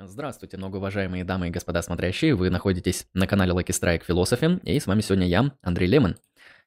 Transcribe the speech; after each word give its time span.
Здравствуйте, 0.00 0.56
многоуважаемые 0.58 1.24
дамы 1.24 1.48
и 1.48 1.50
господа 1.50 1.82
смотрящие. 1.82 2.36
Вы 2.36 2.50
находитесь 2.50 3.08
на 3.14 3.26
канале 3.26 3.52
Lucky 3.52 3.70
Strike 3.70 4.02
Philosophy, 4.08 4.60
и 4.62 4.78
с 4.78 4.86
вами 4.86 5.00
сегодня 5.00 5.26
я, 5.26 5.50
Андрей 5.60 5.88
Лемон. 5.88 6.16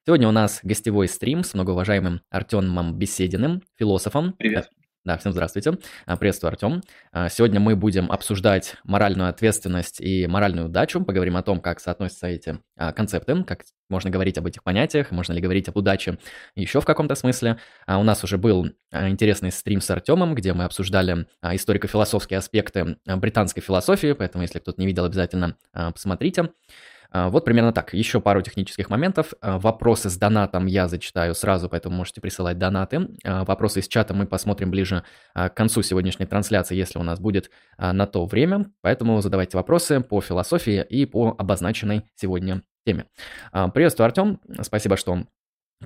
Сегодня 0.06 0.28
у 0.28 0.32
нас 0.32 0.60
гостевой 0.64 1.08
стрим 1.08 1.46
с 1.46 1.54
многоуважаемым 1.54 2.24
Артемом 2.30 2.98
Бесединым, 2.98 3.64
философом. 3.78 4.34
Привет. 4.34 4.70
Да, 5.04 5.18
всем 5.18 5.32
здравствуйте. 5.32 5.80
А, 6.06 6.16
приветствую, 6.16 6.50
Артем. 6.50 6.84
А, 7.12 7.28
сегодня 7.28 7.60
мы 7.60 7.76
будем 7.76 8.12
обсуждать 8.12 8.76
моральную 8.84 9.30
ответственность 9.30 10.00
и 10.00 10.28
моральную 10.28 10.68
удачу. 10.68 11.04
Поговорим 11.04 11.38
о 11.38 11.42
том, 11.42 11.60
как 11.60 11.80
соотносятся 11.80 12.28
эти 12.28 12.60
а, 12.78 12.94
концепты, 12.94 13.44
как 13.44 13.64
можно 13.90 14.12
говорить 14.12 14.38
об 14.38 14.46
этих 14.46 14.62
понятиях, 14.62 15.10
можно 15.10 15.34
ли 15.34 15.42
говорить 15.42 15.68
об 15.68 15.78
удаче 15.78 16.20
еще 16.54 16.82
в 16.82 16.86
каком-то 16.86 17.16
смысле. 17.16 17.58
У 17.88 18.04
нас 18.04 18.24
уже 18.24 18.38
был 18.38 18.70
интересный 18.92 19.52
стрим 19.52 19.82
с 19.82 19.90
Артемом, 19.90 20.36
где 20.36 20.54
мы 20.54 20.66
обсуждали 20.66 21.26
историко-философские 21.42 22.38
аспекты 22.38 22.98
британской 23.06 23.62
философии, 23.62 24.14
поэтому 24.14 24.44
если 24.44 24.60
кто-то 24.60 24.80
не 24.80 24.88
видел, 24.88 25.04
обязательно 25.04 25.58
посмотрите. 25.74 26.52
А, 27.12 27.30
вот 27.30 27.46
примерно 27.46 27.74
так. 27.74 27.94
Еще 27.94 28.22
пару 28.22 28.42
технических 28.42 28.90
моментов. 28.90 29.34
А, 29.42 29.60
вопросы 29.60 30.10
с 30.10 30.18
донатом 30.18 30.66
я 30.66 30.88
зачитаю 30.88 31.36
сразу, 31.36 31.70
поэтому 31.70 31.96
можете 31.98 32.22
присылать 32.22 32.58
донаты. 32.58 33.10
А, 33.24 33.44
вопросы 33.44 33.82
из 33.82 33.88
чата 33.88 34.14
мы 34.14 34.26
посмотрим 34.26 34.72
ближе 34.72 35.04
к 35.34 35.50
концу 35.50 35.82
сегодняшней 35.82 36.26
трансляции, 36.26 36.76
если 36.76 37.00
у 37.00 37.04
нас 37.04 37.20
будет 37.20 37.52
на 37.78 38.08
то 38.08 38.26
время. 38.26 38.72
Поэтому 38.82 39.22
задавайте 39.22 39.58
вопросы 39.58 40.00
по 40.00 40.22
философии 40.22 40.86
и 40.88 41.06
по 41.06 41.36
обозначенной 41.38 42.04
сегодня 42.16 42.64
теме. 42.86 43.06
Приветствую, 43.52 44.06
Артем. 44.06 44.40
Спасибо, 44.62 44.98
что 44.98 45.26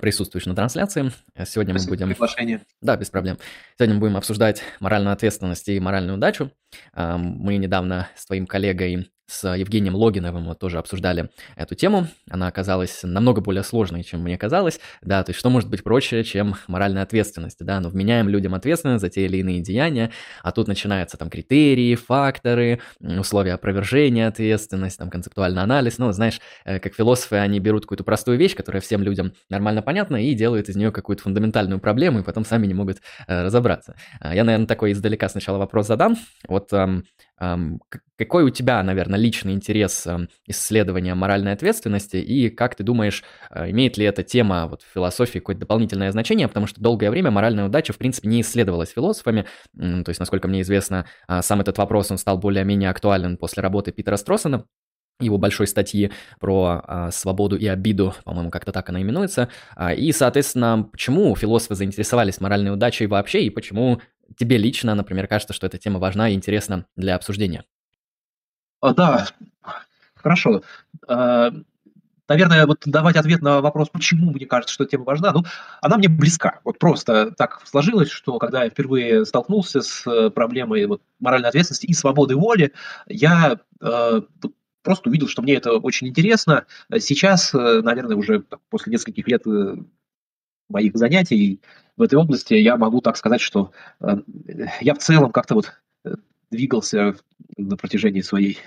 присутствуешь 0.00 0.46
на 0.46 0.54
трансляции. 0.54 1.12
Сегодня 1.44 1.74
Спасибо 1.74 1.90
мы 1.90 1.96
будем... 1.96 2.08
Приглашение. 2.08 2.62
Да, 2.80 2.96
без 2.96 3.10
проблем. 3.10 3.38
Сегодня 3.78 3.94
мы 3.94 4.00
будем 4.00 4.16
обсуждать 4.16 4.62
моральную 4.80 5.12
ответственность 5.12 5.68
и 5.68 5.80
моральную 5.80 6.16
удачу. 6.16 6.50
Мы 6.94 7.56
недавно 7.56 8.08
с 8.14 8.26
твоим 8.26 8.46
коллегой 8.46 9.10
с 9.26 9.54
Евгением 9.54 9.94
Логиновым 9.94 10.44
мы 10.44 10.54
тоже 10.54 10.78
обсуждали 10.78 11.30
эту 11.56 11.74
тему. 11.74 12.08
Она 12.30 12.46
оказалась 12.46 13.00
намного 13.02 13.40
более 13.40 13.62
сложной, 13.62 14.02
чем 14.02 14.22
мне 14.22 14.38
казалось. 14.38 14.80
Да, 15.02 15.22
то 15.24 15.30
есть 15.30 15.38
что 15.38 15.50
может 15.50 15.68
быть 15.68 15.82
проще, 15.82 16.22
чем 16.24 16.56
моральная 16.68 17.02
ответственность, 17.02 17.58
да, 17.60 17.80
но 17.80 17.88
вменяем 17.88 18.28
людям 18.28 18.54
ответственность 18.54 19.00
за 19.00 19.10
те 19.10 19.24
или 19.24 19.38
иные 19.38 19.60
деяния, 19.60 20.12
а 20.42 20.52
тут 20.52 20.68
начинаются 20.68 21.16
там 21.16 21.28
критерии, 21.30 21.94
факторы, 21.94 22.80
условия 23.00 23.54
опровержения 23.54 24.28
ответственности, 24.28 24.98
там 24.98 25.10
концептуальный 25.10 25.62
анализ. 25.62 25.98
Ну, 25.98 26.12
знаешь, 26.12 26.40
э, 26.64 26.78
как 26.78 26.94
философы, 26.94 27.36
они 27.36 27.58
берут 27.58 27.82
какую-то 27.82 28.04
простую 28.04 28.38
вещь, 28.38 28.54
которая 28.54 28.80
всем 28.80 29.02
людям 29.02 29.32
нормально 29.50 29.82
понятна, 29.82 30.24
и 30.24 30.34
делают 30.34 30.68
из 30.68 30.76
нее 30.76 30.92
какую-то 30.92 31.22
фундаментальную 31.22 31.80
проблему, 31.80 32.20
и 32.20 32.22
потом 32.22 32.44
сами 32.44 32.66
не 32.66 32.74
могут 32.74 32.98
э, 33.26 33.42
разобраться. 33.42 33.96
А 34.20 34.34
я, 34.34 34.44
наверное, 34.44 34.66
такой 34.66 34.92
издалека 34.92 35.28
сначала 35.28 35.58
вопрос 35.58 35.86
задам. 35.86 36.16
Вот 36.48 36.70
какой 37.38 38.44
у 38.44 38.50
тебя, 38.50 38.82
наверное, 38.82 39.18
личный 39.18 39.52
интерес 39.52 40.06
исследования 40.46 41.14
моральной 41.14 41.52
ответственности, 41.52 42.16
и 42.16 42.48
как 42.48 42.74
ты 42.74 42.82
думаешь, 42.82 43.22
э, 43.50 43.70
имеет 43.70 43.98
ли 43.98 44.06
эта 44.06 44.22
тема 44.22 44.66
вот, 44.68 44.82
в 44.82 44.92
философии 44.92 45.38
какое-то 45.38 45.60
дополнительное 45.60 46.10
значение, 46.12 46.48
потому 46.48 46.66
что 46.66 46.80
долгое 46.80 47.10
время 47.10 47.30
моральная 47.30 47.66
удача, 47.66 47.92
в 47.92 47.98
принципе, 47.98 48.28
не 48.28 48.40
исследовалась 48.40 48.90
философами, 48.90 49.44
то 49.76 50.08
есть, 50.08 50.18
насколько 50.18 50.48
мне 50.48 50.62
известно, 50.62 51.06
а, 51.26 51.42
сам 51.42 51.60
этот 51.60 51.76
вопрос, 51.78 52.10
он 52.10 52.18
стал 52.18 52.38
более-менее 52.38 52.90
актуален 52.90 53.36
после 53.36 53.62
работы 53.62 53.92
Питера 53.92 54.16
Строссена, 54.16 54.64
его 55.20 55.38
большой 55.38 55.66
статьи 55.66 56.12
про 56.40 56.82
а, 56.84 57.10
свободу 57.10 57.56
и 57.56 57.66
обиду, 57.66 58.14
по-моему, 58.24 58.50
как-то 58.50 58.72
так 58.72 58.88
она 58.90 59.00
именуется. 59.00 59.48
А, 59.74 59.94
и, 59.94 60.12
соответственно, 60.12 60.88
почему 60.90 61.34
философы 61.34 61.74
заинтересовались 61.74 62.40
моральной 62.40 62.72
удачей 62.72 63.06
вообще, 63.06 63.44
и 63.44 63.50
почему 63.50 64.00
тебе 64.36 64.58
лично, 64.58 64.94
например, 64.94 65.26
кажется, 65.26 65.54
что 65.54 65.66
эта 65.66 65.78
тема 65.78 65.98
важна 65.98 66.28
и 66.28 66.34
интересна 66.34 66.86
для 66.96 67.14
обсуждения? 67.14 67.64
А, 68.80 68.94
да, 68.94 69.26
хорошо. 70.14 70.62
А, 71.08 71.50
наверное, 72.28 72.66
вот 72.66 72.82
давать 72.84 73.16
ответ 73.16 73.42
на 73.42 73.60
вопрос, 73.60 73.88
почему 73.88 74.32
мне 74.32 74.46
кажется, 74.46 74.74
что 74.74 74.84
тема 74.84 75.04
важна, 75.04 75.32
ну, 75.32 75.44
она 75.80 75.96
мне 75.98 76.08
близка. 76.08 76.60
Вот 76.64 76.78
просто 76.78 77.32
так 77.32 77.62
сложилось, 77.64 78.10
что 78.10 78.38
когда 78.38 78.64
я 78.64 78.70
впервые 78.70 79.24
столкнулся 79.24 79.80
с 79.80 80.06
э, 80.06 80.30
проблемой 80.30 80.86
вот, 80.86 81.02
моральной 81.20 81.48
ответственности 81.48 81.86
и 81.86 81.94
свободы 81.94 82.36
воли, 82.36 82.72
я 83.06 83.58
э, 83.80 84.20
просто 84.82 85.08
увидел, 85.10 85.28
что 85.28 85.42
мне 85.42 85.54
это 85.54 85.72
очень 85.72 86.08
интересно. 86.08 86.64
Сейчас, 86.98 87.52
э, 87.54 87.80
наверное, 87.82 88.16
уже 88.16 88.44
после 88.70 88.92
нескольких 88.92 89.26
лет 89.28 89.46
э, 89.46 89.76
моих 90.68 90.96
занятий 90.96 91.60
в 91.96 92.02
этой 92.02 92.16
области, 92.16 92.54
я 92.54 92.76
могу 92.76 93.00
так 93.00 93.16
сказать, 93.16 93.40
что 93.40 93.72
я 94.80 94.94
в 94.94 94.98
целом 94.98 95.32
как-то 95.32 95.54
вот 95.54 95.72
двигался 96.50 97.16
на 97.56 97.76
протяжении 97.76 98.20
своей 98.20 98.58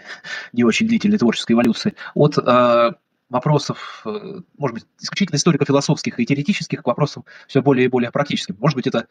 не 0.54 0.64
очень 0.64 0.88
длительной 0.88 1.18
творческой 1.18 1.54
эволюции 1.54 1.96
от 2.14 2.38
э, 2.38 2.92
вопросов, 3.30 4.02
э, 4.06 4.42
может 4.58 4.74
быть, 4.76 4.86
исключительно 5.00 5.38
историко-философских 5.38 6.20
и 6.20 6.26
теоретических 6.26 6.84
к 6.84 6.88
вопросам 6.88 7.26
все 7.48 7.62
более 7.62 7.86
и 7.86 7.90
более 7.90 8.12
практическим. 8.12 8.58
Может 8.60 8.76
быть, 8.76 8.88
это 8.88 9.08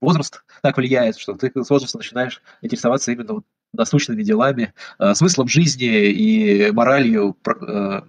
возраст 0.00 0.42
так 0.62 0.76
влияет, 0.76 1.18
что 1.18 1.34
ты 1.34 1.50
с 1.54 1.70
возраста 1.70 1.98
начинаешь 1.98 2.42
интересоваться 2.60 3.12
именно 3.12 3.42
насущными 3.72 4.22
делами, 4.22 4.72
э, 4.98 5.14
смыслом 5.14 5.48
жизни 5.48 6.10
и 6.10 6.70
моралью, 6.72 7.36
э, 7.46 8.02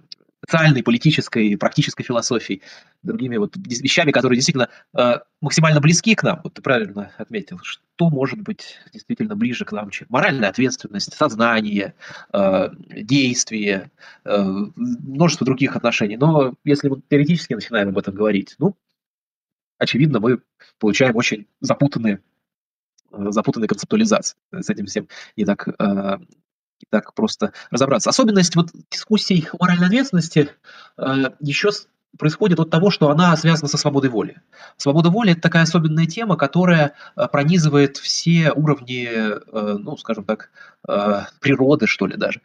социальной, 0.46 0.82
политической, 0.82 1.56
практической 1.56 2.02
философией, 2.02 2.62
другими 3.02 3.36
вот 3.36 3.56
вещами, 3.56 4.12
которые 4.12 4.36
действительно 4.36 4.68
э, 4.96 5.18
максимально 5.40 5.80
близки 5.80 6.14
к 6.14 6.22
нам. 6.22 6.40
Вот 6.44 6.54
ты 6.54 6.62
правильно 6.62 7.12
отметил, 7.16 7.58
что 7.62 8.10
может 8.10 8.40
быть 8.40 8.78
действительно 8.92 9.36
ближе 9.36 9.64
к 9.64 9.72
нам, 9.72 9.90
чем 9.90 10.06
моральная 10.10 10.50
ответственность, 10.50 11.14
сознание, 11.14 11.94
э, 12.32 12.68
действие, 12.90 13.90
э, 14.24 14.42
множество 14.76 15.44
других 15.46 15.76
отношений. 15.76 16.16
Но 16.16 16.54
если 16.64 16.88
мы 16.88 17.00
теоретически 17.08 17.54
начинаем 17.54 17.88
об 17.88 17.98
этом 17.98 18.14
говорить, 18.14 18.54
ну, 18.58 18.76
очевидно, 19.78 20.20
мы 20.20 20.40
получаем 20.78 21.16
очень 21.16 21.46
запутанные 21.60 22.20
э, 23.12 23.30
запутанные 23.30 23.68
концептуализации. 23.68 24.36
С 24.52 24.68
этим 24.68 24.86
всем 24.86 25.08
не 25.36 25.44
так 25.44 25.68
э, 25.68 26.18
не 26.84 26.90
так 26.90 27.14
просто 27.14 27.52
разобраться. 27.70 28.10
Особенность 28.10 28.56
вот 28.56 28.70
дискуссий 28.90 29.48
моральной 29.58 29.86
ответственности 29.86 30.50
э, 30.98 31.02
еще 31.40 31.70
происходит 32.18 32.60
от 32.60 32.70
того, 32.70 32.90
что 32.90 33.10
она 33.10 33.36
связана 33.36 33.68
со 33.68 33.76
свободой 33.76 34.10
воли. 34.10 34.40
Свобода 34.76 35.10
воли– 35.10 35.32
это 35.32 35.40
такая 35.40 35.64
особенная 35.64 36.06
тема, 36.06 36.36
которая 36.36 36.94
э, 37.16 37.28
пронизывает 37.28 37.96
все 37.96 38.52
уровни, 38.52 39.08
э, 39.08 39.78
ну, 39.78 39.96
скажем 39.96 40.24
так, 40.24 40.50
э, 40.88 41.22
природы, 41.40 41.86
что 41.86 42.06
ли, 42.06 42.16
даже, 42.16 42.40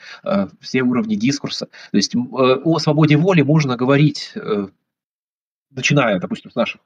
все 0.60 0.82
уровни 0.82 1.16
дискурса. 1.16 1.68
То 1.92 1.98
есть 1.98 2.16
о 2.16 2.80
свободе 2.80 3.18
воли 3.18 3.42
можно 3.42 3.76
говорить, 3.76 4.34
начиная, 5.70 6.20
допустим, 6.20 6.52
с 6.52 6.56
наших 6.56 6.82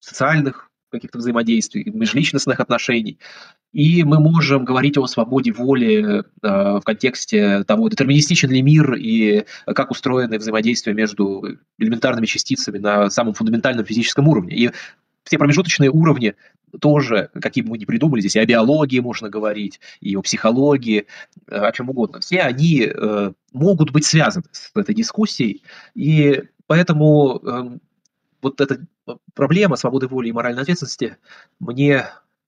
социальных 0.00 0.70
каких-то 0.96 1.18
взаимодействий, 1.18 1.90
межличностных 1.90 2.60
отношений. 2.60 3.18
И 3.72 4.04
мы 4.04 4.20
можем 4.20 4.64
говорить 4.64 4.96
о 4.98 5.06
свободе 5.06 5.52
воли 5.52 6.20
э, 6.20 6.22
в 6.42 6.82
контексте 6.84 7.64
того, 7.64 7.88
детерминистичен 7.88 8.50
ли 8.50 8.62
мир 8.62 8.94
и 8.94 9.44
как 9.66 9.90
устроены 9.90 10.38
взаимодействия 10.38 10.94
между 10.94 11.58
элементарными 11.78 12.26
частицами 12.26 12.78
на 12.78 13.10
самом 13.10 13.34
фундаментальном 13.34 13.84
физическом 13.84 14.28
уровне. 14.28 14.56
И 14.56 14.70
все 15.24 15.38
промежуточные 15.38 15.90
уровни 15.90 16.34
тоже, 16.80 17.30
какие 17.40 17.64
бы 17.64 17.70
мы 17.70 17.78
ни 17.78 17.84
придумали, 17.84 18.20
здесь 18.20 18.36
и 18.36 18.40
о 18.40 18.46
биологии 18.46 19.00
можно 19.00 19.28
говорить, 19.28 19.80
и 20.00 20.16
о 20.16 20.22
психологии, 20.22 21.06
э, 21.48 21.56
о 21.56 21.72
чем 21.72 21.90
угодно. 21.90 22.20
Все 22.20 22.40
они 22.40 22.86
э, 22.86 23.32
могут 23.52 23.90
быть 23.90 24.04
связаны 24.04 24.44
с 24.52 24.70
этой 24.74 24.94
дискуссией, 24.94 25.62
и 25.94 26.44
поэтому 26.66 27.40
э, 27.42 27.78
вот 28.42 28.60
эта 28.60 28.84
проблема 29.34 29.76
свободы 29.76 30.08
воли 30.08 30.28
и 30.28 30.32
моральной 30.32 30.62
ответственности 30.62 31.16
мне, 31.58 32.06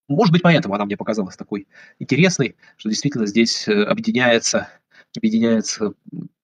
может 0.08 0.32
быть, 0.32 0.42
поэтому 0.42 0.74
она 0.74 0.84
мне 0.84 0.96
показалась 0.96 1.36
такой 1.36 1.66
интересной, 1.98 2.56
что 2.76 2.88
действительно 2.88 3.26
здесь 3.26 3.68
э, 3.68 3.84
объединяется, 3.84 4.68
объединяется 5.16 5.92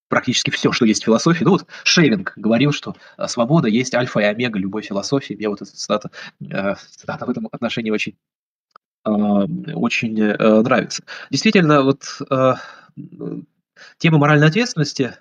практически 0.08 0.50
все, 0.50 0.72
что 0.72 0.84
есть 0.84 1.02
в 1.02 1.06
философии. 1.06 1.44
Ну 1.44 1.50
вот 1.50 1.66
Шевинг 1.82 2.34
говорил, 2.36 2.72
что 2.72 2.94
э, 3.18 3.26
свобода 3.26 3.68
есть 3.68 3.94
альфа 3.94 4.20
и 4.20 4.24
омега 4.24 4.58
любой 4.58 4.82
философии. 4.82 5.34
Мне 5.34 5.48
вот 5.48 5.62
эта 5.62 5.72
цитата, 5.72 6.10
э, 6.40 6.74
цитата 6.90 7.26
в 7.26 7.30
этом 7.30 7.48
отношении 7.50 7.90
очень, 7.90 8.16
очень 9.04 10.14
нравится. 10.14 11.04
Действительно, 11.30 11.82
вот 11.82 12.04
тема 13.98 14.18
моральной 14.18 14.46
ответственности 14.46 15.14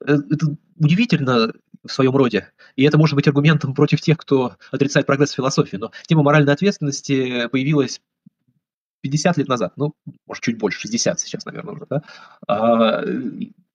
это 0.00 0.56
удивительно 0.78 1.52
в 1.84 1.92
своем 1.92 2.16
роде. 2.16 2.50
И 2.76 2.84
это 2.84 2.98
может 2.98 3.14
быть 3.14 3.28
аргументом 3.28 3.74
против 3.74 4.00
тех, 4.00 4.16
кто 4.16 4.56
отрицает 4.70 5.06
прогресс 5.06 5.32
философии. 5.32 5.76
Но 5.76 5.90
тема 6.06 6.22
моральной 6.22 6.52
ответственности 6.52 7.48
появилась 7.48 8.00
50 9.00 9.36
лет 9.38 9.48
назад, 9.48 9.72
ну, 9.76 9.94
может, 10.26 10.42
чуть 10.42 10.58
больше, 10.58 10.80
60 10.80 11.20
сейчас, 11.20 11.44
наверное, 11.44 11.74
уже, 11.74 11.86
да, 11.88 12.02
а, 12.46 13.04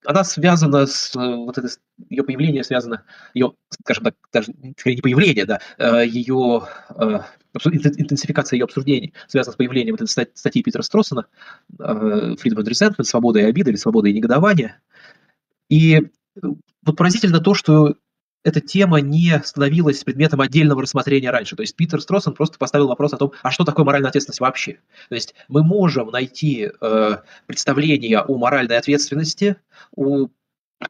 она 0.06 0.24
связана 0.24 0.86
с 0.86 1.16
вот 1.16 1.58
этой 1.58 1.70
ее 2.10 2.24
появление 2.24 2.64
связано, 2.64 3.04
ее, 3.34 3.54
скажем 3.70 4.04
так, 4.06 4.16
даже 4.32 4.54
скорее 4.78 4.96
не 4.96 5.02
появление, 5.02 5.46
да, 5.46 6.02
ее 6.02 6.64
интенсификация 7.54 8.58
ее 8.58 8.66
обсуждений 8.66 9.14
связана 9.28 9.54
с 9.54 9.56
появлением 9.56 9.96
вот 9.98 10.02
этой 10.02 10.28
статьи 10.34 10.64
Питера 10.64 10.82
Строссона 10.82 11.28
«Freedom 11.78 12.58
and 12.58 12.68
Resentment», 12.68 13.04
«Свобода 13.04 13.40
и 13.40 13.44
обида» 13.44 13.70
или 13.70 13.78
«Свобода 13.78 14.10
и 14.10 14.14
негодование». 14.14 14.82
И 15.70 16.02
вот 16.86 16.96
поразительно 16.98 17.40
то, 17.40 17.54
что 17.54 17.96
эта 18.44 18.60
тема 18.60 19.00
не 19.00 19.42
становилась 19.44 20.04
предметом 20.04 20.42
отдельного 20.42 20.82
рассмотрения 20.82 21.32
раньше. 21.32 21.56
То 21.56 21.64
есть 21.64 21.76
Питер 21.76 22.02
Строссон 22.02 22.34
просто 22.34 22.58
поставил 22.58 22.88
вопрос 22.88 23.14
о 23.14 23.18
том, 23.18 23.32
а 23.42 23.52
что 23.52 23.64
такое 23.64 23.86
моральная 23.86 24.10
ответственность 24.10 24.42
вообще? 24.42 24.80
То 25.10 25.16
есть 25.16 25.34
мы 25.48 25.64
можем 25.64 26.10
найти 26.10 26.70
э, 26.80 27.18
представление 27.48 28.20
о 28.20 28.38
моральной 28.38 28.78
ответственности 28.78 29.56
у, 29.96 30.28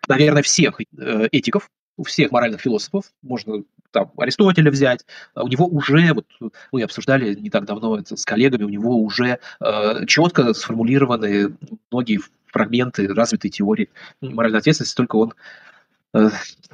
наверное, 0.08 0.42
всех 0.42 0.80
э, 0.82 1.28
этиков, 1.32 1.70
у 1.96 2.04
всех 2.04 2.32
моральных 2.32 2.62
философов, 2.62 3.06
можно 3.22 3.64
там 3.92 4.12
Аристотеля 4.18 4.72
взять, 4.72 5.06
у 5.36 5.48
него 5.48 5.68
уже, 5.68 6.14
вот 6.14 6.26
мы 6.72 6.82
обсуждали 6.82 7.36
не 7.36 7.52
так 7.52 7.66
давно 7.66 8.00
это 8.00 8.18
с 8.18 8.26
коллегами, 8.26 8.64
у 8.64 8.70
него 8.70 8.98
уже 8.98 9.38
э, 9.60 10.06
четко 10.08 10.56
сформулированы 10.56 11.56
многие 11.92 12.20
фрагменты 12.48 13.08
развитой 13.14 13.52
теории 13.52 13.90
моральной 14.22 14.58
ответственности, 14.58 14.96
только 14.96 15.18
он 15.18 15.34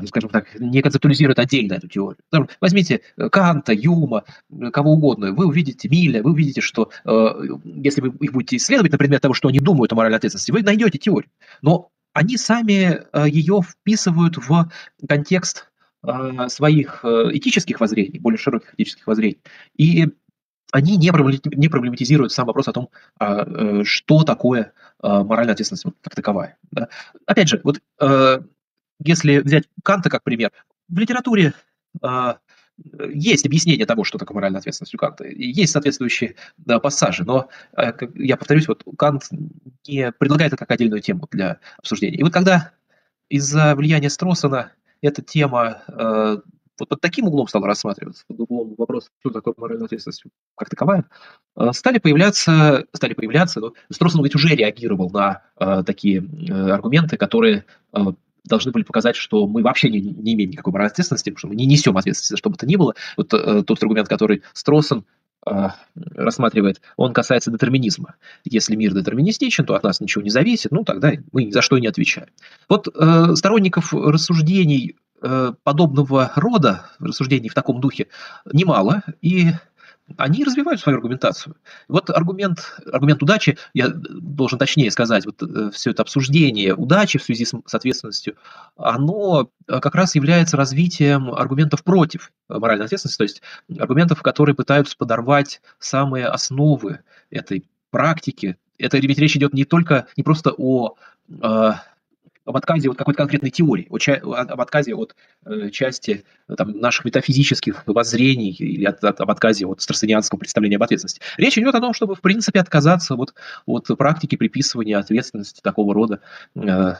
скажем 0.06 0.30
так, 0.30 0.59
не 0.59 0.81
концептуализирует 0.81 1.39
отдельно 1.39 1.74
эту 1.74 1.88
теорию. 1.88 2.19
Возьмите 2.59 3.01
э, 3.15 3.30
Канта, 3.30 3.74
Юма, 3.74 4.24
э, 4.50 4.69
кого 4.71 4.91
угодно, 4.94 5.31
вы 5.31 5.47
увидите 5.47 5.88
Миля, 5.88 6.21
вы 6.21 6.31
увидите, 6.31 6.62
что 6.62 6.91
если 7.63 8.01
вы 8.01 8.09
их 8.19 8.33
будете 8.33 8.57
исследовать 8.57 8.91
на 8.91 8.97
предмет 8.97 9.21
того, 9.21 9.33
что 9.33 9.47
они 9.47 9.59
думают 9.59 9.91
о 9.94 9.95
моральной 9.95 10.18
ответственности, 10.18 10.51
вы 10.51 10.62
найдете 10.62 10.97
теорию. 10.97 11.31
Но 11.62 11.89
они 12.13 12.38
сами 12.38 13.01
ее 13.27 13.62
вписывают 13.62 14.38
в 14.38 14.69
контекст 15.07 15.71
своих 16.47 17.03
этических 17.03 17.80
воззрений, 17.80 18.19
более 18.19 18.38
широких 18.38 18.74
этических 18.75 19.07
воззрений. 19.07 19.42
И 19.77 20.07
они 20.71 20.97
не 20.97 21.12
проблематизируют 21.12 22.31
сам 22.31 22.45
вопрос 22.45 22.68
о 22.68 22.74
том, 22.74 22.89
а, 23.19 23.83
что 23.83 24.24
такое 24.24 24.74
моральная 25.01 25.53
ответственность 25.53 25.85
как 26.01 26.15
таковая. 26.15 26.57
Опять 27.25 27.50
же, 27.50 27.62
вот 27.63 27.81
если 28.99 29.39
взять 29.39 29.65
Канта 29.83 30.09
как 30.09 30.23
пример, 30.23 30.51
в 30.87 30.97
литературе 30.97 31.53
э, 32.01 32.33
есть 33.11 33.45
объяснение 33.45 33.85
того, 33.85 34.03
что 34.03 34.17
такое 34.17 34.35
моральная 34.35 34.59
ответственность 34.59 34.93
у 34.95 34.97
Канта, 34.97 35.25
есть 35.25 35.71
соответствующие 35.71 36.35
да, 36.57 36.79
пассажи, 36.79 37.23
но, 37.23 37.49
э, 37.77 37.93
я 38.15 38.37
повторюсь, 38.37 38.67
вот 38.67 38.83
Кант 38.97 39.29
не 39.87 40.11
предлагает 40.11 40.53
это 40.53 40.57
как 40.57 40.71
отдельную 40.71 41.01
тему 41.01 41.27
для 41.31 41.59
обсуждения. 41.77 42.17
И 42.17 42.23
вот 42.23 42.33
когда 42.33 42.71
из-за 43.29 43.75
влияния 43.75 44.09
Строссона 44.09 44.71
эта 45.01 45.21
тема 45.21 45.83
э, 45.87 46.37
вот 46.79 46.89
под 46.89 47.01
таким 47.01 47.27
углом 47.27 47.47
стала 47.47 47.67
рассматриваться, 47.67 48.23
под 48.27 48.39
углом 48.39 48.75
вопрос, 48.77 49.11
что 49.19 49.31
такое 49.31 49.53
моральная 49.57 49.85
ответственность 49.85 50.23
как 50.55 50.69
таковая, 50.69 51.05
э, 51.55 51.71
стали 51.73 51.99
появляться, 51.99 52.85
стали 52.93 53.13
появляться, 53.13 53.59
но 53.59 53.73
Строссон 53.89 54.23
ведь 54.23 54.35
уже 54.35 54.55
реагировал 54.55 55.09
на 55.09 55.43
э, 55.59 55.83
такие 55.85 56.21
э, 56.21 56.71
аргументы, 56.71 57.17
которые 57.17 57.65
э, 57.93 57.99
должны 58.49 58.71
были 58.71 58.83
показать, 58.83 59.15
что 59.15 59.47
мы 59.47 59.61
вообще 59.61 59.89
не, 59.89 60.01
не 60.01 60.33
имеем 60.33 60.51
никакой 60.51 60.73
моральной 60.73 60.91
ответственности, 60.91 61.33
что 61.35 61.47
мы 61.47 61.55
не 61.55 61.65
несем 61.65 61.97
ответственности 61.97 62.33
за 62.33 62.37
что 62.37 62.49
бы 62.49 62.57
то 62.57 62.65
ни 62.65 62.75
было. 62.75 62.95
Вот 63.17 63.33
э, 63.33 63.63
тот 63.63 63.81
аргумент, 63.81 64.07
который 64.07 64.43
Строссен 64.53 65.05
э, 65.45 65.69
рассматривает, 65.95 66.81
он 66.97 67.13
касается 67.13 67.51
детерминизма. 67.51 68.15
Если 68.43 68.75
мир 68.75 68.93
детерминистичен, 68.93 69.65
то 69.65 69.75
от 69.75 69.83
нас 69.83 70.01
ничего 70.01 70.23
не 70.23 70.29
зависит, 70.29 70.71
ну 70.71 70.83
тогда 70.83 71.11
мы 71.31 71.45
ни 71.45 71.51
за 71.51 71.61
что 71.61 71.77
не 71.77 71.87
отвечаем. 71.87 72.29
Вот 72.67 72.87
э, 72.87 73.35
сторонников 73.35 73.93
рассуждений 73.93 74.97
э, 75.21 75.53
подобного 75.63 76.31
рода, 76.35 76.89
рассуждений 76.99 77.49
в 77.49 77.53
таком 77.53 77.81
духе, 77.81 78.07
немало, 78.51 79.03
и 79.21 79.51
они 80.17 80.44
развивают 80.44 80.81
свою 80.81 80.97
аргументацию. 80.97 81.56
Вот 81.88 82.09
аргумент, 82.09 82.79
аргумент 82.91 83.21
удачи, 83.21 83.57
я 83.73 83.89
должен 83.89 84.57
точнее 84.57 84.91
сказать, 84.91 85.25
вот 85.25 85.41
э, 85.41 85.71
все 85.71 85.91
это 85.91 86.01
обсуждение 86.01 86.75
удачи 86.75 87.19
в 87.19 87.23
связи 87.23 87.45
с, 87.45 87.53
ответственностью, 87.71 88.35
оно 88.77 89.50
э, 89.67 89.79
как 89.79 89.95
раз 89.95 90.15
является 90.15 90.57
развитием 90.57 91.31
аргументов 91.31 91.83
против 91.83 92.31
моральной 92.47 92.85
ответственности, 92.85 93.17
то 93.17 93.23
есть 93.23 93.41
аргументов, 93.79 94.21
которые 94.21 94.56
пытаются 94.56 94.97
подорвать 94.97 95.61
самые 95.79 96.27
основы 96.27 97.00
этой 97.29 97.65
практики. 97.91 98.57
Это 98.77 98.97
ведь 98.97 99.19
речь 99.19 99.35
идет 99.35 99.53
не 99.53 99.65
только, 99.65 100.07
не 100.15 100.23
просто 100.23 100.53
о 100.57 100.95
э, 101.29 101.71
об 102.49 102.57
отказе 102.57 102.89
от 102.89 102.97
какой-то 102.97 103.17
конкретной 103.17 103.51
теории, 103.51 103.87
об 104.23 104.59
отказе 104.59 104.95
от 104.95 105.15
э, 105.45 105.69
части 105.69 106.23
э, 106.47 106.55
там, 106.55 106.71
наших 106.71 107.05
метафизических 107.05 107.83
воззрений 107.85 108.51
или 108.51 108.85
от, 108.85 109.03
от, 109.03 109.21
об 109.21 109.29
отказе 109.29 109.67
от 109.67 109.81
страстенианского 109.81 110.39
представления 110.39 110.77
об 110.77 110.83
ответственности. 110.83 111.21
Речь 111.37 111.59
идет 111.59 111.75
о 111.75 111.79
том, 111.79 111.93
чтобы, 111.93 112.15
в 112.15 112.21
принципе, 112.21 112.59
отказаться 112.59 113.15
вот, 113.15 113.35
от 113.67 113.87
практики 113.97 114.35
приписывания 114.35 114.97
ответственности 114.97 115.61
такого 115.61 115.93
рода 115.93 116.21
э, 116.55 116.95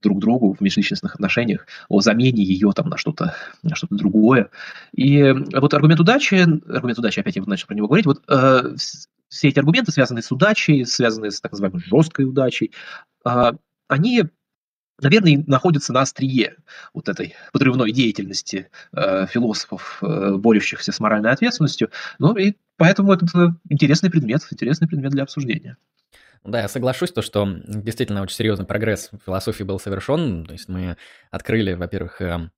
друг 0.00 0.20
другу 0.20 0.54
в 0.54 0.60
межличностных 0.60 1.16
отношениях, 1.16 1.66
о 1.88 2.00
замене 2.00 2.44
ее 2.44 2.70
там, 2.72 2.88
на 2.88 2.96
что-то 2.96 3.34
что 3.74 3.88
другое. 3.90 4.50
И 4.94 5.34
вот 5.52 5.74
аргумент 5.74 5.98
удачи, 5.98 6.46
аргумент 6.70 6.98
удачи, 6.98 7.18
опять 7.18 7.34
я 7.34 7.42
начал 7.44 7.66
про 7.66 7.74
него 7.74 7.88
говорить, 7.88 8.06
вот 8.06 8.22
э, 8.28 8.76
все 9.28 9.48
эти 9.48 9.58
аргументы, 9.58 9.90
связанные 9.90 10.22
с 10.22 10.30
удачей, 10.30 10.86
связанные 10.86 11.32
с 11.32 11.40
так 11.40 11.50
называемой 11.50 11.80
жесткой 11.80 12.26
удачей, 12.26 12.70
э, 13.26 13.52
они 13.88 14.22
наверное, 15.00 15.42
находится 15.46 15.92
на 15.92 16.02
острие 16.02 16.56
вот 16.94 17.08
этой 17.08 17.34
подрывной 17.52 17.92
деятельности 17.92 18.70
э, 18.92 19.26
философов, 19.26 19.98
э, 20.02 20.34
борющихся 20.36 20.92
с 20.92 21.00
моральной 21.00 21.30
ответственностью. 21.30 21.90
Ну 22.18 22.36
и 22.36 22.54
поэтому 22.76 23.12
это 23.12 23.26
интересный 23.68 24.10
предмет, 24.10 24.42
интересный 24.50 24.88
предмет 24.88 25.12
для 25.12 25.22
обсуждения. 25.22 25.76
Да, 26.44 26.60
я 26.60 26.68
соглашусь, 26.68 27.12
то, 27.12 27.22
что 27.22 27.48
действительно 27.66 28.22
очень 28.22 28.36
серьезный 28.36 28.66
прогресс 28.66 29.10
в 29.12 29.18
философии 29.24 29.62
был 29.62 29.78
совершен. 29.78 30.44
То 30.44 30.52
есть 30.52 30.68
мы 30.68 30.96
открыли, 31.30 31.74
во-первых, 31.74 32.20
э, 32.20 32.50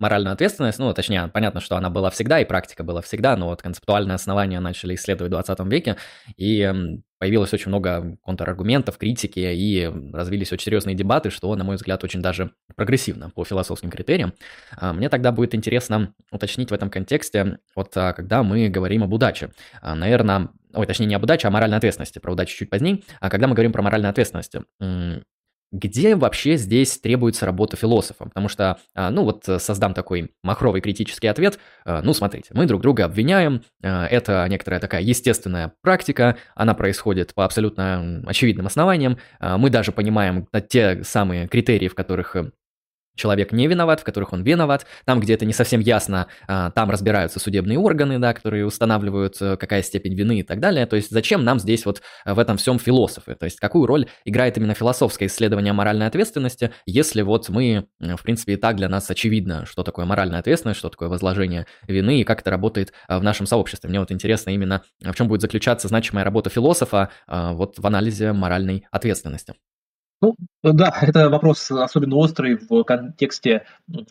моральную 0.00 0.32
ответственность, 0.34 0.80
ну, 0.80 0.92
точнее, 0.92 1.28
понятно, 1.28 1.60
что 1.60 1.76
она 1.76 1.88
была 1.88 2.10
всегда, 2.10 2.40
и 2.40 2.44
практика 2.44 2.82
была 2.82 3.00
всегда, 3.02 3.36
но 3.36 3.46
вот 3.46 3.62
концептуальные 3.62 4.16
основания 4.16 4.58
начали 4.58 4.96
исследовать 4.96 5.30
в 5.30 5.34
20 5.34 5.60
веке, 5.70 5.96
и 6.36 7.00
появилось 7.22 7.52
очень 7.54 7.68
много 7.68 8.18
контраргументов, 8.24 8.98
критики, 8.98 9.38
и 9.38 9.88
развились 10.12 10.50
очень 10.50 10.64
серьезные 10.64 10.96
дебаты, 10.96 11.30
что, 11.30 11.54
на 11.54 11.62
мой 11.62 11.76
взгляд, 11.76 12.02
очень 12.02 12.20
даже 12.20 12.50
прогрессивно 12.74 13.30
по 13.30 13.44
философским 13.44 13.90
критериям. 13.90 14.34
А, 14.76 14.92
мне 14.92 15.08
тогда 15.08 15.30
будет 15.30 15.54
интересно 15.54 16.14
уточнить 16.32 16.72
в 16.72 16.74
этом 16.74 16.90
контексте, 16.90 17.58
вот 17.76 17.96
а, 17.96 18.12
когда 18.12 18.42
мы 18.42 18.68
говорим 18.68 19.04
об 19.04 19.12
удаче. 19.12 19.52
А, 19.80 19.94
Наверное, 19.94 20.48
ой, 20.74 20.84
точнее, 20.84 21.06
не 21.06 21.14
об 21.14 21.22
удаче, 21.22 21.46
а 21.46 21.52
моральной 21.52 21.76
ответственности. 21.76 22.18
Про 22.18 22.32
удачу 22.32 22.56
чуть 22.56 22.70
позднее. 22.70 23.04
А 23.20 23.30
когда 23.30 23.46
мы 23.46 23.54
говорим 23.54 23.70
про 23.70 23.82
моральную 23.82 24.10
ответственность, 24.10 24.56
где 25.72 26.14
вообще 26.16 26.56
здесь 26.56 26.98
требуется 26.98 27.46
работа 27.46 27.76
философа? 27.76 28.26
Потому 28.26 28.48
что, 28.48 28.78
а, 28.94 29.10
ну 29.10 29.24
вот 29.24 29.48
э, 29.48 29.58
создам 29.58 29.94
такой 29.94 30.32
махровый 30.42 30.82
критический 30.82 31.28
ответ. 31.28 31.58
А, 31.84 32.02
ну, 32.02 32.12
смотрите, 32.12 32.50
мы 32.52 32.66
друг 32.66 32.82
друга 32.82 33.06
обвиняем, 33.06 33.62
а, 33.82 34.06
это 34.06 34.46
некоторая 34.48 34.80
такая 34.80 35.00
естественная 35.00 35.72
практика, 35.80 36.36
она 36.54 36.74
происходит 36.74 37.34
по 37.34 37.46
абсолютно 37.46 38.22
очевидным 38.26 38.66
основаниям, 38.66 39.18
мы 39.40 39.70
даже 39.70 39.92
понимаем 39.92 40.46
те 40.68 41.02
самые 41.04 41.48
критерии, 41.48 41.88
в 41.88 41.94
которых 41.94 42.36
э, 42.36 42.50
человек 43.14 43.52
не 43.52 43.66
виноват, 43.66 44.00
в 44.00 44.04
которых 44.04 44.32
он 44.32 44.42
виноват. 44.42 44.86
Там, 45.04 45.20
где 45.20 45.34
это 45.34 45.44
не 45.44 45.52
совсем 45.52 45.80
ясно, 45.80 46.28
а, 46.48 46.70
там 46.70 46.90
разбираются 46.90 47.40
судебные 47.40 47.78
органы, 47.78 48.18
да, 48.18 48.32
которые 48.34 48.66
устанавливают, 48.66 49.36
э, 49.40 49.56
какая 49.56 49.82
степень 49.82 50.14
вины 50.14 50.40
и 50.40 50.42
так 50.42 50.60
далее. 50.60 50.86
То 50.86 50.96
есть 50.96 51.10
зачем 51.10 51.44
нам 51.44 51.58
здесь 51.58 51.84
вот 51.86 52.02
в 52.24 52.38
этом 52.38 52.56
всем 52.56 52.78
философы? 52.78 53.34
То 53.34 53.44
есть 53.44 53.58
какую 53.60 53.86
роль 53.86 54.06
играет 54.24 54.56
именно 54.56 54.74
философское 54.74 55.26
исследование 55.26 55.72
моральной 55.72 56.06
ответственности, 56.06 56.72
если 56.86 57.22
вот 57.22 57.48
мы, 57.48 57.86
в 58.00 58.22
принципе, 58.22 58.54
и 58.54 58.56
так 58.56 58.76
для 58.76 58.88
нас 58.88 59.10
очевидно, 59.10 59.66
что 59.66 59.82
такое 59.82 60.04
моральная 60.04 60.40
ответственность, 60.40 60.78
что 60.78 60.88
такое 60.88 61.08
возложение 61.08 61.66
вины 61.86 62.20
и 62.20 62.24
как 62.24 62.40
это 62.40 62.50
работает 62.50 62.92
в 63.08 63.22
нашем 63.22 63.46
сообществе. 63.46 63.88
Мне 63.88 64.00
вот 64.00 64.10
интересно 64.12 64.50
именно, 64.50 64.82
в 65.00 65.14
чем 65.14 65.28
будет 65.28 65.40
заключаться 65.42 65.88
значимая 65.88 66.24
работа 66.24 66.50
философа 66.50 67.10
вот 67.26 67.78
в 67.78 67.86
анализе 67.86 68.32
моральной 68.32 68.86
ответственности. 68.90 69.54
Ну, 70.22 70.36
да, 70.62 70.96
это 71.00 71.28
вопрос 71.28 71.68
особенно 71.68 72.14
острый 72.14 72.54
в 72.54 72.84
контексте 72.84 73.66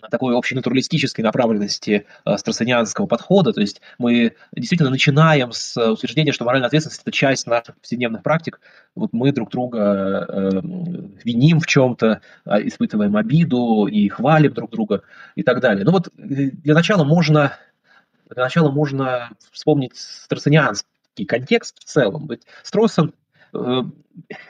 такой 0.10 0.38
общенатуралистической 0.38 1.24
направленности 1.24 2.06
э, 2.26 3.08
подхода. 3.08 3.54
То 3.54 3.62
есть 3.62 3.82
мы 3.98 4.36
действительно 4.54 4.90
начинаем 4.90 5.54
с 5.54 5.78
утверждения, 5.78 6.34
что 6.34 6.44
моральная 6.44 6.68
ответственность– 6.68 7.02
это 7.04 7.12
часть 7.14 7.48
наших 7.48 7.78
повседневных 7.78 8.24
практик. 8.24 8.60
Вот 8.94 9.14
мы 9.14 9.32
друг 9.32 9.52
друга 9.52 10.26
э, 10.28 10.62
виним 11.24 11.62
в 11.62 11.66
чем-то, 11.66 12.20
а, 12.44 12.62
испытываем 12.62 13.16
обиду 13.16 13.88
и 13.88 14.10
хвалим 14.10 14.54
друг 14.54 14.70
друга 14.72 15.04
и 15.36 15.44
так 15.44 15.62
далее. 15.62 15.86
Ну 15.86 15.92
вот 15.92 16.10
э, 16.10 16.12
для 16.18 16.74
начала 16.74 17.06
можно, 17.06 17.54
для 18.30 18.44
начала 18.44 18.70
можно 18.70 19.30
вспомнить 19.54 19.96
страсонианский 19.96 21.26
контекст 21.26 21.80
в 21.80 21.86
целом. 21.86 22.28
Ведь 22.28 22.42
Строссен 22.64 23.14
Э, 23.14 23.21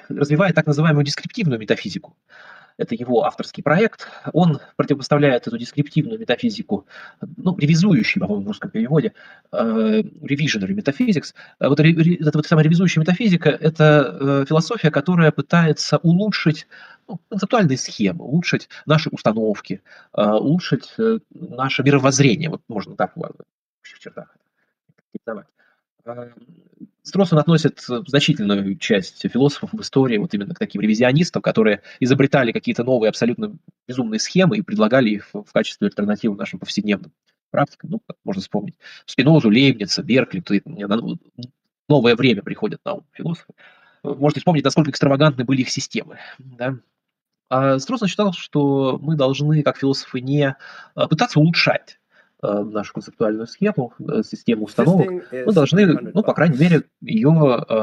развивает 0.10 0.55
так 0.55 0.65
называемую 0.67 1.05
дескриптивную 1.05 1.60
метафизику. 1.60 2.15
это 2.77 2.96
его 2.96 3.24
авторский 3.25 3.63
проект, 3.63 4.08
он 4.34 4.60
противопоставляет 4.75 5.48
эту 5.48 5.58
дескриптивную 5.58 6.20
метафизику, 6.20 6.88
ну, 7.38 7.58
ревизующий, 7.58 8.20
по-моему, 8.20 8.43
в 8.43 8.48
русском 8.48 8.72
переводе, 8.72 9.13
э, 9.51 10.01
revisionary 10.01 10.74
metaphysics. 10.74 11.34
А 11.60 11.70
вот 11.70 11.79
эта 11.79 12.38
вот 12.38 12.46
самая 12.46 12.65
ревизующая 12.65 13.01
метафизика– 13.01 13.50
это 13.62 14.17
э, 14.20 14.46
философия, 14.48 14.89
которая 14.91 15.31
пытается 15.31 15.98
улучшить 15.98 16.67
ну, 17.08 17.20
концептуальные 17.29 17.77
схемы, 17.77 18.24
улучшить 18.25 18.70
наши 18.86 19.10
установки, 19.10 19.81
э, 20.15 20.24
улучшить 20.24 20.93
э, 20.98 21.20
наше 21.31 21.84
мировоззрение, 21.84 22.50
вот 22.50 22.62
можно 22.67 22.96
так 22.96 23.15
в 23.15 23.22
общих 23.81 24.00
чертах. 24.00 24.36
Э, 26.05 26.29
Стросон 27.03 27.39
относит 27.39 27.79
значительную 27.79 28.77
часть 28.77 29.27
философов 29.27 29.72
в 29.74 29.81
истории 29.81 30.17
вот 30.17 30.34
именно 30.34 30.53
к 30.53 30.60
таким 30.60 30.81
ревизионистам, 30.81 31.41
которые 31.41 31.81
изобретали 32.00 32.51
какие-то 32.51 32.84
новые 32.84 33.10
абсолютно 33.10 33.58
безумные 33.88 34.20
схемы 34.20 34.58
и 34.58 34.62
предлагали 34.62 35.10
их 35.10 35.29
в 35.34 35.51
качестве 35.51 35.88
альтернативы 35.88 36.36
нашим 36.36 36.60
повседневным 36.60 37.12
практикам. 37.50 37.89
Ну, 37.89 38.01
можно 38.24 38.41
вспомнить 38.41 38.75
Спинозу, 39.05 39.50
Лейбница, 39.50 40.03
Беркли. 40.03 40.43
Новое 41.89 42.15
время 42.15 42.43
приходят 42.43 42.79
на 42.86 42.93
ум 42.93 43.05
философы. 43.13 43.53
Можете 44.03 44.41
вспомнить, 44.41 44.63
насколько 44.63 44.91
экстравагантны 44.91 45.43
были 45.43 45.62
их 45.62 45.70
системы. 45.70 46.20
Да? 46.38 46.77
А 47.50 47.79
Стросон 47.79 48.08
считал, 48.08 48.31
что 48.34 49.00
мы 49.01 49.15
должны, 49.15 49.63
как 49.63 49.77
философы, 49.77 50.22
не 50.22 50.55
а, 50.96 51.08
пытаться 51.08 51.39
улучшать 51.39 51.98
Э, 51.98 52.00
нашу 52.41 52.93
концептуальную 52.93 53.48
схему, 53.48 53.93
э, 54.00 54.24
систему 54.24 54.65
установок, 54.65 55.31
мы 55.31 55.53
должны, 55.53 55.86
ну, 55.86 56.24
по 56.24 56.33
крайней 56.33 56.57
мере, 56.57 56.83
ее 57.01 57.29
э, 57.67 57.74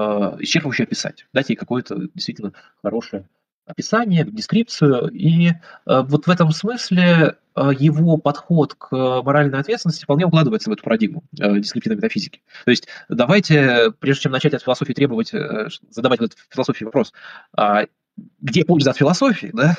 исчерпывающе 0.41 0.85
описать, 0.85 1.27
дать 1.33 1.49
ей 1.51 1.57
какое-то 1.57 2.09
действительно 2.15 2.53
хорошее 2.83 3.29
описание, 3.67 4.25
дескрипцию. 4.25 5.11
И 5.11 5.51
вот 5.85 6.27
в 6.27 6.31
этом 6.31 6.53
смысле 6.53 7.37
его 7.55 8.17
подход 8.17 8.73
к 8.73 8.91
моральной 9.23 9.59
ответственности 9.59 10.05
вполне 10.05 10.25
укладывается 10.25 10.71
в 10.71 10.73
эту 10.73 10.83
парадигму 10.83 11.23
дескриптивной 11.33 11.97
метафизики. 11.97 12.41
То 12.65 12.71
есть 12.71 12.89
давайте, 13.11 13.93
прежде 13.99 14.23
чем 14.23 14.33
начать 14.33 14.55
от 14.55 14.63
философии 14.63 14.95
требовать, 14.95 15.33
задавать 15.91 16.21
этот 16.21 16.39
философии 16.49 16.85
вопрос, 16.85 17.13
а 17.55 17.85
где 18.41 18.65
польза 18.65 18.91
от 18.91 18.97
философии, 18.97 19.51
да, 19.53 19.77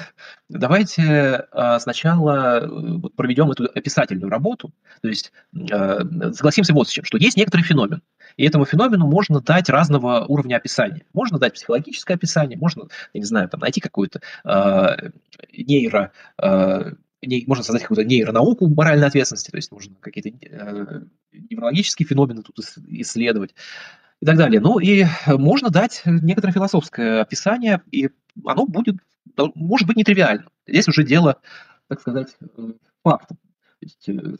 давайте 0.49 1.47
а, 1.51 1.79
сначала 1.79 2.59
э, 2.59 2.67
вот, 2.67 3.15
проведем 3.15 3.49
эту 3.51 3.65
описательную 3.65 4.29
работу, 4.29 4.71
то 5.01 5.07
есть 5.07 5.31
а, 5.71 5.99
согласимся 6.33 6.73
вот 6.73 6.87
с 6.87 6.91
чем, 6.91 7.05
что 7.05 7.17
есть 7.17 7.37
некоторый 7.37 7.61
феномен, 7.61 8.01
и 8.37 8.45
этому 8.45 8.65
феномену 8.65 9.07
можно 9.07 9.41
дать 9.41 9.69
разного 9.69 10.25
уровня 10.25 10.57
описания. 10.57 11.03
Можно 11.13 11.39
дать 11.39 11.53
психологическое 11.53 12.15
описание, 12.15 12.57
можно, 12.57 12.87
я 13.13 13.19
не 13.19 13.25
знаю, 13.25 13.49
там, 13.49 13.59
найти 13.59 13.81
какую-то 13.81 14.21
а, 14.43 14.97
нейро... 15.51 16.11
Не, 17.21 17.43
можно 17.47 17.65
создать 17.65 17.81
какую-то 17.81 18.05
нейронауку 18.05 18.69
моральной 18.69 19.07
ответственности, 19.07 19.51
то 19.51 19.57
есть 19.57 19.73
можно 19.73 19.93
какие-то 19.99 20.29
э, 20.29 21.01
неврологические 21.33 22.07
феномены 22.07 22.43
тут 22.43 22.59
исследовать 22.87 23.53
и 24.21 24.25
так 24.25 24.37
далее. 24.37 24.59
Ну 24.59 24.79
и 24.79 25.05
можно 25.27 25.69
дать 25.69 26.01
некоторое 26.05 26.53
философское 26.53 27.21
описание, 27.21 27.81
и 27.91 28.09
оно 28.45 28.65
будет, 28.65 28.97
может 29.55 29.87
быть, 29.87 29.97
нетривиально. 29.97 30.45
Здесь 30.67 30.87
уже 30.87 31.03
дело, 31.03 31.37
так 31.87 32.01
сказать, 32.01 32.35
э, 32.57 32.71
фактов. 33.03 33.37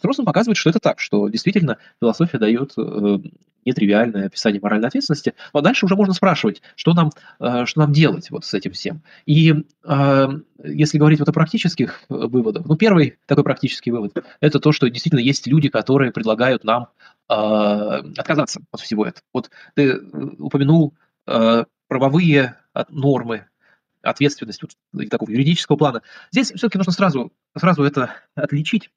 Троссон 0.01 0.25
показывает, 0.25 0.57
что 0.57 0.69
это 0.69 0.79
так, 0.79 0.99
что 0.99 1.29
действительно 1.29 1.77
философия 2.01 2.37
дает 2.37 2.73
э, 2.77 3.17
нетривиальное 3.65 4.27
описание 4.27 4.61
моральной 4.61 4.87
ответственности, 4.87 5.33
но 5.53 5.61
дальше 5.61 5.85
уже 5.85 5.95
можно 5.95 6.13
спрашивать, 6.13 6.61
что 6.75 6.93
нам, 6.93 7.11
э, 7.39 7.65
что 7.65 7.79
нам 7.79 7.93
делать 7.93 8.29
вот 8.31 8.45
с 8.45 8.53
этим 8.53 8.71
всем. 8.71 9.01
И 9.25 9.53
э, 9.83 10.27
если 10.63 10.97
говорить 10.97 11.19
вот 11.19 11.29
о 11.29 11.33
практических 11.33 12.01
выводах, 12.09 12.65
ну, 12.65 12.75
первый 12.75 13.17
такой 13.25 13.43
практический 13.43 13.91
вывод– 13.91 14.13
это 14.41 14.59
то, 14.59 14.71
что 14.71 14.89
действительно 14.89 15.21
есть 15.21 15.47
люди, 15.47 15.69
которые 15.69 16.11
предлагают 16.11 16.63
нам 16.63 16.83
э, 16.83 16.87
отказаться 17.29 18.61
от 18.71 18.81
всего 18.81 19.05
этого. 19.05 19.23
Вот 19.33 19.51
ты 19.75 19.99
упомянул 20.39 20.95
э, 21.27 21.65
правовые 21.87 22.55
нормы, 22.89 23.45
ответственность 24.01 24.61
вот, 24.61 25.09
такого 25.09 25.29
юридического 25.29 25.75
плана. 25.75 26.01
Здесь 26.31 26.51
все-таки 26.51 26.77
нужно 26.77 26.93
сразу, 26.93 27.31
сразу 27.57 27.83
это 27.83 28.11
отличить. 28.35 28.89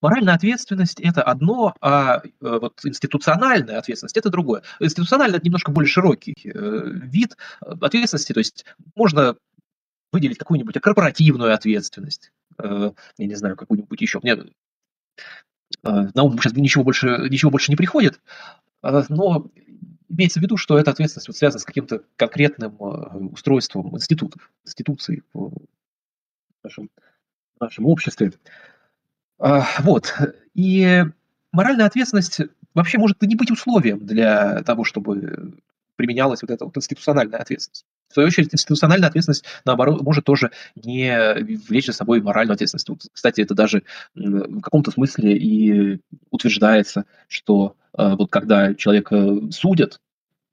Моральная 0.00 0.34
ответственность– 0.34 1.00
это 1.02 1.22
одно, 1.22 1.74
а 1.80 2.18
э, 2.18 2.30
вот 2.40 2.78
институциональная 2.84 3.78
ответственность– 3.78 4.16
это 4.18 4.30
другое. 4.30 4.62
Институциональная– 4.78 5.36
это 5.38 5.46
немножко 5.46 5.72
более 5.72 5.88
широкий 5.88 6.36
э, 6.44 6.82
вид 6.84 7.36
ответственности, 7.60 8.32
то 8.32 8.38
есть 8.38 8.64
можно 8.94 9.36
выделить 10.12 10.38
какую-нибудь 10.38 10.80
корпоративную 10.80 11.52
ответственность, 11.52 12.30
э, 12.58 12.92
я 13.18 13.26
не 13.26 13.34
знаю, 13.34 13.56
какую-нибудь 13.56 14.00
еще. 14.00 14.20
Мне 14.22 14.36
на 15.82 16.22
ум 16.22 16.38
сейчас 16.38 16.52
ничего 16.54 16.84
больше, 16.84 17.28
ничего 17.30 17.50
больше 17.50 17.70
не 17.72 17.76
приходит, 17.76 18.20
но 18.82 19.50
имеется 20.08 20.40
в 20.40 20.42
виду, 20.42 20.56
что 20.56 20.78
эта 20.78 20.90
ответственность 20.90 21.28
вот 21.28 21.36
связана 21.36 21.60
с 21.60 21.64
каким-то 21.64 22.02
конкретным 22.16 22.76
устройством 23.32 23.94
институтов, 23.94 24.50
институций 24.64 25.22
в 25.34 25.52
нашем, 26.64 26.90
в 27.58 27.60
нашем 27.60 27.86
обществе. 27.86 28.32
Вот. 29.38 30.14
И 30.54 31.04
моральная 31.52 31.86
ответственность 31.86 32.40
вообще 32.74 32.98
может 32.98 33.20
не 33.22 33.36
быть 33.36 33.50
условием 33.50 34.04
для 34.04 34.62
того, 34.62 34.84
чтобы 34.84 35.58
применялась 35.96 36.42
вот 36.42 36.50
эта 36.50 36.64
вот 36.64 36.76
институциональная 36.76 37.40
ответственность. 37.40 37.84
В 38.08 38.14
свою 38.14 38.28
очередь, 38.28 38.54
институциональная 38.54 39.08
ответственность, 39.08 39.44
наоборот, 39.64 40.02
может 40.02 40.24
тоже 40.24 40.50
не 40.74 41.34
влечь 41.68 41.86
за 41.86 41.92
собой 41.92 42.22
моральную 42.22 42.54
ответственность. 42.54 42.88
Вот, 42.88 43.02
кстати, 43.12 43.40
это 43.40 43.54
даже 43.54 43.82
в 44.14 44.60
каком-то 44.60 44.90
смысле 44.90 45.36
и 45.36 46.00
утверждается, 46.30 47.04
что 47.28 47.76
э, 47.96 48.14
вот 48.14 48.30
когда 48.30 48.74
человека 48.74 49.50
судят 49.50 50.00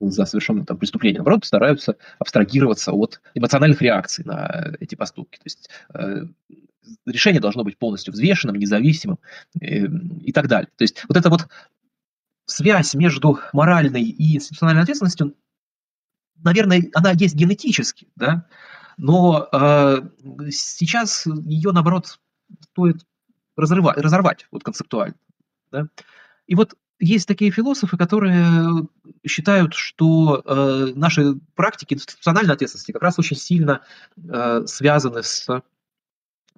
за 0.01 0.25
совершенное 0.25 0.65
там, 0.65 0.77
преступление, 0.77 1.19
наоборот, 1.19 1.45
стараются 1.45 1.95
абстрагироваться 2.19 2.91
от 2.91 3.21
эмоциональных 3.33 3.81
реакций 3.81 4.25
на 4.25 4.73
эти 4.79 4.95
поступки. 4.95 5.37
То 5.37 5.43
есть 5.45 5.69
э, 5.93 6.25
решение 7.05 7.41
должно 7.41 7.63
быть 7.63 7.77
полностью 7.77 8.13
взвешенным, 8.13 8.57
независимым 8.57 9.19
э, 9.59 9.85
и 10.23 10.31
так 10.33 10.47
далее. 10.47 10.69
То 10.75 10.83
есть 10.83 11.03
вот 11.07 11.17
эта 11.17 11.29
вот 11.29 11.47
связь 12.45 12.93
между 12.93 13.39
моральной 13.53 14.03
и 14.03 14.35
институциональной 14.35 14.83
ответственностью, 14.83 15.33
наверное, 16.43 16.89
она 16.93 17.11
есть 17.11 17.35
генетически, 17.35 18.07
да, 18.15 18.47
но 18.97 19.47
э, 19.51 20.01
сейчас 20.51 21.25
ее, 21.25 21.71
наоборот, 21.71 22.19
стоит 22.71 23.05
разрывать, 23.55 23.97
разорвать 23.97 24.47
вот 24.51 24.63
концептуально. 24.63 25.15
Да? 25.71 25.87
И 26.47 26.55
вот 26.55 26.75
есть 26.99 27.27
такие 27.27 27.51
философы, 27.51 27.97
которые 27.97 28.87
считают, 29.27 29.73
что 29.73 30.41
э, 30.45 30.93
наши 30.95 31.35
практики 31.55 31.93
институциональной 31.93 32.53
ответственности 32.53 32.93
как 32.93 33.01
раз 33.01 33.19
очень 33.19 33.35
сильно 33.35 33.81
э, 34.17 34.63
связаны 34.65 35.23
с 35.23 35.61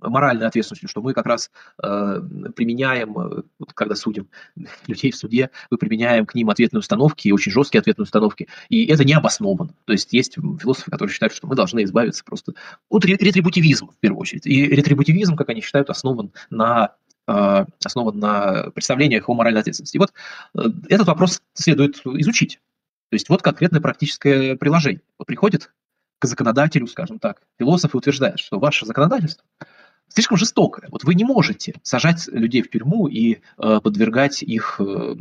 моральной 0.02 0.48
ответственностью, 0.48 0.90
что 0.90 1.02
мы 1.02 1.14
как 1.14 1.26
раз 1.26 1.52
э, 1.82 2.22
применяем, 2.56 3.18
э, 3.18 3.44
вот, 3.60 3.74
когда 3.74 3.96
судим 3.96 4.28
людей 4.88 5.12
в 5.12 5.16
суде, 5.16 5.50
мы 5.70 5.78
применяем 5.78 6.26
к 6.26 6.36
ним 6.36 6.50
ответные 6.50 6.80
установки, 6.80 7.32
очень 7.32 7.52
жесткие 7.52 7.80
ответные 7.80 8.04
установки, 8.04 8.48
и 8.70 8.86
это 8.86 9.04
не 9.04 9.14
обосновано. 9.14 9.74
То 9.86 9.94
есть 9.94 10.14
есть 10.14 10.36
философы, 10.36 10.92
которые 10.92 11.14
считают, 11.14 11.34
что 11.34 11.48
мы 11.48 11.56
должны 11.56 11.84
избавиться 11.84 12.24
просто 12.24 12.54
от 12.90 13.06
ретрибутивизма, 13.06 13.92
в 13.92 13.98
первую 13.98 14.22
очередь. 14.22 14.46
И 14.46 14.66
ретрибутивизм, 14.66 15.36
как 15.36 15.50
они 15.50 15.62
считают, 15.62 15.90
основан 15.90 16.32
на 16.50 16.96
э, 17.28 17.66
основан 17.84 18.20
на 18.20 18.70
представлениях 18.72 19.30
о 19.30 19.34
моральной 19.34 19.62
ответственности. 19.62 19.98
И 19.98 20.00
вот 20.00 20.14
э, 20.56 20.62
этот 20.90 21.08
вопрос 21.08 21.42
следует 21.54 22.02
изучить. 22.06 22.60
То 23.10 23.16
есть 23.16 23.30
вот 23.30 23.42
конкретное 23.42 23.82
практическое 23.82 24.56
приложение. 24.56 25.02
Вот 25.18 25.28
приходит 25.28 25.72
к 26.20 26.26
законодателю, 26.26 26.88
скажем 26.88 27.20
так, 27.20 27.42
философ 27.60 27.94
и 27.94 27.98
утверждает, 27.98 28.40
что 28.40 28.60
ваше 28.60 28.86
законодательство 28.86 29.46
слишком 30.08 30.38
жестокое. 30.38 30.88
Вот 30.92 31.04
вы 31.04 31.16
не 31.16 31.24
можете 31.24 31.76
сажать 31.84 32.28
людей 32.28 32.62
в 32.62 32.70
тюрьму 32.70 33.08
и 33.08 33.40
э, 33.58 33.80
подвергать 33.82 34.44
их 34.44 34.80
э, 34.80 35.16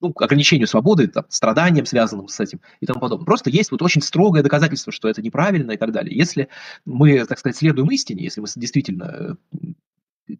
ну, 0.00 0.12
ограничению 0.16 0.66
свободы, 0.66 1.08
там, 1.08 1.24
страданиям, 1.28 1.86
связанным 1.86 2.28
с 2.28 2.40
этим 2.40 2.60
и 2.80 2.86
тому 2.86 3.00
подобное. 3.00 3.26
Просто 3.26 3.50
есть 3.50 3.70
вот 3.70 3.82
очень 3.82 4.02
строгое 4.02 4.42
доказательство, 4.42 4.92
что 4.92 5.08
это 5.08 5.22
неправильно 5.22 5.72
и 5.72 5.76
так 5.76 5.92
далее. 5.92 6.16
Если 6.16 6.48
мы, 6.84 7.24
так 7.26 7.38
сказать, 7.38 7.56
следуем 7.56 7.90
истине, 7.90 8.24
если 8.24 8.40
мы 8.40 8.46
действительно 8.56 9.36
э, 9.52 9.56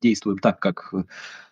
действуем 0.00 0.38
так, 0.38 0.58
как 0.58 0.92
э, 0.92 1.04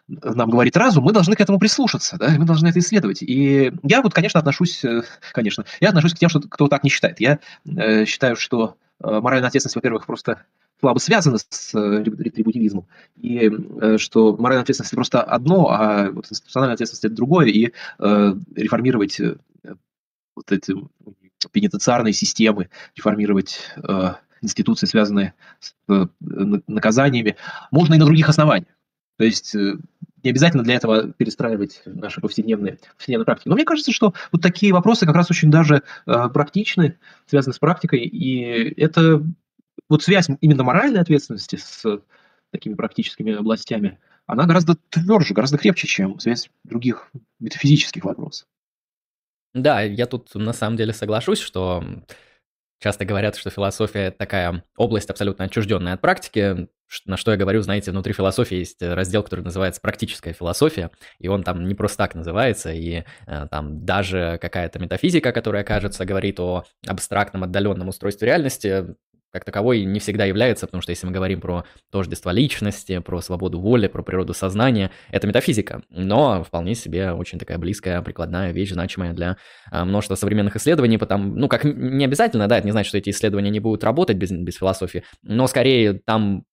нам 0.09 0.50
говорит 0.50 0.76
разум, 0.76 1.05
мы 1.05 1.12
должны 1.12 1.37
к 1.37 1.40
этому 1.40 1.59
прислушаться, 1.59 2.17
да, 2.17 2.35
мы 2.38 2.47
должны 2.47 2.69
это 2.69 2.78
исследовать. 2.78 3.23
И 3.23 3.73
я 3.83 4.02
вот, 4.02 4.14
конечно, 4.14 4.40
отношусь, 4.40 4.85
э, 4.85 5.02
конечно, 5.33 5.64
я 5.81 5.88
отношусь 5.90 6.14
к 6.14 6.19
тем, 6.19 6.31
что 6.31 6.40
кто 6.40 6.69
так 6.69 6.85
не 6.85 6.90
считает. 6.90 7.21
Я 7.21 7.40
э, 7.67 8.07
считаю, 8.07 8.37
что 8.37 8.76
э, 9.02 9.21
моральная 9.21 9.49
ответственность, 9.49 9.76
во-первых, 9.76 10.07
просто 10.07 10.45
слабо 10.80 10.99
связаны 10.99 11.38
с 11.38 11.75
э, 11.75 12.02
ретрибутивизмом, 12.02 12.87
и 13.16 13.50
э, 13.50 13.99
что 13.99 14.37
моральная 14.37 14.62
ответственность 14.62 14.94
просто 14.94 15.23
одно, 15.23 15.68
а 15.70 16.11
вот 16.11 16.26
институциональная 16.30 16.75
ответственность 16.75 17.04
это 17.04 17.14
другое, 17.14 17.47
и 17.47 17.73
э, 17.99 18.35
реформировать 18.54 19.20
вот 20.37 20.52
эти 20.52 20.75
пенитенциарные 21.52 22.12
системы, 22.12 22.68
реформировать 22.94 23.61
институции, 24.42 24.87
связанные 24.87 25.35
с 25.61 25.75
э, 25.88 26.06
наказаниями, 26.66 27.37
можно 27.70 27.94
и 27.94 27.99
на 27.99 28.06
других 28.06 28.28
основаниях. 28.28 28.73
То 29.16 29.25
есть 29.25 29.54
э, 29.54 29.76
не 30.23 30.30
обязательно 30.30 30.62
для 30.62 30.75
этого 30.75 31.12
перестраивать 31.12 31.82
наши 31.85 32.20
повседневные, 32.20 32.78
повседневные 32.97 33.25
практики. 33.25 33.49
Но 33.49 33.54
мне 33.54 33.64
кажется, 33.64 33.92
что 33.92 34.14
вот 34.32 34.42
такие 34.42 34.73
вопросы 34.73 35.06
как 35.06 35.16
раз 35.16 35.30
очень 35.30 35.50
даже 35.50 35.82
э, 36.06 36.28
практичны, 36.32 36.99
связаны 37.26 37.54
с 37.54 37.58
практикой, 37.58 38.00
и 38.00 38.80
это 38.80 39.23
вот 39.88 40.02
связь 40.02 40.28
именно 40.40 40.64
моральной 40.64 41.00
ответственности 41.00 41.57
с 41.57 42.00
такими 42.50 42.75
практическими 42.75 43.35
областями, 43.35 43.99
она 44.26 44.47
гораздо 44.47 44.76
тверже, 44.90 45.35
гораздо 45.35 45.59
крепче, 45.59 45.87
чем 45.87 46.18
связь 46.18 46.50
других 46.64 47.11
метафизических 47.40 48.04
вопросов. 48.04 48.47
Да, 49.54 49.80
я 49.80 50.07
тут 50.07 50.35
на 50.35 50.52
самом 50.52 50.76
деле 50.76 50.92
соглашусь, 50.92 51.40
что 51.40 51.83
часто 52.78 53.04
говорят, 53.04 53.37
что 53.37 53.50
философия 53.50 54.11
такая 54.11 54.62
область 54.76 55.11
абсолютно 55.11 55.47
отчужденная 55.47 55.95
от 55.95 56.00
практики. 56.00 56.68
На 57.04 57.16
что 57.16 57.33
я 57.33 57.37
говорю, 57.37 57.61
знаете, 57.61 57.90
внутри 57.90 58.12
философии 58.12 58.57
есть 58.57 58.80
раздел, 58.83 59.23
который 59.23 59.45
называется 59.45 59.80
«Практическая 59.80 60.33
философия», 60.33 60.90
и 61.18 61.28
он 61.28 61.42
там 61.42 61.66
не 61.66 61.75
просто 61.75 61.99
так 61.99 62.14
называется, 62.14 62.73
и 62.73 63.04
э, 63.26 63.47
там 63.50 63.85
даже 63.85 64.38
какая-то 64.40 64.78
метафизика, 64.78 65.33
которая, 65.33 65.64
кажется, 65.64 66.07
говорит 66.07 66.40
о 66.40 66.64
абстрактном, 66.87 67.45
отдаленном 67.45 67.88
устройстве 67.88 68.26
реальности, 68.26 68.95
как 69.32 69.44
таковой 69.44 69.85
не 69.85 70.00
всегда 70.00 70.25
является, 70.25 70.66
потому 70.66 70.82
что 70.82 70.90
если 70.90 71.06
мы 71.06 71.12
говорим 71.12 71.40
про 71.40 71.64
тождество 71.90 72.30
личности, 72.30 72.99
про 72.99 73.20
свободу 73.20 73.61
воли, 73.61 73.87
про 73.87 74.02
природу 74.02 74.35
сознания, 74.35 74.90
это 75.11 75.26
метафизика, 75.26 75.82
но 75.90 76.42
вполне 76.44 76.75
себе 76.75 77.12
очень 77.12 77.38
такая 77.38 77.58
близкая, 77.58 78.00
прикладная 78.02 78.52
вещь, 78.52 78.73
значимая 78.73 79.12
для 79.12 79.37
а, 79.70 79.85
множества 79.85 80.14
современных 80.14 80.56
исследований, 80.56 80.99
потому, 80.99 81.35
ну, 81.35 81.49
как 81.49 81.64
не 81.64 82.04
обязательно, 82.04 82.49
да, 82.49 82.58
это 82.58 82.66
не 82.66 82.73
значит, 82.73 82.88
что 82.88 82.99
эти 82.99 83.11
исследования 83.11 83.50
не 83.50 83.61
будут 83.61 83.85
работать 83.85 84.16
без, 84.16 84.30
без 84.30 84.56
философии, 84.56 85.04
но 85.23 85.47
скорее 85.47 85.94
там 85.94 86.44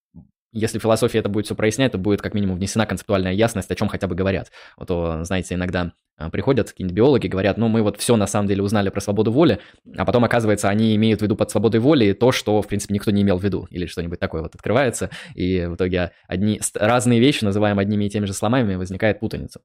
если 0.55 0.79
философия 0.79 1.19
это 1.19 1.29
будет 1.29 1.45
все 1.45 1.55
прояснять, 1.55 1.91
то 1.91 1.97
будет 1.97 2.21
как 2.21 2.33
минимум 2.33 2.55
внесена 2.55 2.85
концептуальная 2.85 3.33
ясность, 3.33 3.69
о 3.69 3.75
чем 3.75 3.89
хотя 3.89 4.07
бы 4.07 4.15
говорят. 4.15 4.51
Вот, 4.77 4.87
то, 4.87 5.23
знаете, 5.23 5.55
иногда 5.55 5.91
а, 6.17 6.29
приходят 6.29 6.69
какие-нибудь 6.69 6.95
биологи, 6.95 7.27
говорят, 7.27 7.57
ну, 7.57 7.67
мы 7.67 7.81
вот 7.81 7.97
все 7.97 8.15
на 8.15 8.25
самом 8.25 8.47
деле 8.47 8.63
узнали 8.63 8.89
про 8.89 9.01
свободу 9.01 9.33
воли, 9.33 9.59
а 9.97 10.05
потом, 10.05 10.23
оказывается, 10.23 10.69
они 10.69 10.95
имеют 10.95 11.19
в 11.19 11.23
виду 11.23 11.35
под 11.35 11.51
свободой 11.51 11.81
воли 11.81 12.13
то, 12.13 12.31
что, 12.31 12.61
в 12.61 12.67
принципе, 12.67 12.93
никто 12.93 13.11
не 13.11 13.21
имел 13.21 13.37
в 13.37 13.43
виду, 13.43 13.67
или 13.69 13.85
что-нибудь 13.85 14.19
такое 14.19 14.41
вот 14.41 14.55
открывается, 14.55 15.09
и 15.35 15.65
в 15.65 15.75
итоге 15.75 16.11
одни 16.27 16.61
разные 16.73 17.19
вещи, 17.19 17.43
называем 17.43 17.77
одними 17.77 18.05
и 18.05 18.09
теми 18.09 18.25
же 18.25 18.33
словами, 18.33 18.75
возникает 18.75 19.19
путаница. 19.19 19.59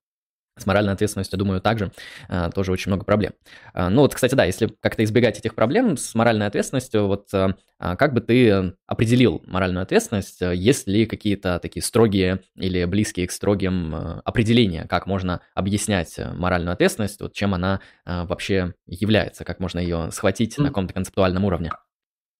С 0.60 0.66
моральной 0.66 0.92
ответственностью, 0.92 1.38
думаю, 1.38 1.62
также 1.62 1.90
а, 2.28 2.50
тоже 2.50 2.70
очень 2.70 2.90
много 2.90 3.04
проблем. 3.04 3.32
А, 3.72 3.88
ну 3.88 4.02
вот, 4.02 4.14
кстати, 4.14 4.34
да, 4.34 4.44
если 4.44 4.66
как-то 4.80 5.02
избегать 5.04 5.38
этих 5.38 5.54
проблем 5.54 5.96
с 5.96 6.14
моральной 6.14 6.46
ответственностью, 6.46 7.06
вот 7.06 7.32
а, 7.32 7.54
а 7.78 7.96
как 7.96 8.12
бы 8.12 8.20
ты 8.20 8.74
определил 8.86 9.42
моральную 9.46 9.82
ответственность? 9.82 10.42
Есть 10.42 10.86
ли 10.86 11.06
какие-то 11.06 11.58
такие 11.60 11.82
строгие 11.82 12.40
или 12.56 12.84
близкие 12.84 13.26
к 13.26 13.32
строгим 13.32 14.20
определения, 14.22 14.86
как 14.86 15.06
можно 15.06 15.40
объяснять 15.54 16.14
моральную 16.34 16.74
ответственность, 16.74 17.22
вот 17.22 17.32
чем 17.32 17.54
она 17.54 17.80
вообще 18.04 18.74
является, 18.86 19.44
как 19.44 19.60
можно 19.60 19.78
ее 19.78 20.10
схватить 20.12 20.58
mm. 20.58 20.62
на 20.62 20.68
каком-то 20.68 20.92
концептуальном 20.92 21.46
уровне? 21.46 21.70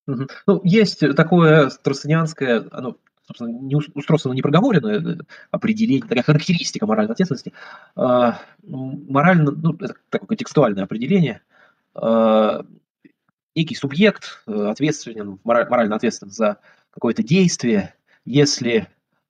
Ну, 0.07 0.61
есть 0.65 1.01
такое 1.17 1.71
троссонианское, 1.71 2.67
оно 2.71 2.97
собственно, 3.31 3.51
не 3.51 3.77
устройство 3.77 4.33
не 4.33 4.43
проговоренное 4.43 5.01
э, 5.01 5.19
определение, 5.51 6.03
такая 6.03 6.25
характеристика 6.25 6.87
моральной 6.87 7.13
ответственности. 7.13 7.53
А, 7.95 8.41
морально, 8.63 9.53
ну, 9.53 9.75
это 9.75 9.95
такое 10.09 10.29
контекстуальное 10.29 10.85
определение. 10.85 11.41
А, 11.95 12.65
некий 13.55 13.75
субъект 13.75 14.43
э, 14.47 14.53
ответственен, 14.53 15.39
морально 15.45 15.97
ответственен 15.97 16.33
за 16.33 16.59
какое-то 16.91 17.23
действие, 17.23 17.95
если 18.25 18.89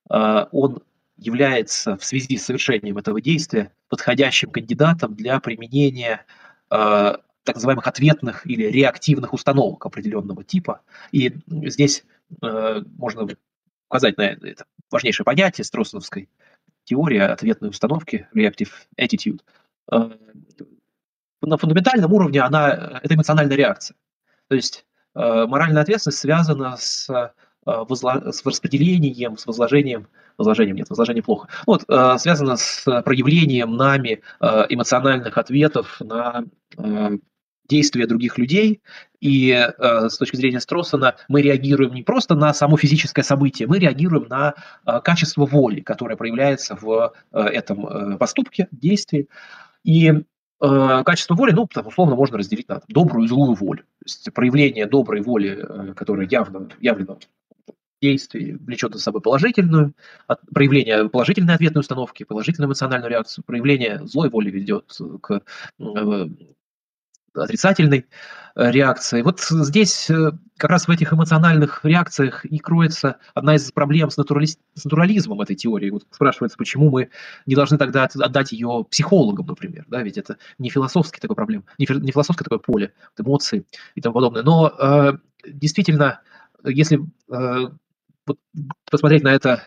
а, 0.08 0.48
он 0.50 0.82
является 1.18 1.98
в 1.98 2.04
связи 2.04 2.38
с 2.38 2.46
совершением 2.46 2.96
этого 2.96 3.20
действия 3.20 3.70
подходящим 3.90 4.50
кандидатом 4.50 5.14
для 5.14 5.38
применения 5.40 6.24
так 6.70 7.56
называемых 7.56 7.86
ответных 7.86 8.46
или 8.46 8.64
реактивных 8.64 9.32
установок 9.32 9.84
определенного 9.84 10.44
типа. 10.44 10.82
И 11.10 11.34
здесь 11.48 12.04
э, 12.42 12.82
можно 12.96 13.26
указать 13.90 14.16
на 14.16 14.22
это 14.22 14.64
важнейшее 14.90 15.24
понятие 15.24 15.64
Строссовской 15.64 16.28
теории 16.84 17.18
ответной 17.18 17.70
установки, 17.70 18.28
reactive 18.34 18.70
attitude. 18.96 19.40
Э, 19.90 20.10
на 21.42 21.56
фундаментальном 21.56 22.12
уровне 22.12 22.40
она, 22.40 23.00
это 23.02 23.14
эмоциональная 23.14 23.56
реакция. 23.56 23.96
То 24.48 24.54
есть 24.54 24.86
э, 25.16 25.46
моральная 25.46 25.82
ответственность 25.82 26.20
связана 26.20 26.76
с, 26.76 27.10
э, 27.10 27.30
с 27.66 28.46
распределением, 28.46 29.36
с 29.36 29.46
возложением, 29.46 30.06
возложением 30.38 30.76
нет, 30.76 30.88
возложение 30.88 31.22
плохо, 31.22 31.48
вот, 31.66 31.82
связана 32.18 32.56
с 32.56 32.84
проявлением 33.02 33.76
нами 33.76 34.22
эмоциональных 34.40 35.36
ответов 35.36 36.00
на 36.00 36.44
действия 37.68 38.06
других 38.06 38.38
людей. 38.38 38.80
И 39.20 39.50
э, 39.50 40.08
с 40.08 40.16
точки 40.16 40.36
зрения 40.36 40.60
Строссона 40.60 41.16
мы 41.28 41.42
реагируем 41.42 41.92
не 41.94 42.02
просто 42.02 42.34
на 42.34 42.54
само 42.54 42.76
физическое 42.76 43.22
событие, 43.22 43.68
мы 43.68 43.78
реагируем 43.78 44.26
на 44.28 44.54
э, 44.86 45.00
качество 45.04 45.44
воли, 45.44 45.80
которое 45.80 46.16
проявляется 46.16 46.74
в 46.74 47.12
э, 47.32 47.38
этом 47.38 47.86
э, 47.86 48.16
поступке, 48.16 48.68
действии. 48.70 49.28
И 49.84 50.08
э, 50.08 51.02
качество 51.04 51.34
воли, 51.34 51.52
ну, 51.52 51.66
там, 51.66 51.86
условно, 51.86 52.16
можно 52.16 52.38
разделить 52.38 52.68
на 52.68 52.76
там, 52.76 52.84
добрую 52.88 53.26
и 53.26 53.28
злую 53.28 53.54
волю. 53.54 53.82
То 53.82 54.04
есть 54.06 54.32
проявление 54.32 54.86
доброй 54.86 55.20
воли, 55.20 55.66
э, 55.68 55.94
которое 55.94 56.26
явно, 56.26 56.68
явно 56.80 57.18
действий 58.00 58.54
влечет 58.54 58.94
за 58.94 59.00
собой 59.00 59.20
положительную, 59.20 59.92
от, 60.26 60.40
проявление 60.52 61.08
положительной 61.10 61.54
ответной 61.54 61.80
установки, 61.80 62.24
положительную 62.24 62.68
эмоциональную 62.68 63.10
реакцию, 63.10 63.44
проявление 63.44 64.00
злой 64.06 64.30
воли 64.30 64.50
ведет 64.50 64.96
к 65.20 65.42
э, 65.78 66.26
отрицательной 67.34 68.06
э, 68.56 68.70
реакции. 68.70 69.22
Вот 69.22 69.40
здесь 69.40 70.10
э, 70.10 70.32
как 70.56 70.70
раз 70.70 70.88
в 70.88 70.90
этих 70.90 71.12
эмоциональных 71.12 71.84
реакциях 71.84 72.44
и 72.44 72.58
кроется 72.58 73.16
одна 73.34 73.54
из 73.54 73.70
проблем 73.72 74.10
с, 74.10 74.16
натурали... 74.16 74.46
с 74.46 74.84
натурализмом 74.84 75.40
этой 75.40 75.56
теории. 75.56 75.90
Вот 75.90 76.04
спрашивается, 76.10 76.58
почему 76.58 76.90
мы 76.90 77.10
не 77.46 77.54
должны 77.54 77.78
тогда 77.78 78.04
отдать 78.04 78.52
ее 78.52 78.84
психологам, 78.90 79.46
например, 79.46 79.84
да, 79.88 80.02
ведь 80.02 80.18
это 80.18 80.36
не 80.58 80.70
философский 80.70 81.20
такой 81.20 81.36
проблем, 81.36 81.64
не, 81.78 81.86
фи... 81.86 81.94
не 81.94 82.12
философское 82.12 82.44
такое 82.44 82.58
поле, 82.58 82.92
вот 83.16 83.26
эмоции 83.26 83.64
и 83.94 84.00
тому 84.00 84.14
подобное. 84.14 84.42
Но 84.42 84.72
э, 84.78 85.12
действительно, 85.46 86.20
если 86.64 87.00
э, 87.30 87.70
вот 88.26 88.38
посмотреть 88.90 89.22
на 89.22 89.32
это 89.32 89.62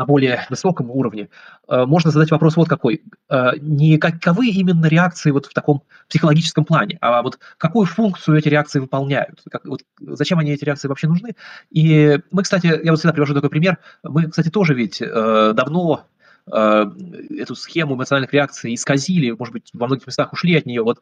на 0.00 0.06
более 0.06 0.46
высоком 0.48 0.90
уровне, 0.90 1.28
э, 1.68 1.84
можно 1.84 2.10
задать 2.10 2.30
вопрос 2.30 2.56
вот 2.56 2.70
какой. 2.70 3.02
Э, 3.28 3.50
не 3.60 3.98
каковы 3.98 4.48
именно 4.48 4.86
реакции 4.86 5.30
вот 5.30 5.44
в 5.44 5.52
таком 5.52 5.82
психологическом 6.08 6.64
плане, 6.64 6.96
а 7.02 7.20
вот 7.22 7.38
какую 7.58 7.84
функцию 7.84 8.38
эти 8.38 8.48
реакции 8.48 8.80
выполняют, 8.80 9.42
как, 9.50 9.66
вот 9.66 9.82
зачем 10.00 10.38
они 10.38 10.52
эти 10.52 10.64
реакции 10.64 10.88
вообще 10.88 11.06
нужны. 11.06 11.36
И 11.70 12.18
мы, 12.30 12.44
кстати, 12.44 12.80
я 12.82 12.92
вот 12.92 12.98
всегда 12.98 13.12
привожу 13.12 13.34
такой 13.34 13.50
пример, 13.50 13.76
мы, 14.02 14.30
кстати, 14.30 14.48
тоже 14.48 14.72
ведь 14.72 15.02
э, 15.02 15.52
давно 15.54 16.06
эту 16.46 17.54
схему 17.54 17.94
эмоциональных 17.94 18.32
реакций 18.32 18.74
исказили, 18.74 19.30
может 19.30 19.52
быть, 19.52 19.70
во 19.72 19.86
многих 19.86 20.06
местах 20.06 20.32
ушли 20.32 20.56
от 20.56 20.66
нее. 20.66 20.82
Вот 20.82 21.00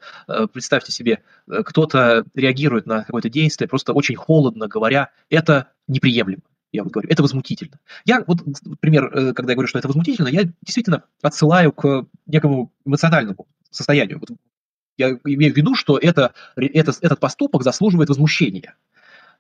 представьте 0.53 0.93
себе, 0.93 1.23
кто-то 1.47 2.25
реагирует 2.35 2.87
на 2.87 3.05
какое-то 3.05 3.31
действие 3.31 3.67
просто 3.67 3.95
очень 3.95 4.17
холодно, 4.17 4.67
говоря, 4.67 5.11
это 5.31 5.69
неприемлемо 5.87 6.43
я 6.73 6.85
вот 6.85 6.93
говорю, 6.93 7.09
это 7.09 7.23
возмутительно. 7.23 7.79
Я 8.05 8.23
вот, 8.27 8.39
пример, 8.81 9.07
э, 9.07 9.33
когда 9.33 9.53
я 9.53 9.57
говорю, 9.57 9.69
что 9.69 9.79
это 9.79 9.89
возмутительно, 9.89 10.29
я 10.29 10.45
действительно 10.63 11.05
отсылаю 11.23 11.73
к 11.73 12.07
некому 12.27 12.73
эмоциональному 12.85 13.47
состоянию. 13.71 14.19
Вот 14.21 14.31
я 14.97 15.19
имею 15.25 15.55
в 15.55 15.57
виду, 15.57 15.75
что 15.75 15.97
это, 15.97 16.35
это, 16.57 16.93
этот 17.01 17.21
поступок 17.21 17.63
заслуживает 17.63 18.09
возмущения, 18.09 18.75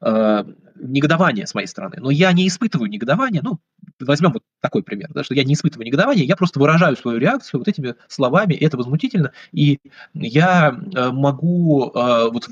э, 0.01 0.45
негодования 0.77 1.47
с 1.47 1.55
моей 1.55 1.67
стороны. 1.67 1.97
Но 1.99 2.11
я 2.11 2.33
не 2.33 2.47
испытываю 2.47 2.89
негодования, 2.89 3.41
ну, 3.43 3.59
возьмем 4.01 4.33
вот 4.33 4.45
такой 4.61 4.83
пример, 4.83 5.11
да, 5.13 5.25
что 5.25 5.35
я 5.35 5.45
не 5.45 5.55
испытываю 5.55 5.87
негодования, 5.87 6.25
я 6.25 6.37
просто 6.37 6.61
выражаю 6.61 6.97
свою 6.97 7.19
реакцию 7.19 7.61
вот 7.61 7.69
этими 7.69 7.97
словами, 8.07 8.55
это 8.55 8.77
возмутительно, 8.77 9.33
и 9.53 9.81
я 10.15 10.71
э, 10.71 11.11
могу 11.11 11.91
э, 11.93 12.31
вот 12.31 12.49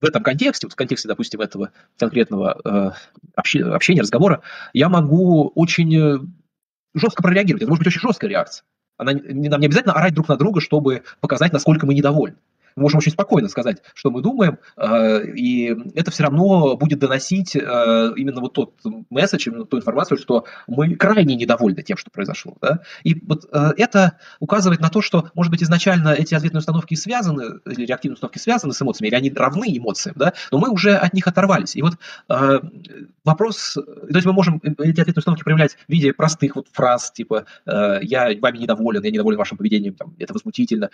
в 0.00 0.04
этом 0.04 0.22
контексте, 0.22 0.66
вот 0.66 0.72
в 0.72 0.76
контексте, 0.76 1.08
допустим, 1.08 1.40
этого 1.40 1.70
конкретного 1.98 2.60
э, 2.64 2.90
общения, 3.34 4.00
разговора, 4.00 4.42
я 4.72 4.88
могу 4.88 5.50
очень 5.54 5.96
э, 5.96 6.18
жестко 6.94 7.22
прореагировать. 7.22 7.62
Это 7.62 7.70
может 7.70 7.84
быть 7.84 7.94
очень 7.94 8.00
жесткая 8.00 8.30
реакция. 8.30 8.64
Она, 8.98 9.12
нам 9.12 9.60
не 9.60 9.66
обязательно 9.66 9.94
орать 9.94 10.14
друг 10.14 10.28
на 10.28 10.36
друга, 10.36 10.60
чтобы 10.60 11.02
показать, 11.20 11.52
насколько 11.52 11.86
мы 11.86 11.94
недовольны. 11.94 12.36
Можем 12.76 12.98
очень 12.98 13.12
спокойно 13.12 13.48
сказать, 13.48 13.82
что 13.94 14.10
мы 14.10 14.22
думаем, 14.22 14.58
э, 14.76 15.26
и 15.34 15.76
это 15.94 16.10
все 16.10 16.24
равно 16.24 16.76
будет 16.76 16.98
доносить 16.98 17.56
э, 17.56 17.60
именно 18.16 18.40
вот 18.40 18.52
тот 18.52 18.74
месседж, 19.10 19.48
именно 19.48 19.64
ту 19.64 19.78
информацию, 19.78 20.18
что 20.18 20.44
мы 20.66 20.94
крайне 20.94 21.34
недовольны 21.34 21.82
тем, 21.82 21.96
что 21.96 22.10
произошло. 22.10 22.56
Да? 22.60 22.80
И 23.02 23.14
вот 23.26 23.46
э, 23.50 23.72
это 23.78 24.18
указывает 24.40 24.80
на 24.80 24.90
то, 24.90 25.00
что, 25.00 25.30
может 25.34 25.50
быть, 25.50 25.62
изначально 25.62 26.10
эти 26.10 26.34
ответные 26.34 26.58
установки 26.58 26.94
связаны, 26.94 27.60
или 27.64 27.86
реактивные 27.86 28.14
установки 28.14 28.38
связаны 28.38 28.74
с 28.74 28.82
эмоциями, 28.82 29.08
или 29.08 29.16
они 29.16 29.30
равны 29.30 29.76
эмоциям, 29.76 30.16
да? 30.18 30.34
но 30.50 30.58
мы 30.58 30.68
уже 30.68 30.94
от 30.94 31.14
них 31.14 31.26
оторвались. 31.26 31.76
И 31.76 31.82
вот 31.82 31.94
вопрос, 33.24 33.74
то 33.74 34.14
есть 34.14 34.26
мы 34.26 34.32
можем 34.32 34.60
эти 34.62 35.00
ответные 35.00 35.20
установки 35.20 35.42
проявлять 35.42 35.76
в 35.76 35.88
виде 35.88 36.12
простых 36.12 36.56
вот 36.56 36.68
фраз, 36.72 37.10
типа 37.10 37.44
«я 37.66 38.30
вами 38.40 38.58
недоволен», 38.58 39.02
«я 39.02 39.10
недоволен 39.10 39.38
вашим 39.38 39.56
поведением», 39.56 39.94
там, 39.94 40.14
«это 40.18 40.32
возмутительно». 40.32 40.90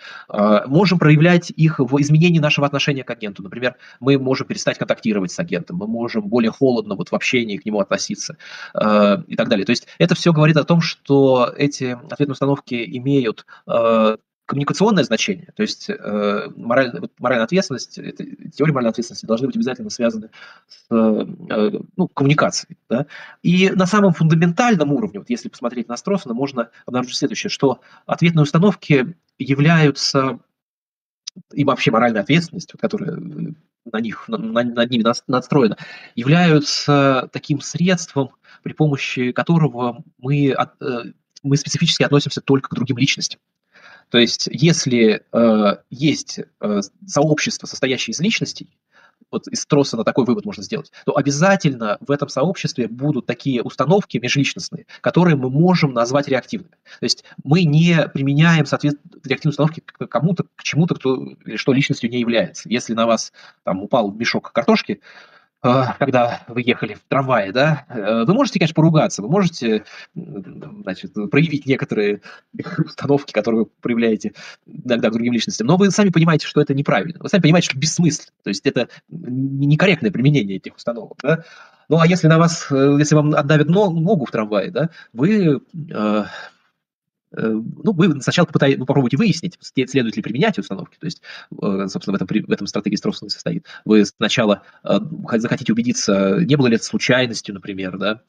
Можем 0.67 0.99
проявлять 0.99 1.51
их 1.55 1.72
в 1.79 2.01
изменении 2.01 2.39
нашего 2.39 2.67
отношения 2.67 3.03
к 3.03 3.09
агенту. 3.09 3.43
Например, 3.43 3.75
мы 3.99 4.17
можем 4.17 4.47
перестать 4.47 4.77
контактировать 4.77 5.31
с 5.31 5.39
агентом, 5.39 5.77
мы 5.77 5.87
можем 5.87 6.23
более 6.27 6.51
холодно 6.51 6.95
вот 6.95 7.09
в 7.09 7.15
общении 7.15 7.57
к 7.57 7.65
нему 7.65 7.79
относиться 7.79 8.37
э, 8.73 9.17
и 9.27 9.35
так 9.35 9.49
далее. 9.49 9.65
То 9.65 9.71
есть 9.71 9.87
это 9.97 10.15
все 10.15 10.33
говорит 10.33 10.57
о 10.57 10.63
том, 10.63 10.81
что 10.81 11.53
эти 11.57 11.97
ответные 12.09 12.33
установки 12.33 12.83
имеют 12.97 13.45
э, 13.67 14.17
коммуникационное 14.45 15.03
значение, 15.03 15.47
то 15.55 15.61
есть 15.63 15.89
э, 15.89 16.49
мораль, 16.55 16.91
вот, 16.99 17.11
моральная 17.17 17.45
ответственность, 17.45 17.97
это, 17.97 18.25
теория 18.51 18.73
моральной 18.73 18.91
ответственности 18.91 19.25
должны 19.25 19.47
быть 19.47 19.55
обязательно 19.55 19.89
связаны 19.89 20.29
с 20.67 20.85
э, 20.91 21.79
ну, 21.95 22.07
коммуникацией. 22.09 22.77
Да? 22.89 23.05
И 23.41 23.69
на 23.69 23.85
самом 23.85 24.11
фундаментальном 24.11 24.91
уровне, 24.91 25.19
вот 25.19 25.29
если 25.29 25.47
посмотреть 25.47 25.87
на 25.87 25.95
Стросона, 25.95 26.35
можно 26.35 26.69
обнаружить 26.85 27.15
следующее, 27.15 27.49
что 27.49 27.79
ответные 28.05 28.43
установки 28.43 29.15
являются 29.37 30.39
и 31.53 31.63
вообще 31.63 31.91
моральная 31.91 32.21
ответственность, 32.21 32.73
которая 32.79 33.15
на 33.15 33.97
них, 33.99 34.27
на, 34.27 34.37
над 34.37 34.89
ними 34.89 35.03
настроена, 35.27 35.77
являются 36.15 37.29
таким 37.31 37.61
средством, 37.61 38.31
при 38.63 38.73
помощи 38.73 39.31
которого 39.31 40.03
мы, 40.17 40.49
э, 40.49 40.55
мы 41.43 41.57
специфически 41.57 42.03
относимся 42.03 42.41
только 42.41 42.69
к 42.69 42.75
другим 42.75 42.97
личностям. 42.97 43.39
То 44.09 44.17
есть, 44.17 44.47
если 44.51 45.23
э, 45.31 45.77
есть 45.89 46.39
э, 46.61 46.81
сообщество, 47.05 47.65
состоящее 47.67 48.13
из 48.13 48.19
личностей, 48.19 48.69
вот 49.33 49.47
из 49.47 49.65
троса 49.65 49.97
на 49.97 50.03
такой 50.03 50.25
вывод 50.25 50.45
можно 50.45 50.63
сделать, 50.63 50.91
то 51.05 51.17
обязательно 51.17 51.97
в 51.99 52.11
этом 52.11 52.29
сообществе 52.29 52.87
будут 52.87 53.25
такие 53.25 53.61
установки 53.61 54.17
межличностные, 54.17 54.85
которые 55.01 55.35
мы 55.35 55.49
можем 55.49 55.93
назвать 55.93 56.27
реактивными. 56.27 56.75
То 56.99 57.03
есть 57.03 57.25
мы 57.43 57.63
не 57.63 58.07
применяем 58.13 58.65
соответственно 58.65 59.19
реактивные 59.25 59.51
установки 59.51 59.81
к 59.85 60.07
кому-то, 60.07 60.45
к 60.55 60.63
чему-то, 60.63 60.95
кто 60.95 61.15
или 61.45 61.57
что 61.57 61.73
личностью 61.73 62.09
не 62.09 62.19
является. 62.19 62.69
Если 62.69 62.93
на 62.93 63.05
вас 63.05 63.33
там 63.63 63.81
упал 63.81 64.11
мешок 64.11 64.51
картошки, 64.51 65.01
когда 65.63 66.41
вы 66.47 66.61
ехали 66.61 66.95
в 66.95 67.01
трамвае, 67.07 67.51
да, 67.51 67.85
э, 67.89 68.25
вы 68.25 68.33
можете, 68.33 68.59
конечно, 68.59 68.75
поругаться, 68.75 69.21
вы 69.21 69.29
можете, 69.29 69.85
значит, 70.13 71.13
проявить 71.31 71.65
некоторые 71.65 72.21
установки, 72.85 73.31
которые 73.31 73.61
вы 73.63 73.69
проявляете 73.81 74.33
иногда 74.67 75.09
к 75.09 75.13
другим 75.13 75.33
личностям, 75.33 75.67
но 75.67 75.77
вы 75.77 75.89
сами 75.91 76.09
понимаете, 76.09 76.47
что 76.47 76.61
это 76.61 76.73
неправильно, 76.73 77.17
вы 77.19 77.29
сами 77.29 77.41
понимаете, 77.41 77.69
что 77.69 77.79
бессмысленно, 77.79 78.33
то 78.43 78.49
есть 78.49 78.65
это 78.65 78.89
некорректное 79.09 80.11
применение 80.11 80.57
этих 80.57 80.75
установок, 80.75 81.17
да. 81.23 81.43
Ну, 81.89 81.99
а 81.99 82.07
если 82.07 82.27
на 82.27 82.39
вас, 82.39 82.67
э, 82.71 82.95
если 82.99 83.15
вам 83.15 83.33
отдавят 83.33 83.67
ногу 83.67 84.25
в 84.25 84.31
трамвае, 84.31 84.71
да, 84.71 84.89
вы 85.11 85.61
Э, 85.91 86.25
ну, 87.35 87.93
вы 87.93 88.21
сначала 88.21 88.45
попытаетесь, 88.45 88.79
ну, 88.79 88.85
попробуйте 88.85 89.17
выяснить, 89.17 89.57
следует 89.61 90.15
ли 90.15 90.21
применять 90.21 90.59
установки. 90.59 90.97
То 90.99 91.05
есть, 91.05 91.21
э, 91.51 91.87
собственно, 91.87 92.17
в 92.17 92.21
этом, 92.21 92.27
в 92.27 92.51
этом 92.51 92.67
стратегии 92.67 92.95
Строссона 92.95 93.29
состоит. 93.29 93.65
Вы 93.85 94.05
сначала 94.05 94.61
э, 94.83 94.99
захотите 95.37 95.73
убедиться, 95.73 96.37
не 96.39 96.55
было 96.55 96.67
ли 96.67 96.75
это 96.75 96.85
случайностью, 96.85 97.53
например, 97.55 97.97
да. 97.97 98.21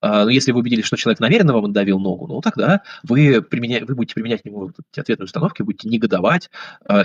А, 0.00 0.24
но 0.24 0.30
если 0.30 0.52
вы 0.52 0.60
убедились, 0.60 0.84
что 0.84 0.96
человек 0.96 1.20
намеренно 1.20 1.52
вам 1.52 1.66
отдавил 1.66 1.98
ногу, 1.98 2.26
ну, 2.26 2.40
тогда 2.40 2.82
вы, 3.02 3.42
применя... 3.42 3.84
вы 3.84 3.94
будете 3.94 4.14
применять 4.14 4.42
к 4.42 4.44
нему 4.44 4.70
эти 4.92 5.00
ответные 5.00 5.24
установки, 5.24 5.62
будете 5.62 5.88
негодовать 5.88 6.50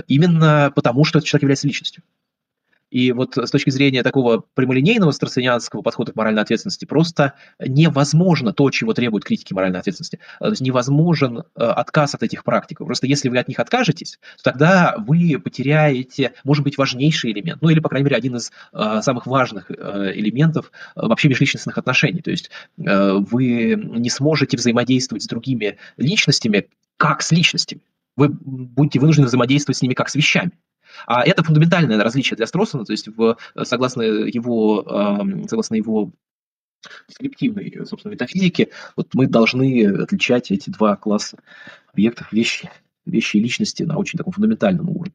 именно 0.08 0.72
потому, 0.76 1.04
что 1.04 1.20
этот 1.20 1.28
человек 1.28 1.44
является 1.44 1.68
личностью. 1.68 2.04
И 2.94 3.12
вот 3.12 3.36
с 3.38 3.50
точки 3.50 3.72
зрения 3.72 4.04
такого 4.04 4.44
прямолинейного 4.54 5.10
страцинианского 5.10 5.82
подхода 5.82 6.12
к 6.12 6.16
моральной 6.16 6.44
ответственности 6.44 6.86
просто 6.86 7.34
невозможно 7.60 8.54
то, 8.54 8.70
чего 8.70 8.94
требуют 8.94 9.26
критики 9.26 9.52
моральной 9.52 9.80
ответственности. 9.80 10.20
То 10.38 10.50
есть 10.50 10.62
невозможен 10.62 11.40
э, 11.40 11.42
отказ 11.56 12.14
от 12.14 12.22
этих 12.22 12.44
практик. 12.44 12.78
Просто 12.78 13.08
если 13.08 13.30
вы 13.30 13.40
от 13.40 13.48
них 13.48 13.58
откажетесь, 13.58 14.20
то 14.38 14.52
тогда 14.52 14.96
вы 15.00 15.42
потеряете, 15.44 16.34
может 16.44 16.64
быть, 16.64 16.78
важнейший 16.78 17.32
элемент, 17.32 17.64
ну 17.64 17.70
или, 17.70 17.80
по 17.80 17.90
крайней 17.90 18.06
мере, 18.06 18.16
один 18.16 18.36
из 18.36 18.52
э, 18.74 19.00
самых 19.02 19.26
важных 19.26 19.72
э, 19.72 20.12
элементов 20.14 20.72
вообще 20.96 21.30
межличностных 21.30 21.80
отношений. 21.80 22.22
То 22.22 22.30
есть 22.30 22.52
вы 22.78 23.76
не 23.76 24.12
сможете 24.12 24.56
взаимодействовать 24.56 25.24
с 25.24 25.28
другими 25.28 25.78
личностями 25.98 26.68
как 26.98 27.24
с 27.24 27.32
личностями. 27.32 27.82
Вы 28.16 28.30
будете 28.30 29.00
вынуждены 29.00 29.26
взаимодействовать 29.26 29.78
с 29.78 29.82
ними 29.82 29.96
как 29.96 30.10
с 30.10 30.16
вещами. 30.16 30.52
А 31.06 31.24
это 31.24 31.44
фундаментальное 31.44 32.02
различие 32.04 32.38
для 32.38 32.48
Строссона, 32.48 32.86
то 32.86 32.92
есть 32.92 33.08
в, 33.08 33.38
согласно 33.64 34.02
его, 34.02 34.84
согласно 35.48 35.76
его 35.76 36.12
дескриптивной, 37.08 37.86
собственно, 37.86 38.14
метафизике, 38.14 38.70
вот 38.96 39.14
мы 39.14 39.28
должны 39.28 39.86
отличать 39.88 40.52
эти 40.52 40.70
два 40.70 40.96
класса 40.96 41.38
объектов, 41.92 42.32
вещи, 42.34 42.70
вещи 43.06 43.38
и 43.38 43.40
личности 43.40 43.84
на 43.84 43.98
очень 43.98 44.18
таком 44.18 44.34
фундаментальном 44.34 44.90
уровне. 44.90 45.14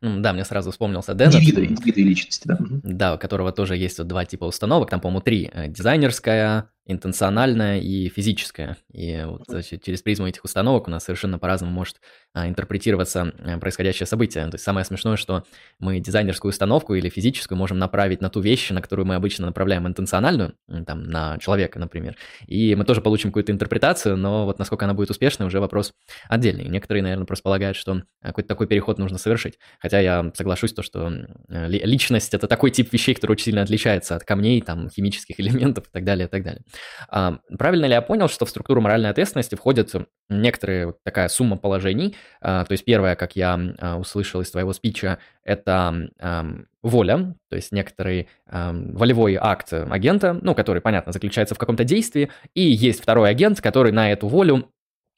Ну, 0.00 0.20
да, 0.20 0.32
мне 0.32 0.44
сразу 0.44 0.70
вспомнился 0.70 1.14
Деннет. 1.14 1.34
Индивиды, 1.34 1.66
индивиды 1.66 2.02
личности, 2.02 2.48
да. 2.48 2.58
Да, 2.82 3.14
у 3.14 3.18
которого 3.18 3.52
тоже 3.52 3.76
есть 3.76 3.98
вот 3.98 4.08
два 4.08 4.24
типа 4.24 4.44
установок, 4.44 4.90
там, 4.90 5.00
по-моему, 5.00 5.20
три. 5.20 5.50
Э, 5.52 5.68
дизайнерская, 5.68 6.70
интенциональная 6.84 7.78
и 7.80 8.08
физическая. 8.08 8.76
И 8.92 9.24
вот 9.24 9.46
через 9.82 10.02
призму 10.02 10.26
этих 10.26 10.44
установок 10.44 10.88
у 10.88 10.90
нас 10.90 11.04
совершенно 11.04 11.38
по-разному 11.38 11.72
может 11.72 12.00
а, 12.34 12.48
интерпретироваться 12.48 13.32
а, 13.38 13.58
происходящее 13.58 14.06
событие. 14.06 14.44
То 14.46 14.54
есть 14.54 14.64
самое 14.64 14.84
смешное, 14.84 15.16
что 15.16 15.44
мы 15.78 16.00
дизайнерскую 16.00 16.50
установку 16.50 16.94
или 16.94 17.08
физическую 17.08 17.56
можем 17.56 17.78
направить 17.78 18.20
на 18.20 18.30
ту 18.30 18.40
вещь, 18.40 18.70
на 18.70 18.82
которую 18.82 19.06
мы 19.06 19.14
обычно 19.14 19.46
направляем 19.46 19.86
интенциональную, 19.86 20.54
там, 20.86 21.04
на 21.04 21.38
человека, 21.38 21.78
например. 21.78 22.16
И 22.46 22.74
мы 22.74 22.84
тоже 22.84 23.00
получим 23.00 23.30
какую-то 23.30 23.52
интерпретацию, 23.52 24.16
но 24.16 24.44
вот 24.44 24.58
насколько 24.58 24.84
она 24.84 24.94
будет 24.94 25.10
успешной, 25.10 25.46
уже 25.46 25.60
вопрос 25.60 25.94
отдельный. 26.28 26.64
Некоторые, 26.64 27.02
наверное, 27.04 27.26
просто 27.26 27.44
полагают, 27.44 27.76
что 27.76 28.02
какой-то 28.22 28.48
такой 28.48 28.66
переход 28.66 28.98
нужно 28.98 29.18
совершить. 29.18 29.58
Хотя 29.78 30.00
я 30.00 30.32
соглашусь, 30.34 30.72
то, 30.72 30.82
что 30.82 31.12
личность— 31.48 32.34
это 32.34 32.48
такой 32.48 32.72
тип 32.72 32.92
вещей, 32.92 33.14
который 33.14 33.32
очень 33.32 33.44
сильно 33.46 33.62
отличается 33.62 34.16
от 34.16 34.24
камней, 34.24 34.60
там, 34.62 34.90
химических 34.90 35.38
элементов 35.40 35.86
и 35.86 35.90
так 35.92 36.04
далее, 36.04 36.26
и 36.26 36.30
так 36.30 36.42
далее. 36.42 36.62
А, 37.08 37.38
правильно 37.58 37.86
ли 37.86 37.92
я 37.92 38.02
понял, 38.02 38.28
что 38.28 38.46
в 38.46 38.50
структуру 38.50 38.80
моральной 38.80 39.10
ответственности 39.10 39.54
входит 39.54 39.92
некоторая 40.28 40.94
такая 41.04 41.28
сумма 41.28 41.56
положений? 41.56 42.16
А, 42.40 42.64
то 42.64 42.72
есть 42.72 42.84
первое, 42.84 43.16
как 43.16 43.36
я 43.36 43.60
а, 43.78 43.98
услышал 43.98 44.40
из 44.40 44.50
твоего 44.50 44.72
спича, 44.72 45.18
это 45.44 46.10
воля, 46.82 47.34
то 47.48 47.56
есть 47.56 47.72
некоторый 47.72 48.28
волевой 48.46 49.36
акт 49.40 49.72
агента, 49.72 50.38
ну, 50.40 50.54
который, 50.54 50.80
понятно, 50.80 51.12
заключается 51.12 51.54
в 51.54 51.58
каком-то 51.58 51.84
действии, 51.84 52.30
и 52.54 52.62
есть 52.62 53.02
второй 53.02 53.30
агент, 53.30 53.60
который 53.60 53.92
на 53.92 54.12
эту 54.12 54.28
волю 54.28 54.68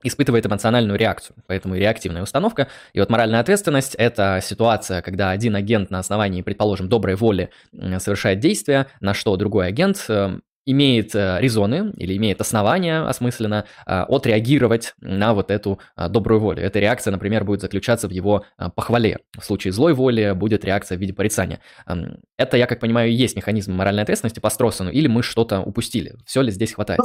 испытывает 0.02 0.46
эмоциональную 0.46 0.98
реакцию, 0.98 1.36
поэтому 1.46 1.74
и 1.74 1.78
реактивная 1.78 2.22
установка. 2.22 2.68
И 2.92 3.00
вот 3.00 3.08
моральная 3.08 3.40
ответственность– 3.40 3.94
это 3.96 4.40
ситуация, 4.42 5.00
когда 5.02 5.30
один 5.30 5.56
агент 5.56 5.90
на 5.90 5.98
основании, 5.98 6.42
предположим, 6.42 6.88
доброй 6.88 7.16
воли 7.16 7.50
совершает 7.98 8.38
действие, 8.38 8.86
на 9.00 9.14
что 9.14 9.36
другой 9.36 9.66
агент 9.66 10.06
имеет 10.66 11.14
э, 11.14 11.38
резоны 11.40 11.92
или 11.96 12.16
имеет 12.16 12.40
основания 12.40 13.02
осмысленно 13.02 13.66
э, 13.86 14.02
отреагировать 14.02 14.94
на 15.00 15.34
вот 15.34 15.50
эту 15.50 15.78
э, 15.96 16.08
добрую 16.08 16.40
волю. 16.40 16.62
Эта 16.62 16.78
реакция, 16.78 17.10
например, 17.12 17.44
будет 17.44 17.60
заключаться 17.60 18.08
в 18.08 18.10
его 18.10 18.44
похвале. 18.74 19.20
В 19.38 19.44
случае 19.44 19.72
злой 19.72 19.94
воли 19.94 20.32
будет 20.34 20.64
реакция 20.64 20.98
в 20.98 21.00
виде 21.00 21.12
порицания. 21.12 21.60
Эм, 21.86 22.18
это, 22.36 22.56
я 22.56 22.66
как 22.66 22.80
понимаю, 22.80 23.10
и 23.10 23.14
есть 23.14 23.36
механизм 23.36 23.74
моральной 23.74 24.02
ответственности 24.02 24.40
по 24.40 24.50
Строссону, 24.50 24.90
или 24.90 25.06
мы 25.06 25.22
что-то 25.22 25.60
упустили? 25.60 26.16
Все 26.26 26.42
ли 26.42 26.50
здесь 26.50 26.74
хватает? 26.74 27.00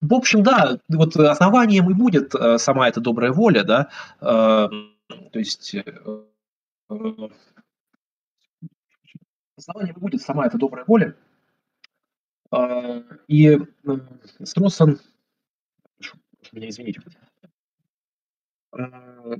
В 0.00 0.14
общем, 0.14 0.42
да, 0.42 0.78
вот 0.88 1.16
основанием 1.16 1.90
и 1.90 1.94
будет 1.94 2.34
сама 2.58 2.88
эта 2.88 3.00
добрая 3.00 3.32
воля, 3.32 3.64
да, 3.64 3.88
эм, 4.20 4.92
то 5.32 5.38
есть 5.38 5.74
основанием 9.56 9.96
будет 9.98 10.22
сама 10.22 10.46
эта 10.46 10.58
добрая 10.58 10.84
воля, 10.86 11.14
и 13.28 13.48
э, 13.48 13.58
Струссон, 14.44 15.00
прошу 15.98 16.16
меня 16.52 16.68
извинить, 16.68 16.98
а, 18.72 19.34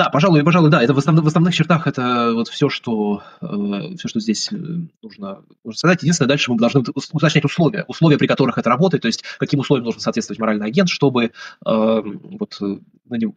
Да, 0.00 0.08
пожалуй, 0.08 0.42
пожалуй, 0.42 0.70
да. 0.70 0.82
Это 0.82 0.94
в 0.94 0.98
основных, 0.98 1.24
в 1.24 1.26
основных 1.26 1.54
чертах 1.54 1.86
это 1.86 2.32
вот 2.32 2.48
все, 2.48 2.70
что, 2.70 3.22
э, 3.42 3.96
все, 3.98 4.08
что 4.08 4.18
здесь 4.18 4.50
э, 4.50 4.56
нужно, 5.02 5.42
нужно 5.62 5.78
сказать. 5.78 6.00
Единственное, 6.00 6.28
дальше 6.28 6.50
мы 6.50 6.56
должны 6.56 6.82
уточнять 7.12 7.44
условия. 7.44 7.84
Условия, 7.86 8.16
при 8.16 8.26
которых 8.26 8.56
это 8.56 8.70
работает, 8.70 9.02
то 9.02 9.08
есть 9.08 9.22
каким 9.38 9.60
условиям 9.60 9.84
должен 9.84 10.00
соответствовать 10.00 10.40
моральный 10.40 10.66
агент, 10.66 10.88
чтобы, 10.88 11.24
э, 11.24 11.30
вот, 11.66 12.54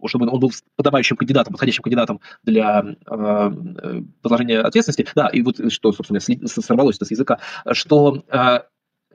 чтобы 0.06 0.30
он 0.30 0.40
был 0.40 0.54
подобающим 0.78 1.18
кандидатом, 1.18 1.52
подходящим 1.52 1.84
кандидатом 1.84 2.22
для 2.44 2.96
э, 3.08 3.52
возложения 4.24 4.62
ответственности. 4.62 5.06
Да, 5.16 5.28
и 5.28 5.42
вот 5.42 5.60
что, 5.70 5.92
собственно, 5.92 6.22
сорвалось 6.48 6.96
это 6.96 7.04
с 7.04 7.12
языка, 7.12 7.40
что 7.74 8.24
э, 8.32 8.60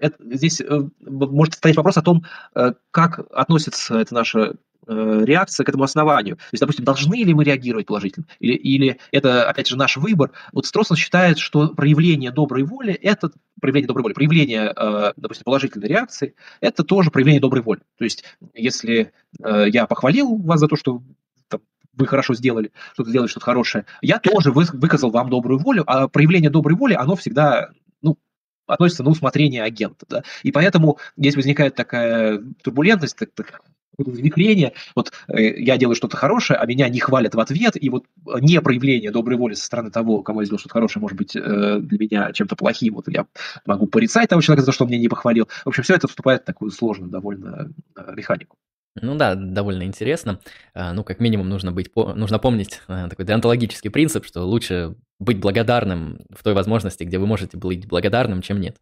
это, 0.00 0.16
здесь 0.34 0.60
э, 0.60 0.88
может 1.00 1.54
стоять 1.54 1.76
вопрос 1.76 1.96
о 1.96 2.02
том, 2.02 2.24
э, 2.54 2.72
как 2.90 3.20
относится 3.32 3.98
это 3.98 4.14
наше 4.14 4.54
Э, 4.90 5.22
реакция 5.22 5.64
к 5.64 5.68
этому 5.68 5.84
основанию. 5.84 6.36
То 6.36 6.42
есть, 6.52 6.62
допустим, 6.62 6.82
должны 6.86 7.16
ли 7.16 7.34
мы 7.34 7.44
реагировать 7.44 7.84
положительно? 7.84 8.26
Или, 8.40 8.54
или 8.54 8.98
это, 9.12 9.46
опять 9.46 9.68
же, 9.68 9.76
наш 9.76 9.98
выбор? 9.98 10.30
Вот 10.52 10.64
Строссон 10.64 10.96
считает, 10.96 11.38
что 11.38 11.68
проявление 11.68 12.30
доброй 12.30 12.64
воли– 12.64 12.94
это 13.02 13.30
проявление 13.60 13.86
доброй 13.86 14.04
воли, 14.04 14.14
проявление, 14.14 14.72
допустим, 15.16 15.44
положительной 15.44 15.88
реакции– 15.88 16.34
это 16.62 16.84
тоже 16.84 17.10
проявление 17.10 17.42
доброй 17.42 17.60
воли. 17.60 17.80
То 17.98 18.04
есть, 18.04 18.24
если 18.54 19.12
я 19.38 19.86
похвалил 19.86 20.36
вас 20.36 20.60
за 20.60 20.68
то, 20.68 20.76
что 20.76 21.02
вы 21.92 22.06
хорошо 22.06 22.32
сделали, 22.32 22.72
что-то 22.94 23.10
сделали, 23.10 23.28
что-то 23.28 23.44
хорошее, 23.44 23.84
я 24.00 24.18
тоже 24.18 24.52
выказал 24.52 25.10
вам 25.10 25.28
добрую 25.28 25.58
волю, 25.58 25.84
а 25.86 26.08
проявление 26.08 26.48
доброй 26.48 26.76
воли, 26.76 26.94
оно 26.94 27.14
всегда 27.14 27.72
относится 28.68 29.02
на 29.02 29.10
усмотрение 29.10 29.62
агента. 29.62 30.06
Да? 30.08 30.22
И 30.42 30.52
поэтому 30.52 30.98
здесь 31.16 31.36
возникает 31.36 31.74
такая 31.74 32.40
турбулентность, 32.62 33.16
так, 33.16 33.30
так, 33.34 33.62
завихрение, 33.98 34.74
вот 34.94 35.12
э, 35.28 35.60
я 35.60 35.76
делаю 35.76 35.96
что-то 35.96 36.16
хорошее, 36.16 36.58
а 36.58 36.66
меня 36.66 36.88
не 36.88 37.00
хвалят 37.00 37.34
в 37.34 37.40
ответ, 37.40 37.72
и 37.80 37.90
вот 37.90 38.04
не 38.40 38.60
проявление 38.60 39.10
доброй 39.10 39.36
воли 39.36 39.54
со 39.54 39.64
стороны 39.64 39.90
того, 39.90 40.22
кому 40.22 40.40
я 40.40 40.46
сделал 40.46 40.60
что-то 40.60 40.74
хорошее, 40.74 41.00
может 41.00 41.16
быть 41.16 41.34
э, 41.34 41.78
для 41.80 41.98
меня 41.98 42.32
чем-то 42.32 42.54
плохим, 42.54 42.94
вот 42.94 43.08
я 43.08 43.26
могу 43.66 43.86
порицать 43.86 44.28
того 44.28 44.40
человека 44.40 44.62
за 44.62 44.66
то, 44.66 44.72
что 44.72 44.84
он 44.84 44.90
меня 44.90 45.00
не 45.00 45.08
похвалил. 45.08 45.48
В 45.64 45.68
общем, 45.68 45.82
все 45.82 45.94
это 45.94 46.06
вступает 46.06 46.42
в 46.42 46.44
такую 46.44 46.70
сложную 46.70 47.10
довольно 47.10 47.72
э, 47.96 48.14
механику. 48.14 48.56
Ну 48.96 49.14
да, 49.16 49.34
довольно 49.34 49.84
интересно. 49.84 50.40
А, 50.74 50.92
ну, 50.92 51.04
как 51.04 51.20
минимум, 51.20 51.48
нужно, 51.48 51.70
быть, 51.72 51.94
нужно 51.94 52.38
помнить 52.38 52.80
такой 52.86 53.24
деонтологический 53.24 53.90
принцип, 53.90 54.24
что 54.24 54.42
лучше 54.42 54.96
быть 55.20 55.38
благодарным 55.40 56.20
в 56.30 56.42
той 56.42 56.54
возможности, 56.54 57.04
где 57.04 57.18
вы 57.18 57.26
можете 57.26 57.56
быть 57.56 57.86
благодарным, 57.86 58.42
чем 58.42 58.60
нет. 58.60 58.78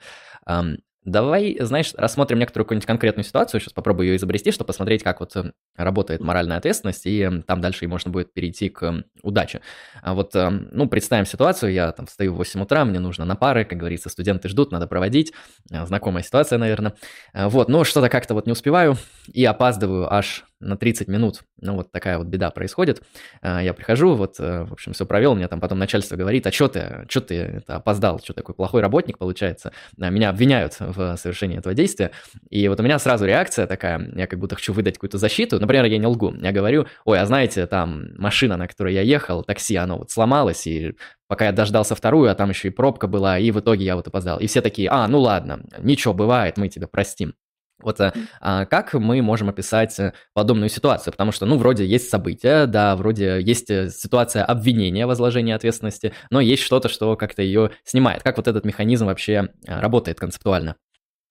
Давай, 1.06 1.56
знаешь, 1.60 1.94
рассмотрим 1.96 2.40
некоторую 2.40 2.64
какую-нибудь 2.64 2.86
конкретную 2.86 3.24
ситуацию, 3.24 3.60
сейчас 3.60 3.72
попробую 3.72 4.08
ее 4.08 4.16
изобрести, 4.16 4.50
чтобы 4.50 4.66
посмотреть, 4.66 5.04
как 5.04 5.20
вот 5.20 5.36
э, 5.36 5.52
работает 5.76 6.20
моральная 6.20 6.56
ответственность, 6.56 7.02
и 7.06 7.42
там 7.46 7.60
дальше 7.60 7.84
и 7.84 7.88
можно 7.88 8.10
будет 8.10 8.34
перейти 8.34 8.68
к 8.68 9.04
удаче. 9.22 9.60
А 10.02 10.14
вот, 10.14 10.34
э, 10.34 10.50
ну, 10.50 10.88
представим 10.88 11.24
ситуацию, 11.24 11.72
я 11.72 11.92
там 11.92 12.06
встаю 12.06 12.34
в 12.34 12.38
8 12.38 12.60
утра, 12.60 12.84
мне 12.84 12.98
нужно 12.98 13.24
на 13.24 13.36
пары, 13.36 13.64
как 13.64 13.78
говорится, 13.78 14.08
студенты 14.08 14.48
ждут, 14.48 14.72
надо 14.72 14.88
проводить, 14.88 15.32
э, 15.70 15.86
знакомая 15.86 16.24
ситуация, 16.24 16.58
наверное. 16.58 16.94
Вот, 17.32 17.68
но 17.68 17.84
что-то 17.84 18.08
как-то 18.08 18.34
вот 18.34 18.46
не 18.46 18.52
успеваю 18.52 18.96
и 19.32 19.44
опаздываю 19.44 20.12
аж 20.12 20.44
на 20.60 20.76
30 20.76 21.08
минут. 21.08 21.42
Ну, 21.60 21.74
вот 21.74 21.92
такая 21.92 22.18
вот 22.18 22.26
беда 22.26 22.50
происходит. 22.50 23.02
А, 23.42 23.62
я 23.62 23.74
прихожу, 23.74 24.14
вот, 24.14 24.36
э, 24.38 24.64
в 24.64 24.72
общем, 24.72 24.92
все 24.92 25.04
провел, 25.04 25.34
мне 25.34 25.48
там 25.48 25.60
потом 25.60 25.78
начальство 25.78 26.16
говорит, 26.16 26.46
а 26.46 26.52
что 26.52 26.68
ты, 26.68 27.06
что 27.08 27.20
ты 27.20 27.34
это, 27.34 27.76
опоздал, 27.76 28.18
что 28.20 28.32
такой 28.32 28.54
плохой 28.54 28.80
работник 28.80 29.18
получается. 29.18 29.72
А, 30.00 30.10
меня 30.10 30.30
обвиняют 30.30 30.76
в 30.78 31.16
совершении 31.16 31.58
этого 31.58 31.74
действия. 31.74 32.10
И 32.50 32.66
вот 32.68 32.80
у 32.80 32.82
меня 32.82 32.98
сразу 32.98 33.26
реакция 33.26 33.66
такая, 33.66 34.10
я 34.14 34.26
как 34.26 34.38
будто 34.38 34.54
хочу 34.54 34.72
выдать 34.72 34.94
какую-то 34.94 35.18
защиту. 35.18 35.60
Например, 35.60 35.84
я 35.84 35.98
не 35.98 36.06
лгу, 36.06 36.34
я 36.40 36.52
говорю, 36.52 36.86
ой, 37.04 37.20
а 37.20 37.26
знаете, 37.26 37.66
там 37.66 38.14
машина, 38.16 38.56
на 38.56 38.66
которой 38.66 38.94
я 38.94 39.02
ехал, 39.02 39.42
такси, 39.42 39.76
оно 39.76 39.98
вот 39.98 40.10
сломалось, 40.10 40.66
и 40.66 40.94
пока 41.28 41.46
я 41.46 41.52
дождался 41.52 41.94
вторую, 41.94 42.30
а 42.30 42.34
там 42.34 42.50
еще 42.50 42.68
и 42.68 42.70
пробка 42.70 43.06
была, 43.06 43.38
и 43.38 43.50
в 43.50 43.60
итоге 43.60 43.84
я 43.84 43.96
вот 43.96 44.08
опоздал. 44.08 44.38
И 44.38 44.46
все 44.46 44.60
такие, 44.60 44.88
а, 44.90 45.06
ну 45.08 45.20
ладно, 45.20 45.60
ничего, 45.78 46.14
бывает, 46.14 46.56
мы 46.56 46.68
тебя 46.68 46.86
простим. 46.86 47.34
Вот 47.82 48.00
э, 48.00 48.12
а, 48.40 48.64
как 48.64 48.94
мы 48.94 49.20
можем 49.20 49.50
описать 49.50 49.98
э, 50.00 50.14
подобную 50.32 50.70
ситуацию? 50.70 51.12
Потому 51.12 51.30
что, 51.30 51.44
ну, 51.44 51.58
вроде 51.58 51.84
есть 51.84 52.08
события, 52.08 52.66
да, 52.66 52.96
вроде 52.96 53.40
есть 53.40 53.70
э, 53.70 53.90
ситуация 53.90 54.44
обвинения, 54.44 55.06
возложения 55.06 55.54
ответственности, 55.54 56.14
но 56.30 56.40
есть 56.40 56.62
что-то, 56.62 56.88
что 56.88 57.16
как-то 57.16 57.42
ее 57.42 57.72
снимает. 57.84 58.22
Как 58.22 58.38
вот 58.38 58.48
этот 58.48 58.64
механизм 58.64 59.06
вообще 59.06 59.50
работает 59.66 60.18
концептуально? 60.18 60.76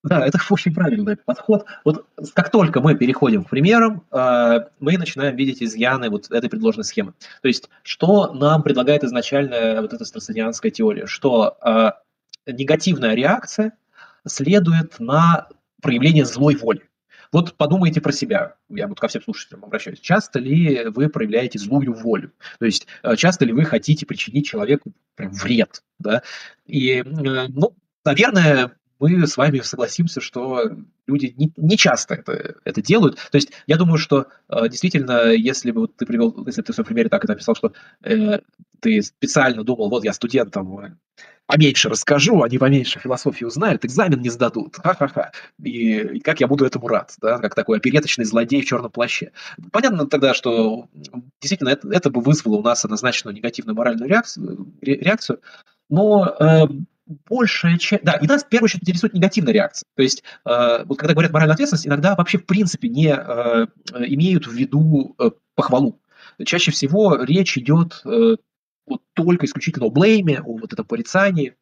Да, 0.03 0.23
это 0.23 0.37
очень 0.51 0.71
правильный 0.71 1.17
подход. 1.17 1.65
Вот 1.83 2.05
как 2.35 2.51
только 2.51 2.79
мы 2.79 2.93
переходим 2.93 3.43
к 3.43 3.49
примерам, 3.49 4.03
мы 4.11 4.97
начинаем 4.97 5.35
видеть 5.35 5.63
изъяны 5.63 6.11
вот 6.11 6.29
этой 6.29 6.47
предложенной 6.47 6.83
схемы. 6.83 7.13
То 7.41 7.47
есть, 7.47 7.69
что 7.81 8.31
нам 8.33 8.61
предлагает 8.61 9.03
изначально 9.03 9.81
вот 9.81 9.93
эта 9.93 10.05
страсонианская 10.05 10.71
теория? 10.71 11.07
Что 11.07 11.57
негативная 12.45 13.15
реакция 13.15 13.73
следует 14.27 14.99
на 14.99 15.47
проявление 15.85 16.25
злой 16.25 16.55
воли. 16.55 16.81
Вот 17.31 17.57
подумайте 17.57 18.01
про 18.01 18.11
себя, 18.11 18.55
я 18.69 18.87
вот 18.87 18.99
ко 18.99 19.07
всем 19.07 19.21
слушателям 19.21 19.63
обращаюсь. 19.63 19.99
Часто 19.99 20.39
ли 20.39 20.85
вы 20.85 21.09
проявляете 21.09 21.59
злую 21.59 21.93
волю? 21.93 22.31
То 22.57 22.65
есть 22.65 22.87
э, 23.03 23.15
часто 23.15 23.45
ли 23.45 23.53
вы 23.53 23.65
хотите 23.65 24.07
причинить 24.07 24.47
человеку 24.47 24.93
прям 25.13 25.31
вред? 25.31 25.83
Да? 25.99 26.23
И, 26.65 27.03
э, 27.03 27.03
ну, 27.03 27.75
наверное, 28.03 28.71
мы 28.99 29.27
с 29.27 29.37
вами 29.37 29.59
согласимся, 29.59 30.21
что 30.21 30.71
люди 31.07 31.33
не, 31.37 31.51
не 31.57 31.77
часто 31.77 32.15
это, 32.15 32.55
это 32.63 32.81
делают. 32.81 33.17
То 33.31 33.37
есть 33.37 33.51
я 33.67 33.77
думаю, 33.77 33.97
что 33.97 34.27
э, 34.49 34.69
действительно, 34.69 35.31
если 35.31 35.71
бы 35.71 35.87
ты 35.87 36.05
привел, 36.05 36.33
если 36.45 36.61
ты 36.61 36.71
в 36.71 36.75
своем 36.75 36.87
примере 36.87 37.09
так 37.09 37.23
это 37.23 37.33
написал, 37.33 37.55
что 37.55 37.73
э, 38.03 38.39
ты 38.79 39.01
специально 39.01 39.63
думал, 39.63 39.89
вот 39.89 40.03
я 40.03 40.13
студентам 40.13 40.97
поменьше 41.45 41.89
расскажу, 41.89 42.41
они 42.41 42.57
поменьше 42.57 42.99
философии 42.99 43.45
узнают, 43.45 43.85
экзамен 43.85 44.21
не 44.21 44.29
сдадут. 44.29 44.77
Ха-ха-ха. 44.77 45.31
И, 45.61 45.99
и 45.99 46.19
как 46.19 46.39
я 46.39 46.47
буду 46.47 46.65
этому 46.65 46.87
рад, 46.87 47.13
да, 47.21 47.37
как 47.37 47.53
такой 47.53 47.77
опереточный 47.77 48.25
злодей 48.25 48.61
в 48.61 48.65
черном 48.65 48.91
плаще. 48.91 49.31
Понятно 49.71 50.07
тогда, 50.07 50.33
что 50.33 50.87
действительно 51.39 51.69
это, 51.69 51.87
это 51.91 52.09
бы 52.09 52.21
вызвало 52.21 52.57
у 52.57 52.63
нас 52.63 52.83
однозначно 52.83 53.29
негативную 53.29 53.75
моральную 53.75 54.09
реакцию, 54.09 54.73
реакцию 54.81 55.39
но 55.89 56.35
э, 56.39 56.67
большая 57.05 57.77
часть... 57.77 58.03
Да, 58.03 58.13
и 58.13 58.27
нас 58.27 58.43
в 58.43 58.49
первую 58.49 58.65
очередь 58.65 58.83
интересует 58.83 59.13
негативная 59.13 59.53
реакция. 59.53 59.85
То 59.95 60.03
есть, 60.03 60.23
э, 60.45 60.83
вот 60.85 60.97
когда 60.97 61.13
говорят 61.13 61.31
моральная 61.31 61.53
ответственность, 61.53 61.87
иногда 61.87 62.15
вообще 62.15 62.37
в 62.37 62.45
принципе 62.45 62.89
не 62.89 63.09
э, 63.09 63.67
имеют 64.07 64.47
в 64.47 64.53
виду 64.53 65.15
э, 65.19 65.31
похвалу. 65.55 65.99
Чаще 66.43 66.71
всего 66.71 67.15
речь 67.23 67.57
идет 67.57 68.01
э, 68.05 68.35
вот 68.87 69.01
только 69.13 69.45
исключительно 69.45 69.85
о 69.85 69.89
блейме, 69.89 70.39
о 70.39 70.57
вот 70.57 70.73
этом 70.73 70.85
порицании. 70.85 71.55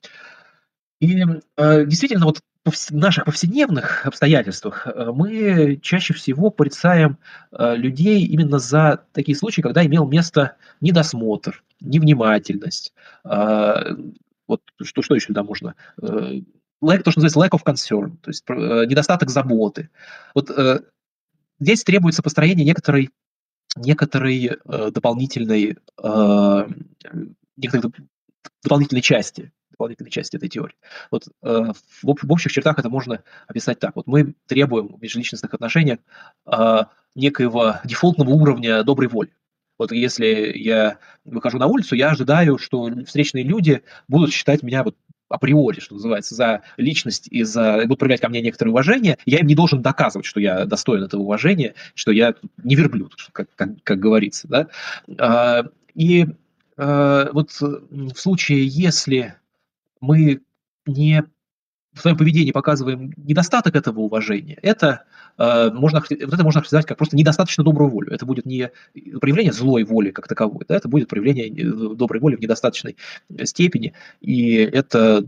И 1.00 1.24
э, 1.58 1.86
действительно, 1.86 2.26
вот 2.26 2.40
в 2.66 2.92
наших 2.92 3.26
повседневных 3.26 4.06
обстоятельствах 4.06 4.88
э, 4.88 5.12
мы 5.14 5.78
чаще 5.82 6.14
всего 6.14 6.50
порицаем 6.50 7.18
э, 7.52 7.76
людей 7.76 8.26
именно 8.26 8.58
за 8.58 9.04
такие 9.12 9.38
случаи, 9.38 9.62
когда 9.62 9.86
имел 9.86 10.08
место 10.08 10.56
недосмотр, 10.80 11.64
невнимательность. 11.82 12.94
Э, 14.54 14.58
вот 14.80 14.88
что, 14.88 15.02
что 15.02 15.16
еще 15.16 15.28
туда 15.28 15.44
можно? 15.44 15.76
Lack, 16.00 17.04
то, 17.04 17.12
что 17.12 17.22
называется 17.22 17.40
lack 17.40 17.60
of 17.60 17.64
concern, 17.66 18.18
то 18.18 18.30
есть 18.30 18.48
недостаток 18.50 19.30
заботы. 19.30 19.90
Вот 20.36 20.52
здесь 21.60 21.84
требуется 21.84 22.22
построение 22.22 22.66
некоторой 22.66 23.10
некоторой 23.76 24.46
э, 24.46 24.92
дополнительной, 24.92 25.78
э, 26.02 26.68
некоторой 27.58 27.94
дополнительной 28.62 29.02
части, 29.02 29.52
дополнительной 29.72 30.12
части 30.12 30.36
этой 30.36 30.50
теории. 30.50 30.76
Вот 31.12 31.28
э, 31.42 31.72
в, 32.02 32.16
в 32.22 32.32
общих 32.32 32.52
чертах 32.52 32.80
это 32.80 32.90
можно 32.90 33.24
описать 33.48 33.80
так. 33.80 33.96
Вот 33.96 34.08
мы 34.08 34.36
требуем 34.48 34.96
в 34.96 35.02
межличностных 35.02 35.54
отношениях 35.54 36.00
э, 36.46 36.84
некоего 37.16 37.76
дефолтного 37.84 38.30
уровня 38.30 38.84
доброй 38.84 39.08
воли. 39.08 39.34
Вот 39.78 39.92
если 39.92 40.52
я 40.56 40.98
выхожу 41.26 41.58
на 41.58 41.68
улицу, 41.68 41.96
я 41.96 42.10
ожидаю, 42.10 42.58
что 42.58 42.90
встречные 43.06 43.44
люди 43.44 43.82
будут 44.08 44.32
считать 44.32 44.64
меня 44.64 44.84
вот 44.84 44.96
априори, 45.30 45.80
что 45.80 45.96
называется, 45.96 46.36
за 46.36 46.62
личность 46.78 47.28
и 47.30 47.44
за 47.44 47.84
будут 47.84 48.00
проявлять 48.00 48.22
ко 48.22 48.30
мне 48.30 48.42
некоторое 48.42 48.70
уважение, 48.70 49.18
я 49.26 49.40
им 49.40 49.48
не 49.48 49.56
должен 49.56 49.82
доказывать, 49.82 50.26
что 50.26 50.40
я 50.40 50.66
достоин 50.66 51.04
этого 51.04 51.22
уважения, 51.22 51.74
что 51.96 52.12
я 52.12 52.36
не 52.64 52.76
верблюд, 52.76 53.16
как, 53.32 53.48
как, 53.56 53.70
как 53.84 54.00
говорится. 54.00 54.48
Да? 54.48 54.68
А, 55.18 55.66
и 55.96 56.28
а, 56.78 57.30
вот 57.34 57.52
в 57.60 58.16
случае, 58.16 58.68
если 58.68 59.36
мы 60.02 60.42
не 60.86 61.24
в 61.94 62.02
своем 62.02 62.18
поведении 62.18 62.52
показываем 62.52 63.14
недостаток 63.18 63.76
этого 63.76 64.00
уважения, 64.00 64.58
это, 64.62 65.04
э, 65.38 65.70
можно, 65.72 66.00
вот 66.00 66.12
это 66.12 66.44
можно 66.44 66.60
характеризовать 66.60 66.86
как 66.86 66.98
просто 66.98 67.16
недостаточно 67.16 67.64
добрую 67.64 67.90
волю. 67.90 68.12
Это 68.12 68.26
будет 68.26 68.46
не 68.46 68.72
проявление 69.20 69.54
злой 69.54 69.84
воли 69.84 70.12
как 70.12 70.28
таковой, 70.28 70.66
да, 70.68 70.76
это 70.76 70.88
будет 70.88 71.08
проявление 71.08 71.50
доброй 71.96 72.20
воли 72.20 72.36
в 72.36 72.42
недостаточной 72.42 72.98
степени. 73.44 73.94
И 74.22 74.56
это 74.56 75.26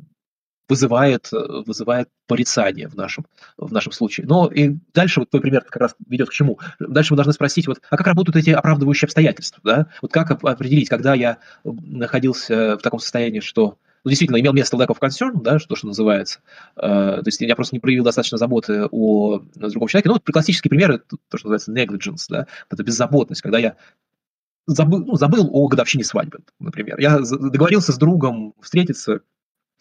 вызывает, 0.67 1.29
вызывает 1.31 2.09
порицание 2.27 2.87
в 2.87 2.95
нашем, 2.95 3.25
в 3.57 3.71
нашем 3.71 3.91
случае. 3.91 4.25
Но 4.25 4.47
и 4.47 4.75
дальше 4.93 5.19
вот 5.19 5.29
твой 5.29 5.41
пример 5.41 5.61
как 5.61 5.75
раз 5.75 5.95
ведет 6.07 6.29
к 6.29 6.33
чему? 6.33 6.59
Дальше 6.79 7.13
мы 7.13 7.17
должны 7.17 7.33
спросить, 7.33 7.67
вот, 7.67 7.81
а 7.89 7.97
как 7.97 8.07
работают 8.07 8.35
эти 8.35 8.49
оправдывающие 8.49 9.05
обстоятельства? 9.05 9.61
Да? 9.63 9.87
Вот 10.01 10.11
как 10.11 10.31
определить, 10.31 10.89
когда 10.89 11.13
я 11.13 11.37
находился 11.63 12.77
в 12.77 12.81
таком 12.81 12.99
состоянии, 12.99 13.41
что 13.41 13.77
ну, 14.05 14.09
действительно 14.09 14.39
имел 14.39 14.53
место 14.53 14.77
lack 14.77 14.87
of 14.87 14.99
concern, 15.01 15.41
да, 15.41 15.57
что, 15.57 15.75
что 15.75 15.87
называется. 15.87 16.39
Э, 16.77 17.17
то 17.17 17.23
есть 17.25 17.41
я 17.41 17.55
просто 17.55 17.75
не 17.75 17.79
проявил 17.79 18.03
достаточно 18.03 18.37
заботы 18.37 18.87
о 18.91 19.39
другом 19.55 19.87
человеке. 19.87 20.09
Ну, 20.09 20.13
вот 20.13 20.31
классический 20.31 20.69
пример, 20.69 20.99
то, 20.99 21.37
что 21.37 21.49
называется 21.49 21.73
negligence, 21.73 22.27
да, 22.29 22.45
это 22.69 22.83
беззаботность, 22.83 23.41
когда 23.41 23.57
я 23.57 23.75
забыл, 24.67 25.03
ну, 25.05 25.15
забыл 25.15 25.49
о 25.51 25.67
годовщине 25.67 26.03
свадьбы, 26.03 26.39
например. 26.59 26.99
Я 26.99 27.19
договорился 27.19 27.91
с 27.91 27.97
другом 27.97 28.53
встретиться, 28.61 29.21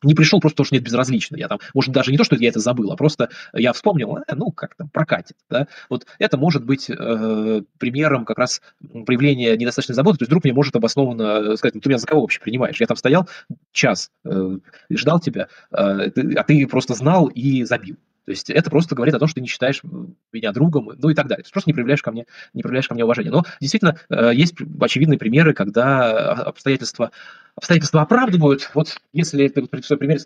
не 0.04 0.14
пришел 0.14 0.40
просто 0.40 0.56
потому, 0.56 0.66
что 0.66 0.74
нет 0.76 0.84
безразлично. 0.84 1.36
Я 1.36 1.48
там, 1.48 1.58
может, 1.74 1.92
даже 1.92 2.10
не 2.10 2.18
то, 2.18 2.24
что 2.24 2.36
я 2.36 2.48
это 2.48 2.60
забыл, 2.60 2.92
а 2.92 2.96
просто 2.96 3.30
я 3.52 3.72
вспомнил, 3.72 4.18
э, 4.18 4.34
ну, 4.34 4.50
как 4.50 4.74
там, 4.74 4.88
прокатит. 4.88 5.36
Да? 5.50 5.66
Вот 5.88 6.06
это 6.18 6.36
может 6.36 6.64
быть 6.64 6.90
э, 6.90 7.62
примером 7.78 8.24
как 8.24 8.38
раз 8.38 8.60
проявления 9.06 9.56
недостаточной 9.56 9.94
заботы. 9.94 10.18
То 10.18 10.22
есть 10.24 10.30
друг 10.30 10.44
мне 10.44 10.52
может 10.52 10.76
обоснованно 10.76 11.56
сказать, 11.56 11.74
ну, 11.74 11.80
ты 11.80 11.88
меня 11.88 11.98
за 11.98 12.06
кого 12.06 12.22
вообще 12.22 12.40
принимаешь? 12.40 12.80
Я 12.80 12.86
там 12.86 12.96
стоял 12.96 13.28
час, 13.72 14.10
э, 14.24 14.58
ждал 14.90 15.20
тебя, 15.20 15.48
э, 15.72 15.76
а 15.76 16.44
ты 16.44 16.66
просто 16.66 16.94
знал 16.94 17.26
и 17.26 17.64
забил. 17.64 17.96
То 18.24 18.30
есть 18.30 18.50
это 18.50 18.70
просто 18.70 18.94
говорит 18.94 19.14
о 19.14 19.18
том, 19.18 19.28
что 19.28 19.36
ты 19.36 19.40
не 19.42 19.48
считаешь 19.48 19.82
меня 20.32 20.52
другом, 20.52 20.90
ну 20.96 21.10
и 21.10 21.14
так 21.14 21.26
далее. 21.26 21.44
Ты 21.44 21.50
просто 21.50 21.70
не 21.70 21.74
проявляешь 21.74 22.02
ко 22.02 22.10
мне, 22.10 22.26
не 22.52 22.62
проявляешь 22.62 22.88
ко 22.88 22.94
мне 22.94 23.04
уважения. 23.04 23.30
Но 23.30 23.44
действительно 23.60 23.98
э, 24.08 24.32
есть 24.34 24.54
очевидные 24.80 25.18
примеры, 25.18 25.52
когда 25.52 26.32
обстоятельства, 26.32 27.10
обстоятельства 27.54 28.02
оправдывают. 28.02 28.70
Вот 28.74 28.96
если 29.12 29.46
ты 29.48 29.66
при 29.66 29.82
своем 29.82 29.98
примере 29.98 30.20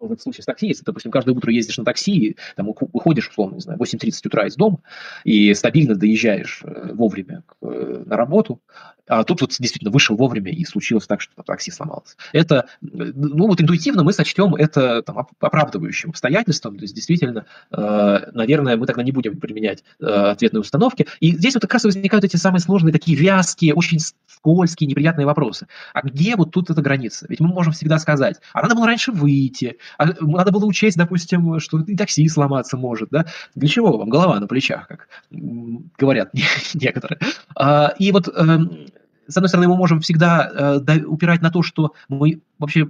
в 0.00 0.12
этом 0.12 0.18
случае 0.18 0.42
с 0.42 0.46
такси, 0.46 0.68
если, 0.68 0.84
допустим, 0.84 1.10
каждое 1.10 1.34
утро 1.34 1.52
ездишь 1.52 1.78
на 1.78 1.84
такси, 1.84 2.36
там 2.54 2.72
выходишь, 2.92 3.28
условно, 3.28 3.54
не 3.54 3.60
знаю, 3.60 3.78
8.30 3.78 4.26
утра 4.26 4.46
из 4.46 4.56
дома 4.56 4.80
и 5.24 5.52
стабильно 5.54 5.94
доезжаешь 5.94 6.62
э, 6.64 6.92
вовремя 6.92 7.42
э, 7.62 8.02
на 8.06 8.16
работу, 8.16 8.60
а 9.08 9.24
тут 9.24 9.40
вот 9.40 9.56
действительно 9.58 9.90
вышел 9.90 10.16
вовремя 10.16 10.52
и 10.52 10.64
случилось 10.64 11.06
так, 11.06 11.20
что 11.20 11.42
такси 11.42 11.70
сломалось. 11.70 12.16
Это, 12.32 12.66
ну 12.80 13.46
вот 13.46 13.60
интуитивно 13.60 14.04
мы 14.04 14.12
сочтем 14.12 14.54
это 14.54 15.02
там, 15.02 15.26
оправдывающим 15.40 16.10
обстоятельством, 16.10 16.76
то 16.76 16.82
есть 16.82 16.94
действительно, 16.94 17.46
э, 17.70 18.18
наверное, 18.32 18.76
мы 18.76 18.86
тогда 18.86 19.02
не 19.02 19.12
будем 19.12 19.38
применять 19.38 19.84
ответные 20.00 20.60
установки. 20.60 21.06
И 21.20 21.32
здесь 21.32 21.54
вот 21.54 21.62
как 21.62 21.74
раз 21.74 21.84
возникают 21.84 22.24
эти 22.24 22.36
самые 22.36 22.60
сложные, 22.60 22.92
такие 22.92 23.16
вязкие, 23.16 23.74
очень 23.74 23.98
скользкие, 24.26 24.88
неприятные 24.88 25.26
вопросы. 25.26 25.66
А 25.92 26.02
где 26.02 26.36
вот 26.36 26.52
тут 26.52 26.70
эта 26.70 26.82
граница? 26.82 27.26
Ведь 27.28 27.40
мы 27.40 27.48
можем 27.48 27.72
всегда 27.72 27.98
сказать, 27.98 28.36
а 28.52 28.62
надо 28.62 28.74
было 28.74 28.86
раньше 28.86 29.12
выйти, 29.12 29.78
а 29.98 30.06
надо 30.20 30.52
было 30.52 30.64
учесть, 30.66 30.96
допустим, 30.96 31.58
что 31.60 31.80
и 31.80 31.96
такси 31.96 32.28
сломаться 32.28 32.76
может, 32.76 33.08
да? 33.10 33.26
Для 33.54 33.68
чего 33.68 33.96
вам 33.96 34.08
голова 34.08 34.38
на 34.38 34.46
плечах, 34.46 34.88
как 34.88 35.08
говорят 35.30 36.30
некоторые? 36.74 37.18
А, 37.54 37.94
и 37.98 38.12
вот, 38.12 38.28
эм, 38.28 38.86
с 39.28 39.36
одной 39.36 39.48
стороны, 39.48 39.68
мы 39.68 39.76
можем 39.76 40.00
всегда 40.00 40.80
э, 40.86 41.00
упирать 41.04 41.42
на 41.42 41.50
то, 41.50 41.62
что 41.62 41.94
мы 42.08 42.42
вообще 42.58 42.88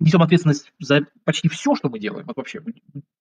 несем 0.00 0.22
ответственность 0.22 0.72
за 0.80 1.06
почти 1.24 1.48
все, 1.48 1.74
что 1.74 1.88
мы 1.88 1.98
делаем, 1.98 2.26
вот 2.26 2.36
вообще 2.36 2.62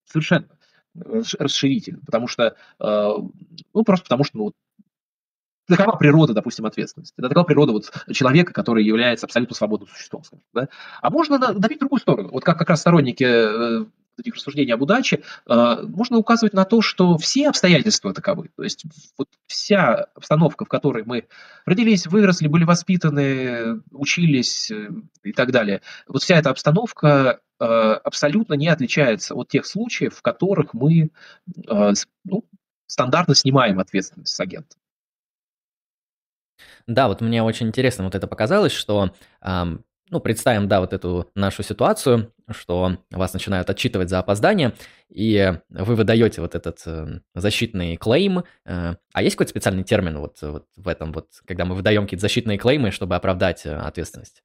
совершенно 0.06 0.48
расширительно, 0.94 2.02
потому 2.06 2.28
что, 2.28 2.56
э, 2.80 3.14
ну, 3.74 3.84
просто 3.84 4.04
потому 4.04 4.24
что, 4.24 4.38
ну, 4.38 4.54
такова 5.68 5.96
природа, 5.96 6.34
допустим, 6.34 6.66
ответственности. 6.66 7.14
Это 7.18 7.30
такова 7.30 7.46
природа 7.46 7.72
вот 7.72 7.92
человека, 8.12 8.54
который 8.54 8.84
является 8.84 9.26
абсолютно 9.26 9.56
свободным 9.56 9.88
существом. 9.90 10.24
Скажем, 10.24 10.44
да? 10.54 10.68
А 11.02 11.10
можно 11.10 11.40
давить 11.40 11.78
в 11.78 11.82
другую 11.82 12.00
сторону. 12.00 12.30
Вот 12.32 12.44
как 12.44 12.58
как 12.58 12.70
раз 12.70 12.82
сторонники 12.82 13.24
э, 13.24 13.86
этих 14.22 14.36
рассуждений 14.36 14.74
об 14.74 14.82
удаче, 14.82 15.24
э, 15.48 15.78
можно 15.84 16.18
указывать 16.18 16.54
на 16.54 16.66
то, 16.66 16.82
что 16.82 17.18
все 17.18 17.50
обстоятельства 17.50 18.14
таковы. 18.14 18.50
То 18.56 18.64
есть 18.64 18.86
вот 19.18 19.28
вся 19.48 20.08
обстановка, 20.16 20.66
в 20.66 20.70
которой 20.70 21.04
мы 21.04 21.28
родились, 21.66 22.08
выросли, 22.08 22.48
были 22.48 22.64
воспитаны, 22.64 23.82
учились 23.92 24.72
э, 24.72 24.90
и 25.24 25.34
так 25.34 25.52
далее, 25.52 25.82
вот 26.08 26.24
вся 26.24 26.38
эта 26.38 26.50
обстановка 26.50 27.40
абсолютно 27.60 28.56
не 28.56 28.68
отличается 28.70 29.36
от 29.36 29.50
тех 29.50 29.68
случаев, 29.68 30.16
в 30.16 30.24
которых 30.24 30.74
мы 30.74 31.12
ну, 31.46 32.44
стандартно 32.88 33.36
снимаем 33.36 33.80
ответственность 33.80 34.34
с 34.34 34.40
агента. 34.40 34.78
Да, 36.88 37.08
вот 37.08 37.22
мне 37.22 37.44
очень 37.44 37.68
интересно 37.68 38.06
вот 38.06 38.16
это 38.16 38.26
показалось, 38.26 38.72
что, 38.72 39.14
ну, 40.12 40.20
представим, 40.20 40.68
да, 40.68 40.82
вот 40.82 40.94
эту 40.94 41.32
нашу 41.36 41.64
ситуацию, 41.64 42.34
что 42.52 42.98
вас 43.12 43.34
начинают 43.34 43.70
отчитывать 43.70 44.10
за 44.10 44.20
опоздание, 44.20 44.74
и 45.10 45.54
вы 45.70 45.96
выдаете 45.96 46.42
вот 46.42 46.54
этот 46.54 46.82
э, 46.86 47.22
защитный 47.34 47.96
клейм. 47.96 48.44
Э, 48.66 48.96
а 49.14 49.24
есть 49.24 49.38
какой-то 49.38 49.52
специальный 49.52 49.84
термин 49.84 50.20
вот, 50.20 50.38
вот 50.42 50.66
в 50.76 50.88
этом 50.90 51.14
вот, 51.14 51.28
когда 51.48 51.64
мы 51.64 51.76
выдаем 51.76 52.04
какие-то 52.04 52.22
защитные 52.22 52.58
клеймы, 52.58 52.92
чтобы 52.92 53.16
оправдать 53.16 53.66
э, 53.66 53.74
ответственность? 53.74 54.44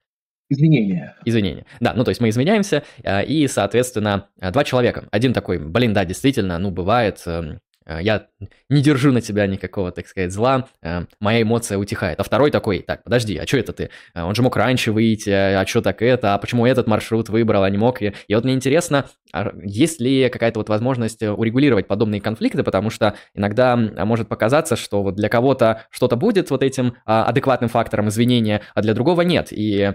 Извинения. 0.49 1.17
Извинения. 1.25 1.67
Да, 1.81 1.93
ну 1.95 2.05
то 2.05 2.11
есть 2.11 2.21
мы 2.21 2.29
извиняемся, 2.29 2.85
и, 3.05 3.49
соответственно, 3.49 4.29
два 4.37 4.63
человека. 4.63 5.09
Один 5.11 5.33
такой, 5.33 5.59
блин, 5.59 5.93
да, 5.93 6.05
действительно, 6.05 6.57
ну 6.59 6.71
бывает, 6.71 7.21
эм, 7.27 7.59
я 7.87 8.27
не 8.69 8.83
держу 8.83 9.13
на 9.13 9.21
тебя 9.21 9.47
никакого, 9.47 9.93
так 9.93 10.07
сказать, 10.07 10.33
зла, 10.33 10.69
э, 10.83 11.05
моя 11.21 11.43
эмоция 11.43 11.79
утихает. 11.79 12.19
А 12.21 12.25
второй 12.25 12.51
такой, 12.51 12.81
так, 12.81 13.05
подожди, 13.05 13.37
а 13.37 13.47
что 13.47 13.59
это 13.59 13.73
ты? 13.73 13.91
Э, 14.15 14.23
он 14.23 14.35
же 14.35 14.43
мог 14.43 14.57
раньше 14.57 14.93
выйти, 14.93 15.31
а 15.31 15.65
что 15.67 15.83
так 15.83 16.03
это? 16.03 16.35
А 16.35 16.39
почему 16.39 16.67
этот 16.67 16.87
маршрут 16.87 17.29
выбрал, 17.29 17.63
а 17.63 17.71
не 17.71 17.79
мог? 17.79 18.03
И, 18.03 18.13
и 18.27 18.35
вот 18.35 18.45
мне 18.45 18.55
интересно, 18.55 19.07
а 19.33 19.53
есть 19.63 20.01
ли 20.01 20.29
какая-то 20.29 20.61
вот 20.61 20.69
возможность 20.69 21.23
урегулировать 21.23 21.87
подобные 21.87 22.21
конфликты, 22.21 22.63
потому 22.63 22.91
что 22.91 23.15
иногда 23.35 23.77
может 23.77 24.29
показаться, 24.29 24.77
что 24.77 25.03
вот 25.03 25.15
для 25.15 25.29
кого-то 25.29 25.83
что-то 25.91 26.17
будет 26.17 26.51
вот 26.51 26.63
этим 26.63 26.97
а, 27.05 27.25
адекватным 27.25 27.69
фактором 27.69 28.09
извинения, 28.09 28.63
а 28.75 28.83
для 28.83 28.95
другого 28.95 29.23
нет. 29.23 29.49
И 29.51 29.93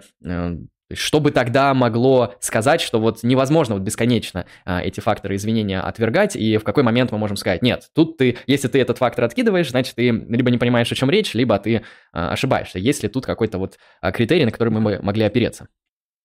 что 0.96 1.20
бы 1.20 1.32
тогда 1.32 1.74
могло 1.74 2.36
сказать, 2.40 2.82
что 2.82 3.00
вот 3.00 3.24
невозможно 3.24 3.76
вот 3.76 3.84
бесконечно 3.84 4.46
а, 4.66 4.82
эти 4.82 5.00
факторы 5.00 5.36
извинения 5.36 5.80
отвергать, 5.80 6.36
и 6.36 6.58
в 6.58 6.64
какой 6.64 6.84
момент 6.84 7.12
мы 7.12 7.18
можем 7.18 7.38
сказать, 7.38 7.62
нет, 7.62 7.90
тут 7.94 8.18
ты, 8.18 8.38
если 8.48 8.68
ты 8.68 8.80
этот 8.80 8.98
фактор 8.98 9.26
откидываешь, 9.26 9.70
значит, 9.70 9.96
ты 9.96 10.10
либо 10.10 10.52
не 10.52 10.58
понимаешь, 10.58 10.92
о 10.92 10.96
чем 10.96 11.10
речь, 11.10 11.34
либо 11.34 11.58
ты 11.60 11.84
а, 12.14 12.32
ошибаешься. 12.32 12.80
Есть 12.80 13.04
ли 13.04 13.10
тут 13.10 13.26
какой-то 13.26 13.58
вот 13.58 13.78
а, 14.02 14.12
критерий, 14.12 14.46
на 14.46 14.52
который 14.52 14.70
мы 14.70 15.00
могли 15.02 15.24
опереться? 15.24 15.68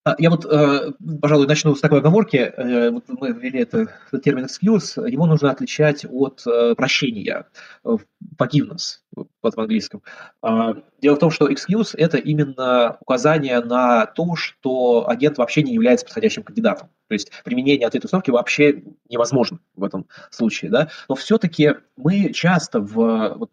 А, 0.06 0.14
я 0.18 0.30
вот, 0.30 0.44
э, 0.44 0.92
пожалуй, 1.20 1.48
начну 1.48 1.74
с 1.74 1.80
такой 1.80 1.98
оговорки. 1.98 2.36
Э, 2.36 2.90
вот 2.90 3.06
мы 3.08 3.32
ввели 3.32 3.62
это, 3.62 3.88
этот 4.06 4.22
термин 4.22 4.44
excuse. 4.44 5.10
Его 5.10 5.26
нужно 5.26 5.50
отличать 5.50 6.06
от 6.08 6.44
э, 6.46 6.76
прощения, 6.76 7.46
forgiveness 7.84 9.00
в 9.16 9.60
английском. 9.60 10.04
А, 10.42 10.74
дело 11.02 11.16
в 11.16 11.18
том, 11.18 11.32
что 11.32 11.50
excuse– 11.50 11.94
это 11.96 12.18
именно 12.18 12.98
указание 13.00 13.58
на 13.60 14.06
то, 14.06 14.36
что 14.36 15.08
агент 15.08 15.38
вообще 15.38 15.64
не 15.64 15.74
является 15.74 16.06
подходящим 16.06 16.44
кандидатом. 16.44 16.88
То 17.08 17.14
есть 17.14 17.32
применение 17.42 17.88
ответной 17.88 18.06
установки 18.06 18.30
вообще 18.30 18.84
невозможно 19.08 19.58
в 19.74 19.82
этом 19.82 20.06
случае. 20.30 20.70
Да? 20.70 20.88
Но 21.08 21.16
все-таки 21.16 21.74
мы 21.96 22.32
часто 22.32 22.78
в 22.78 23.34
вот, 23.38 23.50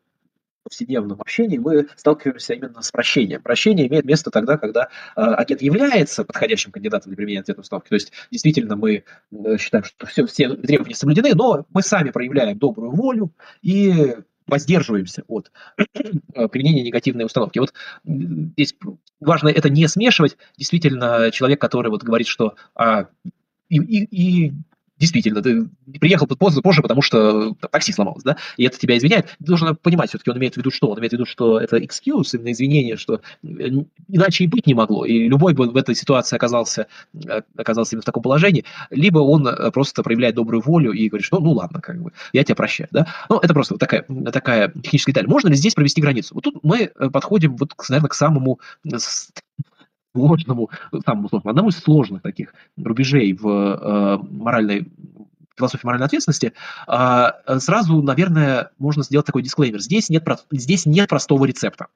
повседневном 0.63 1.19
общении 1.21 1.57
мы 1.57 1.87
сталкиваемся 1.95 2.53
именно 2.53 2.81
с 2.81 2.91
прощением. 2.91 3.41
Прощение 3.41 3.87
имеет 3.87 4.05
место 4.05 4.31
тогда, 4.31 4.57
когда 4.57 4.89
э, 5.15 5.21
агент 5.21 5.61
является 5.61 6.23
подходящим 6.23 6.71
кандидатом 6.71 7.09
для 7.09 7.17
применения 7.17 7.41
ответной 7.41 7.61
установки. 7.61 7.89
То 7.89 7.95
есть 7.95 8.11
действительно 8.31 8.75
мы 8.75 9.03
э, 9.31 9.57
считаем, 9.57 9.83
что 9.83 10.05
все, 10.05 10.25
все 10.25 10.49
требования 10.55 10.95
соблюдены, 10.95 11.33
но 11.35 11.65
мы 11.69 11.81
сами 11.83 12.11
проявляем 12.11 12.57
добрую 12.57 12.91
волю 12.91 13.33
и 13.61 14.15
воздерживаемся 14.47 15.23
от 15.27 15.51
э, 16.33 16.47
применения 16.47 16.83
негативной 16.83 17.25
установки. 17.25 17.59
Вот 17.59 17.73
здесь 18.03 18.75
важно 19.19 19.49
это 19.49 19.69
не 19.69 19.87
смешивать. 19.87 20.37
Действительно, 20.57 21.31
человек, 21.31 21.59
который 21.61 21.89
вот 21.89 22.03
говорит, 22.03 22.27
что 22.27 22.55
а, 22.75 23.07
и, 23.69 23.77
и, 23.77 24.47
и 24.47 24.53
действительно, 24.97 25.41
ты 25.41 25.67
приехал 25.99 26.27
позже, 26.27 26.61
позже, 26.61 26.81
потому 26.81 27.01
что 27.01 27.55
такси 27.71 27.91
сломалось, 27.91 28.23
да, 28.23 28.37
и 28.57 28.65
это 28.65 28.77
тебя 28.77 28.97
извиняет. 28.97 29.25
Ты 29.39 29.45
должен 29.45 29.75
понимать, 29.75 30.09
все-таки 30.09 30.29
он 30.31 30.37
имеет 30.37 30.53
в 30.53 30.57
виду 30.57 30.71
что? 30.71 30.89
Он 30.89 30.99
имеет 30.99 31.11
в 31.11 31.13
виду, 31.13 31.25
что 31.25 31.59
это 31.59 31.77
excuse, 31.77 32.29
именно 32.33 32.51
извинение, 32.51 32.95
что 32.95 33.21
э, 33.43 33.47
иначе 34.07 34.43
и 34.43 34.47
быть 34.47 34.67
не 34.67 34.73
могло. 34.73 35.05
И 35.05 35.27
любой 35.27 35.53
бы 35.53 35.69
в 35.69 35.75
этой 35.75 35.95
ситуации 35.95 36.35
оказался, 36.35 36.87
э, 37.13 37.41
оказался 37.57 37.95
именно 37.95 38.03
в 38.03 38.05
таком 38.05 38.23
положении, 38.23 38.65
либо 38.89 39.19
он 39.19 39.47
э, 39.47 39.71
просто 39.71 40.03
проявляет 40.03 40.35
добрую 40.35 40.61
волю 40.61 40.91
и 40.91 41.09
говорит, 41.09 41.25
что 41.25 41.39
ну 41.39 41.51
ладно, 41.51 41.81
как 41.81 42.01
бы, 42.01 42.11
я 42.31 42.43
тебя 42.43 42.55
прощаю, 42.55 42.89
да. 42.91 43.07
Ну, 43.29 43.39
это 43.39 43.53
просто 43.53 43.77
такая, 43.77 44.05
такая 44.31 44.69
техническая 44.69 45.13
деталь. 45.13 45.27
Можно 45.27 45.49
ли 45.49 45.55
здесь 45.55 45.73
провести 45.73 46.01
границу? 46.01 46.35
Вот 46.35 46.43
тут 46.43 46.63
мы 46.63 46.91
подходим, 47.11 47.55
вот, 47.57 47.73
наверное, 47.89 48.09
к 48.09 48.13
самому 48.13 48.59
сложному, 50.13 50.69
самому 51.05 51.29
сложному, 51.29 51.49
одному 51.49 51.69
из 51.69 51.77
сложных 51.77 52.21
таких 52.21 52.53
рубежей 52.77 53.33
в 53.33 53.47
э, 53.47 54.17
моральной 54.31 54.91
философии 55.55 55.85
моральной 55.85 56.07
ответственности, 56.07 56.53
э, 56.87 57.31
сразу, 57.59 58.01
наверное, 58.01 58.71
можно 58.79 59.03
сделать 59.03 59.25
такой 59.25 59.43
дисклеймер. 59.43 59.81
Здесь 59.81 60.09
нет, 60.09 60.25
здесь 60.51 60.85
нет 60.85 61.09
простого 61.09 61.45
рецепта. 61.45 61.87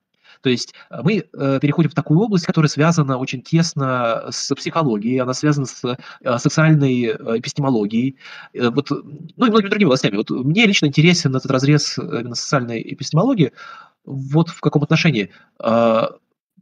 То 0.41 0.49
есть 0.49 0.73
э, 0.89 1.01
мы 1.03 1.23
э, 1.31 1.59
переходим 1.61 1.89
в 1.89 1.95
такую 1.95 2.19
область, 2.19 2.45
которая 2.45 2.69
связана 2.69 3.17
очень 3.17 3.41
тесно 3.41 4.25
с 4.29 4.53
психологией, 4.53 5.19
она 5.19 5.33
связана 5.33 5.65
с 5.65 5.83
э, 5.83 6.37
социальной 6.37 7.05
э, 7.05 7.13
эпистемологией, 7.39 8.17
э, 8.53 8.69
вот, 8.69 8.89
ну 8.91 9.45
и 9.45 9.49
многими 9.49 9.69
другими 9.69 9.87
областями. 9.87 10.17
Вот 10.17 10.29
мне 10.29 10.65
лично 10.65 10.87
интересен 10.87 11.35
этот 11.35 11.49
разрез 11.51 11.97
именно 11.97 12.35
социальной 12.35 12.81
эпистемологии. 12.81 13.53
Вот 14.05 14.49
в 14.49 14.61
каком 14.61 14.83
отношении? 14.83 15.31
Э, 15.59 16.03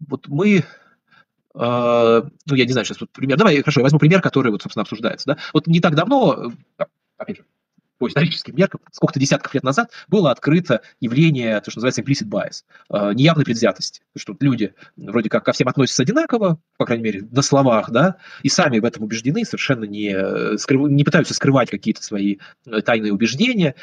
вот 0.07 0.27
мы 0.27 0.63
ну, 1.57 2.55
я 2.55 2.65
не 2.65 2.71
знаю, 2.71 2.85
сейчас 2.85 2.99
вот 2.99 3.11
пример. 3.11 3.37
Давай, 3.37 3.57
хорошо, 3.59 3.79
я 3.79 3.83
возьму 3.83 3.99
пример, 3.99 4.21
который, 4.21 4.51
вот, 4.51 4.61
собственно, 4.61 4.81
обсуждается. 4.81 5.27
Да? 5.27 5.37
Вот 5.53 5.67
не 5.67 5.79
так 5.79 5.95
давно, 5.95 6.51
опять 7.17 7.37
же, 7.37 7.45
по 7.97 8.07
историческим 8.07 8.55
меркам, 8.55 8.81
сколько-то 8.91 9.19
десятков 9.19 9.53
лет 9.53 9.63
назад 9.63 9.91
было 10.07 10.31
открыто 10.31 10.81
явление, 10.99 11.59
то, 11.61 11.71
что 11.71 11.79
называется 11.79 12.01
implicit 12.01 12.27
bias, 12.27 12.63
э, 12.89 13.13
неявной 13.13 13.45
предвзятости. 13.45 14.01
Что 14.17 14.35
люди 14.39 14.73
вроде 14.97 15.29
как 15.29 15.45
ко 15.45 15.51
всем 15.51 15.67
относятся 15.67 16.03
одинаково, 16.03 16.59
по 16.77 16.85
крайней 16.85 17.03
мере, 17.03 17.27
на 17.31 17.41
словах, 17.41 17.89
да, 17.91 18.17
и 18.43 18.49
сами 18.49 18.79
в 18.79 18.85
этом 18.85 19.03
убеждены, 19.03 19.45
совершенно 19.45 19.85
не, 19.85 20.13
э, 20.13 20.57
скрыв... 20.57 20.89
не 20.89 21.03
пытаются 21.03 21.33
скрывать 21.33 21.69
какие-то 21.69 22.03
свои 22.03 22.37
э, 22.65 22.81
тайные 22.81 23.13
убеждения, 23.13 23.75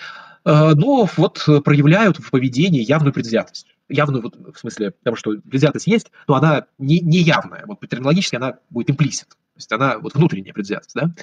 но 0.45 1.09
вот 1.17 1.49
проявляют 1.65 2.17
в 2.17 2.31
поведении 2.31 2.83
явную 2.83 3.13
предвзятость. 3.13 3.69
Явную, 3.89 4.23
вот, 4.23 4.35
в 4.37 4.59
смысле, 4.59 4.91
потому 4.91 5.17
что 5.17 5.35
предвзятость 5.41 5.87
есть, 5.87 6.11
но 6.27 6.35
она 6.35 6.67
не, 6.79 6.99
не 6.99 7.19
явная. 7.19 7.63
Вот 7.67 7.79
терминологически 7.89 8.35
она 8.35 8.59
будет 8.69 8.91
имплисит. 8.91 9.29
То 9.29 9.37
есть 9.57 9.71
она 9.71 9.99
вот 9.99 10.15
внутренняя 10.15 10.53
предвзятость, 10.53 10.97
да. 10.97 11.15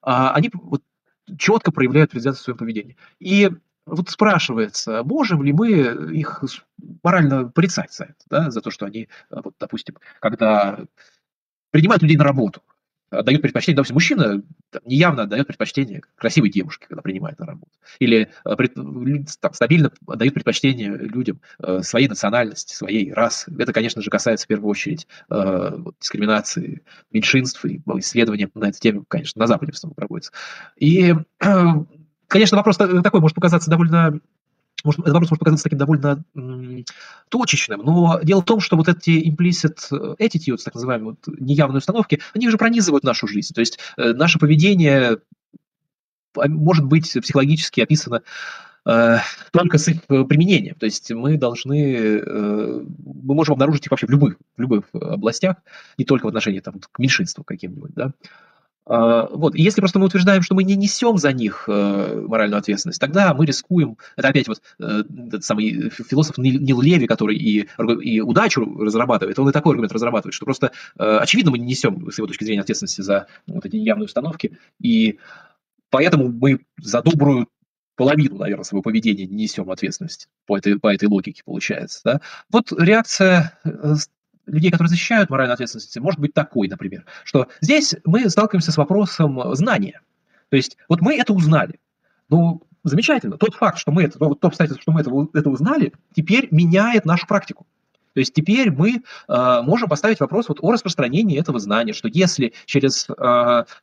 А 0.00 0.32
они 0.34 0.50
вот 0.52 0.82
четко 1.38 1.72
проявляют 1.72 2.10
предвзятость 2.10 2.42
в 2.42 2.44
своем 2.44 2.58
поведении. 2.58 2.96
И 3.18 3.50
вот 3.86 4.10
спрашивается, 4.10 5.02
можем 5.04 5.42
ли 5.42 5.52
мы 5.52 5.70
их 5.70 6.42
морально 7.02 7.48
порицать 7.48 7.92
за 7.92 8.04
это, 8.04 8.24
да, 8.28 8.50
за 8.50 8.60
то, 8.60 8.70
что 8.70 8.86
они, 8.86 9.08
вот, 9.30 9.54
допустим, 9.58 9.96
когда 10.20 10.80
принимают 11.70 12.02
людей 12.02 12.16
на 12.16 12.24
работу, 12.24 12.62
дают 13.22 13.42
предпочтение, 13.42 13.76
допустим, 13.76 13.94
мужчина 13.94 14.42
там, 14.70 14.82
неявно 14.86 15.24
отдает 15.24 15.46
предпочтение 15.46 16.02
красивой 16.16 16.50
девушке, 16.50 16.86
когда 16.88 17.02
принимает 17.02 17.38
на 17.38 17.46
работу. 17.46 17.70
Или 17.98 18.30
э, 18.44 18.56
там, 19.40 19.52
стабильно 19.52 19.90
дают 20.06 20.34
предпочтение 20.34 20.96
людям 20.96 21.40
э, 21.58 21.80
своей 21.82 22.08
национальности, 22.08 22.74
своей 22.74 23.12
расы. 23.12 23.54
Это, 23.58 23.72
конечно 23.72 24.00
же, 24.00 24.10
касается 24.10 24.46
в 24.46 24.48
первую 24.48 24.70
очередь 24.70 25.06
э, 25.30 25.78
дискриминации 26.00 26.82
меньшинств, 27.10 27.64
и 27.66 27.80
исследования 27.98 28.48
на 28.54 28.68
эту 28.68 28.80
тему, 28.80 29.04
конечно, 29.06 29.40
на 29.40 29.46
Западе 29.46 29.72
в 29.72 29.74
основном 29.74 29.94
проводятся. 29.94 30.32
И, 30.76 31.14
конечно, 32.28 32.56
вопрос 32.56 32.76
такой 32.76 33.20
может 33.20 33.34
показаться 33.34 33.70
довольно 33.70 34.20
может, 34.84 35.00
этот 35.00 35.12
вопрос 35.14 35.30
может 35.30 35.40
показаться 35.40 35.64
таким 35.64 35.78
довольно 35.78 36.24
точечным, 37.28 37.82
но 37.84 38.20
дело 38.22 38.42
в 38.42 38.44
том, 38.44 38.60
что 38.60 38.76
вот 38.76 38.88
эти 38.88 39.28
implicit 39.28 39.76
attitudes, 40.18 40.62
так 40.64 40.74
называемые 40.74 41.16
вот, 41.16 41.38
неявные 41.38 41.78
установки, 41.78 42.20
они 42.34 42.48
же 42.48 42.58
пронизывают 42.58 43.04
нашу 43.04 43.26
жизнь. 43.26 43.54
То 43.54 43.60
есть 43.60 43.78
э, 43.96 44.12
наше 44.12 44.38
поведение 44.38 45.18
а, 46.36 46.48
может 46.48 46.84
быть 46.84 47.12
психологически 47.12 47.80
описано 47.80 48.22
э, 48.86 49.18
только 49.52 49.78
с 49.78 49.88
их 49.88 49.98
э, 50.08 50.24
применением. 50.24 50.76
То 50.76 50.86
есть 50.86 51.10
мы 51.12 51.36
должны, 51.36 51.94
э, 51.94 52.80
мы 53.04 53.34
можем 53.34 53.54
обнаружить 53.54 53.86
их 53.86 53.90
вообще 53.90 54.06
в 54.06 54.10
любых, 54.10 54.36
в 54.56 54.60
любых 54.60 54.84
областях, 54.92 55.56
не 55.98 56.04
только 56.04 56.24
в 56.24 56.28
отношении 56.28 56.60
там, 56.60 56.80
к 56.80 56.98
меньшинству 56.98 57.44
каким-нибудь. 57.44 57.92
Да? 57.94 58.12
А, 58.84 59.28
вот. 59.28 59.54
если 59.54 59.80
просто 59.80 59.98
мы 59.98 60.06
утверждаем, 60.06 60.42
что 60.42 60.54
мы 60.54 60.64
не 60.64 60.74
несем 60.74 61.16
за 61.16 61.32
них 61.32 61.64
э, 61.68 62.24
моральную 62.26 62.58
ответственность, 62.58 63.00
тогда 63.00 63.32
мы 63.32 63.46
рискуем, 63.46 63.96
это 64.16 64.28
опять 64.28 64.48
вот 64.48 64.60
э, 64.80 65.04
этот 65.28 65.44
самый 65.44 65.90
философ 65.90 66.36
Нил 66.38 66.80
Леви, 66.80 67.06
который 67.06 67.36
и, 67.36 67.68
и 68.02 68.20
удачу 68.20 68.64
разрабатывает, 68.78 69.38
он 69.38 69.48
и 69.48 69.52
такой 69.52 69.72
аргумент 69.72 69.92
разрабатывает, 69.92 70.34
что 70.34 70.44
просто 70.44 70.72
э, 70.98 71.16
очевидно 71.18 71.52
мы 71.52 71.58
не 71.58 71.66
несем, 71.66 72.10
с 72.10 72.18
его 72.18 72.26
точки 72.26 72.44
зрения, 72.44 72.62
ответственности 72.62 73.02
за 73.02 73.26
вот 73.46 73.64
эти 73.64 73.76
неявные 73.76 74.06
установки, 74.06 74.58
и 74.80 75.18
поэтому 75.90 76.28
мы 76.28 76.60
за 76.80 77.02
добрую 77.02 77.48
половину, 77.94 78.38
наверное, 78.38 78.64
своего 78.64 78.82
поведения 78.82 79.26
не 79.26 79.44
несем 79.44 79.70
ответственности 79.70 80.26
по 80.46 80.58
этой, 80.58 80.78
по 80.78 80.92
этой 80.92 81.08
логике, 81.08 81.42
получается. 81.44 82.00
Да? 82.04 82.20
Вот 82.50 82.72
реакция 82.72 83.58
людей, 84.46 84.70
которые 84.70 84.90
защищают 84.90 85.30
моральную 85.30 85.54
ответственность, 85.54 85.98
может 85.98 86.20
быть 86.20 86.34
такой, 86.34 86.68
например, 86.68 87.04
что 87.24 87.48
здесь 87.60 87.94
мы 88.04 88.28
сталкиваемся 88.28 88.72
с 88.72 88.76
вопросом 88.76 89.54
знания. 89.54 90.00
То 90.48 90.56
есть 90.56 90.76
вот 90.88 91.00
мы 91.00 91.16
это 91.16 91.32
узнали. 91.32 91.80
Ну, 92.28 92.62
замечательно. 92.84 93.36
Тот 93.36 93.54
факт, 93.54 93.78
что 93.78 93.92
мы 93.92 94.04
это, 94.04 94.18
ну, 94.20 94.34
то 94.34 94.48
обстоятельство, 94.48 94.82
что 94.82 94.92
мы 94.92 95.00
это, 95.00 95.10
это 95.38 95.50
узнали, 95.50 95.92
теперь 96.14 96.48
меняет 96.50 97.04
нашу 97.04 97.26
практику. 97.26 97.66
То 98.14 98.20
есть 98.20 98.32
теперь 98.34 98.70
мы 98.70 99.02
э, 99.28 99.62
можем 99.62 99.88
поставить 99.88 100.20
вопрос 100.20 100.48
вот 100.48 100.58
о 100.60 100.72
распространении 100.72 101.38
этого 101.38 101.58
знания, 101.58 101.92
что 101.92 102.08
если 102.08 102.52
через 102.66 103.08
э, 103.08 103.14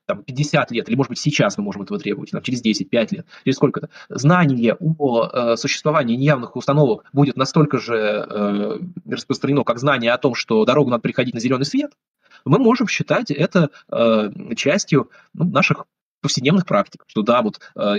там, 0.06 0.24
50 0.24 0.72
лет, 0.72 0.90
или 0.90 0.96
может 0.96 1.10
быть 1.10 1.20
сейчас 1.20 1.58
мы 1.58 1.64
можем 1.64 1.84
этого 1.84 2.00
требовать, 2.00 2.32
там, 2.32 2.42
через 2.42 2.64
10-5 2.64 3.08
лет, 3.12 3.26
через 3.44 3.56
сколько-то, 3.56 3.90
знание 4.10 4.76
о 4.80 5.28
э, 5.28 5.58
существовании 5.58 6.16
неявных 6.16 6.56
установок 6.56 7.06
будет 7.14 7.38
настолько 7.38 7.80
же 7.80 7.96
э, 7.96 8.80
распространено, 9.10 9.64
как 9.64 9.80
знание 9.80 10.12
о 10.12 10.18
том, 10.18 10.36
что 10.36 10.66
дорогу 10.66 10.90
надо 10.90 11.02
приходить 11.02 11.34
на 11.34 11.40
зеленый 11.40 11.66
свет, 11.66 11.92
мы 12.46 12.60
можем 12.60 12.88
считать 12.88 13.32
это 13.32 13.70
э, 13.92 14.32
частью 14.56 15.10
ну, 15.34 15.46
наших 15.46 15.86
повседневных 16.22 16.66
практик, 16.66 17.04
что 17.08 17.22
да, 17.22 17.42
вот 17.42 17.60
э, 17.76 17.96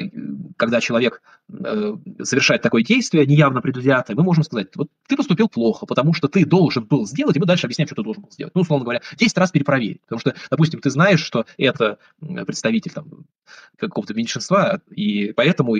когда 0.56 0.80
человек 0.80 1.22
э, 1.48 1.96
совершает 2.22 2.62
такое 2.62 2.82
действие, 2.82 3.26
неявно 3.26 3.60
предвзятое, 3.62 4.16
мы 4.16 4.22
можем 4.22 4.44
сказать, 4.44 4.68
вот 4.76 4.88
ты 5.08 5.16
поступил 5.16 5.48
плохо, 5.48 5.86
потому 5.86 6.12
что 6.12 6.28
ты 6.28 6.44
должен 6.44 6.84
был 6.84 7.06
сделать, 7.06 7.36
и 7.36 7.40
мы 7.40 7.46
дальше 7.46 7.66
объясняем, 7.66 7.88
что 7.88 7.96
ты 7.96 8.02
должен 8.02 8.22
был 8.22 8.30
сделать. 8.30 8.54
Ну, 8.54 8.62
условно 8.62 8.84
говоря, 8.84 9.00
10 9.16 9.38
раз 9.38 9.50
перепроверить, 9.50 10.02
потому 10.02 10.20
что, 10.20 10.34
допустим, 10.50 10.80
ты 10.80 10.90
знаешь, 10.90 11.20
что 11.20 11.46
это 11.56 11.98
представитель 12.46 12.92
там, 12.92 13.08
какого-то 13.76 14.14
меньшинства, 14.14 14.80
и 14.90 15.32
поэтому 15.32 15.76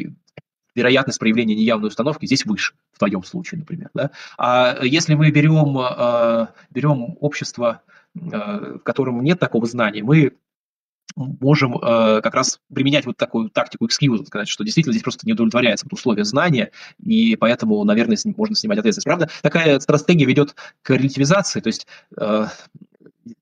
вероятность 0.74 1.18
проявления 1.18 1.55
неявной 1.55 1.88
установки 1.88 2.26
здесь 2.26 2.47
выше, 2.47 2.74
в 2.93 2.99
твоем 2.99 3.22
случае, 3.22 3.61
например. 3.61 3.91
Да? 3.93 4.11
А 4.38 4.78
если 4.82 5.14
мы 5.14 5.30
берем, 5.30 5.76
э, 5.78 6.47
берем 6.70 7.16
общество, 7.20 7.82
в 8.14 8.80
котором 8.80 9.22
нет 9.22 9.38
такого 9.38 9.66
знания, 9.66 10.03
мы 10.03 10.32
можем 11.16 11.76
э, 11.76 12.20
как 12.22 12.34
раз 12.34 12.61
применять 12.72 13.06
вот 13.06 13.16
такую 13.16 13.50
тактику 13.50 13.86
эксклюза, 13.86 14.24
сказать, 14.24 14.48
что 14.48 14.64
действительно 14.64 14.92
здесь 14.92 15.02
просто 15.02 15.26
не 15.26 15.32
удовлетворяется 15.32 15.86
вот 15.86 15.98
условие 15.98 16.24
знания, 16.24 16.70
и 17.04 17.36
поэтому, 17.36 17.82
наверное, 17.84 18.16
с 18.16 18.24
можно 18.24 18.54
снимать 18.54 18.78
ответственность. 18.78 19.06
Правда, 19.06 19.28
такая 19.42 19.80
стратегия 19.80 20.24
ведет 20.24 20.54
к 20.82 20.90
релятивизации, 20.90 21.61
то 21.61 21.68
есть 21.68 21.86
э, 22.16 22.46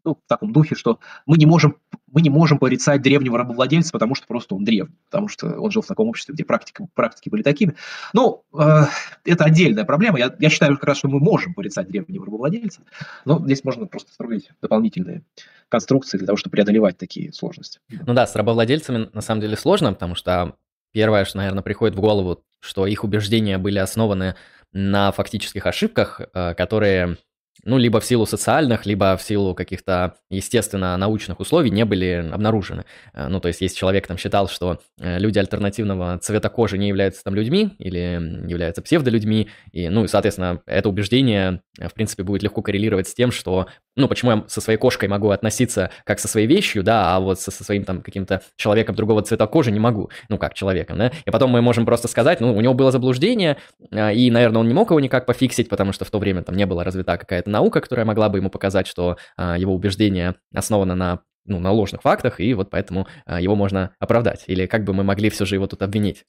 ну, 0.04 0.14
в 0.14 0.28
таком 0.28 0.52
духе, 0.52 0.74
что 0.74 1.00
мы 1.26 1.36
не 1.36 1.46
можем 1.46 1.76
мы 2.10 2.22
не 2.22 2.30
можем 2.30 2.58
порицать 2.58 3.02
древнего 3.02 3.38
рабовладельца, 3.38 3.92
потому 3.92 4.14
что 4.14 4.26
просто 4.26 4.54
он 4.54 4.64
древний, 4.64 4.96
потому 5.10 5.28
что 5.28 5.60
он 5.60 5.70
жил 5.70 5.82
в 5.82 5.86
таком 5.86 6.08
обществе, 6.08 6.34
где 6.34 6.44
практика, 6.44 6.86
практики 6.94 7.28
были 7.28 7.42
такими. 7.42 7.74
Ну, 8.14 8.44
э, 8.58 8.84
это 9.24 9.44
отдельная 9.44 9.84
проблема. 9.84 10.18
Я, 10.18 10.34
я 10.38 10.48
считаю 10.48 10.74
как 10.74 10.84
раз, 10.84 10.98
что 10.98 11.08
мы 11.08 11.20
можем 11.20 11.54
порицать 11.54 11.88
древнего 11.88 12.24
рабовладельца, 12.24 12.80
но 13.24 13.38
здесь 13.44 13.62
можно 13.64 13.86
просто 13.86 14.12
строить 14.12 14.50
дополнительные 14.62 15.22
конструкции 15.68 16.18
для 16.18 16.26
того, 16.26 16.36
чтобы 16.36 16.52
преодолевать 16.52 16.96
такие 16.96 17.32
сложности. 17.32 17.80
Ну 17.90 18.14
да, 18.14 18.26
с 18.26 18.34
рабовладельцами 18.34 19.10
на 19.12 19.20
самом 19.20 19.42
деле 19.42 19.56
сложно, 19.56 19.92
потому 19.92 20.14
что 20.14 20.56
первое, 20.92 21.24
что, 21.24 21.38
наверное, 21.38 21.62
приходит 21.62 21.94
в 21.94 22.00
голову, 22.00 22.42
что 22.60 22.86
их 22.86 23.04
убеждения 23.04 23.58
были 23.58 23.78
основаны 23.78 24.34
на 24.72 25.12
фактических 25.12 25.66
ошибках, 25.66 26.20
э, 26.20 26.54
которые 26.54 27.18
ну, 27.64 27.78
либо 27.78 28.00
в 28.00 28.04
силу 28.04 28.26
социальных, 28.26 28.86
либо 28.86 29.16
в 29.16 29.22
силу 29.22 29.54
каких-то, 29.54 30.14
естественно, 30.30 30.96
научных 30.96 31.40
условий 31.40 31.70
не 31.70 31.84
были 31.84 32.28
обнаружены. 32.32 32.84
Э, 33.14 33.28
ну, 33.28 33.40
то 33.40 33.48
есть, 33.48 33.60
если 33.60 33.76
человек 33.76 34.06
там 34.06 34.16
считал, 34.16 34.48
что 34.48 34.80
э, 34.98 35.18
люди 35.18 35.38
альтернативного 35.38 36.18
цвета 36.18 36.48
кожи 36.48 36.78
не 36.78 36.88
являются 36.88 37.24
там 37.24 37.34
людьми 37.34 37.70
или 37.78 38.48
являются 38.48 38.82
псевдолюдьми, 38.82 39.48
и, 39.72 39.88
ну, 39.88 40.04
и, 40.04 40.08
соответственно, 40.08 40.60
это 40.66 40.88
убеждение, 40.88 41.62
э, 41.78 41.88
в 41.88 41.94
принципе, 41.94 42.22
будет 42.22 42.42
легко 42.42 42.62
коррелировать 42.62 43.08
с 43.08 43.14
тем, 43.14 43.30
что, 43.30 43.66
ну, 43.98 44.08
почему 44.08 44.30
я 44.30 44.44
со 44.46 44.60
своей 44.60 44.78
кошкой 44.78 45.08
могу 45.08 45.30
относиться 45.30 45.90
как 46.04 46.20
со 46.20 46.28
своей 46.28 46.46
вещью, 46.46 46.82
да, 46.82 47.16
а 47.16 47.20
вот 47.20 47.40
со, 47.40 47.50
со 47.50 47.64
своим 47.64 47.84
там 47.84 48.02
каким-то 48.02 48.42
человеком 48.56 48.94
другого 48.94 49.22
цвета 49.22 49.46
кожи 49.46 49.70
не 49.70 49.80
могу, 49.80 50.10
ну, 50.28 50.38
как 50.38 50.54
человеком, 50.54 50.98
да, 50.98 51.12
и 51.24 51.30
потом 51.30 51.50
мы 51.50 51.60
можем 51.60 51.84
просто 51.84 52.08
сказать, 52.08 52.40
ну, 52.40 52.56
у 52.56 52.60
него 52.60 52.74
было 52.74 52.90
заблуждение, 52.90 53.58
и, 53.90 54.30
наверное, 54.30 54.60
он 54.60 54.68
не 54.68 54.74
мог 54.74 54.90
его 54.90 55.00
никак 55.00 55.26
пофиксить, 55.26 55.68
потому 55.68 55.92
что 55.92 56.04
в 56.04 56.10
то 56.10 56.18
время 56.18 56.42
там 56.42 56.56
не 56.56 56.66
была 56.66 56.84
развита 56.84 57.18
какая-то 57.18 57.50
наука, 57.50 57.80
которая 57.80 58.06
могла 58.06 58.28
бы 58.28 58.38
ему 58.38 58.50
показать, 58.50 58.86
что 58.86 59.16
а, 59.36 59.58
его 59.58 59.74
убеждение 59.74 60.36
основано 60.54 60.94
на 60.94 61.20
ну, 61.44 61.58
на 61.60 61.72
ложных 61.72 62.02
фактах, 62.02 62.40
и 62.40 62.52
вот 62.52 62.68
поэтому 62.68 63.06
а, 63.24 63.40
его 63.40 63.56
можно 63.56 63.94
оправдать. 63.98 64.44
Или 64.48 64.66
как 64.66 64.84
бы 64.84 64.92
мы 64.92 65.02
могли 65.02 65.30
все 65.30 65.46
же 65.46 65.54
его 65.54 65.66
тут 65.66 65.82
обвинить? 65.82 66.26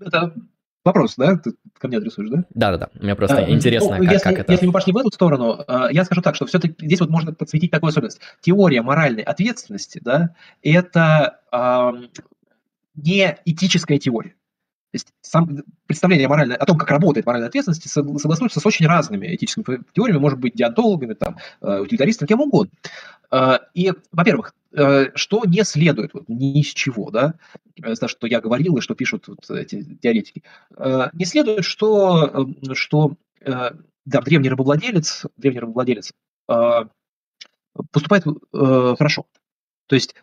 Это 0.00 0.34
вопрос, 0.86 1.16
да? 1.16 1.36
Ты 1.36 1.52
ко 1.78 1.88
мне 1.88 1.98
адресуешь, 1.98 2.30
да? 2.30 2.44
Да-да-да. 2.54 2.88
Мне 2.94 3.14
просто 3.14 3.38
а, 3.38 3.50
интересно, 3.50 3.98
ну, 3.98 4.04
как, 4.04 4.12
если, 4.12 4.24
как 4.24 4.38
это... 4.38 4.52
Если 4.52 4.66
мы 4.66 4.72
пошли 4.72 4.92
в 4.92 4.96
эту 4.96 5.10
сторону, 5.12 5.62
а, 5.66 5.88
я 5.90 6.04
скажу 6.04 6.22
так, 6.22 6.34
что 6.34 6.46
все-таки 6.46 6.74
здесь 6.86 7.00
вот 7.00 7.10
можно 7.10 7.34
подсветить 7.34 7.70
такую 7.70 7.90
особенность. 7.90 8.20
Теория 8.40 8.80
моральной 8.80 9.22
ответственности, 9.22 10.00
да, 10.02 10.34
это 10.62 11.40
э, 11.52 11.92
не 12.94 13.38
этическая 13.44 13.98
теория. 13.98 14.34
есть 14.92 15.12
сам 15.20 15.62
представление 15.86 16.28
моральной, 16.28 16.56
о 16.56 16.64
том, 16.64 16.78
как 16.78 16.90
работает 16.90 17.26
моральная 17.26 17.48
ответственность, 17.48 17.88
согласуется 17.90 18.60
с 18.60 18.66
очень 18.66 18.86
разными 18.86 19.34
этическими 19.34 19.82
теориями, 19.92 20.20
может 20.20 20.38
быть, 20.38 20.54
диантологами, 20.54 21.14
там, 21.14 21.36
э, 21.60 21.80
утилитаристами, 21.80 22.28
кем 22.28 22.40
угодно. 22.40 22.72
Э, 23.30 23.58
и, 23.74 23.92
во-первых, 24.12 24.54
э, 24.72 25.10
что 25.14 25.42
не 25.44 25.64
следует, 25.64 26.14
вот, 26.14 26.28
ни 26.28 26.60
из 26.60 26.68
чего, 26.68 27.10
да, 27.10 27.34
то, 27.82 28.08
что 28.08 28.26
я 28.26 28.40
говорил 28.40 28.76
и 28.76 28.80
что 28.80 28.94
пишут 28.94 29.28
вот 29.28 29.50
эти 29.50 29.82
теоретики, 29.96 30.42
не 31.12 31.24
следует, 31.24 31.64
что, 31.64 32.48
что 32.72 33.16
да, 33.42 33.74
древний 34.04 34.48
рабовладелец, 34.48 35.26
древний 35.36 35.60
рабовладелец 35.60 36.12
поступает 37.92 38.24
хорошо. 38.52 39.26
То 39.86 39.96
есть 39.96 40.14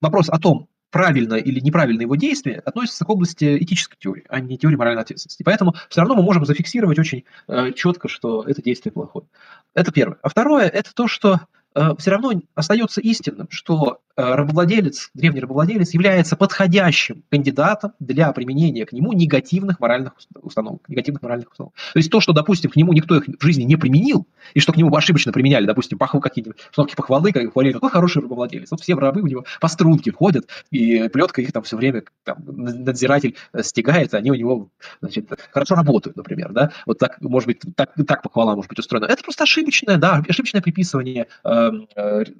вопрос 0.00 0.28
о 0.28 0.38
том, 0.38 0.68
правильно 0.90 1.34
или 1.34 1.60
неправильно 1.60 2.02
его 2.02 2.16
действие, 2.16 2.58
относится 2.60 3.04
к 3.04 3.10
области 3.10 3.58
этической 3.58 3.98
теории, 3.98 4.24
а 4.28 4.40
не 4.40 4.56
теории 4.56 4.76
моральной 4.76 5.02
ответственности. 5.02 5.42
Поэтому 5.42 5.74
все 5.90 6.00
равно 6.00 6.14
мы 6.14 6.22
можем 6.22 6.46
зафиксировать 6.46 6.98
очень 6.98 7.24
э, 7.48 7.72
четко, 7.72 8.08
что 8.08 8.44
это 8.44 8.62
действие 8.62 8.92
плохое. 8.92 9.26
Это 9.74 9.92
первое. 9.92 10.18
А 10.22 10.28
второе– 10.30 10.68
это 10.72 10.94
то, 10.94 11.06
что 11.06 11.40
Э, 11.65 11.65
все 11.98 12.10
равно 12.10 12.32
остается 12.54 13.00
истинным, 13.00 13.48
что 13.50 14.00
э, 14.16 14.22
рабовладелец, 14.22 15.10
древний 15.14 15.40
рабовладелец 15.40 15.92
является 15.94 16.36
подходящим 16.36 17.22
кандидатом 17.30 17.92
для 18.00 18.32
применения 18.32 18.86
к 18.86 18.92
нему 18.92 19.12
негативных 19.12 19.80
моральных 19.80 20.12
установок. 20.40 20.88
Негативных 20.88 21.22
моральных 21.22 21.50
установок. 21.50 21.74
То 21.92 21.98
есть 21.98 22.10
то, 22.10 22.20
что, 22.20 22.32
допустим, 22.32 22.70
к 22.70 22.76
нему 22.76 22.92
никто 22.92 23.16
их 23.16 23.24
в 23.26 23.44
жизни 23.44 23.64
не 23.64 23.76
применил, 23.76 24.26
и 24.54 24.60
что 24.60 24.72
к 24.72 24.76
нему 24.76 24.94
ошибочно 24.94 25.32
применяли, 25.32 25.66
допустим, 25.66 25.98
похвал 25.98 26.22
какие-нибудь 26.22 26.56
установки 26.70 26.94
похвалы, 26.94 27.32
как 27.32 27.52
хвалили, 27.52 27.72
какой 27.74 27.90
хороший 27.90 28.22
рабовладелец. 28.22 28.70
Вот 28.70 28.80
все 28.80 28.94
рабы 28.94 29.20
у 29.20 29.26
него 29.26 29.44
по 29.60 29.68
струнке 29.68 30.12
входят, 30.12 30.48
и 30.70 31.08
плетка 31.08 31.42
их 31.42 31.52
там 31.52 31.62
все 31.62 31.76
время, 31.76 32.04
там, 32.24 32.38
надзиратель 32.46 33.36
э, 33.52 33.62
стегает, 33.62 34.14
они 34.14 34.30
у 34.30 34.34
него, 34.34 34.68
значит, 35.00 35.28
хорошо 35.52 35.74
работают, 35.74 36.16
например, 36.16 36.52
да. 36.52 36.70
Вот 36.86 36.98
так, 36.98 37.20
может 37.20 37.46
быть, 37.46 37.62
так, 37.74 37.92
так 38.06 38.22
похвала 38.22 38.54
может 38.54 38.68
быть 38.70 38.78
устроена. 38.78 39.06
Это 39.06 39.22
просто 39.22 39.44
ошибочное, 39.44 39.98
да, 39.98 40.22
ошибочное 40.26 40.62
приписывание 40.62 41.26
Э, 41.44 41.65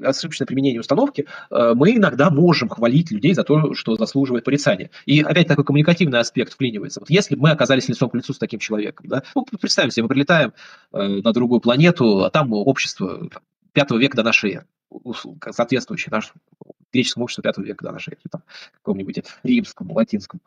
ошибочное 0.03 0.47
применение 0.47 0.81
установки, 0.81 1.27
э, 1.51 1.73
мы 1.75 1.97
иногда 1.97 2.31
можем 2.31 2.69
хвалить 2.69 3.11
людей 3.11 3.35
за 3.35 3.45
то, 3.45 3.75
что 3.75 3.97
заслуживает 3.97 4.45
порицания. 4.45 4.91
И 5.05 5.21
опять 5.23 5.49
такой 5.49 5.65
коммуникативный 5.65 6.19
аспект 6.19 6.53
вклинивается. 6.53 7.01
Вот 7.01 7.11
если 7.11 7.37
мы 7.37 7.51
оказались 7.51 7.89
лицом 7.89 8.11
к 8.11 8.15
лицу 8.15 8.33
с 8.33 8.39
таким 8.39 8.61
человеком, 8.61 9.09
да, 9.09 9.23
ну, 9.35 9.45
представим 9.61 9.91
себе, 9.91 10.05
мы 10.05 10.09
прилетаем 10.09 10.53
э, 10.93 10.99
на 10.99 11.33
другую 11.33 11.61
планету, 11.61 12.25
а 12.25 12.31
там 12.31 12.53
общество 12.53 13.29
пятого 13.73 13.99
века 13.99 14.17
до 14.17 14.23
нашей 14.23 14.53
эры, 14.55 14.67
соответствующее 15.51 16.11
нашему 16.11 16.41
греческому 16.93 17.25
обществу 17.25 17.43
пятого 17.43 17.65
века 17.65 17.85
до 17.85 17.93
нашей 17.93 18.13
эры, 18.13 18.23
там, 18.31 18.43
какому-нибудь 18.75 19.23
римскому, 19.43 19.95
латинскому. 19.95 20.41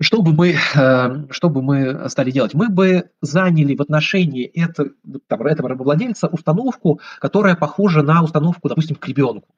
Что 0.00 0.22
бы, 0.22 0.32
мы, 0.32 0.56
эм, 0.74 1.28
что 1.32 1.48
бы 1.48 1.60
мы 1.60 2.08
стали 2.08 2.30
делать? 2.30 2.54
Мы 2.54 2.68
бы 2.68 3.10
заняли 3.20 3.74
в 3.74 3.82
отношении 3.82 4.44
это, 4.44 4.90
там, 5.26 5.42
этого 5.42 5.68
рабовладельца 5.68 6.28
установку, 6.28 7.00
которая 7.20 7.56
похожа 7.56 8.02
на 8.02 8.22
установку, 8.22 8.68
допустим, 8.68 8.96
к 8.96 9.08
ребенку. 9.08 9.48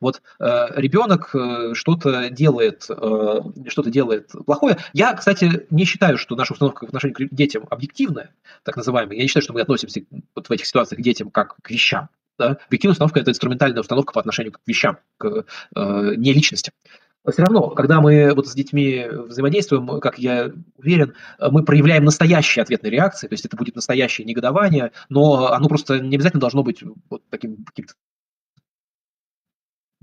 Вот 0.00 0.22
э, 0.40 0.66
ребенок 0.76 1.34
э, 1.34 1.74
что-то 1.74 2.30
делает, 2.30 2.86
э, 2.88 3.40
что-то 3.68 3.90
делает 3.90 4.32
плохое. 4.46 4.78
Я, 4.92 5.12
кстати, 5.14 5.66
не 5.70 5.84
считаю, 5.84 6.18
что 6.18 6.34
наша 6.34 6.54
установка 6.54 6.86
в 6.86 6.88
отношении 6.88 7.14
к 7.14 7.34
детям 7.34 7.64
объективная, 7.70 8.34
так 8.64 8.76
называемая. 8.76 9.16
Я 9.16 9.22
не 9.22 9.28
считаю, 9.28 9.44
что 9.44 9.52
мы 9.52 9.60
относимся 9.60 10.02
вот 10.34 10.48
в 10.48 10.52
этих 10.52 10.66
ситуациях 10.66 11.00
к 11.00 11.04
детям 11.04 11.30
как 11.30 11.56
к 11.62 11.70
вещам. 11.70 12.08
Да? 12.38 12.58
Объективная 12.66 12.92
установка– 12.92 13.20
это 13.20 13.30
инструментальная 13.30 13.80
установка 13.80 14.12
по 14.12 14.20
отношению 14.20 14.52
к 14.52 14.60
вещам, 14.66 14.98
к 15.18 15.44
э, 15.76 16.14
не 16.16 16.32
личности. 16.32 16.72
Но 17.24 17.32
все 17.32 17.42
равно, 17.42 17.70
когда 17.70 18.00
мы 18.00 18.34
вот 18.34 18.46
с 18.46 18.54
детьми 18.54 19.06
взаимодействуем, 19.10 20.00
как 20.00 20.18
я 20.18 20.52
уверен, 20.76 21.14
мы 21.40 21.64
проявляем 21.64 22.04
настоящие 22.04 22.62
ответные 22.62 22.90
реакции, 22.90 23.28
то 23.28 23.32
есть 23.32 23.46
это 23.46 23.56
будет 23.56 23.74
настоящее 23.74 24.26
негодование, 24.26 24.92
но 25.08 25.52
оно 25.52 25.68
просто 25.68 26.00
не 26.00 26.16
обязательно 26.16 26.40
должно 26.40 26.62
быть 26.62 26.82
вот 27.08 27.22
таким 27.30 27.64
каким-то 27.64 27.94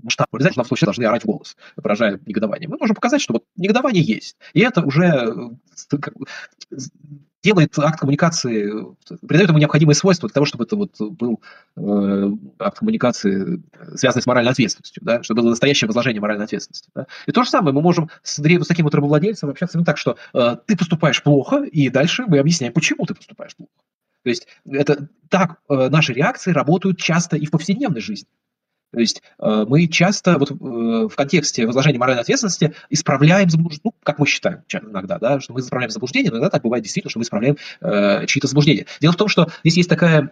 масштаб. 0.02 0.26
Обязательно 0.34 0.64
в 0.64 0.66
случае 0.66 0.86
должны 0.86 1.04
орать 1.04 1.22
в 1.22 1.26
голос, 1.26 1.56
выражая 1.76 2.20
негодование. 2.26 2.68
Мы 2.68 2.76
можем 2.76 2.96
показать, 2.96 3.20
что 3.20 3.34
вот 3.34 3.44
негодование 3.56 4.02
есть. 4.02 4.36
И 4.52 4.60
это 4.60 4.82
уже 4.82 5.04
э, 5.04 6.76
делает 7.42 7.76
акт 7.78 8.00
коммуникации, 8.00 8.72
придает 9.26 9.50
ему 9.50 9.58
необходимые 9.58 9.96
свойства 9.96 10.28
для 10.28 10.34
того, 10.34 10.46
чтобы 10.46 10.64
это 10.64 10.76
вот 10.76 10.96
был 10.98 11.40
э, 11.76 12.30
акт 12.58 12.78
коммуникации, 12.78 13.62
связанный 13.96 14.22
с 14.22 14.26
моральной 14.26 14.52
ответственностью, 14.52 15.02
да, 15.04 15.22
чтобы 15.22 15.42
было 15.42 15.50
настоящее 15.50 15.88
возложение 15.88 16.20
моральной 16.20 16.44
ответственности. 16.44 16.90
Да. 16.94 17.06
И 17.26 17.32
то 17.32 17.42
же 17.42 17.50
самое 17.50 17.74
мы 17.74 17.82
можем 17.82 18.10
с, 18.22 18.38
с 18.38 18.66
таким 18.66 18.84
вот 18.84 18.94
рабовладельцем 18.94 19.50
общаться 19.50 19.78
не 19.78 19.84
так, 19.84 19.98
что 19.98 20.16
э, 20.34 20.56
ты 20.66 20.76
поступаешь 20.76 21.22
плохо, 21.22 21.64
и 21.64 21.88
дальше 21.88 22.24
мы 22.26 22.38
объясняем, 22.38 22.72
почему 22.72 23.06
ты 23.06 23.14
поступаешь 23.14 23.56
плохо. 23.56 23.72
То 24.22 24.30
есть 24.30 24.46
это 24.64 25.08
так 25.28 25.56
э, 25.68 25.88
наши 25.88 26.12
реакции 26.12 26.52
работают 26.52 26.98
часто 26.98 27.36
и 27.36 27.46
в 27.46 27.50
повседневной 27.50 28.00
жизни. 28.00 28.28
То 28.92 29.00
есть 29.00 29.22
э, 29.38 29.64
мы 29.66 29.86
часто 29.88 30.38
вот, 30.38 30.50
э, 30.50 30.54
в 30.54 31.14
контексте 31.16 31.66
возложения 31.66 31.98
моральной 31.98 32.22
ответственности 32.22 32.74
исправляем 32.90 33.48
заблуждение, 33.48 33.80
ну, 33.84 33.94
как 34.02 34.18
мы 34.18 34.26
считаем 34.26 34.62
иногда, 34.70 35.18
да, 35.18 35.40
что 35.40 35.54
мы 35.54 35.60
исправляем 35.60 35.90
заблуждение, 35.90 36.30
но 36.30 36.36
иногда 36.36 36.50
так 36.50 36.62
бывает 36.62 36.84
действительно, 36.84 37.10
что 37.10 37.18
мы 37.18 37.24
исправляем 37.24 37.56
э, 37.80 38.26
чьи-то 38.26 38.48
заблуждения. 38.48 38.86
Дело 39.00 39.12
в 39.12 39.16
том, 39.16 39.28
что 39.28 39.48
здесь 39.64 39.78
есть 39.78 39.88
такая 39.88 40.30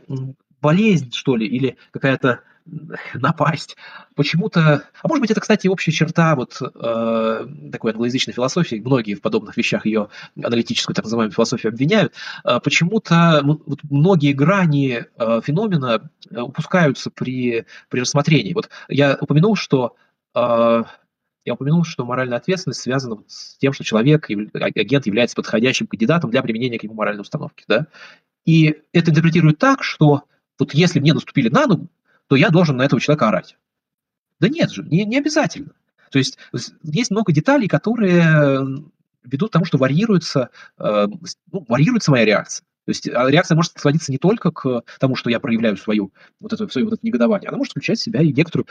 болезнь, 0.60 1.10
что 1.12 1.36
ли, 1.36 1.46
или 1.46 1.76
какая-то 1.90 2.40
напасть. 3.14 3.76
Почему-то, 4.14 4.84
а 5.02 5.08
может 5.08 5.20
быть, 5.20 5.30
это, 5.30 5.40
кстати, 5.40 5.68
общая 5.68 5.92
черта 5.92 6.36
вот 6.36 6.60
э, 6.60 7.46
такой 7.72 7.92
англоязычной 7.92 8.34
философии, 8.34 8.82
многие 8.84 9.14
в 9.14 9.20
подобных 9.20 9.56
вещах 9.56 9.86
ее 9.86 10.08
аналитическую, 10.36 10.94
так 10.94 11.04
называемую 11.04 11.32
философию 11.32 11.72
обвиняют, 11.72 12.14
э, 12.44 12.60
почему-то 12.62 13.40
вот, 13.42 13.80
многие 13.88 14.32
грани 14.32 15.06
э, 15.16 15.40
феномена 15.44 16.10
э, 16.30 16.40
упускаются 16.40 17.10
при, 17.10 17.66
при 17.88 18.00
рассмотрении. 18.00 18.52
Вот 18.52 18.68
я 18.88 19.16
упомянул, 19.20 19.56
что 19.56 19.96
э, 20.34 20.84
я 21.44 21.54
упомянул, 21.54 21.84
что 21.84 22.04
моральная 22.04 22.38
ответственность 22.38 22.80
связана 22.80 23.22
с 23.26 23.56
тем, 23.58 23.72
что 23.72 23.84
человек, 23.84 24.28
агент 24.30 25.06
является 25.06 25.36
подходящим 25.36 25.86
кандидатом 25.86 26.30
для 26.30 26.42
применения 26.42 26.78
к 26.78 26.82
нему 26.82 26.94
моральной 26.94 27.22
установки. 27.22 27.64
Да? 27.66 27.86
И 28.44 28.82
это 28.92 29.10
интерпретирует 29.10 29.58
так, 29.58 29.82
что 29.82 30.24
вот 30.58 30.74
если 30.74 31.00
мне 31.00 31.14
наступили 31.14 31.48
на 31.48 31.66
ногу, 31.66 31.88
то 32.30 32.36
я 32.36 32.50
должен 32.50 32.76
на 32.76 32.84
этого 32.84 33.00
человека 33.00 33.26
орать. 33.28 33.56
Да 34.38 34.48
нет 34.48 34.70
же, 34.70 34.84
не, 34.84 35.04
не 35.04 35.18
обязательно. 35.18 35.72
То 36.12 36.20
есть 36.20 36.38
есть 36.84 37.10
много 37.10 37.32
деталей, 37.32 37.66
которые 37.66 38.84
ведут 39.24 39.50
к 39.50 39.52
тому, 39.52 39.64
что 39.64 39.78
варьируется, 39.78 40.50
э, 40.78 41.08
ну, 41.50 41.66
варьируется 41.68 42.12
моя 42.12 42.24
реакция. 42.24 42.64
То 42.84 42.90
есть 42.92 43.08
а 43.08 43.28
реакция 43.28 43.56
может 43.56 43.76
сводиться 43.76 44.12
не 44.12 44.18
только 44.18 44.52
к 44.52 44.84
тому, 45.00 45.16
что 45.16 45.28
я 45.28 45.40
проявляю 45.40 45.76
свою, 45.76 46.12
вот 46.38 46.52
это, 46.52 46.68
свое 46.68 46.84
вот 46.84 46.94
это 46.94 47.04
негодование, 47.04 47.48
она 47.48 47.58
может 47.58 47.72
включать 47.72 47.98
в 47.98 48.02
себя 48.02 48.22
и 48.22 48.32
некоторую 48.32 48.66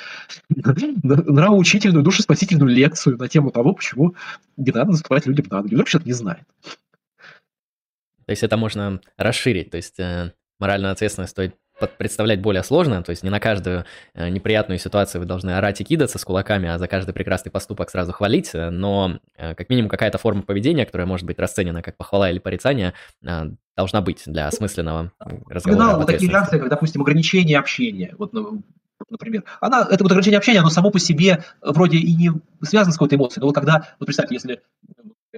нравоучительную, 1.03 2.01
душеспасительную 2.01 2.69
лекцию 2.69 3.17
на 3.17 3.27
тему 3.27 3.51
того, 3.51 3.73
почему 3.73 4.15
не 4.55 4.71
надо 4.71 4.91
наступать 4.91 5.25
людям 5.25 5.47
на 5.49 5.61
ноги. 5.61 5.75
Что-то 5.85 6.05
не 6.05 6.13
знает. 6.13 6.45
То 6.63 8.31
есть 8.31 8.43
это 8.43 8.55
можно 8.55 9.01
расширить, 9.17 9.69
то 9.69 9.77
есть 9.77 9.99
э, 9.99 10.33
моральную 10.59 10.93
ответственность 10.93 11.31
стоит 11.31 11.55
представлять 11.87 12.41
более 12.41 12.63
сложно, 12.63 13.03
то 13.03 13.11
есть 13.11 13.23
не 13.23 13.29
на 13.29 13.39
каждую 13.39 13.85
э, 14.13 14.29
неприятную 14.29 14.79
ситуацию 14.79 15.21
вы 15.21 15.27
должны 15.27 15.51
орать 15.51 15.81
и 15.81 15.83
кидаться 15.83 16.17
с 16.17 16.25
кулаками, 16.25 16.69
а 16.69 16.77
за 16.77 16.87
каждый 16.87 17.13
прекрасный 17.13 17.51
поступок 17.51 17.89
сразу 17.89 18.11
хвалить, 18.11 18.51
э, 18.53 18.69
но 18.69 19.19
э, 19.37 19.55
как 19.55 19.69
минимум 19.69 19.89
какая-то 19.89 20.17
форма 20.17 20.41
поведения, 20.41 20.85
которая 20.85 21.07
может 21.07 21.25
быть 21.25 21.39
расценена 21.39 21.81
как 21.81 21.97
похвала 21.97 22.29
или 22.29 22.39
порицание, 22.39 22.93
должна 23.75 24.01
быть 24.01 24.23
для 24.25 24.47
осмысленного 24.47 25.11
разговора. 25.47 25.97
вот 25.97 26.07
такие 26.07 26.29
реакции, 26.29 26.59
как, 26.59 26.69
допустим, 26.69 27.01
ограничение 27.01 27.57
общения. 27.57 28.13
Вот, 28.17 28.33
ну, 28.33 28.61
например. 29.09 29.43
Она, 29.61 29.87
это 29.89 30.03
вот 30.03 30.11
ограничение 30.11 30.37
общения, 30.37 30.59
оно 30.59 30.69
само 30.69 30.91
по 30.91 30.99
себе 30.99 31.43
вроде 31.61 31.97
и 31.97 32.15
не 32.15 32.31
связано 32.61 32.91
с 32.91 32.95
какой-то 32.95 33.15
эмоцией, 33.15 33.41
но 33.41 33.47
вот 33.47 33.55
когда, 33.55 33.87
вот 33.99 34.05
представьте, 34.05 34.35
если 34.35 34.61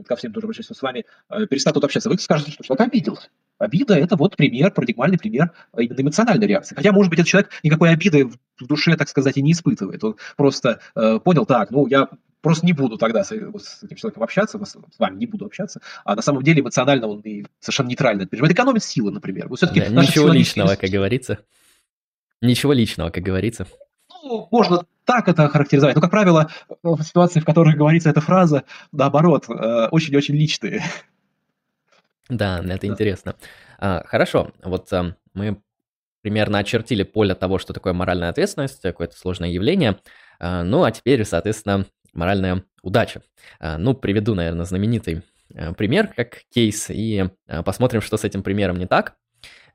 ко 0.05 0.15
всем 0.15 0.33
тоже 0.33 0.45
обращаюсь 0.45 0.67
с 0.67 0.81
вами, 0.81 1.05
перестанут 1.49 1.83
общаться, 1.83 2.09
вы 2.09 2.17
скажете, 2.17 2.51
что 2.51 2.63
человек 2.63 2.87
обиделся. 2.87 3.29
Обида– 3.57 3.93
это 3.95 4.15
вот 4.15 4.35
пример, 4.35 4.71
парадигмальный 4.71 5.17
пример 5.17 5.51
именно 5.77 6.01
эмоциональной 6.01 6.47
реакции. 6.47 6.75
Хотя, 6.75 6.91
может 6.91 7.09
быть, 7.09 7.19
этот 7.19 7.29
человек 7.29 7.51
никакой 7.63 7.91
обиды 7.91 8.25
в 8.25 8.67
душе, 8.67 8.95
так 8.95 9.07
сказать, 9.07 9.37
и 9.37 9.41
не 9.41 9.51
испытывает. 9.51 10.03
Он 10.03 10.15
просто 10.35 10.79
э, 10.95 11.19
понял, 11.19 11.45
так, 11.45 11.69
ну, 11.69 11.85
я 11.87 12.07
просто 12.41 12.65
не 12.65 12.73
буду 12.73 12.97
тогда 12.97 13.23
с, 13.23 13.29
с 13.29 13.83
этим 13.83 13.95
человеком 13.95 14.23
общаться, 14.23 14.57
с, 14.63 14.71
с 14.71 14.99
вами 14.99 15.17
не 15.17 15.27
буду 15.27 15.45
общаться, 15.45 15.79
а 16.05 16.15
на 16.15 16.21
самом 16.23 16.41
деле 16.41 16.61
эмоционально 16.61 17.07
он 17.07 17.19
и 17.21 17.45
совершенно 17.59 17.89
нейтрально 17.89 18.21
это 18.21 18.29
переживает. 18.29 18.53
Экономит 18.53 18.83
силы, 18.83 19.11
например. 19.11 19.47
Вот 19.47 19.59
да, 19.59 19.67
ничего 19.71 20.29
личного, 20.29 20.75
как 20.75 20.89
говорится. 20.89 21.39
Ничего 22.41 22.73
личного, 22.73 23.11
как 23.11 23.23
говорится. 23.23 23.67
Ну, 24.23 24.47
можно 24.51 24.85
так 25.05 25.27
это 25.27 25.47
характеризовать. 25.49 25.95
Но, 25.95 26.01
как 26.01 26.11
правило, 26.11 26.49
в 26.83 27.01
ситуации, 27.03 27.39
в 27.39 27.45
которых 27.45 27.75
говорится 27.75 28.09
эта 28.09 28.21
фраза, 28.21 28.63
наоборот, 28.91 29.45
э, 29.49 29.87
очень-очень 29.89 30.35
личные. 30.35 30.83
Да, 32.29 32.63
это 32.63 32.87
интересно. 32.87 33.35
А, 33.77 34.03
хорошо, 34.05 34.51
вот 34.63 34.91
а, 34.93 35.15
мы 35.33 35.61
примерно 36.21 36.59
очертили 36.59 37.03
поле 37.03 37.35
того, 37.35 37.57
что 37.57 37.73
такое 37.73 37.93
моральная 37.93 38.29
ответственность, 38.29 38.81
какое-то 38.81 39.17
сложное 39.17 39.49
явление. 39.49 39.99
А, 40.39 40.63
ну, 40.63 40.83
а 40.83 40.91
теперь, 40.91 41.25
соответственно, 41.25 41.85
моральная 42.13 42.63
удача. 42.83 43.21
А, 43.59 43.77
ну, 43.77 43.93
приведу, 43.93 44.33
наверное, 44.33 44.65
знаменитый 44.65 45.23
пример 45.77 46.07
как 46.15 46.43
кейс 46.53 46.89
и 46.89 47.25
посмотрим, 47.65 47.99
что 47.99 48.15
с 48.15 48.23
этим 48.23 48.41
примером 48.41 48.79
не 48.79 48.85
так. 48.85 49.17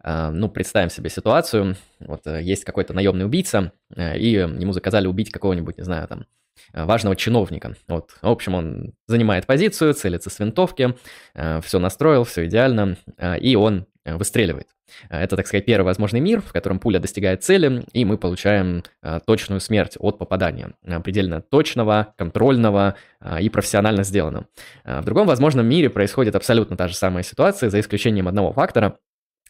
Ну, 0.06 0.48
представим 0.48 0.88
себе 0.88 1.10
ситуацию, 1.10 1.74
вот 1.98 2.26
есть 2.26 2.64
какой-то 2.64 2.94
наемный 2.94 3.24
убийца, 3.24 3.72
и 3.96 4.30
ему 4.30 4.72
заказали 4.72 5.08
убить 5.08 5.32
какого-нибудь, 5.32 5.78
не 5.78 5.84
знаю, 5.84 6.06
там, 6.06 6.26
важного 6.72 7.16
чиновника. 7.16 7.74
Вот, 7.88 8.12
в 8.22 8.28
общем, 8.28 8.54
он 8.54 8.94
занимает 9.08 9.46
позицию, 9.46 9.94
целится 9.94 10.30
с 10.30 10.38
винтовки, 10.38 10.94
все 11.34 11.78
настроил, 11.80 12.22
все 12.22 12.46
идеально, 12.46 12.96
и 13.40 13.56
он 13.56 13.86
выстреливает. 14.04 14.68
Э, 15.08 15.22
это, 15.22 15.36
так 15.36 15.46
сказать, 15.46 15.64
первый 15.64 15.86
возможный 15.86 16.20
мир, 16.20 16.40
в 16.40 16.52
котором 16.52 16.78
пуля 16.78 16.98
достигает 16.98 17.42
цели, 17.42 17.84
и 17.92 18.04
мы 18.04 18.18
получаем 18.18 18.82
э, 19.02 19.20
точную 19.26 19.60
смерть 19.60 19.96
от 19.98 20.18
попадания. 20.18 20.72
Э, 20.84 21.00
предельно 21.00 21.40
точного, 21.40 22.14
контрольного 22.16 22.96
и 23.40 23.48
профессионально 23.48 24.04
сделанного. 24.04 24.46
В 24.84 25.04
другом 25.04 25.26
возможном 25.26 25.66
мире 25.66 25.90
происходит 25.90 26.36
абсолютно 26.36 26.76
та 26.76 26.86
же 26.86 26.94
самая 26.94 27.22
ситуация, 27.24 27.70
за 27.70 27.80
исключением 27.80 28.28
одного 28.28 28.52
фактора. 28.52 28.98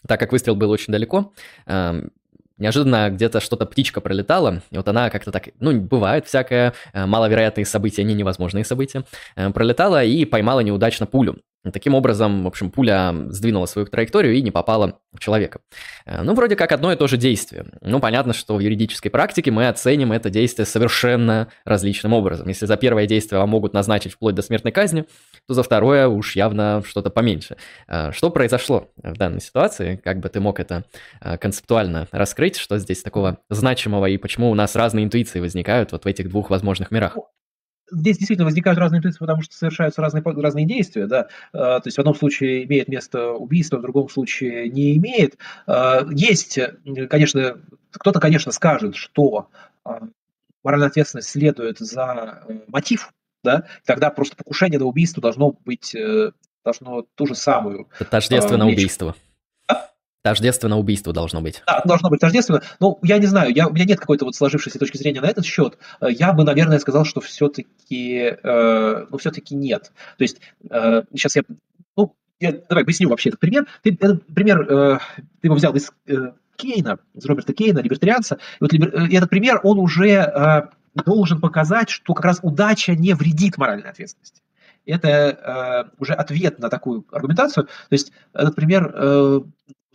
Так 0.07 0.21
как 0.21 0.33
выстрел 0.33 0.57
был 0.57 0.71
очень 0.71 0.93
далеко, 0.93 1.33
эм, 1.67 2.11
неожиданно 2.59 3.11
где-то 3.11 3.41
что-то 3.41 3.67
птичка 3.67 4.01
пролетала, 4.01 4.63
и 4.71 4.77
вот 4.77 4.89
она 4.89 5.11
как-то 5.11 5.31
так, 5.33 5.49
ну, 5.61 5.79
бывает 5.81 6.27
всякое, 6.27 6.73
маловероятные 6.95 7.67
события, 7.67 8.03
не 8.03 8.15
невозможные 8.15 8.65
события, 8.65 9.05
пролетала 9.53 10.03
и 10.05 10.25
поймала 10.25 10.61
неудачно 10.61 11.07
пулю. 11.07 11.39
Таким 11.73 11.95
образом, 11.95 12.45
в 12.45 12.47
общем, 12.47 12.71
пуля 12.71 13.15
сдвинула 13.29 13.67
свою 13.67 13.87
траекторию 13.87 14.35
и 14.35 14.43
не 14.43 14.51
попала 14.51 14.99
в 15.13 15.19
человека. 15.19 15.61
Э, 16.05 16.23
ну, 16.23 16.35
вроде 16.35 16.57
как 16.57 16.73
одно 16.73 16.93
и 16.93 16.97
то 16.97 17.07
же 17.07 17.17
действие. 17.17 17.67
Ну, 17.81 18.01
понятно, 18.01 18.33
что 18.33 18.57
в 18.57 18.61
юридической 18.61 19.11
практике 19.11 19.51
мы 19.51 19.69
оценим 19.69 20.13
это 20.13 20.31
действие 20.31 20.67
совершенно 20.67 21.49
различным 21.65 22.13
образом. 22.13 22.49
Если 22.49 22.67
за 22.67 22.77
первое 22.77 23.07
действие 23.07 23.41
вам 23.41 23.51
могут 23.51 23.73
назначить 23.73 24.13
вплоть 24.13 24.35
до 24.35 24.43
смертной 24.43 24.73
казни, 24.73 25.05
то 25.47 25.55
за 25.55 25.63
второе 25.63 26.09
уж 26.09 26.37
явно 26.37 26.83
что-то 26.87 27.11
поменьше. 27.11 27.57
Э, 27.89 28.13
что 28.13 28.31
произошло 28.31 28.91
в 28.97 29.15
данной 29.15 29.41
ситуации? 29.41 30.01
Как 30.03 30.21
бы 30.21 30.29
ты 30.29 30.41
мог 30.41 30.61
это 30.61 30.85
э, 31.21 31.37
концептуально 31.39 32.09
раскрыть? 32.13 32.57
Что 32.57 32.79
здесь 32.79 33.03
такого 33.03 33.39
значимого 33.51 34.07
и 34.07 34.17
почему 34.17 34.51
у 34.51 34.55
нас 34.55 34.77
разные 34.77 35.05
интуиции 35.05 35.41
возникают 35.41 35.93
вот 35.93 36.05
в 36.05 36.09
этих 36.09 36.29
двух 36.29 36.51
возможных 36.51 36.91
мирах? 36.91 37.17
Здесь 37.91 38.19
действительно 38.19 38.47
возникают 38.47 38.79
разные 38.79 38.99
интуиции, 38.99 39.19
потому 39.19 39.43
что 39.43 39.57
совершаются 39.57 40.01
разные, 40.01 40.23
разные 40.25 40.67
действия, 40.67 41.07
да, 41.07 41.29
а, 41.53 41.81
то 41.81 41.87
есть 41.87 41.97
в 41.97 42.01
одном 42.01 42.15
случае 42.15 42.65
имеет 42.65 42.89
место 42.89 43.33
убийство, 43.33 43.79
в 43.79 43.83
другом 43.83 44.09
случае 44.09 44.69
не 44.69 44.97
имеет. 44.97 45.39
А, 45.67 46.07
есть, 46.11 46.59
конечно, 47.09 47.59
кто-то, 47.93 48.21
конечно, 48.21 48.53
скажет, 48.53 48.97
что 48.97 49.49
а, 49.85 50.01
моральная 50.63 50.89
ответственность 50.89 51.29
следует 51.29 51.79
за 51.79 52.43
э, 52.49 52.59
мотив, 52.67 53.13
да, 53.45 53.67
тогда 53.85 54.11
просто 54.11 54.37
покушение 54.37 54.79
на 54.79 54.87
убийство 54.87 55.23
должно 55.23 55.53
быть, 55.65 55.95
э, 55.95 56.33
должно 56.65 57.07
ту 57.15 57.27
же 57.27 57.35
самую... 57.37 57.89
Это 58.01 58.11
тождественно 58.11 58.67
убийство. 58.67 59.15
Тождественно 60.27 60.77
убийству 60.77 61.13
должно 61.13 61.41
быть. 61.41 61.63
Да, 61.69 61.83
должно 61.85 62.11
быть 62.11 62.19
тождественно. 62.19 62.61
Ну, 62.81 62.99
я 63.05 63.19
не 63.19 63.27
знаю, 63.27 63.55
я, 63.55 63.69
у 63.69 63.73
меня 63.73 63.85
нет 63.85 64.01
какой-то 64.01 64.25
вот 64.25 64.35
сложившейся 64.35 64.77
точки 64.77 64.97
зрения 64.97 65.21
на 65.21 65.27
этот 65.27 65.45
счет. 65.45 65.79
Э, 66.01 66.09
я 66.11 66.33
бы, 66.33 66.43
наверное, 66.43 66.81
сказал, 66.81 67.05
что 67.05 67.21
все-таки, 67.21 68.35
э, 68.43 69.07
ну, 69.09 69.19
все-таки 69.19 69.55
нет. 69.55 69.93
То 70.19 70.25
есть, 70.25 70.39
э, 70.69 71.03
сейчас 71.13 71.37
я, 71.37 71.43
ну, 71.97 72.13
я, 72.41 72.55
давай 72.69 72.85
поясню 72.85 73.09
вообще 73.09 73.29
этот 73.29 73.39
пример. 73.39 73.69
Ты, 73.85 73.91
этот 73.93 74.27
пример, 74.27 74.63
э, 74.63 74.99
ты 75.41 75.47
его 75.47 75.55
взял 75.55 75.73
из 75.77 75.93
э, 76.09 76.33
Кейна, 76.57 76.99
из 77.15 77.25
Роберта 77.25 77.53
Кейна, 77.53 77.79
либертарианца. 77.79 78.35
И 78.35 78.39
вот 78.59 78.73
либер, 78.73 78.93
э, 78.97 79.17
этот 79.17 79.31
пример, 79.31 79.61
он 79.63 79.79
уже 79.79 80.11
э, 80.11 80.63
должен 81.05 81.41
показать, 81.41 81.89
что 81.89 82.15
как 82.15 82.25
раз 82.25 82.41
удача 82.43 82.97
не 82.97 83.15
вредит 83.15 83.59
моральной 83.59 83.91
ответственности 83.91 84.43
это 84.87 85.09
э, 85.09 85.91
уже 85.99 86.15
ответ 86.15 86.59
на 86.59 86.71
такую 86.71 87.05
аргументацию. 87.11 87.65
То 87.67 87.71
есть 87.91 88.13
этот 88.33 88.55
пример 88.55 88.93
э, 88.95 89.41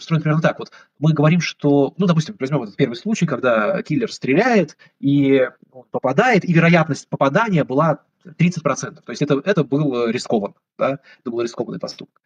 устроен 0.02 0.22
примерно 0.22 0.42
так. 0.42 0.60
Вот 0.60 0.72
мы 1.00 1.14
говорим, 1.14 1.40
что, 1.40 1.94
ну, 1.98 2.06
допустим, 2.06 2.36
возьмем 2.40 2.64
этот 2.64 2.76
первый 2.76 2.96
случай, 2.96 3.26
когда 3.26 3.82
киллер 3.84 4.12
стреляет 4.12 4.78
и 5.00 5.48
он 5.72 5.86
попадает, 5.92 6.44
и 6.46 6.54
вероятность 6.54 7.08
попадания 7.08 7.64
была 7.64 8.04
30%. 8.26 9.02
То 9.02 9.12
есть 9.12 9.22
это, 9.22 9.42
это 9.46 9.64
был 9.64 10.08
рискован, 10.08 10.56
да, 10.78 11.00
это 11.20 11.32
был 11.32 11.42
рискованный 11.42 11.80
поступок. 11.80 12.22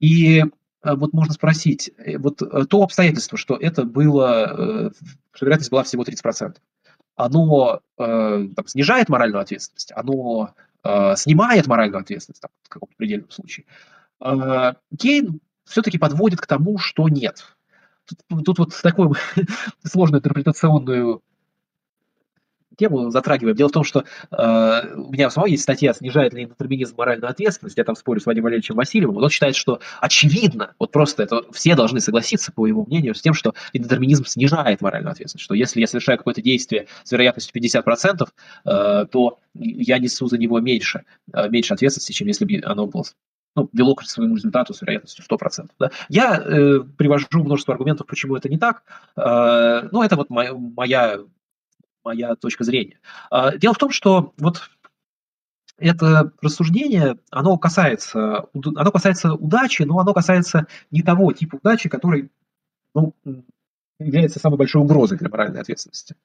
И 0.00 0.40
э, 0.40 0.44
вот 0.94 1.12
можно 1.12 1.32
спросить, 1.32 1.90
э, 1.98 2.18
вот 2.18 2.42
э, 2.42 2.64
то 2.66 2.82
обстоятельство, 2.82 3.38
что 3.38 3.56
это 3.56 3.84
было, 3.84 4.92
что 5.32 5.44
вероятность 5.44 5.70
была 5.70 5.82
всего 5.84 6.04
30%, 6.04 6.56
оно 7.16 7.80
там, 7.96 8.66
снижает 8.66 9.08
моральную 9.08 9.40
ответственность, 9.42 9.92
оно 9.94 10.54
снимает 11.16 11.66
моральную 11.66 12.00
ответственность 12.00 12.40
там, 12.40 12.52
в 12.62 12.68
каком-то 12.68 12.94
предельном 12.96 13.28
случае. 13.30 13.66
Кейн 14.20 15.40
все-таки 15.68 15.98
подводит 15.98 16.40
к 16.40 16.46
тому, 16.46 16.78
что 16.78 17.08
нет. 17.08 17.56
Тут, 18.28 18.44
тут 18.44 18.58
вот 18.58 18.82
такую 18.82 19.14
сложную 19.84 20.20
интерпретационную 20.20 21.22
тему 22.78 23.10
затрагиваем. 23.10 23.56
Дело 23.56 23.68
в 23.68 23.72
том, 23.72 23.84
что 23.84 24.04
э, 24.30 24.94
у 24.94 25.10
меня 25.10 25.28
самого 25.30 25.48
есть 25.48 25.64
статья 25.64 25.92
«Снижает 25.92 26.32
ли 26.32 26.46
детерминизм 26.46 26.94
моральную 26.96 27.28
ответственность?». 27.30 27.76
Я 27.76 27.84
там 27.84 27.96
спорю 27.96 28.20
с 28.20 28.26
Вадимом 28.26 28.44
Валерьевичем 28.44 28.76
Васильевым. 28.76 29.16
Он 29.16 29.28
считает, 29.28 29.56
что 29.56 29.80
очевидно, 30.00 30.74
вот 30.78 30.92
просто 30.92 31.24
это 31.24 31.42
все 31.52 31.74
должны 31.74 32.00
согласиться, 32.00 32.52
по 32.52 32.66
его 32.66 32.84
мнению, 32.84 33.14
с 33.14 33.20
тем, 33.20 33.34
что 33.34 33.54
детерминизм 33.74 34.24
снижает 34.24 34.80
моральную 34.80 35.12
ответственность. 35.12 35.44
Что 35.44 35.54
если 35.54 35.80
я 35.80 35.86
совершаю 35.86 36.18
какое-то 36.18 36.40
действие 36.40 36.86
с 37.02 37.12
вероятностью 37.12 37.60
50%, 37.60 38.28
э, 38.64 39.06
то 39.10 39.38
я 39.54 39.98
несу 39.98 40.28
за 40.28 40.38
него 40.38 40.60
меньше, 40.60 41.02
э, 41.32 41.48
меньше 41.48 41.74
ответственности, 41.74 42.12
чем 42.12 42.28
если 42.28 42.44
бы 42.44 42.64
оно 42.64 42.86
было 42.86 43.04
ну, 43.56 43.68
вело 43.72 43.94
к 43.94 44.02
своему 44.04 44.36
результату 44.36 44.74
с 44.74 44.82
вероятностью 44.82 45.24
100%. 45.24 45.70
Да? 45.78 45.90
Я 46.08 46.36
э, 46.36 46.80
привожу 46.96 47.26
множество 47.32 47.74
аргументов, 47.74 48.06
почему 48.06 48.36
это 48.36 48.48
не 48.48 48.58
так. 48.58 48.82
Э, 49.16 49.88
ну, 49.90 50.02
это 50.02 50.16
вот 50.16 50.30
моя, 50.30 50.54
моя, 50.54 51.18
моя 52.04 52.34
точка 52.36 52.64
зрения. 52.64 53.00
Э, 53.30 53.58
дело 53.58 53.74
в 53.74 53.78
том, 53.78 53.90
что 53.90 54.32
вот 54.38 54.70
это 55.78 56.32
рассуждение, 56.42 57.18
оно 57.30 57.56
касается, 57.56 58.46
оно 58.52 58.92
касается 58.92 59.34
удачи, 59.34 59.82
но 59.82 59.98
оно 59.98 60.12
касается 60.12 60.66
не 60.90 61.02
того 61.02 61.32
типа 61.32 61.56
удачи, 61.56 61.88
который 61.88 62.30
ну, 62.94 63.14
является 63.98 64.40
самой 64.40 64.56
большой 64.56 64.82
угрозой 64.82 65.18
для 65.18 65.28
моральной 65.28 65.60
ответственности. 65.60 66.16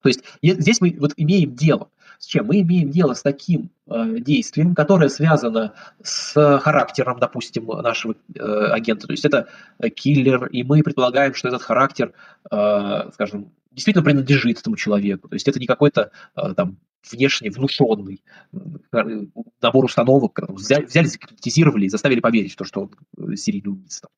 То 0.00 0.08
есть 0.08 0.22
здесь 0.42 0.80
мы 0.80 0.96
вот 1.00 1.12
имеем 1.16 1.54
дело 1.54 1.90
с 2.18 2.26
чем? 2.26 2.46
Мы 2.46 2.60
имеем 2.62 2.90
дело 2.90 3.14
с 3.14 3.22
таким 3.22 3.70
э, 3.86 4.18
действием, 4.18 4.74
которое 4.74 5.08
связано 5.08 5.74
с 6.02 6.58
характером, 6.58 7.18
допустим, 7.20 7.66
нашего 7.66 8.14
э, 8.34 8.40
агента. 8.40 9.06
То 9.06 9.12
есть 9.12 9.24
это 9.24 9.48
киллер, 9.94 10.46
и 10.46 10.64
мы 10.64 10.82
предполагаем, 10.82 11.34
что 11.34 11.48
этот 11.48 11.62
характер, 11.62 12.12
э, 12.50 13.10
скажем, 13.14 13.52
действительно 13.70 14.04
принадлежит 14.04 14.58
этому 14.58 14.76
человеку. 14.76 15.28
То 15.28 15.34
есть 15.36 15.46
это 15.46 15.60
не 15.60 15.66
какой-то 15.66 16.10
э, 16.36 16.54
там 16.54 16.78
внешне 17.10 17.50
внушенный 17.50 18.22
э, 18.52 18.98
набор 19.62 19.84
установок, 19.84 20.40
взяли, 20.48 20.86
взяли, 20.86 21.08
и 21.84 21.88
заставили 21.88 22.20
поверить 22.20 22.52
в 22.54 22.56
то, 22.56 22.64
что 22.64 22.90
он 23.16 23.36
серийный 23.36 23.70
убийца, 23.70 24.08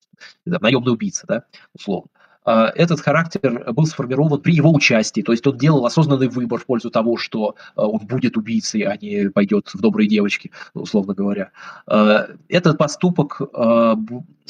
там, 0.46 0.62
наемный 0.62 0.92
убийца, 0.92 1.26
да, 1.26 1.44
условно. 1.74 2.08
А, 2.44 2.72
этот 2.74 3.00
характер 3.00 3.72
был 3.72 3.86
сформирован 3.86 4.40
при 4.40 4.54
его 4.54 4.72
участии, 4.72 5.20
то 5.20 5.32
есть 5.32 5.46
он 5.46 5.58
делал 5.58 5.84
осознанный 5.84 6.28
выбор 6.28 6.60
в 6.60 6.66
пользу 6.66 6.90
того, 6.90 7.16
что 7.16 7.56
а, 7.74 7.86
он 7.86 8.06
будет 8.06 8.36
убийцей, 8.36 8.82
а 8.82 8.96
не 8.96 9.28
пойдет 9.28 9.68
в 9.72 9.80
добрые 9.80 10.08
девочки, 10.08 10.50
условно 10.74 11.14
говоря. 11.14 11.50
А, 11.86 12.28
этот 12.48 12.78
поступок 12.78 13.40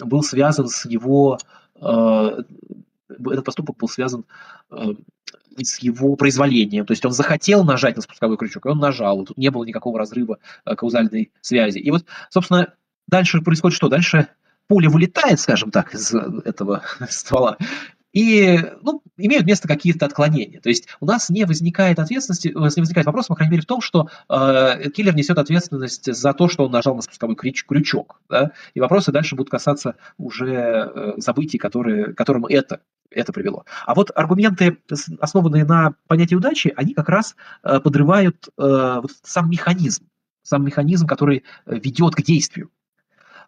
был 0.05 0.23
связан 0.23 0.69
с 0.69 0.87
его 0.87 1.39
этот 1.79 3.45
поступок 3.45 3.77
был 3.79 3.89
связан 3.89 4.25
с 4.71 5.79
его 5.79 6.15
произволением. 6.17 6.87
То 6.87 6.93
есть 6.93 7.05
он 7.05 7.13
захотел 7.13 7.65
нажать 7.65 7.97
на 7.97 8.03
спусковой 8.03 8.37
крючок, 8.37 8.67
и 8.67 8.69
он 8.69 8.79
нажал. 8.79 9.25
Тут 9.25 9.37
не 9.37 9.51
было 9.51 9.65
никакого 9.65 9.99
разрыва 9.99 10.39
каузальной 10.65 11.33
связи. 11.41 11.79
И 11.79 11.91
вот, 11.91 12.05
собственно, 12.29 12.75
дальше 13.09 13.41
происходит 13.41 13.77
что? 13.77 13.89
Дальше 13.89 14.29
пуля 14.71 14.89
вылетает, 14.89 15.41
скажем 15.41 15.73
так, 15.73 15.93
из 15.95 16.15
этого 16.15 16.83
ствола, 17.11 17.57
и 18.13 18.57
ну, 18.83 19.03
имеют 19.17 19.45
место 19.45 19.67
какие-то 19.67 20.07
отклонения. 20.07 20.61
То 20.61 20.69
есть 20.69 20.87
у 21.01 21.07
нас 21.07 21.29
не 21.29 21.45
возникает 21.45 21.99
ответственности, 21.99 22.53
у 22.55 22.61
нас 22.61 22.77
не 22.77 22.83
возникает 22.83 23.07
вопроса, 23.07 23.29
по 23.29 23.35
крайней 23.35 23.53
мере, 23.53 23.63
в 23.65 23.67
том, 23.67 23.81
что 23.81 24.09
э, 24.29 24.91
киллер 24.91 25.17
несет 25.17 25.39
ответственность 25.39 26.15
за 26.15 26.33
то, 26.35 26.49
что 26.49 26.67
он 26.67 26.71
нажал 26.71 26.95
на 26.95 27.03
спусковой 27.03 27.35
крюч, 27.35 27.65
крючок. 27.65 28.21
Да? 28.29 28.53
И 28.75 28.81
вопросы 28.81 29.11
дальше 29.11 29.35
будут 29.35 29.51
касаться 29.51 29.97
уже 30.19 30.53
э, 30.95 31.21
событий, 31.21 31.59
которые, 31.59 32.15
которым 32.15 32.47
это, 32.47 32.81
это 33.11 33.33
привело. 33.33 33.65
А 33.87 33.97
вот 33.97 34.13
аргументы, 34.15 34.79
основанные 35.19 35.65
на 35.65 35.95
понятии 36.07 36.37
удачи, 36.37 36.73
они 36.77 36.95
как 36.95 37.09
раз 37.09 37.35
э, 37.65 37.81
подрывают 37.81 38.51
э, 38.57 39.01
вот 39.03 39.11
сам 39.25 39.51
механизм, 39.51 40.05
сам 40.43 40.65
механизм, 40.65 41.09
который 41.09 41.43
э, 41.67 41.77
ведет 41.77 42.15
к 42.15 42.23
действию. 42.23 42.71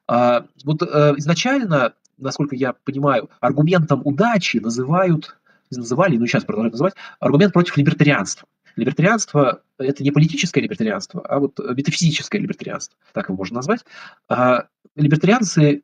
А, 0.09 0.46
вот 0.64 0.82
э, 0.82 1.14
изначально, 1.16 1.94
насколько 2.18 2.57
я 2.57 2.72
понимаю, 2.72 3.30
аргументом 3.40 4.03
удачи 4.05 4.59
называют, 4.59 5.36
называли, 5.70 6.16
ну 6.16 6.26
сейчас 6.26 6.44
продолжают 6.44 6.74
называть, 6.74 6.94
аргумент 7.20 7.53
против 7.53 7.76
либертарианства. 7.76 8.48
Либертарианство– 8.76 9.62
это 9.78 10.03
не 10.03 10.11
политическое 10.11 10.61
либертарианство, 10.61 11.20
а 11.26 11.38
вот 11.38 11.59
метафизическое 11.59 12.40
либертарианство, 12.40 12.96
так 13.12 13.28
его 13.28 13.36
можно 13.36 13.57
назвать. 13.57 13.84
А 14.28 14.66
либертарианцы 14.96 15.82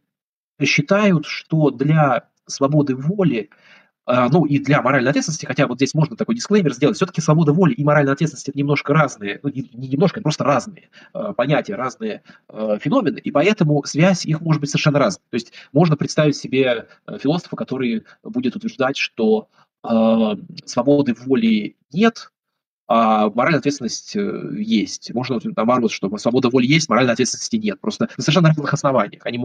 считают, 0.63 1.27
что 1.27 1.71
для 1.71 2.29
свободы 2.47 2.97
воли 2.97 3.51
ну 4.31 4.47
и 4.47 4.59
для 4.59 4.81
моральной 4.81 5.11
ответственности, 5.11 5.45
хотя 5.45 5.67
вот 5.67 5.77
здесь 5.77 5.93
можно 5.93 6.17
такой 6.17 6.35
дисклеймер 6.35 6.73
сделать, 6.73 6.97
все-таки 6.97 7.21
свобода 7.21 7.53
воли 7.53 7.75
и 7.75 7.85
моральная 7.85 8.15
ответственность 8.15 8.49
это 8.49 8.57
немножко 8.59 8.95
разные, 8.95 9.39
ну 9.43 9.51
не, 9.51 9.69
не 9.75 9.89
немножко, 9.89 10.23
просто 10.23 10.45
разные 10.45 10.89
э, 11.13 11.33
понятия, 11.37 11.75
разные 11.75 12.23
феномены, 12.49 13.19
и 13.19 13.31
поэтому 13.31 13.85
связь 13.85 14.25
их 14.25 14.41
может 14.41 14.61
быть 14.61 14.71
совершенно 14.71 14.99
разной. 14.99 15.23
То 15.31 15.35
есть 15.35 15.53
можно 15.73 15.97
представить 15.97 16.37
себе 16.37 16.87
э, 17.07 17.19
философа, 17.19 17.57
который 17.57 18.05
будет 18.23 18.57
утверждать, 18.57 18.97
что 18.97 19.49
свободы 20.65 21.15
воли 21.15 21.77
нет, 21.93 22.31
а 22.89 23.29
моральная 23.29 23.59
ответственность 23.59 24.17
э, 24.17 24.51
есть. 24.57 25.13
Можно 25.13 25.39
наоборот, 25.55 25.93
что 25.93 26.17
свобода 26.17 26.49
воли 26.49 26.67
есть, 26.67 26.89
моральной 26.89 27.13
ответственности 27.13 27.57
нет. 27.57 27.79
Просто 27.81 28.09
на 28.17 28.23
совершенно 28.23 28.49
разных 28.49 28.73
основаниях. 28.73 29.27
Они 29.27 29.39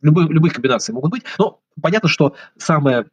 любые, 0.00 0.28
любых 0.28 0.54
комбинаций 0.54 0.94
могут 0.94 1.10
быть. 1.10 1.22
Но 1.38 1.60
понятно, 1.80 2.08
что 2.08 2.34
самое 2.56 3.00
а 3.00 3.04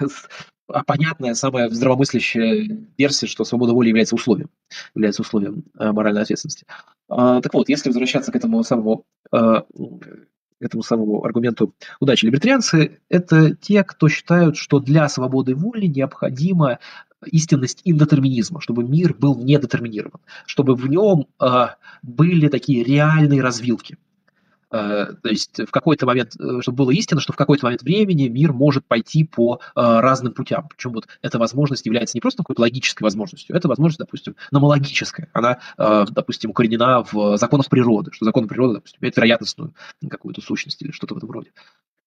понятная, 0.86 1.34
самая 1.34 1.68
здравомыслящая 1.68 2.86
версия, 2.96 3.26
что 3.26 3.44
свобода 3.44 3.72
воли 3.72 3.88
является 3.88 4.14
условием, 4.14 4.50
является 4.94 5.22
условием 5.22 5.64
э, 5.78 5.92
моральной 5.92 6.22
ответственности. 6.22 6.66
А, 7.08 7.40
так 7.40 7.52
вот, 7.54 7.68
если 7.68 7.88
возвращаться 7.88 8.32
к 8.32 8.36
этому 8.36 8.62
самому 8.62 9.04
э, 9.32 9.62
этому 10.60 10.82
самому 10.82 11.24
аргументу 11.24 11.74
удачи. 12.00 12.24
Либертарианцы– 12.24 13.00
это 13.08 13.54
те, 13.54 13.84
кто 13.84 14.08
считают, 14.08 14.56
что 14.56 14.78
для 14.78 15.08
свободы 15.08 15.54
воли 15.54 15.86
необходима 15.86 16.78
истинность 17.26 17.80
индетерминизма, 17.84 18.60
чтобы 18.60 18.84
мир 18.84 19.14
был 19.14 19.36
недетерминирован, 19.36 20.20
чтобы 20.46 20.74
в 20.74 20.88
нем 20.88 21.26
э, 21.40 21.68
были 22.02 22.48
такие 22.48 22.84
реальные 22.84 23.42
развилки. 23.42 23.98
Э, 24.74 25.06
то 25.22 25.28
есть 25.28 25.60
в 25.60 25.70
какой-то 25.70 26.04
момент, 26.04 26.34
э, 26.36 26.60
чтобы 26.60 26.78
было 26.78 26.90
истинно, 26.90 27.20
что 27.20 27.32
в 27.32 27.36
какой-то 27.36 27.66
момент 27.66 27.82
времени 27.82 28.26
мир 28.26 28.52
может 28.52 28.84
пойти 28.84 29.22
по 29.22 29.60
э, 29.60 29.60
разным 29.74 30.32
путям. 30.32 30.66
Причем 30.68 30.92
вот 30.92 31.06
эта 31.22 31.38
возможность 31.38 31.86
является 31.86 32.16
не 32.16 32.20
просто 32.20 32.42
какой-то 32.42 32.62
логической 32.62 33.04
возможностью, 33.04 33.54
это 33.54 33.68
возможность, 33.68 34.00
допустим, 34.00 34.34
номологическая. 34.50 35.28
Она, 35.32 35.58
допустим, 35.76 36.50
укоренена 36.50 37.04
в 37.04 37.36
законах 37.36 37.68
природы, 37.68 38.10
что 38.12 38.24
законы 38.24 38.48
природы, 38.48 38.74
допустим, 38.74 38.98
имеют 39.00 39.16
вероятностную 39.16 39.74
какую-то 40.10 40.40
сущность 40.40 40.82
или 40.82 40.90
что-то 40.90 41.14
в 41.14 41.18
этом 41.18 41.30
роде. 41.30 41.52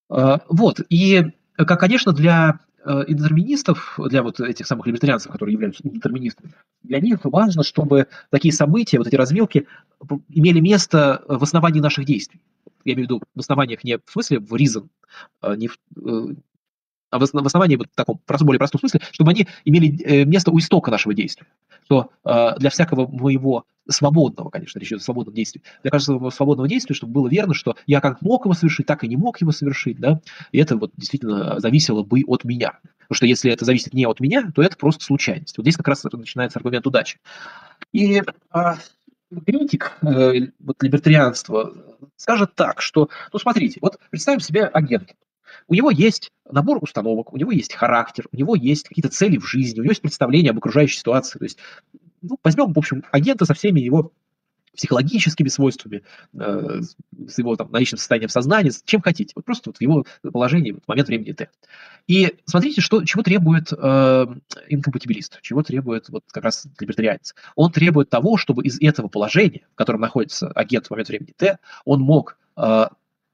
Вот, 0.08 0.80
и, 0.88 1.24
как, 1.56 1.80
конечно, 1.80 2.12
для 2.12 2.60
индетерминистов, 2.84 3.98
для 4.08 4.22
вот 4.22 4.40
этих 4.40 4.66
самых 4.66 4.86
либертарианцев, 4.86 5.30
которые 5.32 5.54
являются 5.54 5.86
индетерминистами, 5.86 6.52
для 6.82 7.00
них 7.00 7.20
важно, 7.24 7.62
чтобы 7.62 8.08
такие 8.30 8.52
события, 8.52 8.98
вот 8.98 9.06
эти 9.06 9.16
развилки 9.16 9.66
имели 10.28 10.60
место 10.60 11.22
в 11.28 11.42
основании 11.42 11.80
наших 11.80 12.04
действий 12.04 12.40
я 12.88 12.94
имею 12.94 13.08
в 13.08 13.10
виду 13.10 13.22
в 13.34 13.40
основаниях 13.40 13.84
не 13.84 13.98
в 13.98 14.10
смысле 14.10 14.40
в 14.40 14.54
reason, 14.54 14.88
а 15.40 15.56
не 15.56 15.68
в, 15.68 15.78
э, 15.96 16.34
а 17.10 17.18
в 17.18 17.22
основании 17.22 17.76
вот 17.76 17.88
в 17.90 17.94
таком 17.94 18.20
более 18.42 18.58
простом 18.58 18.80
смысле, 18.80 19.00
чтобы 19.12 19.30
они 19.30 19.46
имели 19.64 20.02
э, 20.02 20.24
место 20.24 20.50
у 20.50 20.58
истока 20.58 20.90
нашего 20.90 21.14
действия. 21.14 21.46
Что 21.84 22.10
э, 22.24 22.58
для 22.58 22.70
всякого 22.70 23.06
моего 23.06 23.64
свободного, 23.88 24.50
конечно, 24.50 24.78
речь 24.78 24.88
идет 24.88 25.00
о 25.00 25.04
свободном 25.04 25.34
действии, 25.34 25.62
для 25.82 25.90
каждого 25.90 26.28
свободного 26.28 26.68
действия, 26.68 26.94
чтобы 26.94 27.14
было 27.14 27.28
верно, 27.28 27.54
что 27.54 27.76
я 27.86 28.00
как 28.02 28.20
мог 28.20 28.44
его 28.44 28.52
совершить, 28.52 28.86
так 28.86 29.04
и 29.04 29.08
не 29.08 29.16
мог 29.16 29.40
его 29.40 29.52
совершить, 29.52 29.98
да, 29.98 30.20
и 30.52 30.58
это 30.58 30.76
вот 30.76 30.92
действительно 30.96 31.58
зависело 31.60 32.02
бы 32.02 32.22
от 32.26 32.44
меня. 32.44 32.78
Потому 33.08 33.16
что 33.16 33.26
если 33.26 33.50
это 33.50 33.64
зависит 33.64 33.94
не 33.94 34.04
от 34.04 34.20
меня, 34.20 34.52
то 34.54 34.60
это 34.60 34.76
просто 34.76 35.02
случайность. 35.02 35.56
Вот 35.56 35.64
здесь 35.64 35.78
как 35.78 35.88
раз 35.88 36.04
начинается 36.04 36.58
аргумент 36.58 36.86
удачи. 36.86 37.18
И 37.92 38.22
а, 38.50 38.76
критик 39.46 39.96
э, 40.02 40.50
вот, 40.58 40.82
либертарианства 40.82 41.74
скажет 42.16 42.54
так, 42.54 42.80
что, 42.80 43.08
ну 43.32 43.38
смотрите, 43.38 43.78
вот 43.80 43.98
представим 44.10 44.40
себе 44.40 44.64
агента. 44.64 45.14
У 45.66 45.74
него 45.74 45.90
есть 45.90 46.30
набор 46.50 46.78
установок, 46.82 47.32
у 47.32 47.36
него 47.36 47.52
есть 47.52 47.74
характер, 47.74 48.26
у 48.32 48.36
него 48.36 48.54
есть 48.54 48.88
какие-то 48.88 49.08
цели 49.08 49.38
в 49.38 49.46
жизни, 49.46 49.80
у 49.80 49.82
него 49.82 49.92
есть 49.92 50.02
представление 50.02 50.50
об 50.50 50.58
окружающей 50.58 50.98
ситуации. 50.98 51.38
То 51.38 51.44
есть, 51.44 51.58
ну, 52.22 52.38
возьмем, 52.42 52.72
в 52.72 52.78
общем, 52.78 53.04
агента 53.12 53.44
со 53.44 53.54
всеми 53.54 53.80
его 53.80 54.12
психологическими 54.78 55.48
свойствами, 55.48 56.04
э, 56.34 56.80
с 57.26 57.38
его 57.38 57.56
там, 57.56 57.70
наличным 57.72 57.98
состоянием 57.98 58.28
сознания, 58.28 58.70
чем 58.84 59.02
хотите. 59.02 59.32
Вот 59.34 59.44
просто 59.44 59.70
вот 59.70 59.78
в 59.78 59.80
его 59.80 60.06
положении 60.32 60.72
в 60.72 60.86
момент 60.86 61.08
времени 61.08 61.32
Т. 61.32 61.50
И 62.06 62.36
смотрите, 62.44 62.80
что, 62.80 63.04
чего 63.04 63.24
требует 63.24 63.72
э, 63.72 64.26
инкомпатибилист, 64.68 65.40
чего 65.42 65.64
требует 65.64 66.08
вот 66.10 66.22
как 66.30 66.44
раз 66.44 66.66
либертарианец. 66.78 67.34
Он 67.56 67.72
требует 67.72 68.08
того, 68.08 68.36
чтобы 68.36 68.62
из 68.62 68.80
этого 68.80 69.08
положения, 69.08 69.66
в 69.72 69.74
котором 69.74 70.00
находится 70.00 70.48
агент 70.52 70.86
в 70.86 70.90
момент 70.90 71.08
времени 71.08 71.34
Т, 71.36 71.58
он 71.84 72.00
мог 72.00 72.38
э, 72.56 72.84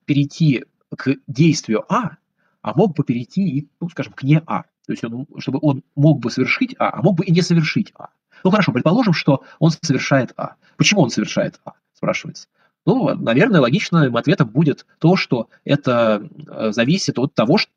перейти 0.06 0.64
к 0.96 1.16
действию 1.26 1.84
А, 1.92 2.16
а 2.62 2.74
мог 2.74 2.96
бы 2.96 3.04
перейти 3.04 3.46
и, 3.46 3.68
ну, 3.80 3.90
скажем, 3.90 4.14
к 4.14 4.22
не 4.22 4.40
А. 4.46 4.62
То 4.86 4.92
есть 4.92 5.04
он, 5.04 5.26
чтобы 5.38 5.58
он 5.60 5.82
мог 5.94 6.20
бы 6.20 6.30
совершить 6.30 6.74
А, 6.78 6.88
а 6.98 7.02
мог 7.02 7.16
бы 7.16 7.24
и 7.24 7.32
не 7.32 7.42
совершить 7.42 7.92
А. 7.98 8.08
Ну 8.44 8.50
хорошо, 8.50 8.72
предположим, 8.72 9.14
что 9.14 9.42
он 9.58 9.70
совершает 9.70 10.32
А. 10.36 10.56
Почему 10.76 11.02
он 11.02 11.10
совершает 11.10 11.60
А, 11.64 11.72
спрашивается. 11.92 12.48
Ну, 12.86 13.14
наверное, 13.14 13.60
логичным 13.60 14.16
ответом 14.16 14.48
будет 14.48 14.86
то, 14.98 15.16
что 15.16 15.48
это 15.64 16.28
э, 16.46 16.72
зависит 16.72 17.18
от 17.18 17.34
того, 17.34 17.56
что 17.56 17.68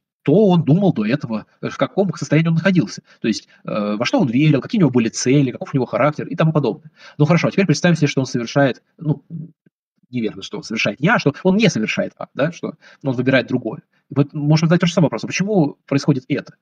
он 0.48 0.64
думал 0.64 0.92
до 0.94 1.06
этого, 1.06 1.46
э, 1.62 1.70
в 1.70 1.78
каком 1.78 2.14
состоянии 2.16 2.50
он 2.50 2.56
находился. 2.56 3.02
То 3.22 3.30
есть, 3.30 3.48
э, 3.64 3.96
во 3.98 4.06
что 4.06 4.20
он 4.20 4.28
верил, 4.28 4.62
какие 4.62 4.80
у 4.80 4.84
него 4.84 4.92
были 4.92 5.08
цели, 5.08 5.52
каков 5.52 5.74
у 5.74 5.78
него 5.78 5.86
характер 5.86 6.28
и 6.28 6.36
тому 6.36 6.52
подобное. 6.52 6.92
Ну 7.18 7.26
хорошо, 7.26 7.48
а 7.48 7.52
теперь 7.52 7.66
представим 7.66 7.96
себе, 7.96 8.08
что 8.08 8.20
он 8.20 8.26
совершает, 8.26 8.84
ну, 8.98 9.24
неверно, 10.10 10.42
что 10.42 10.58
он 10.58 10.64
совершает 10.64 11.00
А, 11.06 11.20
что 11.20 11.34
он 11.44 11.56
не 11.56 11.70
совершает 11.70 12.14
А, 12.18 12.28
да, 12.34 12.52
что 12.52 12.74
он 13.04 13.14
выбирает 13.14 13.48
другое. 13.48 13.84
Вот 14.10 14.34
можно 14.34 14.68
задать 14.68 14.82
тот 14.82 14.90
же 14.90 14.94
самый 14.94 15.06
вопрос, 15.06 15.24
а 15.24 15.28
почему 15.28 15.78
происходит 15.86 16.26
это? 16.28 16.56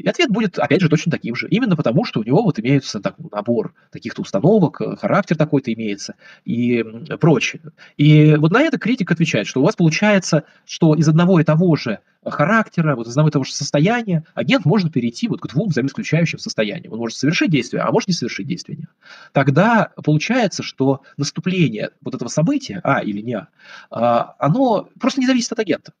И 0.00 0.08
ответ 0.08 0.30
будет, 0.30 0.58
опять 0.58 0.80
же, 0.80 0.88
точно 0.88 1.12
таким 1.12 1.34
же. 1.34 1.46
Именно 1.48 1.76
потому, 1.76 2.04
что 2.04 2.20
у 2.20 2.22
него 2.22 2.42
вот 2.42 2.58
имеется 2.58 3.00
так, 3.00 3.16
набор 3.30 3.74
таких-то 3.90 4.22
установок, 4.22 4.80
э, 4.80 4.96
характер 4.96 5.36
такой-то 5.36 5.72
имеется 5.72 6.14
и 6.44 6.84
прочее. 7.20 7.62
И 7.96 8.34
вот 8.36 8.50
на 8.50 8.62
это 8.62 8.78
критик 8.78 9.10
отвечает, 9.10 9.46
что 9.46 9.60
у 9.60 9.64
вас 9.64 9.76
получается, 9.76 10.44
что 10.64 10.94
из 10.94 11.08
одного 11.08 11.40
и 11.40 11.44
того 11.44 11.76
же 11.76 12.00
характера, 12.24 12.96
вот 12.96 13.06
из 13.06 13.12
одного 13.12 13.28
и 13.28 13.32
того 13.32 13.44
же 13.44 13.52
состояния 13.52 14.24
агент 14.34 14.64
может 14.64 14.92
перейти 14.92 15.28
вот 15.28 15.40
к 15.40 15.46
двум 15.48 15.68
взаимоисключающим 15.68 16.38
состояниям. 16.38 16.92
Он 16.92 16.98
может 16.98 17.16
совершить 17.16 17.50
действие, 17.50 17.82
а 17.82 17.90
может 17.90 18.08
не 18.08 18.14
совершить 18.14 18.46
действие. 18.46 18.88
Тогда 19.32 19.90
получается, 20.02 20.62
что 20.62 21.02
наступление 21.16 21.90
вот 22.02 22.14
этого 22.14 22.28
события, 22.28 22.80
а 22.84 23.02
или 23.02 23.20
не 23.20 23.36
а, 23.36 23.48
а 23.90 24.34
оно 24.38 24.88
просто 24.98 25.20
не 25.20 25.26
зависит 25.26 25.52
от 25.52 25.60
агента. 25.60 25.92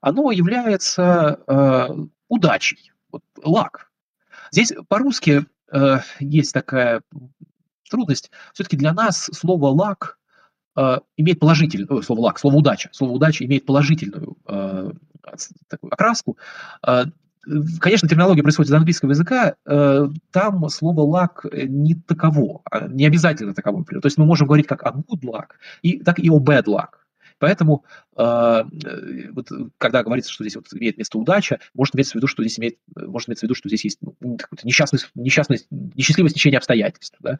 Оно 0.00 0.30
является 0.30 1.40
э, 1.46 1.88
удачей 2.28 2.90
вот, 3.12 3.22
лак. 3.42 3.90
Здесь 4.52 4.72
по-русски 4.88 5.46
э, 5.72 5.98
есть 6.18 6.52
такая 6.52 7.02
трудность. 7.90 8.30
Все-таки 8.52 8.76
для 8.76 8.92
нас 8.92 9.30
слово 9.32 9.66
лак 9.68 10.18
э, 10.76 10.98
имеет 11.16 11.40
положительную, 11.40 12.02
слово 12.02 12.20
лак, 12.20 12.38
слово 12.38 12.56
удача, 12.56 12.90
слово 12.92 13.12
удача 13.12 13.44
имеет 13.44 13.66
положительную 13.66 14.36
э, 14.46 14.90
такую 15.68 15.92
окраску. 15.92 16.38
Э, 16.86 17.04
Конечно, 17.80 18.06
терминология 18.06 18.42
происходит 18.42 18.70
из 18.70 18.74
английского 18.74 19.10
языка, 19.10 19.54
э, 19.64 20.08
там 20.30 20.68
слово 20.68 21.00
лак 21.00 21.46
не 21.50 21.94
таково, 21.94 22.60
а 22.70 22.86
не 22.86 23.06
обязательно 23.06 23.54
таково. 23.54 23.82
То 23.84 24.04
есть 24.04 24.18
мы 24.18 24.26
можем 24.26 24.46
говорить 24.46 24.66
как 24.66 24.84
о 24.84 24.90
good 24.90 25.22
luck, 25.22 25.46
и, 25.80 26.00
так 26.00 26.18
и 26.18 26.28
о 26.28 26.38
bad 26.38 26.64
luck. 26.64 26.88
Поэтому, 27.40 27.84
а, 28.16 28.66
э, 28.84 29.30
вот, 29.32 29.48
когда 29.78 30.02
говорится, 30.04 30.30
что 30.30 30.44
здесь 30.44 30.54
вот 30.54 30.66
имеет 30.74 30.98
место 30.98 31.18
удача, 31.18 31.58
может 31.74 31.96
иметься 31.96 32.12
в 32.12 32.14
виду, 32.16 32.26
что 32.26 32.42
здесь 32.42 32.58
имеет, 32.60 32.76
может 32.94 33.28
иметься 33.28 33.40
в 33.40 33.44
виду, 33.44 33.54
что 33.54 33.68
здесь 33.68 33.84
есть 33.84 33.98
ну, 34.02 34.38
несчастность, 34.62 35.10
несчастность, 35.14 35.66
несчастливое 35.70 36.30
стечение 36.30 36.58
обстоятельств. 36.58 37.16
Да? 37.20 37.38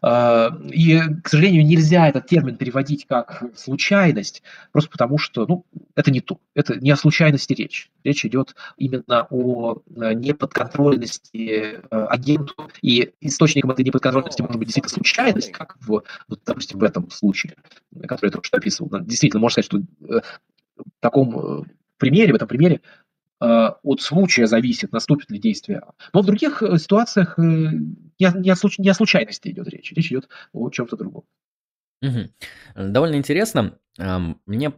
А, 0.00 0.58
и, 0.70 1.00
к 1.22 1.28
сожалению, 1.28 1.66
нельзя 1.66 2.08
этот 2.08 2.26
термин 2.26 2.56
переводить 2.56 3.06
как 3.06 3.44
случайность, 3.54 4.42
просто 4.72 4.90
потому 4.90 5.18
что 5.18 5.46
ну, 5.46 5.66
это 5.94 6.10
не 6.10 6.20
то. 6.20 6.40
Это 6.54 6.76
не 6.76 6.90
о 6.90 6.96
случайности 6.96 7.52
речь. 7.52 7.90
Речь 8.02 8.24
идет 8.24 8.54
именно 8.78 9.26
о 9.28 9.82
э, 9.94 10.14
неподконтрольности 10.14 11.78
э, 11.78 11.78
агенту, 11.90 12.54
и 12.80 13.12
источником 13.20 13.70
этой 13.70 13.84
неподконтрольности 13.84 14.40
может 14.40 14.56
быть 14.56 14.68
действительно 14.68 14.94
случайность, 14.94 15.52
как 15.52 15.76
в, 15.80 16.02
вот, 16.28 16.40
допустим, 16.46 16.78
в 16.78 16.84
этом 16.84 17.10
случае, 17.10 17.54
который 18.08 18.28
я 18.28 18.32
только 18.32 18.46
что 18.46 18.56
описывал. 18.56 18.90
Действительно, 19.00 19.41
можно 19.42 19.62
сказать, 19.62 19.66
что 19.66 19.78
э, 20.08 20.20
в 20.76 21.00
таком 21.00 21.66
примере, 21.98 22.32
в 22.32 22.36
этом 22.36 22.48
примере 22.48 22.80
от 23.40 24.00
случая 24.00 24.46
зависит, 24.46 24.92
наступит 24.92 25.32
ли 25.32 25.38
действие. 25.40 25.82
Но 26.12 26.22
в 26.22 26.26
других 26.26 26.62
ситуациях 26.78 27.36
не 27.38 28.50
о, 28.50 28.94
случайности 28.94 29.48
идет 29.48 29.68
речь, 29.68 29.92
речь 29.92 30.12
идет 30.12 30.28
о 30.52 30.70
чем-то 30.70 30.96
другом. 30.96 31.24
Довольно 32.76 33.16
интересно. 33.16 33.78
Мне 34.46 34.72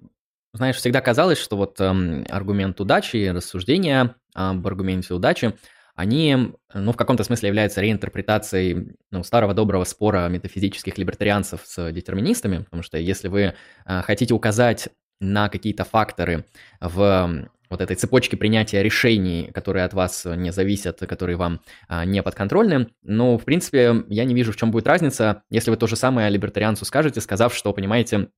знаешь, 0.55 0.77
всегда 0.77 1.01
казалось, 1.01 1.39
что 1.39 1.57
вот 1.57 1.81
эм, 1.81 2.25
аргумент 2.31 2.81
удачи, 2.81 3.27
рассуждение 3.27 4.15
об 4.35 4.67
аргументе 4.67 5.13
удачи, 5.13 5.55
они, 5.95 6.53
ну, 6.73 6.93
в 6.93 6.97
каком-то 6.97 7.25
смысле 7.25 7.49
являются 7.49 7.81
реинтерпретацией, 7.81 8.97
ну, 9.11 9.23
старого 9.23 9.55
доброго 9.55 9.85
спора 9.85 10.29
метафизических 10.29 10.99
либертарианцев 10.99 11.61
с 11.65 11.93
детерминистами, 11.93 12.59
потому 12.59 12.83
что 12.83 12.99
если 12.99 13.29
вы 13.29 13.55
э, 13.87 14.03
хотите 14.03 14.35
указать 14.35 14.89
на 15.21 15.49
какие-то 15.49 15.85
факторы 15.85 16.45
в 16.81 17.49
вот 17.71 17.81
этой 17.81 17.97
цепочке 17.97 18.37
принятия 18.37 18.83
решений, 18.83 19.51
которые 19.53 19.85
от 19.85 19.95
вас 19.95 20.25
не 20.25 20.53
зависят, 20.53 21.01
которые 21.01 21.37
вам 21.37 21.61
а, 21.89 22.05
не 22.05 22.23
подконтрольны. 22.23 22.89
Ну, 23.03 23.37
в 23.37 23.45
принципе, 23.45 24.05
я 24.09 24.25
не 24.25 24.35
вижу, 24.35 24.53
в 24.53 24.57
чем 24.57 24.71
будет 24.71 24.87
разница, 24.87 25.43
если 25.51 25.71
вы 25.71 25.77
то 25.77 25.87
же 25.87 25.97
самое 25.97 26.31
либертарианцу 26.31 26.85
скажете, 26.85 27.21
сказав, 27.21 27.55
что, 27.55 27.73
понимаете, 27.73 28.29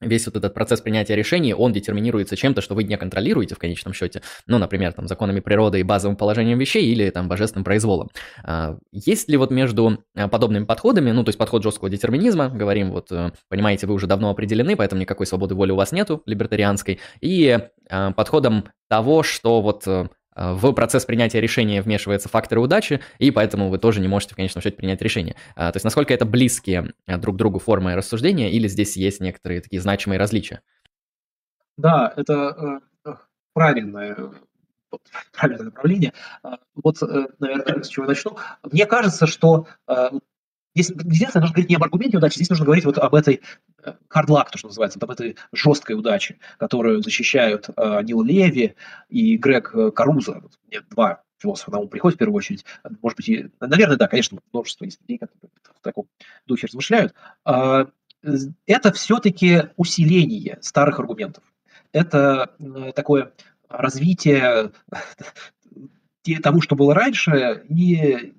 весь 0.00 0.26
вот 0.26 0.36
этот 0.36 0.54
процесс 0.54 0.80
принятия 0.80 1.14
решений, 1.14 1.54
он 1.54 1.72
детерминируется 1.72 2.36
чем-то, 2.36 2.60
что 2.60 2.74
вы 2.74 2.84
не 2.84 2.96
контролируете 2.96 3.54
в 3.54 3.58
конечном 3.58 3.92
счете, 3.92 4.22
ну, 4.46 4.58
например, 4.58 4.92
там, 4.92 5.06
законами 5.06 5.40
природы 5.40 5.80
и 5.80 5.82
базовым 5.82 6.16
положением 6.16 6.58
вещей 6.58 6.84
или 6.86 7.10
там 7.10 7.28
божественным 7.28 7.64
произволом. 7.64 8.10
А, 8.42 8.76
есть 8.92 9.28
ли 9.28 9.36
вот 9.36 9.50
между 9.50 10.02
а, 10.14 10.28
подобными 10.28 10.64
подходами, 10.64 11.10
ну, 11.10 11.24
то 11.24 11.28
есть 11.28 11.38
подход 11.38 11.62
жесткого 11.62 11.90
детерминизма, 11.90 12.48
говорим, 12.48 12.90
вот, 12.92 13.12
э, 13.12 13.32
понимаете, 13.48 13.86
вы 13.86 13.94
уже 13.94 14.06
давно 14.06 14.30
определены, 14.30 14.76
поэтому 14.76 15.00
никакой 15.00 15.26
свободы 15.26 15.54
воли 15.54 15.72
у 15.72 15.76
вас 15.76 15.92
нету, 15.92 16.22
либертарианской, 16.26 17.00
и 17.20 17.58
а, 17.90 18.12
подходом 18.12 18.64
того, 18.88 19.22
что 19.22 19.60
вот 19.60 19.86
э, 19.86 20.08
в 20.36 20.72
процесс 20.72 21.04
принятия 21.04 21.40
решения 21.40 21.82
вмешиваются 21.82 22.28
факторы 22.28 22.60
удачи, 22.60 23.00
и 23.18 23.30
поэтому 23.30 23.68
вы 23.68 23.78
тоже 23.78 24.00
не 24.00 24.08
можете 24.08 24.34
в 24.34 24.36
конечном 24.36 24.62
счете 24.62 24.76
принять 24.76 25.02
решение. 25.02 25.36
А, 25.56 25.72
то 25.72 25.76
есть 25.76 25.84
насколько 25.84 26.14
это 26.14 26.24
близкие 26.24 26.92
э, 27.06 27.16
друг 27.18 27.36
другу 27.36 27.58
формы 27.58 27.94
рассуждения, 27.94 28.50
или 28.50 28.68
здесь 28.68 28.96
есть 28.96 29.20
некоторые 29.20 29.60
такие 29.60 29.82
значимые 29.82 30.18
различия? 30.18 30.62
Да, 31.76 32.12
это 32.16 32.80
э, 33.04 33.10
правильное, 33.54 34.16
правильное 35.32 35.64
направление. 35.64 36.12
Вот, 36.74 36.96
наверное, 37.38 37.82
с 37.82 37.88
чего 37.88 38.06
начну. 38.06 38.36
Мне 38.70 38.86
кажется, 38.86 39.26
что 39.26 39.66
Здесь 40.82 40.96
единственное, 40.98 41.42
нужно 41.42 41.54
говорить 41.54 41.70
не 41.70 41.76
об 41.76 41.84
аргументе 41.84 42.16
удачи, 42.16 42.36
здесь 42.36 42.50
нужно 42.50 42.64
говорить 42.64 42.84
вот 42.84 42.98
об 42.98 43.14
этой 43.14 43.40
hard 43.84 44.26
luck, 44.26 44.46
то, 44.50 44.58
что 44.58 44.68
называется, 44.68 44.98
вот 44.98 45.04
об 45.04 45.10
этой 45.10 45.36
жесткой 45.52 45.96
удаче, 45.96 46.38
которую 46.58 47.02
защищают 47.02 47.68
э, 47.76 48.02
Нил 48.02 48.22
Леви 48.22 48.74
и 49.08 49.36
Грег 49.36 49.70
э, 49.74 49.90
Каруза. 49.90 50.40
Вот 50.42 50.58
мне 50.66 50.80
два 50.90 51.22
философа 51.38 51.70
на 51.70 51.78
ум 51.78 51.88
приходят 51.88 52.16
в 52.16 52.18
первую 52.18 52.36
очередь. 52.36 52.64
Может 53.02 53.16
быть, 53.16 53.28
и, 53.28 53.50
наверное, 53.60 53.96
да, 53.96 54.06
конечно, 54.06 54.38
множество 54.52 54.84
есть 54.84 55.00
людей, 55.00 55.18
которые 55.18 55.50
в 55.74 55.80
таком 55.82 56.06
духе 56.46 56.66
размышляют. 56.66 57.14
Э, 57.46 57.86
это 58.66 58.92
все-таки 58.92 59.62
усиление 59.76 60.58
старых 60.60 60.98
аргументов. 61.00 61.44
Это 61.92 62.54
э, 62.58 62.92
такое 62.94 63.32
развитие 63.68 64.72
тому, 66.42 66.60
что 66.60 66.76
было 66.76 66.94
раньше, 66.94 67.64
и 67.68 68.34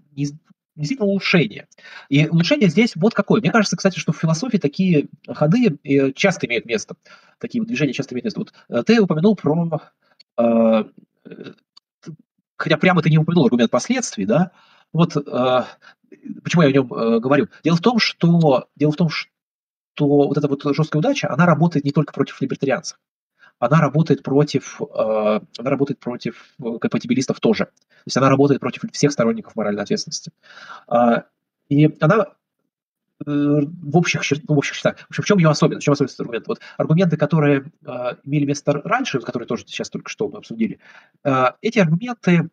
действительно 0.75 1.09
улучшение. 1.09 1.67
И 2.09 2.27
улучшение 2.27 2.69
здесь 2.69 2.95
вот 2.95 3.13
какое. 3.13 3.41
Мне 3.41 3.51
кажется, 3.51 3.77
кстати, 3.77 3.99
что 3.99 4.13
в 4.13 4.17
философии 4.17 4.57
такие 4.57 5.07
ходы 5.27 5.77
э, 5.83 6.11
часто 6.13 6.47
имеют 6.47 6.65
место. 6.65 6.95
Такие 7.39 7.63
движения 7.63 7.93
часто 7.93 8.15
имеют 8.15 8.25
место. 8.25 8.39
Вот 8.39 8.53
э, 8.69 8.83
ты 8.83 9.01
упомянул 9.01 9.35
про... 9.35 9.81
Э, 10.37 10.83
хотя 12.57 12.77
прямо 12.77 13.01
ты 13.01 13.09
не 13.09 13.17
упомянул 13.17 13.45
аргумент 13.45 13.71
последствий, 13.71 14.25
да? 14.25 14.51
Вот 14.93 15.15
э, 15.15 15.63
почему 16.43 16.61
я 16.63 16.69
о 16.69 16.71
нем 16.71 16.93
э, 16.93 17.19
говорю. 17.19 17.47
Дело 17.63 17.75
в 17.75 17.81
том, 17.81 17.99
что 17.99 18.67
дело 18.75 18.91
в 18.91 18.97
том, 18.97 19.09
что 19.09 19.27
вот 20.07 20.37
эта 20.37 20.47
вот 20.47 20.63
жесткая 20.75 20.99
удача, 20.99 21.31
она 21.31 21.45
работает 21.45 21.85
не 21.85 21.91
только 21.91 22.13
против 22.13 22.41
либертарианцев 22.41 22.97
она 23.61 23.79
работает 23.79 24.23
против, 24.23 24.81
э, 24.81 25.39
она 25.59 25.69
работает 25.69 25.99
против 25.99 26.55
э, 26.59 26.79
компатибилистов 26.79 27.39
тоже. 27.39 27.65
То 27.65 28.07
есть 28.07 28.17
она 28.17 28.27
работает 28.27 28.59
против 28.59 28.81
всех 28.91 29.11
сторонников 29.11 29.55
моральной 29.55 29.83
ответственности. 29.83 30.31
А, 30.87 31.25
и 31.69 31.95
она 32.01 32.25
э, 32.25 32.25
в 33.27 33.97
общих, 33.97 34.23
ну, 34.49 34.55
в 34.55 34.57
общих 34.57 34.75
чертах. 34.77 34.97
В 34.97 35.09
общем, 35.11 35.23
в 35.23 35.25
чем 35.27 35.37
ее 35.37 35.49
особенность? 35.49 35.83
В 35.83 35.85
чем 35.85 35.93
особенность 35.93 36.19
аргумента? 36.19 36.49
Вот 36.49 36.59
аргументы, 36.77 37.17
которые 37.17 37.71
э, 37.85 37.91
имели 38.23 38.45
место 38.45 38.73
раньше, 38.83 39.19
которые 39.19 39.47
тоже 39.47 39.65
сейчас 39.67 39.91
только 39.91 40.09
что 40.09 40.27
мы 40.27 40.39
обсудили, 40.39 40.79
эти 41.61 41.77
аргументы, 41.77 42.49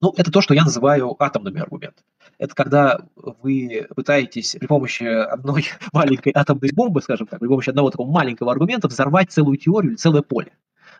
ну, 0.00 0.14
это 0.16 0.32
то, 0.32 0.40
что 0.40 0.54
я 0.54 0.64
называю 0.64 1.14
атомными 1.22 1.60
аргументами 1.60 2.06
это 2.38 2.54
когда 2.54 3.00
вы 3.14 3.86
пытаетесь 3.94 4.56
при 4.58 4.66
помощи 4.66 5.04
одной 5.04 5.66
маленькой 5.92 6.32
атомной 6.34 6.70
бомбы, 6.72 7.02
скажем 7.02 7.26
так, 7.26 7.40
при 7.40 7.48
помощи 7.48 7.70
одного 7.70 7.90
такого 7.90 8.10
маленького 8.10 8.52
аргумента 8.52 8.88
взорвать 8.88 9.30
целую 9.30 9.56
теорию 9.56 9.96
целое 9.96 10.22
поле. 10.22 10.52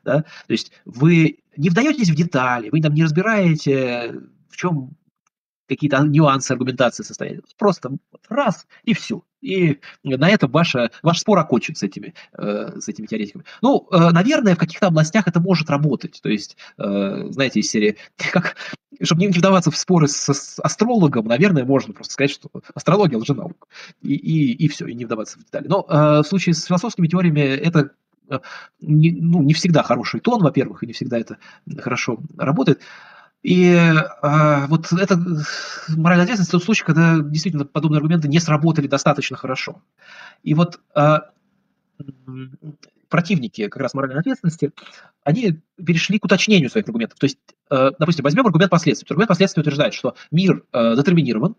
Да? 0.05 0.23
То 0.23 0.53
есть 0.53 0.73
вы 0.85 1.39
не 1.57 1.69
вдаетесь 1.69 2.11
в 2.11 2.15
детали, 2.15 2.71
вы 2.71 2.81
там 2.81 2.95
не 2.95 3.05
разбираете, 3.05 4.21
в 4.49 4.57
чем 4.57 4.91
какие-то 5.75 6.03
нюансы 6.05 6.53
аргументации 6.53 7.03
состоят. 7.03 7.45
Просто 7.57 7.91
раз 8.29 8.67
и 8.85 8.95
все. 8.95 9.23
И 9.43 9.81
на 10.05 10.31
этом 10.31 10.51
ваша, 10.51 10.91
ваш 11.03 11.19
спор 11.19 11.39
окончен 11.39 11.75
с 11.75 11.83
этими, 11.83 12.15
э, 12.39 12.79
с 12.81 12.89
этими 12.89 13.07
теоретиками. 13.07 13.45
Ну, 13.61 13.89
э, 13.91 14.11
наверное, 14.11 14.55
в 14.55 14.59
каких-то 14.59 14.87
областях 14.87 15.27
это 15.27 15.41
может 15.41 15.69
работать. 15.69 16.21
То 16.23 16.29
есть, 16.29 16.57
э, 16.79 17.27
знаете, 17.31 17.61
из 17.61 17.69
серии, 17.69 17.97
как, 18.33 18.57
чтобы 19.03 19.23
не 19.23 19.29
вдаваться 19.29 19.73
в 19.73 19.77
споры 19.77 20.07
с, 20.07 20.33
с 20.33 20.61
астрологом, 20.61 21.27
наверное, 21.27 21.65
можно 21.65 21.93
просто 21.93 22.15
сказать, 22.15 22.31
что 22.31 22.51
астрология 22.75 23.19
лженаука. 23.19 23.67
И, 24.01 24.15
и, 24.15 24.53
и 24.53 24.69
все, 24.69 24.87
и 24.87 24.95
не 24.95 25.05
вдаваться 25.05 25.41
в 25.41 25.45
детали. 25.45 25.67
Но 25.67 25.87
э, 25.89 26.23
в 26.23 26.25
случае 26.25 26.55
с 26.55 26.65
философскими 26.65 27.09
теориями 27.09 27.41
это 27.41 27.91
э, 28.31 28.39
не, 28.81 29.11
ну, 29.11 29.43
не 29.43 29.55
всегда 29.55 29.83
хороший 29.83 30.21
тон, 30.21 30.41
во-первых, 30.41 30.85
и 30.85 30.87
не 30.87 30.93
всегда 30.93 31.19
это 31.19 31.39
хорошо 31.81 32.21
работает. 32.39 32.81
И 33.43 33.73
э, 33.75 34.67
вот 34.67 34.93
это 34.93 35.19
моральная 35.89 36.25
ответственность 36.25 36.53
тот 36.53 36.63
случай, 36.63 36.85
когда 36.85 37.19
действительно 37.19 37.65
подобные 37.65 37.99
аргументы 37.99 38.29
не 38.29 38.39
сработали 38.39 38.87
достаточно 38.87 39.37
хорошо. 39.37 39.83
И 40.45 40.55
вот 40.55 40.81
э, 40.95 41.19
противники 43.09 43.69
как 43.69 43.83
раз 43.83 43.95
моральной 43.95 44.21
ответственности, 44.21 44.73
они 45.25 45.61
перешли 45.77 46.19
к 46.19 46.25
уточнению 46.25 46.71
своих 46.71 46.87
аргументов. 46.87 47.19
То 47.19 47.27
есть, 47.27 47.39
э, 47.71 47.91
допустим, 47.99 48.25
возьмем 48.25 48.47
аргумент 48.47 48.71
последствий. 48.71 49.07
Аргумент 49.11 49.29
последствий 49.29 49.61
утверждает, 49.61 49.93
что 49.93 50.15
мир 50.31 50.65
э, 50.73 50.97
детерминирован, 50.97 51.57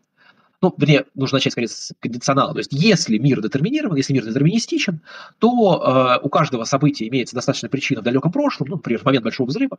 ну, 0.63 0.73
вернее, 0.77 1.05
нужно 1.13 1.35
начать, 1.35 1.51
скорее, 1.51 1.67
с 1.67 1.91
кондиционала. 1.99 2.53
То 2.53 2.59
есть, 2.59 2.71
если 2.71 3.17
мир 3.17 3.41
детерминирован, 3.41 3.97
если 3.97 4.13
мир 4.13 4.25
детерминистичен, 4.25 5.01
то 5.39 6.17
э, 6.19 6.25
у 6.25 6.29
каждого 6.29 6.63
события 6.63 7.05
имеется 7.09 7.35
достаточно 7.35 7.67
причина 7.67 7.99
в 7.99 8.03
далеком 8.05 8.31
прошлом, 8.31 8.67
ну, 8.69 8.75
например, 8.77 9.01
в 9.01 9.05
момент 9.05 9.25
Большого 9.25 9.47
взрыва, 9.47 9.77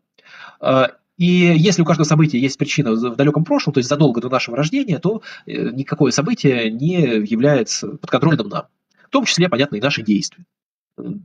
э, 0.60 0.88
и 1.16 1.24
если 1.24 1.80
у 1.80 1.84
каждого 1.86 2.04
события 2.04 2.38
есть 2.38 2.58
причина 2.58 2.92
в 2.92 3.16
далеком 3.16 3.44
прошлом, 3.44 3.72
то 3.72 3.78
есть 3.78 3.88
задолго 3.88 4.20
до 4.20 4.28
нашего 4.28 4.56
рождения, 4.56 4.98
то 4.98 5.22
э, 5.46 5.70
никакое 5.70 6.12
событие 6.12 6.70
не 6.70 7.00
является 7.24 7.88
подконтрольным 7.88 8.48
нам. 8.48 8.66
В 9.06 9.10
том 9.10 9.24
числе, 9.24 9.48
понятно, 9.48 9.76
и 9.76 9.80
наши 9.80 10.02
действия 10.02 10.44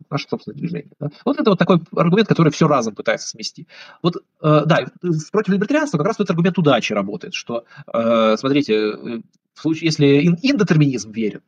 наше 0.09 0.27
собственное 0.27 0.57
движение. 0.57 0.91
Да? 0.99 1.09
Вот 1.25 1.39
это 1.39 1.49
вот 1.51 1.59
такой 1.59 1.79
аргумент, 1.95 2.27
который 2.27 2.51
все 2.51 2.67
разом 2.67 2.95
пытается 2.95 3.27
смести. 3.27 3.67
Вот, 4.01 4.17
э, 4.41 4.63
да, 4.65 4.85
против 5.31 5.53
либертарианства 5.53 5.97
как 5.97 6.07
раз 6.07 6.15
этот 6.15 6.31
аргумент 6.31 6.57
удачи 6.57 6.93
работает, 6.93 7.33
что, 7.33 7.65
э, 7.93 8.35
смотрите, 8.37 8.73
э, 8.73 9.21
в 9.59 9.61
случае, 9.61 9.87
если 9.87 10.25
ин 10.25 10.37
индетерминизм 10.41 11.11
верен, 11.11 11.41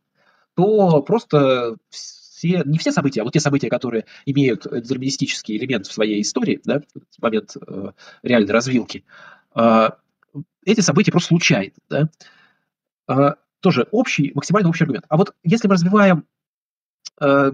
то 0.55 1.01
просто 1.01 1.78
все, 1.89 2.62
не 2.66 2.78
все 2.78 2.91
события, 2.91 3.22
а 3.22 3.24
вот 3.24 3.34
те 3.34 3.39
события, 3.39 3.70
которые 3.70 4.05
имеют 4.26 4.64
детерминистический 4.64 5.57
элемент 5.57 5.88
в 5.88 5.93
своей 5.93 6.22
истории, 6.22 6.59
да, 6.66 6.82
в 6.93 7.22
момент 7.22 7.55
э, 7.55 7.91
реальной 8.22 8.51
развилки, 8.51 9.05
э, 9.55 9.89
эти 10.66 10.82
события 10.82 11.12
просто 11.12 11.30
случайны. 11.30 11.74
Да? 11.89 12.09
Э, 13.07 13.36
тоже 13.62 13.88
общий, 13.91 14.32
максимально 14.36 14.70
общий 14.70 14.84
аргумент. 14.84 15.05
А 15.07 15.16
вот 15.18 15.34
если 15.43 15.68
мы 15.68 15.76
развиваем 15.76 16.26
э, 17.22 17.51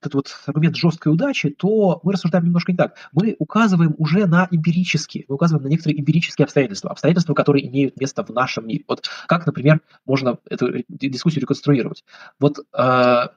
этот 0.00 0.14
вот 0.14 0.36
аргумент 0.46 0.76
жесткой 0.76 1.12
удачи, 1.12 1.50
то 1.50 2.00
мы 2.02 2.12
рассуждаем 2.12 2.44
немножко 2.44 2.72
не 2.72 2.78
так. 2.78 2.96
Мы 3.12 3.34
указываем 3.38 3.94
уже 3.98 4.26
на 4.26 4.48
эмпирические, 4.50 5.24
мы 5.28 5.36
указываем 5.36 5.64
на 5.64 5.68
некоторые 5.68 6.00
эмпирические 6.00 6.44
обстоятельства, 6.44 6.90
обстоятельства, 6.90 7.34
которые 7.34 7.66
имеют 7.68 7.98
место 7.98 8.24
в 8.24 8.30
нашем 8.30 8.66
мире. 8.66 8.84
Вот 8.88 9.08
как, 9.26 9.46
например, 9.46 9.80
можно 10.04 10.38
эту 10.48 10.84
дискуссию 10.88 11.42
реконструировать. 11.42 12.04
Вот 12.38 12.58
э, 12.72 13.28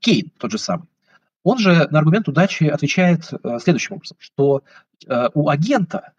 Кейн 0.00 0.32
тот 0.38 0.50
же 0.50 0.58
самый. 0.58 0.88
Он 1.44 1.58
же 1.58 1.88
на 1.90 1.98
аргумент 1.98 2.28
удачи 2.28 2.64
отвечает 2.64 3.30
э, 3.42 3.58
следующим 3.60 3.96
образом, 3.96 4.16
что 4.20 4.62
э, 5.06 5.28
у 5.34 5.48
агента 5.48 6.12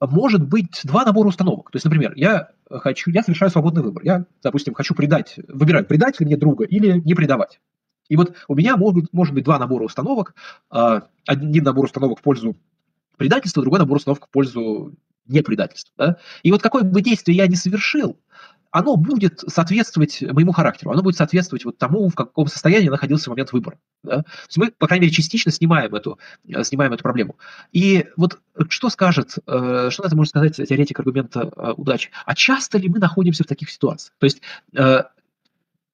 может 0.00 0.46
быть 0.46 0.80
два 0.84 1.04
набора 1.04 1.28
установок. 1.28 1.70
То 1.70 1.76
есть, 1.76 1.84
например, 1.84 2.12
я 2.16 2.50
хочу, 2.70 3.10
я 3.10 3.22
совершаю 3.22 3.50
свободный 3.50 3.82
выбор. 3.82 4.02
Я, 4.04 4.24
допустим, 4.42 4.74
хочу 4.74 4.94
предать, 4.94 5.38
выбирать, 5.48 5.88
предать 5.88 6.20
ли 6.20 6.26
мне 6.26 6.36
друга 6.36 6.64
или 6.64 7.00
не 7.00 7.14
предавать. 7.14 7.60
И 8.10 8.16
вот 8.16 8.34
у 8.48 8.54
меня 8.54 8.76
могут, 8.76 9.10
может 9.14 9.32
быть 9.32 9.44
два 9.44 9.58
набора 9.58 9.84
установок. 9.84 10.34
А, 10.68 11.04
один 11.26 11.64
набор 11.64 11.86
установок 11.86 12.18
в 12.18 12.22
пользу 12.22 12.56
предательства, 13.16 13.62
другой 13.62 13.78
набор 13.78 13.96
установок 13.96 14.26
в 14.26 14.30
пользу 14.30 14.92
непредательства. 15.26 15.94
Да? 15.96 16.16
И 16.42 16.50
вот 16.50 16.60
какое 16.60 16.82
бы 16.82 17.00
действие 17.00 17.36
я 17.36 17.46
ни 17.46 17.54
совершил, 17.54 18.18
оно 18.72 18.96
будет 18.96 19.44
соответствовать 19.46 20.22
моему 20.22 20.52
характеру, 20.52 20.90
оно 20.90 21.02
будет 21.02 21.16
соответствовать 21.16 21.64
вот 21.64 21.78
тому, 21.78 22.08
в 22.08 22.14
каком 22.14 22.48
состоянии 22.48 22.86
я 22.86 22.90
находился 22.90 23.26
в 23.26 23.30
момент 23.30 23.52
выбора. 23.52 23.78
Да? 24.02 24.22
То 24.22 24.28
есть 24.46 24.56
мы, 24.58 24.72
по 24.72 24.88
крайней 24.88 25.06
мере, 25.06 25.14
частично 25.14 25.52
снимаем 25.52 25.94
эту, 25.94 26.18
э, 26.48 26.64
снимаем 26.64 26.92
эту 26.92 27.04
проблему. 27.04 27.36
И 27.70 28.06
вот 28.16 28.40
что 28.70 28.90
скажет, 28.90 29.36
э, 29.46 29.88
что 29.90 30.02
на 30.02 30.06
это 30.08 30.16
может 30.16 30.30
сказать 30.30 30.56
теоретик 30.56 30.98
аргумента 30.98 31.48
э, 31.54 31.74
удачи? 31.76 32.10
А 32.26 32.34
часто 32.34 32.78
ли 32.78 32.88
мы 32.88 32.98
находимся 32.98 33.44
в 33.44 33.46
таких 33.46 33.70
ситуациях? 33.70 34.14
То 34.18 34.24
есть 34.24 34.40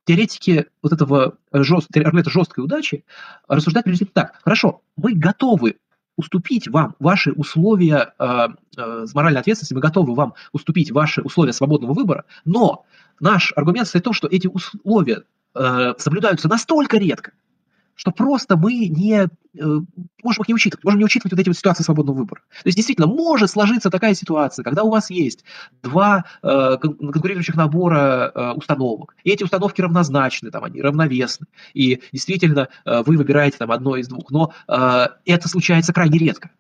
теоретики 0.06 0.66
вот 0.82 0.92
этого 0.92 1.36
жест, 1.52 1.88
аргумента 1.94 2.30
жесткой 2.30 2.64
удачи 2.64 3.04
рассуждают 3.48 3.84
приблизительно 3.84 4.14
так. 4.14 4.40
Хорошо, 4.42 4.80
мы 4.96 5.14
готовы 5.14 5.76
уступить 6.16 6.68
вам 6.68 6.94
ваши 6.98 7.32
условия 7.32 8.14
э, 8.18 8.48
э, 8.76 9.06
моральной 9.12 9.40
ответственности, 9.40 9.74
мы 9.74 9.80
готовы 9.80 10.14
вам 10.14 10.34
уступить 10.52 10.90
ваши 10.90 11.20
условия 11.20 11.52
свободного 11.52 11.92
выбора, 11.92 12.24
но 12.44 12.86
наш 13.20 13.52
аргумент 13.54 13.86
состоит 13.86 14.02
в 14.02 14.04
том, 14.04 14.14
что 14.14 14.28
эти 14.28 14.46
условия 14.46 15.24
э, 15.54 15.94
соблюдаются 15.98 16.48
настолько 16.48 16.96
редко, 16.96 17.32
что 17.96 18.12
просто 18.12 18.56
мы 18.56 18.88
не 18.88 19.24
э, 19.24 19.28
можем 20.22 20.42
их 20.42 20.48
не 20.48 20.54
учитывать, 20.54 20.84
можем 20.84 21.00
не 21.00 21.04
учитывать 21.04 21.32
вот 21.32 21.40
эти 21.40 21.48
вот 21.48 21.56
ситуации 21.56 21.82
свободного 21.82 22.18
выбора. 22.18 22.42
То 22.62 22.68
есть 22.68 22.76
действительно 22.76 23.08
может 23.08 23.50
сложиться 23.50 23.90
такая 23.90 24.14
ситуация, 24.14 24.62
когда 24.62 24.84
у 24.84 24.90
вас 24.90 25.10
есть 25.10 25.44
два 25.82 26.24
э, 26.42 26.76
конкурирующих 26.80 27.56
набора 27.56 28.30
э, 28.32 28.52
установок, 28.52 29.16
и 29.24 29.30
эти 29.30 29.42
установки 29.42 29.80
равнозначны, 29.80 30.50
там, 30.50 30.62
они 30.62 30.80
равновесны, 30.80 31.46
и 31.74 32.00
действительно 32.12 32.68
э, 32.84 33.02
вы 33.04 33.16
выбираете 33.16 33.56
там 33.58 33.72
одно 33.72 33.96
из 33.96 34.08
двух, 34.08 34.30
но 34.30 34.52
э, 34.68 35.06
это 35.24 35.48
случается 35.48 35.92
крайне 35.92 36.18
редко. 36.18 36.50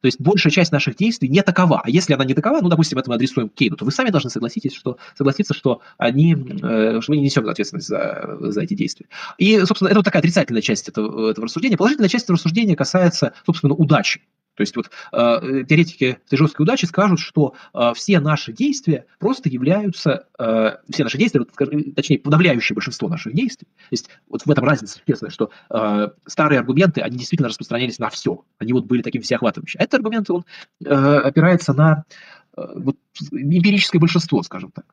То 0.00 0.06
есть 0.06 0.20
большая 0.20 0.52
часть 0.52 0.72
наших 0.72 0.96
действий 0.96 1.28
не 1.28 1.42
такова. 1.42 1.80
А 1.84 1.90
если 1.90 2.14
она 2.14 2.24
не 2.24 2.34
такова, 2.34 2.60
ну, 2.60 2.68
допустим, 2.68 2.98
это 2.98 3.10
мы 3.10 3.16
адресуем 3.16 3.48
Кейну, 3.48 3.76
то 3.76 3.84
вы 3.84 3.90
сами 3.90 4.10
должны 4.10 4.30
согласитесь, 4.30 4.74
что, 4.74 4.98
согласиться, 5.16 5.54
что, 5.54 5.80
они, 5.96 6.34
э, 6.34 7.00
что 7.00 7.12
мы 7.12 7.16
не 7.16 7.24
несем 7.24 7.48
ответственность 7.48 7.88
за, 7.88 8.36
за 8.40 8.62
эти 8.62 8.74
действия. 8.74 9.06
И, 9.38 9.58
собственно, 9.64 9.88
это 9.88 9.98
вот 9.98 10.04
такая 10.04 10.20
отрицательная 10.20 10.62
часть 10.62 10.88
этого, 10.88 11.30
этого 11.30 11.46
рассуждения. 11.46 11.76
Положительная 11.76 12.08
часть 12.08 12.24
этого 12.24 12.36
рассуждения 12.36 12.76
касается, 12.76 13.32
собственно, 13.44 13.74
удачи. 13.74 14.22
То 14.58 14.62
есть 14.62 14.74
вот 14.74 14.90
э, 15.12 15.64
теоретики 15.68 16.18
этой 16.26 16.36
жесткой 16.36 16.64
удачи 16.64 16.84
скажут, 16.84 17.20
что 17.20 17.54
э, 17.72 17.92
все 17.94 18.18
наши 18.18 18.52
действия 18.52 19.06
просто 19.20 19.48
являются, 19.48 20.26
э, 20.36 20.78
все 20.90 21.04
наши 21.04 21.16
действия, 21.16 21.42
вот, 21.42 21.50
скажем, 21.52 21.92
точнее, 21.92 22.18
подавляющее 22.18 22.74
большинство 22.74 23.08
наших 23.08 23.34
действий, 23.34 23.68
то 23.68 23.88
есть 23.92 24.10
вот 24.28 24.42
в 24.44 24.50
этом 24.50 24.64
разница 24.64 24.98
существенная, 24.98 25.30
что 25.30 25.50
э, 25.70 26.08
старые 26.26 26.58
аргументы, 26.58 27.02
они 27.02 27.18
действительно 27.18 27.48
распространялись 27.48 28.00
на 28.00 28.10
все, 28.10 28.42
они 28.58 28.72
вот 28.72 28.86
были 28.86 29.02
таким 29.02 29.22
всеохватывающим. 29.22 29.78
Этот 29.80 29.94
аргумент, 29.94 30.28
он 30.28 30.44
э, 30.84 30.92
опирается 30.92 31.72
на 31.72 32.02
э, 32.47 32.47
вот, 32.76 32.96
эмпирическое 33.32 34.00
большинство, 34.00 34.42
скажем 34.42 34.70
так 34.72 34.84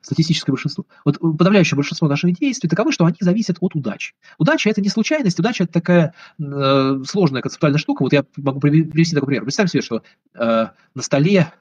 статистическое 0.00 0.52
большинство. 0.52 0.86
Вот 1.04 1.18
подавляющее 1.18 1.76
большинство 1.76 2.08
наших 2.08 2.38
действий 2.38 2.68
таковы, 2.68 2.92
что 2.92 3.04
они 3.04 3.16
зависят 3.20 3.56
от 3.60 3.74
удачи. 3.74 4.14
Удача– 4.38 4.70
это 4.70 4.80
не 4.80 4.88
случайность, 4.88 5.38
удача– 5.38 5.64
это 5.64 5.72
такая 5.72 6.14
э, 6.38 7.02
сложная 7.06 7.42
концептуальная 7.42 7.78
штука. 7.78 8.02
Вот 8.02 8.12
я 8.12 8.24
могу 8.36 8.60
привести 8.60 9.14
такой 9.14 9.26
пример. 9.26 9.42
Представьте 9.42 9.72
себе, 9.72 9.82
что 9.82 10.02
э, 10.34 10.68
на 10.94 11.02
столе 11.02 11.52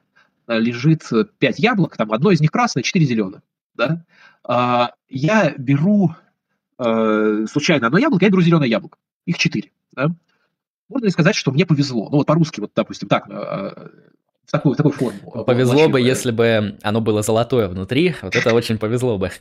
э, 0.48 0.60
лежит 0.60 1.04
пять 1.40 1.60
яблок, 1.60 1.98
там 1.98 2.12
одно 2.12 2.32
из 2.32 2.40
них 2.40 2.52
красное, 2.52 2.84
четыре 2.84 3.06
зеленых. 3.06 3.42
Да? 3.74 4.06
А, 4.44 4.94
я 5.10 5.54
беру 5.58 6.16
э, 6.78 7.46
случайно 7.52 7.88
одно 7.88 8.00
яблоко, 8.00 8.26
я 8.26 8.32
беру 8.32 8.42
зеленое 8.42 8.70
яблоко. 8.70 8.98
Их 9.26 9.38
четыре. 9.38 9.72
Да? 9.92 10.10
Можно 10.88 11.06
ли 11.06 11.12
сказать, 11.12 11.36
что 11.36 11.52
мне 11.52 11.66
повезло? 11.66 12.10
Ну 12.10 12.18
вот 12.18 12.28
по-русски, 12.28 12.60
вот, 12.60 12.72
допустим, 12.76 13.10
так, 13.10 13.28
э, 13.28 13.90
в 14.46 14.52
такую, 14.52 14.74
в 14.74 14.78
такую 14.78 14.94
форму. 14.94 15.44
Повезло 15.46 15.90
бы, 15.90 16.00
если 16.00 16.32
бы 16.32 16.78
оно 16.82 17.02
было 17.02 17.22
золотое 17.22 17.68
внутри, 17.68 18.16
вот 18.22 18.36
это 18.36 18.54
очень 18.54 18.78
повезло 18.78 19.18
бы. 19.18 19.32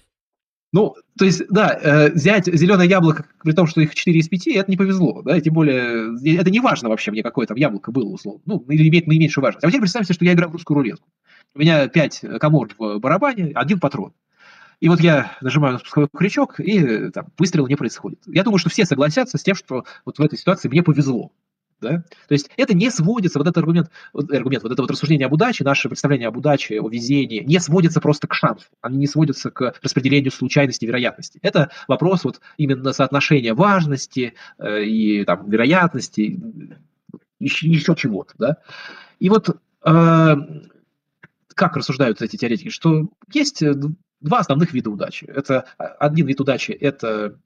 Ну, 0.73 0.97
то 1.17 1.25
есть, 1.25 1.43
да, 1.51 1.79
э, 1.81 2.11
взять 2.11 2.47
зеленое 2.47 2.89
яблоко, 2.89 3.27
при 3.45 3.53
том, 3.53 3.69
что 3.69 3.81
их 3.81 3.95
4 3.95 4.19
из 4.19 4.29
5, 4.29 4.49
это 4.49 4.69
не 4.69 4.77
повезло, 4.77 5.23
да, 5.23 5.41
тем 5.41 5.55
более, 5.55 6.17
это 6.37 6.51
не 6.51 6.59
важно 6.59 6.89
вообще 6.89 7.13
мне, 7.13 7.23
какое 7.23 7.47
там 7.47 7.57
яблоко 7.57 7.93
было, 7.93 8.09
условно, 8.09 8.43
ну, 8.45 8.59
или 8.69 8.89
имеет 8.89 9.07
наименьшую 9.07 9.45
важность. 9.45 9.63
А 9.63 9.69
вот 9.69 9.71
теперь 9.71 9.83
представьте, 9.83 10.15
что 10.15 10.25
я 10.25 10.33
играю 10.33 10.51
в 10.51 10.53
русскую 10.55 10.75
рулетку. 10.77 11.09
У 11.55 11.61
меня 11.61 11.87
5 11.87 12.25
комор 12.41 12.71
в 12.77 12.99
барабане, 12.99 13.53
один 13.55 13.79
патрон. 13.79 14.15
И 14.81 14.89
вот 14.89 15.01
я 15.01 15.37
нажимаю 15.41 15.75
на 15.75 15.79
спусковой 15.79 16.09
крючок, 16.13 16.59
и 16.59 17.11
там 17.11 17.29
выстрел 17.39 17.69
не 17.69 17.77
происходит. 17.77 18.19
Я 18.27 18.43
думаю, 18.43 18.59
что 18.59 18.69
все 18.69 18.85
согласятся 18.85 19.39
с 19.39 19.45
тем, 19.45 19.55
что 19.55 19.85
вот 20.05 20.19
в 20.19 20.23
этой 20.23 20.37
ситуации 20.37 20.69
мне 20.69 20.83
повезло. 20.83 21.31
Да? 21.85 21.99
То 22.29 22.33
есть 22.33 22.51
это 22.57 22.75
не 22.75 22.91
сводится, 22.91 23.39
вот 23.39 23.47
этот 23.47 23.59
аргумент, 23.59 23.91
вот, 24.13 24.33
аргумент, 24.33 24.63
вот 24.63 24.73
это 24.73 24.83
вот 24.83 24.91
рассуждение 24.91 25.27
об 25.27 25.33
удаче, 25.33 25.65
наше 25.65 25.89
представление 25.89 26.29
об 26.29 26.37
удаче, 26.37 26.81
о 26.81 26.89
везении, 26.89 27.45
не 27.45 27.61
сводится 27.61 28.01
просто 28.01 28.27
к 28.27 28.35
шансу, 28.35 28.67
они 28.81 28.99
не 28.99 29.07
сводятся 29.07 29.51
к 29.51 29.75
распределению 29.83 30.33
случайности 30.33 30.85
и 30.85 30.89
вероятности. 30.89 31.39
Это 31.43 31.71
вопрос 31.89 32.25
вот 32.25 32.41
именно 32.57 32.93
соотношения 32.93 33.55
важности 33.55 34.35
э, 34.59 34.85
и 34.85 35.25
там, 35.25 35.49
вероятности, 35.49 36.41
еще, 37.39 37.69
еще 37.69 37.95
чего-то. 37.95 38.35
Да? 38.39 38.57
И 39.19 39.29
вот 39.29 39.51
э, 39.85 40.37
как 41.55 41.77
рассуждают 41.77 42.23
эти 42.23 42.37
теоретики, 42.37 42.71
что 42.71 43.09
есть 43.33 43.63
два 44.25 44.39
основных 44.39 44.73
вида 44.73 44.91
удачи. 44.91 45.25
Это 45.27 45.67
а, 45.79 45.85
один 45.85 46.27
вид 46.27 46.41
удачи– 46.41 46.73
это 46.81 47.39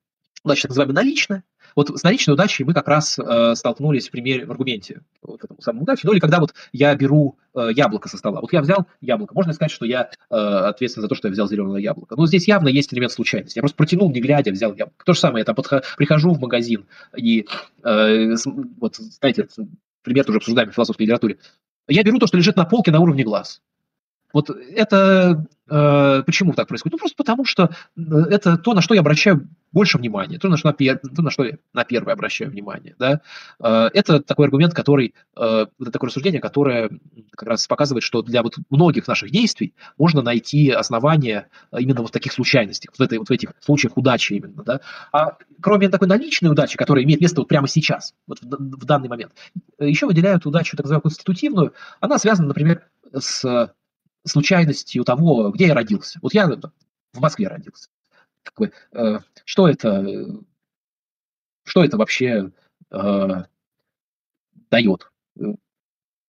удача 0.44 0.62
так 0.62 0.70
называемая 0.70 0.94
наличная, 0.94 1.44
вот 1.76 1.96
с 1.96 2.02
наличной 2.02 2.34
удачей 2.34 2.64
мы 2.64 2.74
как 2.74 2.88
раз 2.88 3.18
э, 3.18 3.54
столкнулись 3.54 4.08
в 4.08 4.10
примере, 4.10 4.46
в 4.46 4.50
аргументе 4.50 5.02
вот 5.22 5.44
этому 5.44 5.60
самому 5.60 5.84
удачи. 5.84 6.04
Ну 6.04 6.12
или 6.12 6.20
когда 6.20 6.40
вот 6.40 6.54
я 6.72 6.94
беру 6.94 7.38
э, 7.54 7.68
яблоко 7.74 8.08
со 8.08 8.16
стола. 8.16 8.40
Вот 8.40 8.52
я 8.52 8.60
взял 8.60 8.86
яблоко. 9.00 9.34
Можно 9.34 9.52
сказать, 9.52 9.70
что 9.70 9.84
я 9.84 10.10
э, 10.30 10.34
ответственен 10.34 11.02
за 11.02 11.08
то, 11.08 11.14
что 11.14 11.28
я 11.28 11.32
взял 11.32 11.48
зеленое 11.48 11.82
яблоко. 11.82 12.16
Но 12.16 12.26
здесь 12.26 12.48
явно 12.48 12.68
есть 12.68 12.92
элемент 12.92 13.12
случайности. 13.12 13.58
Я 13.58 13.62
просто 13.62 13.76
протянул, 13.76 14.10
не 14.10 14.20
глядя, 14.20 14.50
взял 14.50 14.74
яблоко. 14.74 15.04
То 15.04 15.12
же 15.12 15.20
самое, 15.20 15.42
я 15.42 15.44
там 15.44 15.54
подхожу, 15.54 15.84
прихожу 15.96 16.32
в 16.32 16.40
магазин 16.40 16.86
и 17.16 17.46
э, 17.84 18.34
вот, 18.80 18.96
знаете, 18.96 19.48
пример 20.02 20.24
тоже 20.24 20.38
обсуждаем 20.38 20.70
в 20.70 20.74
философской 20.74 21.04
литературе. 21.04 21.38
Я 21.86 22.02
беру 22.02 22.18
то, 22.18 22.26
что 22.26 22.36
лежит 22.36 22.56
на 22.56 22.64
полке 22.64 22.90
на 22.90 23.00
уровне 23.00 23.24
глаз. 23.24 23.62
Вот 24.32 24.50
это 24.50 25.46
э, 25.68 26.22
почему 26.24 26.52
так 26.52 26.68
происходит? 26.68 26.92
Ну, 26.92 26.98
просто 26.98 27.16
потому 27.16 27.44
что 27.44 27.70
э, 27.96 28.00
это 28.30 28.58
то, 28.58 28.74
на 28.74 28.82
что 28.82 28.94
я 28.94 29.00
обращаю 29.00 29.48
больше 29.72 29.98
внимания, 29.98 30.38
то, 30.38 30.48
на 30.48 30.56
что, 30.56 30.68
на, 30.68 30.74
то, 30.74 31.22
на, 31.22 31.30
что 31.30 31.44
я 31.44 31.58
на 31.72 31.84
первое 31.84 32.14
обращаю 32.14 32.50
внимание. 32.50 32.94
Да? 32.98 33.20
Э, 33.62 33.88
это 33.92 34.20
такой 34.20 34.46
аргумент, 34.46 34.74
который, 34.74 35.14
э, 35.36 35.66
это 35.80 35.90
такое 35.90 36.08
рассуждение, 36.08 36.40
которое 36.40 36.90
как 37.32 37.48
раз 37.48 37.66
показывает, 37.66 38.02
что 38.02 38.22
для 38.22 38.42
вот 38.42 38.56
многих 38.70 39.08
наших 39.08 39.30
действий 39.30 39.74
можно 39.96 40.20
найти 40.20 40.70
основания 40.70 41.48
именно 41.76 42.00
вот 42.00 42.10
в 42.10 42.12
таких 42.12 42.32
случайностях, 42.32 42.92
вот 42.98 43.04
этой, 43.04 43.18
вот 43.18 43.28
в 43.28 43.32
этих 43.32 43.52
случаях 43.60 43.96
удачи 43.96 44.34
именно. 44.34 44.62
Да? 44.62 44.80
А 45.12 45.36
кроме 45.60 45.88
такой 45.88 46.08
наличной 46.08 46.50
удачи, 46.50 46.76
которая 46.76 47.04
имеет 47.04 47.20
место 47.20 47.40
вот 47.40 47.48
прямо 47.48 47.66
сейчас, 47.66 48.14
вот 48.26 48.40
в, 48.42 48.46
в 48.46 48.84
данный 48.84 49.08
момент, 49.08 49.32
еще 49.78 50.06
выделяют 50.06 50.44
удачу, 50.44 50.76
так 50.76 50.84
называемую 50.84 51.02
конститутивную. 51.02 51.72
Она 52.00 52.18
связана, 52.18 52.48
например, 52.48 52.82
с 53.12 53.72
случайностью 54.28 55.04
того, 55.04 55.50
где 55.50 55.68
я 55.68 55.74
родился. 55.74 56.18
Вот 56.22 56.34
я 56.34 56.48
в 56.48 57.20
Москве 57.20 57.48
родился. 57.48 57.88
Бы, 58.56 58.72
э, 58.92 59.18
что 59.44 59.68
это, 59.68 60.40
что 61.64 61.84
это 61.84 61.96
вообще 61.96 62.50
э, 62.90 63.28
дает? 64.70 65.10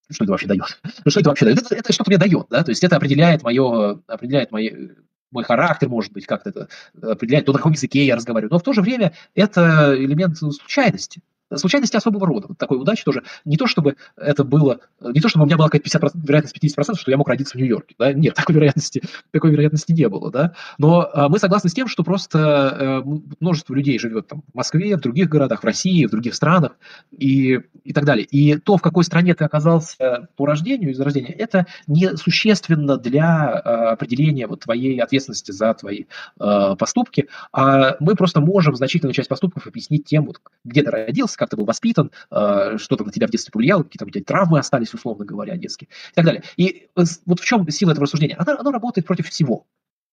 Что 0.10 0.24
это 0.24 0.32
вообще 0.32 0.48
дает? 0.48 0.82
Ну, 1.06 1.12
что 1.12 1.20
это 1.20 1.30
вообще 1.30 1.46
дает? 1.46 1.60
Это, 1.60 1.76
это 1.76 1.94
что-то 1.94 2.10
мне 2.10 2.18
дает, 2.18 2.48
да? 2.50 2.64
То 2.64 2.72
есть 2.72 2.84
это 2.84 2.98
определяет 2.98 3.44
мое, 3.44 4.02
определяет 4.08 4.52
мои, 4.52 4.90
мой 5.32 5.44
характер, 5.44 5.88
может 5.88 6.12
быть, 6.12 6.26
как-то 6.26 6.50
это 6.50 6.68
определяет, 7.02 7.46
то, 7.46 7.54
на 7.54 7.60
каком 7.60 7.74
языке 7.74 8.06
я 8.06 8.16
разговариваю. 8.16 8.52
Но 8.52 8.60
в 8.60 8.64
то 8.64 8.74
же 8.74 8.82
время 8.82 9.14
это 9.36 9.96
элемент 9.98 10.38
случайности 10.38 11.22
случайности 11.56 11.98
особого 11.98 12.28
рода. 12.28 12.48
Вот 12.50 12.58
такой 12.58 12.80
удачи 12.80 13.04
тоже. 13.04 13.24
Не 13.46 13.58
то, 13.58 13.68
чтобы 13.68 13.96
это 14.16 14.44
было, 14.44 14.80
не 15.02 15.20
то, 15.22 15.30
чтобы 15.30 15.44
у 15.44 15.46
меня 15.48 15.58
была 15.58 15.70
какая-то 15.70 15.90
50%, 15.90 16.12
вероятность 16.16 16.58
50%, 16.58 16.96
что 16.96 17.12
я 17.12 17.18
мог 17.18 17.28
родиться 17.28 17.54
в 17.54 17.56
Нью-Йорке. 17.56 17.96
Да? 17.98 18.14
Нет, 18.14 18.34
такой 18.36 18.56
вероятности, 18.56 19.02
такой 19.32 19.52
вероятности 19.52 19.92
не 19.92 20.08
было. 20.08 20.32
Да? 20.32 20.54
Но 20.78 21.10
а, 21.14 21.30
мы 21.30 21.40
согласны 21.40 21.70
с 21.70 21.74
тем, 21.74 21.88
что 21.88 22.04
просто 22.04 22.40
а, 22.40 23.04
множество 23.40 23.74
людей 23.74 23.98
живет 24.00 24.28
там, 24.28 24.44
в 24.52 24.56
Москве, 24.56 24.98
в 24.98 25.02
других 25.02 25.30
городах, 25.30 25.62
в 25.62 25.66
России, 25.66 26.06
в 26.06 26.12
других 26.12 26.36
странах 26.36 26.78
и, 27.12 27.60
и 27.84 27.94
так 27.94 28.06
далее. 28.06 28.26
И 28.26 28.58
то, 28.58 28.78
в 28.78 28.82
какой 28.82 29.04
стране 29.04 29.34
ты 29.36 29.44
оказался 29.44 30.28
по 30.36 30.46
рождению, 30.46 30.92
из 30.92 31.00
рождения, 31.00 31.34
это 31.34 31.66
не 31.88 32.16
существенно 32.18 32.98
для 32.98 33.50
а, 33.50 33.92
определения 33.92 34.48
вот, 34.48 34.62
твоей 34.62 35.00
ответственности 35.00 35.52
за 35.52 35.74
твои 35.74 36.06
а, 36.40 36.76
поступки. 36.76 37.28
А 37.52 37.96
мы 38.00 38.16
просто 38.16 38.42
можем 38.42 38.76
значительную 38.76 39.14
часть 39.14 39.30
поступков 39.30 39.68
объяснить 39.68 40.06
тем, 40.06 40.26
вот, 40.26 40.42
где 40.64 40.84
ты 40.84 40.92
родился, 40.92 41.38
как 41.40 41.50
ты 41.50 41.58
был 41.58 41.66
воспитан, 41.66 42.12
э, 42.30 42.78
что 42.78 42.96
то 42.98 43.04
на 43.04 43.12
тебя 43.12 43.28
в 43.28 43.32
детстве 43.32 43.52
повлияло, 43.52 43.84
какие-то 43.84 44.06
у 44.06 44.10
тебя 44.10 44.24
травмы 44.24 44.60
остались, 44.60 44.94
условно 44.94 45.26
говоря, 45.26 45.56
детские, 45.58 45.88
и 46.12 46.14
так 46.14 46.26
далее. 46.26 46.44
И 46.58 46.90
вот 46.96 47.40
в 47.40 47.46
чем 47.46 47.68
сила 47.70 47.92
этого 47.92 48.04
рассуждения? 48.04 48.36
Оно, 48.36 48.60
оно 48.60 48.72
работает 48.72 49.08
против 49.08 49.30
всего. 49.30 49.66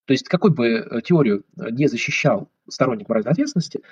То 0.06 0.12
есть 0.12 0.28
какой 0.28 0.52
бы 0.52 0.68
э, 0.68 1.00
теорию 1.02 1.44
э, 1.58 1.70
не 1.70 1.88
защищал 1.88 2.48
сторонник 2.68 3.08
моральной 3.08 3.32
ответственности, 3.32 3.82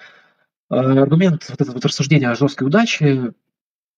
аргумент 0.68 1.48
вот 1.48 1.60
этого 1.60 1.74
вот 1.74 1.84
рассуждения 1.84 2.30
о 2.30 2.34
жесткой 2.34 2.66
удаче 2.66 3.34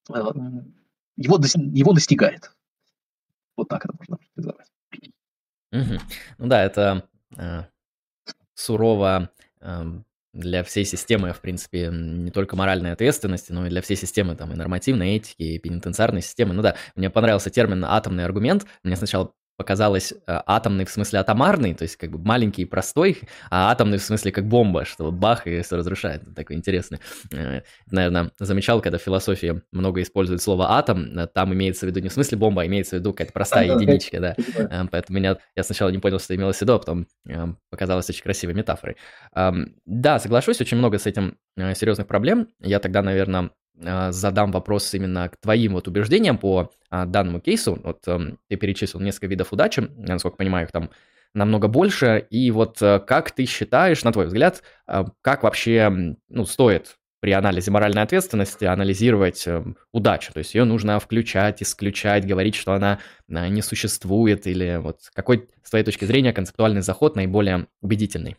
его, 0.08 1.38
его 1.44 1.92
достигает. 1.92 2.52
Вот 3.56 3.68
так 3.68 3.84
это 3.84 3.94
можно 3.98 4.18
называть. 4.34 4.66
Угу. 5.72 6.00
Ну 6.38 6.46
да, 6.46 6.62
это 6.62 7.08
э, 7.36 7.64
сурово 8.54 9.30
эм, 9.60 10.05
для 10.36 10.62
всей 10.62 10.84
системы, 10.84 11.32
в 11.32 11.40
принципе, 11.40 11.88
не 11.90 12.30
только 12.30 12.56
моральной 12.56 12.92
ответственности, 12.92 13.52
но 13.52 13.66
и 13.66 13.70
для 13.70 13.80
всей 13.80 13.96
системы 13.96 14.36
там 14.36 14.52
и 14.52 14.56
нормативной 14.56 15.16
этики, 15.16 15.42
и 15.42 15.58
пенитенциарной 15.58 16.22
системы. 16.22 16.54
Ну 16.54 16.62
да, 16.62 16.76
мне 16.94 17.10
понравился 17.10 17.50
термин 17.50 17.84
«атомный 17.84 18.24
аргумент». 18.24 18.66
Мне 18.82 18.96
сначала 18.96 19.32
показалось 19.56 20.12
э, 20.12 20.16
атомный 20.26 20.84
в 20.84 20.90
смысле 20.90 21.20
атомарный, 21.20 21.74
то 21.74 21.82
есть 21.82 21.96
как 21.96 22.10
бы 22.10 22.18
маленький 22.18 22.62
и 22.62 22.64
простой, 22.64 23.20
а 23.50 23.70
атомный 23.70 23.98
в 23.98 24.02
смысле 24.02 24.32
как 24.32 24.46
бомба, 24.46 24.84
что 24.84 25.04
вот 25.04 25.14
бах 25.14 25.46
и 25.46 25.62
все 25.62 25.76
разрушает. 25.76 26.22
Такой 26.34 26.56
интересный. 26.56 26.98
Э, 27.32 27.62
наверное, 27.90 28.30
замечал, 28.38 28.80
когда 28.80 28.98
в 28.98 29.02
философии 29.02 29.62
много 29.72 30.02
используют 30.02 30.42
слово 30.42 30.72
атом, 30.72 31.18
э, 31.18 31.26
там 31.26 31.54
имеется 31.54 31.86
в 31.86 31.88
виду 31.88 32.00
не 32.00 32.08
в 32.08 32.12
смысле 32.12 32.38
бомба, 32.38 32.62
а 32.62 32.66
имеется 32.66 32.96
в 32.96 32.98
виду 33.00 33.12
какая-то 33.12 33.32
простая 33.32 33.74
единичка, 33.74 34.20
да. 34.20 34.36
Поэтому 34.90 35.18
меня, 35.18 35.38
я 35.54 35.62
сначала 35.62 35.88
не 35.90 35.98
понял, 35.98 36.18
что 36.18 36.34
имелось 36.34 36.58
в 36.58 36.60
виду, 36.62 36.74
а 36.74 36.78
потом 36.78 37.06
показалось 37.70 38.08
очень 38.10 38.22
красивой 38.22 38.54
метафорой. 38.54 38.96
Да, 39.32 40.18
соглашусь, 40.18 40.60
очень 40.60 40.76
много 40.76 40.98
с 40.98 41.06
этим 41.06 41.38
серьезных 41.56 42.06
проблем. 42.06 42.48
Я 42.60 42.78
тогда, 42.78 43.02
наверное, 43.02 43.50
задам 43.78 44.52
вопрос 44.52 44.92
именно 44.94 45.28
к 45.28 45.36
твоим 45.36 45.74
вот 45.74 45.88
убеждениям 45.88 46.38
по 46.38 46.70
а, 46.90 47.04
данному 47.04 47.40
кейсу. 47.40 47.78
Вот 47.82 48.06
эм, 48.06 48.38
ты 48.48 48.56
перечислил 48.56 49.00
несколько 49.00 49.26
видов 49.26 49.52
удачи, 49.52 49.80
я, 49.80 50.14
насколько 50.14 50.36
понимаю, 50.36 50.66
их 50.66 50.72
там 50.72 50.90
намного 51.34 51.68
больше. 51.68 52.26
И 52.30 52.50
вот 52.50 52.80
э, 52.80 53.00
как 53.00 53.30
ты 53.30 53.44
считаешь, 53.44 54.02
на 54.02 54.12
твой 54.12 54.26
взгляд, 54.26 54.62
э, 54.88 55.04
как 55.20 55.42
вообще 55.42 56.16
ну, 56.28 56.46
стоит 56.46 56.96
при 57.20 57.32
анализе 57.32 57.70
моральной 57.70 58.02
ответственности 58.02 58.64
анализировать 58.64 59.46
э, 59.46 59.62
удачу? 59.92 60.32
То 60.32 60.38
есть 60.38 60.54
ее 60.54 60.64
нужно 60.64 60.98
включать, 60.98 61.62
исключать, 61.62 62.26
говорить, 62.26 62.54
что 62.54 62.72
она 62.72 63.00
не 63.28 63.62
существует, 63.62 64.46
или 64.46 64.78
вот 64.80 65.00
какой, 65.12 65.48
с 65.62 65.70
твоей 65.70 65.84
точки 65.84 66.04
зрения, 66.04 66.32
концептуальный 66.32 66.80
заход 66.82 67.16
наиболее 67.16 67.66
убедительный? 67.82 68.36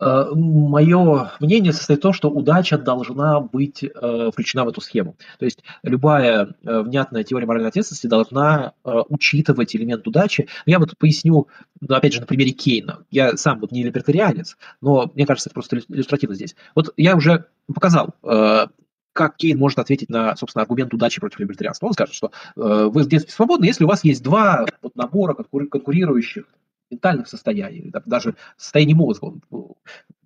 Э, 0.00 0.30
Мое 0.34 1.32
мнение 1.40 1.72
состоит 1.72 2.00
в 2.00 2.02
том, 2.02 2.12
что 2.12 2.30
удача 2.30 2.78
должна 2.78 3.40
быть 3.40 3.84
э, 3.84 4.30
включена 4.32 4.64
в 4.64 4.68
эту 4.68 4.80
схему. 4.80 5.16
То 5.38 5.44
есть 5.44 5.62
любая 5.82 6.54
э, 6.64 6.80
внятная 6.82 7.22
теория 7.22 7.46
моральной 7.46 7.68
ответственности 7.68 8.06
должна 8.06 8.72
учитывать 8.84 9.76
элемент 9.76 10.06
удачи. 10.06 10.48
Я 10.64 10.78
вот 10.78 10.96
поясню, 10.96 11.48
ну, 11.80 11.94
опять 11.94 12.14
же, 12.14 12.20
на 12.20 12.26
примере 12.26 12.52
Кейна. 12.52 13.04
Я 13.10 13.36
сам 13.36 13.60
вот 13.60 13.72
не 13.72 13.82
либертарианец, 13.84 14.56
но 14.80 15.10
мне 15.14 15.26
кажется, 15.26 15.48
это 15.48 15.54
просто 15.54 15.78
иллюстративно 15.88 16.34
здесь. 16.34 16.56
Вот 16.74 16.92
я 16.96 17.16
уже 17.16 17.46
показал, 17.72 18.14
как 19.12 19.36
Кейн 19.36 19.58
может 19.58 19.78
ответить 19.78 20.08
на, 20.08 20.34
собственно, 20.36 20.62
аргумент 20.62 20.94
удачи 20.94 21.20
против 21.20 21.40
либертарианства. 21.40 21.86
Он 21.86 21.92
скажет, 21.92 22.14
что 22.14 22.30
вы 22.54 22.90
в 22.90 23.08
детстве 23.08 23.32
свободны, 23.32 23.66
если 23.66 23.84
у 23.84 23.88
вас 23.88 24.04
есть 24.04 24.22
два 24.22 24.66
вот, 24.82 24.96
набора 24.96 25.34
конкурирующих 25.34 26.44
ментальных 26.90 27.28
состояний, 27.28 27.92
даже 28.06 28.36
состояние 28.56 28.96
мозга. 28.96 29.24
Он 29.50 29.74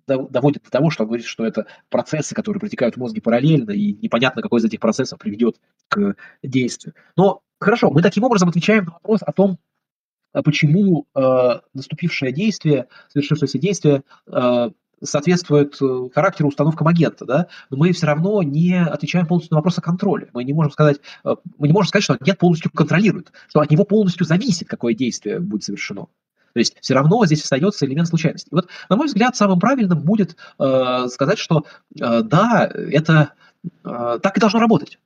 доводит 0.07 0.63
до 0.63 0.71
того, 0.71 0.89
что 0.89 1.03
он 1.03 1.07
говорит, 1.07 1.25
что 1.25 1.45
это 1.45 1.65
процессы, 1.89 2.35
которые 2.35 2.59
протекают 2.59 2.95
в 2.95 2.99
мозге 2.99 3.21
параллельно, 3.21 3.71
и 3.71 3.93
непонятно, 3.93 4.41
какой 4.41 4.59
из 4.59 4.65
этих 4.65 4.79
процессов 4.79 5.19
приведет 5.19 5.59
к 5.87 6.15
действию. 6.43 6.93
Но 7.15 7.41
хорошо, 7.59 7.89
мы 7.89 8.01
таким 8.01 8.23
образом 8.23 8.49
отвечаем 8.49 8.85
на 8.85 8.91
вопрос 8.91 9.21
о 9.25 9.31
том, 9.31 9.57
а 10.33 10.43
почему 10.43 11.07
э, 11.15 11.19
наступившее 11.73 12.33
действие, 12.33 12.87
совершившееся 13.07 13.57
действие 13.57 14.03
э, 14.27 14.69
соответствует 15.01 15.77
э, 15.81 16.09
характеру 16.13 16.49
установкам 16.49 16.87
агента, 16.87 17.25
да, 17.25 17.47
но 17.69 17.77
мы 17.77 17.91
все 17.93 18.07
равно 18.07 18.43
не 18.43 18.81
отвечаем 18.81 19.27
полностью 19.27 19.53
на 19.53 19.59
вопрос 19.59 19.77
о 19.77 19.81
контроле. 19.81 20.29
Мы 20.33 20.43
не 20.43 20.53
можем 20.53 20.71
сказать, 20.71 20.99
э, 21.23 21.35
мы 21.57 21.67
не 21.67 21.73
можем 21.73 21.87
сказать, 21.87 22.03
что 22.03 22.13
агент 22.13 22.37
полностью 22.37 22.71
контролирует, 22.71 23.31
что 23.47 23.61
от 23.61 23.71
него 23.71 23.85
полностью 23.85 24.25
зависит, 24.25 24.67
какое 24.67 24.93
действие 24.93 25.39
будет 25.39 25.63
совершено. 25.63 26.07
То 26.55 26.59
есть 26.59 26.77
все 26.79 26.93
равно 26.93 27.25
здесь 27.25 27.43
остается 27.43 27.85
элемент 27.85 28.07
случайности. 28.07 28.47
И 28.47 28.55
вот, 28.55 28.69
на 28.87 28.95
мой 28.95 29.07
взгляд, 29.07 29.35
самым 29.35 29.59
правильным 29.59 29.99
будет 29.99 30.37
э, 30.57 31.07
сказать, 31.09 31.37
что 31.37 31.65
э, 31.99 32.21
да, 32.21 32.71
это 32.73 33.33
э, 33.83 34.19
так 34.23 34.37
и 34.37 34.39
должно 34.39 34.61
работать. 34.61 34.97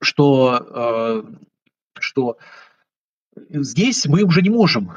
Что, 0.00 1.22
э, 1.26 1.30
что 2.00 2.38
здесь 3.50 4.06
мы 4.06 4.22
уже 4.22 4.40
не 4.40 4.48
можем, 4.48 4.92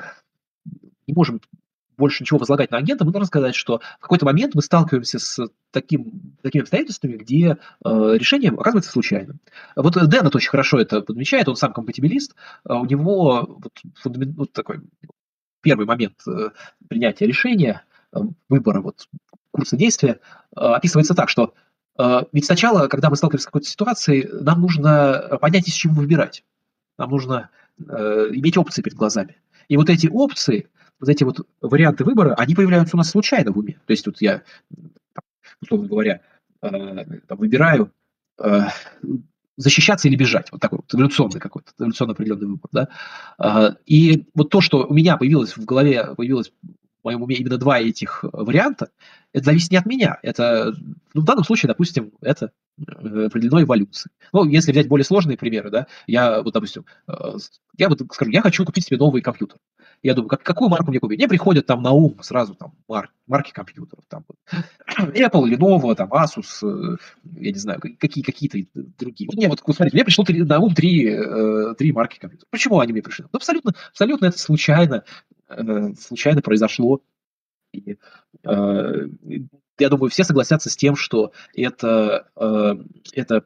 не 1.08 1.14
можем 1.14 1.42
больше 1.98 2.24
ничего 2.24 2.39
возлагать 2.39 2.72
на 2.72 2.78
агента, 2.78 3.04
мы 3.04 3.12
должны 3.12 3.28
сказать, 3.28 3.54
что 3.54 3.82
в 4.00 4.04
какой-то 4.04 4.26
момент 4.26 4.56
мы 4.56 4.62
сталкиваемся 4.62 5.20
с 5.20 5.46
таким, 5.72 6.38
такими 6.42 6.62
обстоятельствами, 6.62 7.18
где 7.18 7.58
э, 7.84 7.89
решение 8.16 8.52
оказывается 8.52 8.92
случайным. 8.92 9.42
Вот 9.76 9.96
Дэн 9.96 10.28
это 10.28 10.38
очень 10.38 10.52
хорошо 10.52 10.80
это 10.80 11.02
подмечает, 11.02 11.50
он 11.50 11.58
сам 11.58 11.74
компатибилист, 11.74 12.34
э, 12.64 12.74
у 12.74 12.86
него 12.86 13.60
вот, 13.62 13.74
фундамент, 14.02 14.38
вот 14.38 14.54
такой 14.54 14.80
первый 15.62 15.86
момент 15.86 16.16
э, 16.28 16.49
принятия 16.88 17.26
решения, 17.26 17.84
э, 18.14 18.20
выбора 18.49 18.82
вот, 18.82 19.07
курса 19.51 19.78
действия, 19.78 20.20
э, 20.55 20.59
описывается 20.59 21.14
так, 21.16 21.30
что 21.30 21.53
ведь 22.32 22.45
сначала, 22.45 22.88
когда 22.88 23.09
мы 23.12 23.16
сталкиваемся 23.16 23.43
с 23.43 23.45
какой-то 23.47 23.68
ситуацией, 23.68 24.28
нам 24.32 24.62
нужно 24.62 25.38
понять, 25.39 25.68
из 25.68 25.74
чего 25.74 25.93
выбирать. 25.93 26.43
Нам 26.97 27.12
нужно 27.12 27.49
иметь 27.78 28.57
опции 28.57 28.82
перед 28.82 28.97
глазами. 28.97 29.36
И 29.68 29.78
вот 29.78 29.89
эти 29.89 30.07
опции, 30.07 30.68
вот 30.99 31.09
эти 31.09 31.24
вот 31.24 31.45
варианты 31.59 32.03
выбора, 32.03 32.34
они 32.36 32.55
появляются 32.55 32.95
у 32.95 32.97
нас 32.97 33.12
случайно 33.12 33.51
в 33.51 33.57
уме. 33.59 33.74
То 33.86 33.91
есть 33.91 34.05
тут 34.05 34.20
я, 34.20 34.41
условно 35.62 35.89
говоря, 35.89 36.22
выбираю 36.62 37.91
защищаться 39.62 40.07
или 40.07 40.16
бежать. 40.16 40.51
Вот 40.51 40.62
такой 40.62 40.80
вот 40.80 40.93
эволюционный 40.93 41.39
какой-то, 41.39 41.72
эволюционно 41.80 42.14
определенный 42.14 42.47
выбор. 42.47 42.70
Да? 42.72 42.88
А, 43.38 43.76
и 43.86 44.26
вот 44.34 44.49
то, 44.49 44.62
что 44.62 44.86
у 44.86 44.93
меня 44.93 45.18
появилось 45.18 45.55
в 45.55 45.66
голове, 45.66 46.14
появилось 46.16 46.51
в 47.01 47.05
моем 47.05 47.24
уме 47.24 47.36
именно 47.36 47.57
два 47.57 47.80
этих 47.80 48.24
варианта, 48.24 48.89
это 49.34 49.45
зависит 49.45 49.72
не 49.72 49.78
от 49.78 49.86
меня. 49.86 50.20
Это, 50.22 50.74
ну, 51.14 51.22
в 51.22 51.26
данном 51.26 51.43
случае, 51.43 51.70
допустим, 51.70 52.12
это 52.22 52.51
э, 52.78 53.26
определенной 53.26 53.64
эволюции. 53.64 54.12
Ну, 54.34 54.45
если 54.45 54.72
взять 54.72 54.88
более 54.88 55.05
сложные 55.05 55.38
примеры, 55.38 55.72
да, 55.72 55.88
я 56.05 56.41
вот, 56.41 56.53
допустим, 56.53 56.86
э, 57.07 57.14
я 57.78 57.89
вот 57.89 58.01
скажу, 58.12 58.32
я 58.32 58.41
хочу 58.41 58.66
купить 58.66 58.86
себе 58.86 58.97
новый 58.97 59.22
компьютер. 59.22 59.57
Я 60.04 60.16
думаю, 60.16 60.30
как, 60.30 60.41
какую 60.41 60.70
марку 60.70 60.89
мне 60.89 60.99
купить? 60.99 61.20
Мне 61.20 61.28
приходят 61.28 61.68
там 61.68 61.84
на 61.84 61.91
ум 61.91 62.18
сразу 62.22 62.56
там 62.56 62.74
мар, 62.88 63.12
марки 63.28 63.52
компьютеров. 63.52 64.04
Там, 64.08 64.26
Apple, 64.97 65.43
Lenovo, 65.45 65.93
там, 65.95 66.12
Asus, 66.12 66.64
э, 66.64 66.97
я 67.36 67.52
не 67.52 67.60
знаю, 67.60 67.80
какие, 67.80 68.24
какие-то 68.24 68.58
другие. 68.74 69.30
Мне 69.32 69.47
вот, 69.47 69.60
смотрите, 69.60 69.95
мне 69.95 70.04
пришло 70.04 70.26
на 70.28 70.60
ум 70.60 70.74
три, 70.74 71.08
э, 71.08 71.76
три 71.78 71.91
марки 71.91 72.20
компьютеров. 72.20 72.49
Почему 72.49 72.80
они 72.80 72.93
мне 72.93 73.04
пришли? 73.04 73.26
Ну, 73.26 73.38
абсолютно, 73.38 73.74
абсолютно 73.91 74.26
это 74.26 74.39
случайно, 74.39 75.04
э, 75.49 75.93
случайно 75.99 76.41
произошло. 76.41 77.02
И, 77.72 77.97
я 78.43 79.89
думаю, 79.89 80.10
все 80.10 80.26
согласятся 80.26 80.70
с 80.70 80.76
тем, 80.76 80.97
что 80.97 81.32
это, 81.56 82.28
это 83.14 83.45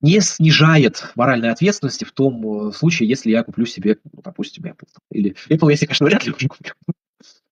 не 0.00 0.20
снижает 0.20 1.10
моральной 1.14 1.50
ответственности 1.50 2.04
в 2.04 2.12
том 2.12 2.68
э, 2.68 2.72
случае, 2.72 3.08
если 3.08 3.30
я 3.30 3.42
куплю 3.42 3.66
себе, 3.66 3.98
ну, 4.12 4.20
допустим, 4.22 4.64
Apple. 4.64 4.88
Или 5.10 5.34
Apple, 5.48 5.70
если, 5.70 5.86
конечно, 5.86 6.06
вряд 6.06 6.26
ли 6.26 6.32
куплю. 6.32 6.72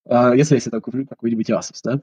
А 0.07 0.34
если 0.34 0.57
я 0.57 0.61
себе 0.61 0.80
куплю 0.80 1.07
какой-нибудь 1.07 1.49
Asus, 1.51 1.80
да, 1.82 2.01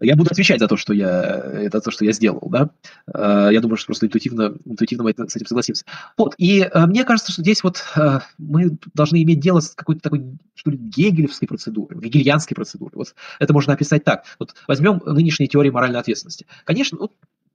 я 0.00 0.14
буду 0.14 0.30
отвечать 0.30 0.60
за 0.60 0.68
то, 0.68 0.76
что 0.76 0.92
я, 0.92 1.08
это 1.54 1.80
то, 1.80 1.90
что 1.90 2.04
я 2.04 2.12
сделал, 2.12 2.48
да. 2.50 2.70
А, 3.12 3.50
я 3.50 3.60
думаю, 3.60 3.76
что 3.76 3.86
просто 3.86 4.06
интуитивно, 4.06 4.54
интуитивно 4.64 5.04
мы 5.04 5.12
с 5.12 5.36
этим 5.36 5.46
согласимся. 5.46 5.84
Вот, 6.16 6.34
и 6.38 6.62
а, 6.62 6.86
мне 6.86 7.04
кажется, 7.04 7.32
что 7.32 7.42
здесь 7.42 7.64
вот 7.64 7.84
а, 7.96 8.22
мы 8.38 8.78
должны 8.94 9.22
иметь 9.22 9.40
дело 9.40 9.58
с 9.58 9.70
какой-то 9.70 10.00
такой, 10.00 10.38
что 10.54 10.70
ли, 10.70 10.78
гегелевской 10.78 11.48
процедурой, 11.48 12.00
гегельянской 12.00 12.54
процедурой. 12.54 12.92
Вот 12.94 13.14
это 13.40 13.52
можно 13.52 13.72
описать 13.72 14.04
так. 14.04 14.24
Вот 14.38 14.54
возьмем 14.68 15.02
нынешние 15.04 15.48
теории 15.48 15.70
моральной 15.70 15.98
ответственности. 15.98 16.46
Конечно, 16.64 16.98
вот 16.98 17.12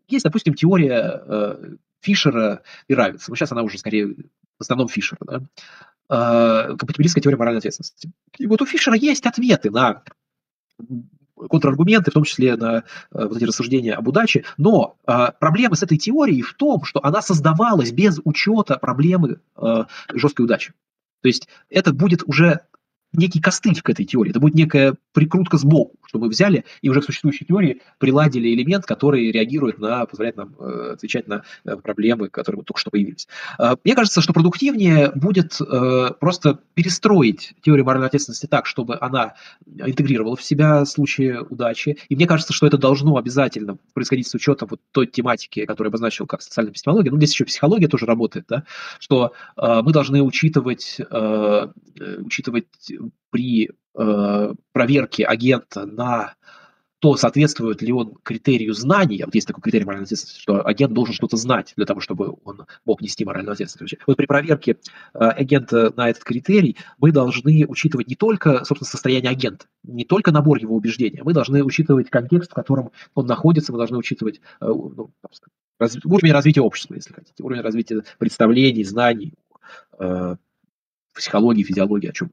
есть, 0.09 0.25
допустим, 0.25 0.53
теория 0.53 1.23
э, 1.25 1.75
Фишера 2.03 2.61
и 2.87 2.93
Равица. 2.93 3.29
Ну, 3.29 3.35
сейчас 3.35 3.51
она 3.51 3.63
уже 3.63 3.77
скорее 3.77 4.07
в 4.07 4.61
основном 4.61 4.87
Фишера, 4.87 5.19
да? 5.21 5.41
Э, 6.09 6.75
компатибилистская 6.77 7.21
теория 7.23 7.37
моральной 7.37 7.59
ответственности. 7.59 8.11
И 8.37 8.45
вот 8.45 8.61
у 8.61 8.65
Фишера 8.65 8.95
есть 8.95 9.25
ответы 9.25 9.71
на 9.71 10.03
контраргументы, 11.49 12.11
в 12.11 12.13
том 12.13 12.23
числе 12.23 12.55
на 12.55 12.77
э, 12.77 12.81
вот 13.11 13.37
эти 13.37 13.45
рассуждения 13.45 13.93
об 13.93 14.07
удаче. 14.07 14.43
Но 14.57 14.97
э, 15.07 15.27
проблема 15.39 15.75
с 15.75 15.83
этой 15.83 15.97
теорией 15.97 16.41
в 16.41 16.53
том, 16.53 16.83
что 16.83 17.03
она 17.03 17.21
создавалась 17.21 17.91
без 17.91 18.19
учета 18.23 18.77
проблемы 18.77 19.39
э, 19.55 19.85
жесткой 20.13 20.45
удачи. 20.45 20.73
То 21.21 21.29
есть 21.29 21.47
это 21.69 21.93
будет 21.93 22.23
уже 22.25 22.61
некий 23.13 23.39
костыль 23.39 23.81
к 23.81 23.89
этой 23.89 24.05
теории. 24.05 24.31
Это 24.31 24.39
будет 24.39 24.55
некая 24.55 24.95
прикрутка 25.13 25.57
сбоку, 25.57 25.97
что 26.13 26.19
мы 26.19 26.29
взяли 26.29 26.63
и 26.83 26.89
уже 26.89 27.01
в 27.01 27.05
существующей 27.05 27.43
теории 27.43 27.81
приладили 27.97 28.53
элемент, 28.53 28.85
который 28.85 29.31
реагирует 29.31 29.79
на, 29.79 30.05
позволяет 30.05 30.37
нам 30.37 30.55
э, 30.59 30.91
отвечать 30.93 31.27
на 31.27 31.41
э, 31.65 31.75
проблемы, 31.77 32.29
которые 32.29 32.57
вот 32.57 32.67
только 32.67 32.79
что 32.79 32.91
появились. 32.91 33.27
Э, 33.57 33.75
мне 33.83 33.95
кажется, 33.95 34.21
что 34.21 34.31
продуктивнее 34.31 35.11
будет 35.15 35.59
просто 36.19 36.59
перестроить 36.75 37.55
теорию 37.61 37.85
моральной 37.85 38.07
ответственности 38.07 38.45
так, 38.45 38.65
чтобы 38.67 38.97
она 38.99 39.33
интегрировала 39.65 40.35
в 40.35 40.43
себя 40.43 40.85
случаи 40.85 41.37
удачи. 41.49 41.97
И 42.09 42.15
мне 42.15 42.27
кажется, 42.27 42.53
что 42.53 42.67
это 42.67 42.77
должно 42.77 43.17
обязательно 43.17 43.77
происходить 43.93 44.27
с 44.27 44.35
учетом 44.35 44.67
вот 44.69 44.81
той 44.91 45.07
тематики, 45.07 45.65
которую 45.65 45.87
я 45.87 45.89
обозначил 45.89 46.27
как 46.27 46.41
социальная 46.41 46.71
эпистемология. 46.71 47.11
Ну, 47.11 47.17
здесь 47.17 47.33
еще 47.33 47.45
психология 47.45 47.87
тоже 47.87 48.05
работает, 48.05 48.45
да, 48.47 48.63
что 48.99 49.33
мы 49.57 49.91
должны 49.91 50.21
учитывать, 50.21 50.99
учитывать 52.19 52.67
при 53.31 53.71
проверки 53.93 55.21
агента 55.21 55.85
на 55.85 56.35
то, 57.03 57.17
соответствует 57.17 57.81
ли 57.81 57.91
он 57.91 58.13
критерию 58.23 58.73
знания, 58.73 59.25
вот 59.25 59.35
есть 59.35 59.45
такой 59.45 59.61
критерий 59.61 59.83
моральной 59.83 60.05
ответственности, 60.05 60.39
что 60.41 60.65
агент 60.65 60.93
должен 60.93 61.13
что-то 61.13 61.35
знать 61.35 61.73
для 61.75 61.85
того, 61.85 61.99
чтобы 61.99 62.37
он 62.45 62.65
мог 62.85 63.01
нести 63.01 63.25
моральную 63.25 63.51
ответственность. 63.51 63.95
Вот 64.07 64.15
при 64.15 64.25
проверке 64.25 64.77
э, 65.13 65.17
агента 65.17 65.91
на 65.97 66.09
этот 66.09 66.23
критерий 66.23 66.77
мы 66.99 67.11
должны 67.11 67.65
учитывать 67.67 68.07
не 68.07 68.15
только, 68.15 68.63
собственно, 68.63 68.89
состояние 68.89 69.31
агента, 69.31 69.65
не 69.83 70.05
только 70.05 70.31
набор 70.31 70.59
его 70.59 70.77
убеждений, 70.77 71.19
мы 71.25 71.33
должны 71.33 71.61
учитывать 71.61 72.09
контекст, 72.09 72.51
в 72.51 72.55
котором 72.55 72.91
он 73.15 73.25
находится, 73.25 73.73
мы 73.73 73.79
должны 73.79 73.97
учитывать 73.97 74.39
э, 74.61 74.65
ну, 74.65 75.11
раз, 75.79 75.97
уровень 76.05 76.31
развития 76.31 76.61
общества, 76.61 76.93
если 76.93 77.11
хотите, 77.11 77.43
уровень 77.43 77.63
развития 77.63 78.01
представлений, 78.17 78.85
знаний, 78.85 79.33
э, 79.99 80.37
психологии, 81.13 81.63
физиологии, 81.63 82.09
о, 82.09 82.13
чем, 82.13 82.31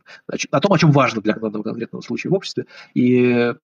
о 0.50 0.60
том, 0.60 0.72
о 0.72 0.78
чем 0.78 0.90
важно 0.92 1.20
для 1.20 1.34
данного 1.34 1.62
конкретного 1.62 2.02
случая 2.02 2.30
в 2.30 2.34
обществе. 2.34 2.66
И 2.94 3.54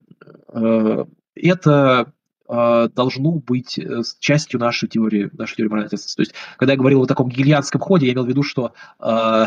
э, 0.49 1.05
это 1.35 2.13
э, 2.49 2.89
должно 2.95 3.33
быть 3.33 3.79
э, 3.79 4.03
частью 4.19 4.61
нашей 4.61 4.89
теории, 4.89 5.31
нашей 5.33 5.57
теории 5.57 5.71
моральной 5.71 5.87
ответственности. 5.87 6.17
То 6.17 6.23
есть, 6.23 6.35
когда 6.59 6.73
я 6.73 6.79
говорил 6.79 7.03
о 7.03 7.07
таком 7.07 7.29
гильянском 7.29 7.81
ходе, 7.81 8.07
я 8.07 8.13
имел 8.13 8.25
в 8.25 8.29
виду, 8.29 8.43
что 8.43 8.73
э, 9.01 9.45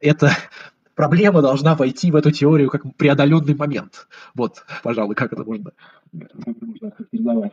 это 0.00 0.30
проблема 0.94 1.42
должна 1.42 1.74
войти 1.74 2.10
в 2.10 2.16
эту 2.16 2.30
теорию 2.30 2.70
как 2.70 2.82
преодоленный 2.96 3.54
момент. 3.54 4.08
Вот, 4.34 4.64
пожалуй, 4.82 5.14
как 5.14 5.32
это 5.32 5.44
можно, 5.44 5.72
можно 6.12 6.90
характеризовать. 6.90 7.52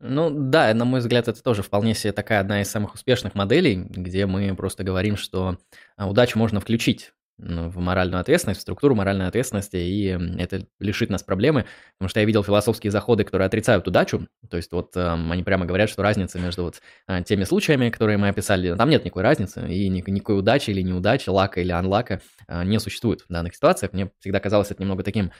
Ну 0.00 0.30
да, 0.30 0.72
на 0.74 0.84
мой 0.84 1.00
взгляд, 1.00 1.28
это 1.28 1.42
тоже 1.42 1.62
вполне 1.62 1.94
себе 1.94 2.12
такая 2.12 2.40
одна 2.40 2.60
из 2.60 2.70
самых 2.70 2.94
успешных 2.94 3.34
моделей, 3.34 3.76
где 3.76 4.26
мы 4.26 4.54
просто 4.54 4.84
говорим, 4.84 5.16
что 5.16 5.58
а, 5.96 6.08
удачу 6.08 6.38
можно 6.38 6.60
включить 6.60 7.12
ну, 7.38 7.68
в 7.68 7.76
моральную 7.78 8.20
ответственность, 8.20 8.60
в 8.60 8.62
структуру 8.62 8.94
моральной 8.94 9.26
ответственности, 9.26 9.76
и 9.76 10.18
это 10.38 10.66
лишит 10.80 11.10
нас 11.10 11.22
проблемы, 11.22 11.66
потому 11.98 12.08
что 12.08 12.20
я 12.20 12.26
видел 12.26 12.42
философские 12.42 12.90
заходы, 12.90 13.24
которые 13.24 13.46
отрицают 13.46 13.86
удачу, 13.86 14.26
то 14.48 14.56
есть 14.56 14.72
вот 14.72 14.96
э, 14.96 15.06
они 15.06 15.42
прямо 15.42 15.66
говорят, 15.66 15.90
что 15.90 16.02
разница 16.02 16.38
между 16.38 16.62
вот 16.62 16.80
э, 17.08 17.22
теми 17.24 17.44
случаями, 17.44 17.90
которые 17.90 18.16
мы 18.16 18.28
описали, 18.28 18.74
там 18.74 18.88
нет 18.88 19.04
никакой 19.04 19.22
разницы, 19.22 19.68
и 19.68 19.88
ни, 19.88 20.02
никакой 20.10 20.38
удачи 20.38 20.70
или 20.70 20.80
неудачи, 20.80 21.28
лака 21.28 21.60
или 21.60 21.72
анлака 21.72 22.22
э, 22.48 22.64
не 22.64 22.80
существует 22.80 23.20
в 23.22 23.28
данных 23.28 23.54
ситуациях. 23.54 23.92
Мне 23.92 24.10
всегда 24.20 24.40
казалось 24.40 24.70
это 24.70 24.82
немного 24.82 25.02
таким 25.02 25.30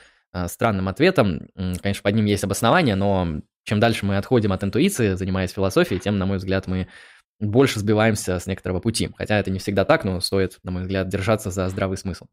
странным 0.47 0.89
ответом, 0.89 1.47
конечно, 1.55 2.03
под 2.03 2.13
ним 2.13 2.25
есть 2.25 2.43
обоснование, 2.43 2.95
но 2.95 3.41
чем 3.67 3.81
дальше 3.81 4.05
мы 4.05 4.15
отходим 4.15 4.53
от 4.53 4.63
интуиции, 4.63 5.15
занимаясь 5.15 5.51
философией, 5.51 5.99
тем, 5.99 6.17
на 6.17 6.25
мой 6.25 6.37
взгляд, 6.37 6.67
мы 6.67 6.87
больше 7.41 7.79
сбиваемся 7.79 8.39
с 8.39 8.47
некоторого 8.47 8.79
пути. 8.79 9.09
Хотя 9.17 9.37
это 9.37 9.51
не 9.51 9.59
всегда 9.59 9.83
так, 9.83 10.05
но 10.05 10.21
стоит, 10.21 10.57
на 10.63 10.71
мой 10.71 10.83
взгляд, 10.83 11.09
держаться 11.09 11.51
за 11.51 11.67
здравый 11.67 11.97
смысл. 11.97 12.27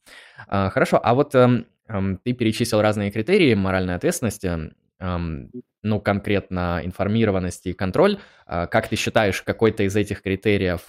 А, 0.47 0.71
хорошо, 0.71 1.01
а 1.03 1.13
вот 1.13 1.35
эм, 1.35 1.67
эм, 1.89 2.21
ты 2.23 2.35
перечислил 2.35 2.81
разные 2.81 3.11
критерии 3.11 3.53
моральной 3.55 3.97
ответственности, 3.97 4.73
эм, 5.01 5.51
ну, 5.83 6.01
конкретно 6.01 6.81
информированность 6.85 7.67
и 7.67 7.73
контроль. 7.73 8.21
А, 8.47 8.69
как 8.69 8.87
ты 8.87 8.95
считаешь, 8.95 9.43
какой-то 9.43 9.83
из 9.83 9.97
этих 9.97 10.23
критериев 10.23 10.83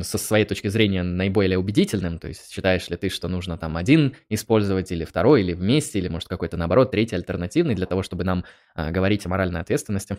со 0.00 0.18
своей 0.18 0.44
точки 0.44 0.68
зрения 0.68 1.02
наиболее 1.02 1.58
убедительным? 1.58 2.18
То 2.18 2.28
есть 2.28 2.50
считаешь 2.50 2.88
ли 2.88 2.96
ты, 2.96 3.08
что 3.08 3.28
нужно 3.28 3.58
там 3.58 3.76
один 3.76 4.16
использовать 4.28 4.90
или 4.90 5.04
второй, 5.04 5.42
или 5.42 5.52
вместе, 5.52 5.98
или 5.98 6.08
может 6.08 6.28
какой-то 6.28 6.56
наоборот 6.56 6.90
третий 6.90 7.16
альтернативный 7.16 7.74
для 7.74 7.86
того, 7.86 8.02
чтобы 8.02 8.24
нам 8.24 8.44
а, 8.74 8.90
говорить 8.90 9.26
о 9.26 9.28
моральной 9.28 9.60
ответственности? 9.60 10.18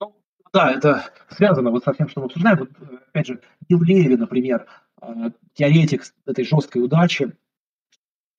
Ну, 0.00 0.16
да, 0.52 0.72
это 0.72 1.06
связано 1.30 1.70
вот 1.70 1.84
со 1.84 1.92
всем, 1.94 2.08
что 2.08 2.20
мы 2.20 2.26
обсуждаем. 2.26 2.58
Вот, 2.58 2.70
опять 3.08 3.26
же, 3.26 3.40
Билл 3.68 3.82
Леви, 3.82 4.16
например, 4.16 4.66
а, 5.00 5.30
теоретик 5.54 6.02
этой 6.26 6.44
жесткой 6.44 6.84
удачи, 6.84 7.32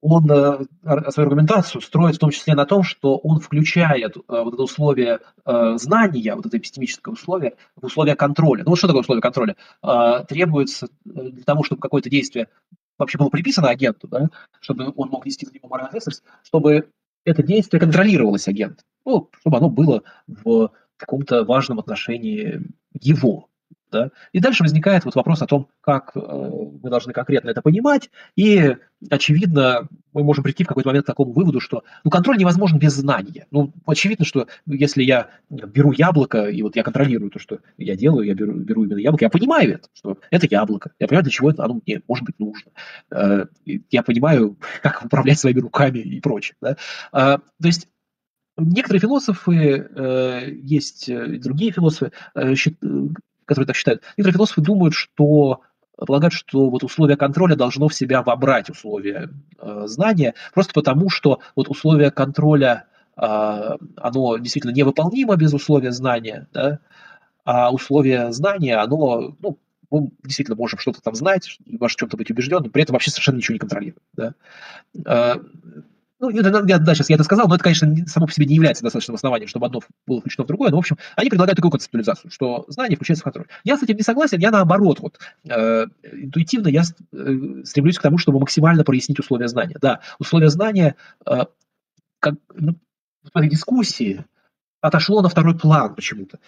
он 0.02 0.30
э, 0.30 0.66
свою 1.12 1.30
аргументацию 1.30 1.82
строит 1.82 2.16
в 2.16 2.20
том 2.20 2.32
числе 2.32 2.56
на 2.56 2.66
том, 2.66 2.84
что 2.84 3.18
он 3.18 3.40
включает 3.40 4.18
э, 4.18 4.22
вот 4.28 4.54
это 4.54 4.64
условие 4.64 5.20
э, 5.46 5.78
знания, 5.78 6.36
вот 6.36 6.46
это 6.46 6.58
эпистемическое 6.58 7.14
условие, 7.14 7.56
в 7.76 7.86
условие 7.86 8.16
контроля. 8.16 8.64
Ну 8.66 8.76
что 8.76 8.88
такое 8.88 9.02
условие 9.02 9.22
контроля? 9.22 9.56
Требуется 10.28 10.88
для 11.06 11.44
того, 11.44 11.64
чтобы 11.64 11.82
какое-то 11.82 12.10
действие 12.10 12.48
вообще 12.98 13.18
было 13.18 13.30
приписано 13.30 13.70
агенту, 13.70 14.08
да, 14.08 14.30
чтобы 14.60 14.92
он 14.96 15.10
мог 15.10 15.26
нести 15.26 15.46
за 15.46 15.54
него 15.54 15.68
моральную 15.68 15.90
ответственность, 15.90 16.24
чтобы 16.44 16.90
это 17.24 17.44
действие 17.44 17.80
контролировалось 17.80 18.48
агентом, 18.48 18.86
ну, 19.06 19.30
чтобы 19.40 19.58
оно 19.58 19.70
было 19.70 20.04
в 20.28 20.72
каком-то 20.98 21.44
важном 21.44 21.80
отношении 21.80 22.62
его, 23.00 23.50
да? 23.92 24.12
И 24.32 24.40
дальше 24.40 24.64
возникает 24.64 25.06
вот 25.06 25.16
вопрос 25.16 25.42
о 25.42 25.48
том, 25.48 25.68
как 25.82 26.12
э, 26.16 26.20
мы 26.20 26.90
должны 26.90 27.14
конкретно 27.14 27.50
это 27.50 27.62
понимать, 27.62 28.10
и, 28.36 28.76
очевидно, 29.10 29.88
мы 30.14 30.24
можем 30.24 30.44
прийти 30.44 30.64
в 30.64 30.68
какой-то 30.68 30.90
момент 30.90 31.06
к 31.06 31.08
такому 31.08 31.34
выводу, 31.34 31.60
что 31.60 31.84
ну, 32.04 32.12
контроль 32.12 32.38
невозможен 32.38 32.80
без 32.80 32.94
знания. 32.94 33.48
Ну, 33.52 33.74
очевидно, 33.86 34.26
что 34.26 34.48
если 34.66 35.04
я 35.04 35.30
беру 35.50 35.92
яблоко, 35.92 36.46
и 36.46 36.62
вот 36.62 36.76
я 36.76 36.84
контролирую 36.84 37.32
то, 37.32 37.40
что 37.40 37.60
я 37.78 37.96
делаю, 37.96 38.26
я 38.26 38.34
беру, 38.34 38.54
беру 38.54 38.86
именно 38.86 39.00
яблоко, 39.00 39.26
я 39.26 39.30
понимаю 39.30 39.76
это, 39.76 39.90
что 39.94 40.18
это 40.30 40.48
яблоко, 40.50 40.92
я 41.00 41.08
понимаю, 41.08 41.24
для 41.24 41.32
чего 41.32 41.52
это 41.52 41.64
оно 41.64 41.82
мне 41.86 42.02
может 42.08 42.26
быть 42.26 42.40
нужно. 42.40 42.72
Э, 43.12 43.46
я 43.66 44.04
понимаю, 44.04 44.58
как 44.82 45.04
управлять 45.06 45.40
своими 45.40 45.60
руками 45.60 46.00
и 46.00 46.20
прочее. 46.20 46.56
Да? 46.62 46.78
Э, 47.12 47.38
то 47.38 47.68
есть 47.68 47.88
Некоторые 48.58 49.00
философы, 49.00 49.88
э, 49.96 50.52
есть 50.62 51.08
и 51.08 51.38
другие 51.38 51.72
философы, 51.72 52.12
э, 52.36 52.54
которые 53.52 53.68
так 53.68 53.76
считают. 53.76 54.02
Некоторые 54.18 54.36
философы 54.36 54.62
думают, 54.62 54.94
что 54.94 55.62
полагают, 55.98 56.34
что 56.34 56.70
вот 56.70 56.84
условие 56.84 57.18
контроля 57.18 57.56
должно 57.56 57.90
в 57.90 57.94
себя 57.94 58.24
вобрать 58.24 58.70
условия 58.70 59.30
э, 59.60 59.84
знания, 59.86 60.34
просто 60.54 60.74
потому 60.74 61.10
что 61.10 61.40
вот 61.56 61.70
условие 61.70 62.12
контроля, 62.12 62.86
э, 63.18 63.22
оно 63.98 64.38
действительно 64.38 64.72
невыполнимо 64.72 65.36
без 65.36 65.54
условия 65.54 65.92
знания, 65.92 66.48
да, 66.54 66.80
а 67.44 67.72
условие 67.72 68.32
знания, 68.32 68.78
оно, 68.78 69.36
ну, 69.40 69.60
мы 69.90 70.12
действительно 70.24 70.56
можем 70.56 70.80
что-то 70.80 71.02
там 71.02 71.14
знать, 71.14 71.60
можем 71.66 71.98
чем-то 71.98 72.18
быть 72.18 72.32
убежденным, 72.32 72.72
при 72.72 72.84
этом 72.84 72.94
вообще 72.94 73.12
совершенно 73.12 73.38
ничего 73.38 73.54
не 73.54 73.60
контролируем. 73.60 74.02
Да. 74.14 74.34
Э, 75.06 75.36
ну, 76.22 76.30
я, 76.30 76.78
да, 76.78 76.94
сейчас 76.94 77.10
я 77.10 77.16
это 77.16 77.24
сказал, 77.24 77.48
но 77.48 77.56
это, 77.56 77.64
конечно, 77.64 77.94
само 78.06 78.28
по 78.28 78.32
себе 78.32 78.46
не 78.46 78.56
является 78.56 78.84
достаточным 78.84 79.16
основанием, 79.16 79.48
чтобы 79.48 79.66
одно 79.66 79.82
было 80.06 80.20
включено 80.20 80.44
в 80.44 80.48
другое. 80.48 80.70
Но, 80.70 80.78
в 80.78 80.80
общем, 80.80 80.98
они 81.16 81.30
предлагают 81.30 81.56
такую 81.56 81.72
концептуализацию, 81.72 82.30
что 82.30 82.66
знание 82.68 82.96
включается 82.96 83.22
в 83.22 83.24
контроль. 83.24 83.48
Я 83.64 83.78
с 83.78 83.84
этим 83.84 83.98
не 83.98 84.04
согласен, 84.04 84.38
я 84.40 84.52
наоборот. 84.52 85.00
Вот, 85.00 85.20
э, 85.50 85.88
интуитивно 86.14 86.68
я 86.68 86.84
э, 86.84 87.64
стремлюсь 87.64 87.98
к 87.98 88.04
тому, 88.04 88.20
чтобы 88.20 88.40
максимально 88.40 88.84
прояснить 88.84 89.20
условия 89.20 89.48
знания. 89.48 89.78
Да, 89.82 90.02
условия 90.20 90.50
знания 90.50 90.96
э, 91.26 91.46
как, 92.20 92.36
ну, 92.54 92.76
в 93.24 93.38
этой 93.38 93.50
дискуссии 93.50 94.24
отошло 94.80 95.22
на 95.22 95.30
второй 95.30 95.58
план 95.58 95.96
почему-то. 95.96 96.40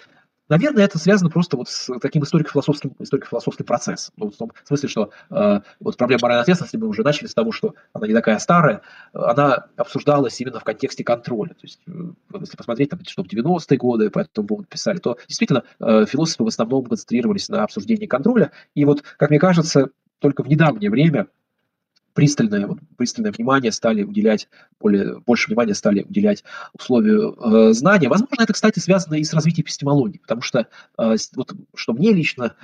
Наверное, 0.49 0.84
это 0.84 0.99
связано 0.99 1.30
просто 1.30 1.56
вот 1.56 1.70
с 1.70 1.90
таким 1.99 2.24
историко-философским, 2.24 2.95
историко-философским 2.99 3.65
процессом. 3.65 4.14
Ну, 4.18 4.30
в 4.30 4.36
том 4.36 4.52
смысле, 4.65 4.90
что 4.90 5.10
э, 5.30 5.61
вот 5.80 5.98
проблема 5.98 6.20
моральной 6.24 6.41
ответственности, 6.41 6.76
мы 6.76 6.88
уже 6.88 7.02
начали 7.03 7.28
с 7.28 7.34
того, 7.34 7.52
что 7.52 7.76
она 7.94 8.07
не 8.07 8.14
такая 8.14 8.38
старая, 8.40 8.82
она 9.14 9.68
обсуждалась 9.78 10.40
именно 10.41 10.60
в 10.60 10.64
контексте 10.64 11.03
контроля. 11.03 11.52
То 11.52 11.64
есть, 11.64 11.80
э, 11.88 11.91
если 12.41 12.57
посмотреть, 12.57 12.90
там, 12.90 12.99
что 13.07 13.24
в 13.24 13.28
90-е 13.28 13.78
годы 13.78 14.10
по 14.10 14.20
этому 14.20 14.48
поводу 14.48 14.68
писали, 14.68 14.98
то 14.98 15.18
действительно 15.28 15.64
э, 15.80 16.06
философы 16.06 16.44
в 16.44 16.48
основном 16.48 16.86
концентрировались 16.86 17.48
на 17.48 17.64
обсуждении 17.64 18.06
контроля. 18.06 18.52
И 18.76 18.84
вот, 18.84 19.02
как 19.18 19.30
мне 19.30 19.40
кажется, 19.40 19.90
только 20.20 20.44
в 20.44 20.48
недавнее 20.48 20.90
время 20.90 21.28
пристальное, 22.14 22.68
вот, 22.68 22.80
пристальное 22.98 23.31
внимание 23.31 23.72
стали 23.72 24.03
уделять, 24.03 24.48
более, 24.80 25.19
больше 25.19 25.48
внимания 25.48 25.73
стали 25.73 26.03
уделять 26.03 26.44
условию 26.73 27.35
э, 27.40 27.73
знания. 27.73 28.10
Возможно, 28.10 28.44
это, 28.44 28.53
кстати, 28.53 28.80
связано 28.80 29.15
и 29.15 29.23
с 29.23 29.34
развитием 29.34 29.65
эпистемологии, 29.65 30.19
потому 30.19 30.41
что, 30.41 30.68
э, 30.98 31.15
вот, 31.35 31.53
что 31.76 31.94
мне 31.94 32.14
лично 32.14 32.56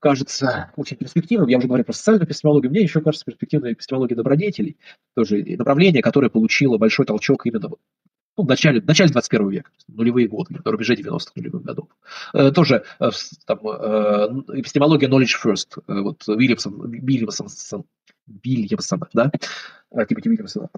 кажется 0.00 0.70
очень 0.76 0.96
перспективным, 0.96 1.48
я 1.48 1.58
уже 1.58 1.68
говорю 1.68 1.84
про 1.84 1.92
социальную 1.92 2.26
эпистемологию, 2.26 2.70
мне 2.70 2.82
еще 2.82 3.00
кажется 3.00 3.24
перспективной 3.24 3.72
эпистемология 3.72 4.16
добродетелей, 4.16 4.76
тоже 5.14 5.42
направление, 5.56 6.02
которое 6.02 6.28
получило 6.28 6.78
большой 6.78 7.06
толчок 7.06 7.46
именно 7.46 7.70
ну, 8.36 8.44
в 8.44 8.48
начале, 8.48 8.80
в 8.80 8.86
начале 8.86 9.10
21 9.10 9.48
века, 9.48 9.70
нулевые 9.88 10.28
годы, 10.28 10.60
на 10.62 10.70
рубеже 10.70 10.94
90-х 10.94 11.32
нулевых 11.36 11.62
годов. 11.62 11.88
Э, 12.34 12.50
тоже 12.50 12.84
э, 13.00 13.10
там, 13.46 13.58
э, 13.66 14.58
эпистемология 14.58 15.08
knowledge 15.08 15.36
first, 15.42 15.78
э, 15.86 16.00
вот 16.00 16.22
Вильямсон, 16.28 16.90
Вильямсон, 16.90 17.48
Вильямсона, 18.26 19.08
да, 19.12 19.30
э, 19.90 20.06
Тимоти 20.06 20.28
Вильямсона. 20.28 20.68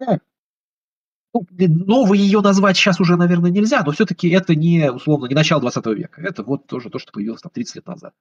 Ну, 1.35 1.47
новый 1.51 2.19
ее 2.19 2.41
назвать 2.41 2.77
сейчас 2.77 3.01
уже, 3.01 3.17
наверное, 3.17 3.51
нельзя, 3.51 3.83
но 3.85 3.93
все-таки 3.93 4.31
это 4.31 4.55
не, 4.55 4.91
условно, 4.91 5.27
не 5.27 5.35
начало 5.35 5.61
20 5.61 5.87
века. 5.95 6.23
Это 6.23 6.43
вот 6.43 6.67
тоже 6.67 6.89
то, 6.89 6.99
что 6.99 7.13
появилось 7.13 7.43
там 7.43 7.53
30 7.53 7.77
лет 7.77 7.87
назад. 7.87 8.15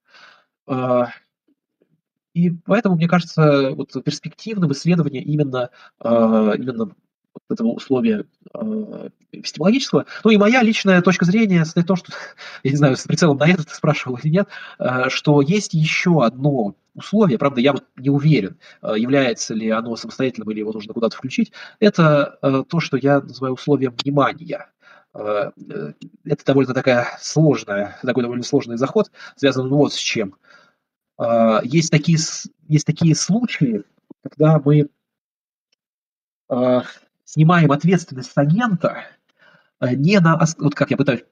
А, 0.67 1.07
и 2.33 2.51
поэтому, 2.51 2.95
мне 2.95 3.07
кажется, 3.07 3.71
вот 3.71 3.93
перспективным 4.03 4.71
исследование 4.71 5.23
именно, 5.23 5.69
а, 5.99 6.53
именно 6.55 6.91
этого 7.49 7.69
условия 7.69 8.25
э, 8.53 9.09
эпистемологического. 9.31 10.05
Ну 10.23 10.31
и 10.31 10.37
моя 10.37 10.61
личная 10.61 11.01
точка 11.01 11.25
зрения 11.25 11.65
состоит 11.65 11.85
в 11.85 11.87
том, 11.87 11.97
что, 11.97 12.11
я 12.63 12.71
не 12.71 12.77
знаю, 12.77 12.97
с 12.97 13.03
прицелом 13.03 13.37
на 13.37 13.47
это 13.47 13.65
ты 13.65 13.73
спрашивал 13.73 14.17
или 14.17 14.31
нет, 14.31 14.47
э, 14.79 15.09
что 15.09 15.41
есть 15.41 15.73
еще 15.73 16.23
одно 16.23 16.75
условие, 16.93 17.37
правда, 17.37 17.61
я 17.61 17.75
не 17.95 18.09
уверен, 18.09 18.57
э, 18.81 18.93
является 18.97 19.53
ли 19.53 19.69
оно 19.69 19.95
самостоятельным 19.95 20.49
или 20.51 20.59
его 20.59 20.71
нужно 20.71 20.93
куда-то 20.93 21.17
включить, 21.17 21.51
это 21.79 22.65
то, 22.69 22.79
что 22.79 22.97
я 22.97 23.21
называю 23.21 23.53
условием 23.53 23.95
внимания. 24.03 24.67
Это 25.13 26.45
довольно 26.45 26.73
такая 26.73 27.07
сложная, 27.19 27.97
такой 28.03 28.23
довольно 28.23 28.43
сложный 28.43 28.77
заход, 28.77 29.11
связан 29.35 29.69
вот 29.69 29.93
с 29.93 29.97
чем. 29.97 30.35
Есть 31.63 31.89
такие, 31.91 32.19
есть 32.67 32.85
такие 32.85 33.15
случаи, 33.15 33.83
когда 34.21 34.59
мы 34.63 34.89
снимаем 37.27 37.71
ответственность 37.71 38.31
с 38.31 38.37
агента 38.37 39.03
не 39.81 40.19
на, 40.19 40.39
вот 40.57 40.73
как 40.73 40.89
я 40.89 40.97
пытаюсь 40.97 41.23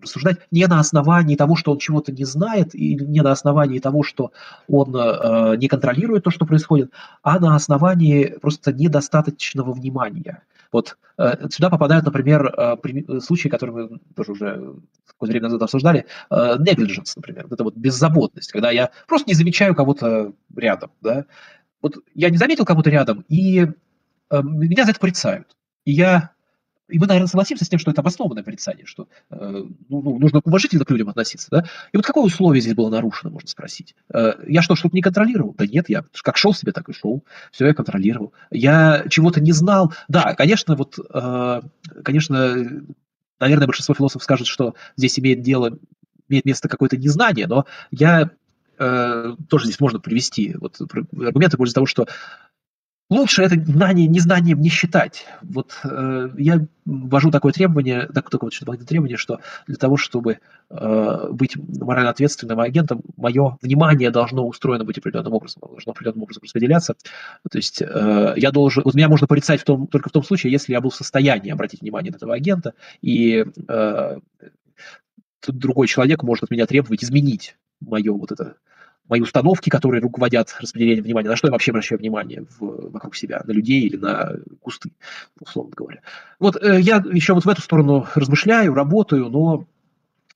рассуждать, 0.00 0.38
не 0.50 0.66
на 0.66 0.78
основании 0.78 1.36
того, 1.36 1.56
что 1.56 1.72
он 1.72 1.78
чего-то 1.78 2.12
не 2.12 2.24
знает, 2.24 2.74
и 2.74 2.96
не 2.96 3.22
на 3.22 3.32
основании 3.32 3.78
того, 3.78 4.02
что 4.02 4.32
он 4.68 4.94
э, 4.94 5.56
не 5.56 5.68
контролирует 5.68 6.24
то, 6.24 6.30
что 6.30 6.44
происходит, 6.44 6.90
а 7.22 7.38
на 7.38 7.54
основании 7.54 8.36
просто 8.40 8.72
недостаточного 8.72 9.72
внимания. 9.72 10.42
Вот 10.72 10.98
э, 11.16 11.48
сюда 11.48 11.70
попадают, 11.70 12.04
например, 12.04 12.52
э, 12.54 13.20
случаи, 13.20 13.48
которые 13.48 13.88
мы 13.88 14.00
тоже 14.14 14.32
уже 14.32 14.74
какое-то 15.06 15.32
время 15.32 15.44
назад 15.44 15.62
обсуждали, 15.62 16.06
э, 16.30 16.56
negligence, 16.58 17.12
например, 17.16 17.46
это 17.50 17.64
вот 17.64 17.76
беззаботность, 17.76 18.52
когда 18.52 18.70
я 18.70 18.90
просто 19.08 19.28
не 19.28 19.34
замечаю 19.34 19.74
кого-то 19.74 20.32
рядом, 20.54 20.90
да, 21.00 21.24
вот 21.80 21.96
я 22.14 22.30
не 22.30 22.36
заметил 22.36 22.64
кого-то 22.64 22.90
рядом, 22.90 23.24
и 23.28 23.60
э, 23.60 23.72
меня 24.42 24.84
за 24.84 24.92
это 24.92 25.00
порицают. 25.00 25.56
И 25.84 25.92
я 25.92 26.34
и 26.88 26.98
мы, 26.98 27.06
наверное, 27.06 27.28
согласимся 27.28 27.64
с 27.64 27.68
тем, 27.68 27.78
что 27.78 27.90
это 27.90 28.02
обоснованное 28.02 28.42
порицание, 28.42 28.84
что 28.84 29.08
э, 29.30 29.36
ну, 29.88 30.02
ну, 30.02 30.18
нужно 30.18 30.40
уважительно 30.44 30.84
к 30.84 30.90
людям 30.90 31.08
относиться. 31.08 31.48
Да? 31.50 31.64
И 31.92 31.96
вот 31.96 32.04
какое 32.04 32.24
условие 32.24 32.60
здесь 32.60 32.74
было 32.74 32.90
нарушено, 32.90 33.32
можно 33.32 33.48
спросить. 33.48 33.94
Э, 34.12 34.34
я 34.46 34.60
что, 34.60 34.76
что-то 34.76 34.94
не 34.94 35.00
контролировал? 35.00 35.54
Да 35.56 35.66
нет, 35.66 35.88
я 35.88 36.04
как 36.22 36.36
шел 36.36 36.52
себе, 36.52 36.72
так 36.72 36.88
и 36.90 36.92
шел. 36.92 37.24
Все, 37.52 37.66
я 37.66 37.74
контролировал. 37.74 38.34
Я 38.50 39.06
чего-то 39.08 39.40
не 39.40 39.52
знал. 39.52 39.94
Да, 40.08 40.34
конечно, 40.34 40.76
вот, 40.76 40.98
э, 40.98 41.62
конечно, 42.04 42.54
наверное, 43.40 43.66
большинство 43.66 43.94
философов 43.94 44.24
скажут, 44.24 44.46
что 44.46 44.74
здесь 44.96 45.18
имеет 45.18 45.40
дело, 45.40 45.78
имеет 46.28 46.44
место 46.44 46.68
какое-то 46.68 46.98
незнание, 46.98 47.46
но 47.46 47.64
я 47.92 48.30
э, 48.78 49.36
тоже 49.48 49.64
здесь 49.64 49.80
можно 49.80 50.00
привести 50.00 50.54
вот, 50.60 50.78
аргументы 50.80 51.56
в 51.56 51.58
пользу 51.58 51.74
того, 51.74 51.86
что 51.86 52.08
Лучше 53.14 53.42
это 53.42 53.54
знание 53.54 54.08
незнанием 54.08 54.60
не 54.60 54.68
считать. 54.68 55.24
Вот 55.40 55.78
э, 55.84 56.30
я 56.36 56.66
ввожу 56.84 57.30
такое 57.30 57.52
требование, 57.52 58.08
так, 58.12 58.28
такое 58.28 58.50
вот 58.66 58.86
требование, 58.86 59.16
что 59.16 59.38
для 59.68 59.76
того, 59.76 59.96
чтобы 59.96 60.38
э, 60.68 61.28
быть 61.30 61.56
морально 61.56 62.10
ответственным 62.10 62.58
агентом, 62.58 63.02
мое 63.16 63.56
внимание 63.62 64.10
должно 64.10 64.44
устроено 64.44 64.84
быть 64.84 64.98
определенным 64.98 65.32
образом, 65.32 65.62
должно 65.64 65.92
определенным 65.92 66.24
образом 66.24 66.42
распределяться. 66.42 66.96
То 67.48 67.56
есть 67.56 67.80
э, 67.82 68.34
я 68.36 68.50
должен, 68.50 68.82
вот 68.84 68.94
меня 68.94 69.08
можно 69.08 69.28
порицать 69.28 69.60
в 69.60 69.64
том, 69.64 69.86
только 69.86 70.08
в 70.08 70.12
том 70.12 70.24
случае, 70.24 70.50
если 70.50 70.72
я 70.72 70.80
был 70.80 70.90
в 70.90 70.96
состоянии 70.96 71.52
обратить 71.52 71.82
внимание 71.82 72.10
на 72.10 72.16
этого 72.16 72.34
агента, 72.34 72.74
и 73.00 73.44
э, 73.68 74.18
другой 75.46 75.86
человек 75.86 76.24
может 76.24 76.42
от 76.42 76.50
меня 76.50 76.66
требовать 76.66 77.04
изменить 77.04 77.56
мое 77.80 78.12
вот 78.12 78.32
это 78.32 78.56
мои 79.08 79.20
установки, 79.20 79.70
которые 79.70 80.00
руководят 80.00 80.54
распределением 80.60 81.04
внимания, 81.04 81.28
на 81.28 81.36
что 81.36 81.48
я 81.48 81.52
вообще 81.52 81.70
обращаю 81.70 81.98
внимание 81.98 82.46
в, 82.58 82.90
вокруг 82.90 83.16
себя, 83.16 83.42
на 83.44 83.52
людей 83.52 83.82
или 83.82 83.96
на 83.96 84.32
кусты, 84.60 84.90
условно 85.40 85.72
говоря. 85.76 86.00
Вот 86.38 86.56
э, 86.62 86.80
я 86.80 87.04
еще 87.12 87.34
вот 87.34 87.44
в 87.44 87.48
эту 87.48 87.62
сторону 87.62 88.06
размышляю, 88.14 88.74
работаю, 88.74 89.28
но 89.28 89.66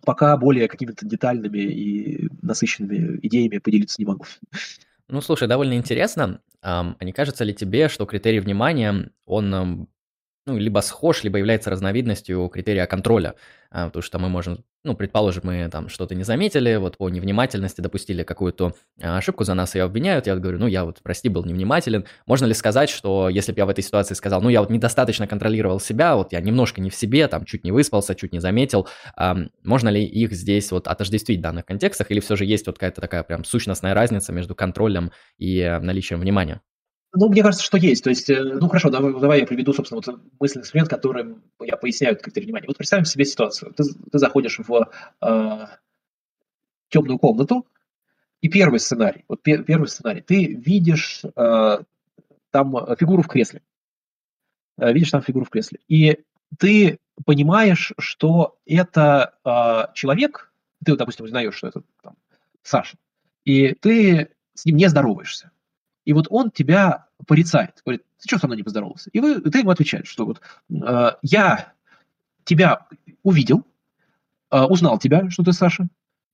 пока 0.04 0.36
более 0.36 0.68
какими-то 0.68 1.06
детальными 1.06 1.58
и 1.58 2.28
насыщенными 2.42 3.18
идеями 3.22 3.58
поделиться 3.58 3.96
не 4.00 4.06
могу. 4.06 4.24
Ну, 5.08 5.20
слушай, 5.20 5.48
довольно 5.48 5.74
интересно. 5.74 6.40
А 6.60 6.94
не 7.00 7.12
кажется 7.12 7.44
ли 7.44 7.54
тебе, 7.54 7.88
что 7.88 8.04
критерий 8.04 8.40
внимания, 8.40 9.10
он 9.24 9.88
ну, 10.48 10.56
либо 10.56 10.80
схож, 10.80 11.24
либо 11.24 11.38
является 11.38 11.68
разновидностью 11.68 12.48
критерия 12.48 12.86
контроля. 12.86 13.34
А, 13.70 13.86
потому 13.86 14.02
что 14.02 14.18
мы 14.18 14.30
можем, 14.30 14.64
ну, 14.82 14.94
предположим, 14.94 15.42
мы 15.44 15.68
там 15.70 15.90
что-то 15.90 16.14
не 16.14 16.24
заметили, 16.24 16.76
вот 16.76 16.96
по 16.96 17.10
невнимательности 17.10 17.82
допустили 17.82 18.22
какую-то 18.22 18.72
а, 19.02 19.18
ошибку, 19.18 19.44
за 19.44 19.52
нас 19.52 19.74
ее 19.74 19.82
обвиняют, 19.82 20.26
я 20.26 20.36
говорю, 20.36 20.58
ну, 20.58 20.66
я 20.66 20.86
вот, 20.86 21.00
прости, 21.02 21.28
был 21.28 21.44
невнимателен. 21.44 22.06
Можно 22.26 22.46
ли 22.46 22.54
сказать, 22.54 22.88
что 22.88 23.28
если 23.28 23.52
бы 23.52 23.58
я 23.58 23.66
в 23.66 23.68
этой 23.68 23.84
ситуации 23.84 24.14
сказал, 24.14 24.40
ну, 24.40 24.48
я 24.48 24.60
вот 24.60 24.70
недостаточно 24.70 25.26
контролировал 25.26 25.80
себя, 25.80 26.16
вот 26.16 26.32
я 26.32 26.40
немножко 26.40 26.80
не 26.80 26.88
в 26.88 26.94
себе, 26.94 27.28
там, 27.28 27.44
чуть 27.44 27.62
не 27.62 27.70
выспался, 27.70 28.14
чуть 28.14 28.32
не 28.32 28.40
заметил, 28.40 28.88
а, 29.16 29.36
можно 29.62 29.90
ли 29.90 30.02
их 30.02 30.32
здесь 30.32 30.72
вот 30.72 30.88
отождествить 30.88 31.40
в 31.40 31.42
данных 31.42 31.66
контекстах, 31.66 32.10
или 32.10 32.20
все 32.20 32.36
же 32.36 32.46
есть 32.46 32.66
вот 32.66 32.76
какая-то 32.76 33.02
такая 33.02 33.22
прям 33.22 33.44
сущностная 33.44 33.92
разница 33.92 34.32
между 34.32 34.54
контролем 34.54 35.12
и 35.36 35.58
э, 35.58 35.78
наличием 35.78 36.20
внимания? 36.20 36.62
Ну, 37.18 37.28
мне 37.28 37.42
кажется, 37.42 37.64
что 37.64 37.76
есть. 37.76 38.04
То 38.04 38.10
есть, 38.10 38.30
э, 38.30 38.40
ну 38.40 38.68
хорошо, 38.68 38.90
давай, 38.90 39.12
давай 39.12 39.40
я 39.40 39.46
приведу, 39.46 39.72
собственно, 39.72 40.00
вот 40.04 40.20
мысленный 40.38 40.62
инструмент, 40.62 40.88
которым 40.88 41.42
я 41.60 41.76
поясняю 41.76 42.16
критерий 42.16 42.46
внимания. 42.46 42.68
Вот 42.68 42.76
представим 42.76 43.04
себе 43.06 43.24
ситуацию. 43.24 43.74
Ты, 43.74 43.82
ты 43.84 44.18
заходишь 44.18 44.60
в 44.60 44.88
э, 45.20 45.66
темную 46.90 47.18
комнату, 47.18 47.66
и 48.40 48.48
первый 48.48 48.78
сценарий, 48.78 49.24
вот 49.26 49.42
пер, 49.42 49.64
первый 49.64 49.88
сценарий, 49.88 50.20
ты 50.20 50.54
видишь 50.54 51.22
э, 51.24 51.78
там 52.52 52.96
фигуру 52.96 53.22
в 53.22 53.26
кресле. 53.26 53.62
Э, 54.76 54.92
видишь 54.92 55.10
там 55.10 55.20
фигуру 55.20 55.44
в 55.44 55.50
кресле. 55.50 55.80
И 55.88 56.20
ты 56.56 57.00
понимаешь, 57.26 57.94
что 57.98 58.58
это 58.64 59.34
э, 59.44 59.92
человек, 59.94 60.52
ты, 60.84 60.96
допустим, 60.96 61.24
узнаешь, 61.24 61.56
что 61.56 61.66
это 61.66 61.82
там, 62.00 62.14
Саша, 62.62 62.96
и 63.44 63.74
ты 63.74 64.30
с 64.54 64.64
ним 64.64 64.76
не 64.76 64.88
здороваешься 64.88 65.50
и 66.08 66.14
вот 66.14 66.26
он 66.30 66.50
тебя 66.50 67.04
порицает, 67.26 67.82
говорит, 67.84 68.02
ты 68.18 68.26
что 68.26 68.38
со 68.38 68.46
мной 68.46 68.56
не 68.56 68.62
поздоровался? 68.62 69.10
И, 69.12 69.20
вы, 69.20 69.42
ты 69.42 69.58
ему 69.58 69.68
отвечаешь, 69.68 70.08
что 70.08 70.24
вот 70.24 70.40
э, 70.70 71.10
я 71.20 71.74
тебя 72.44 72.86
увидел, 73.22 73.66
э, 74.50 74.58
узнал 74.62 74.98
тебя, 74.98 75.28
что 75.28 75.42
ты 75.44 75.52
Саша, 75.52 75.86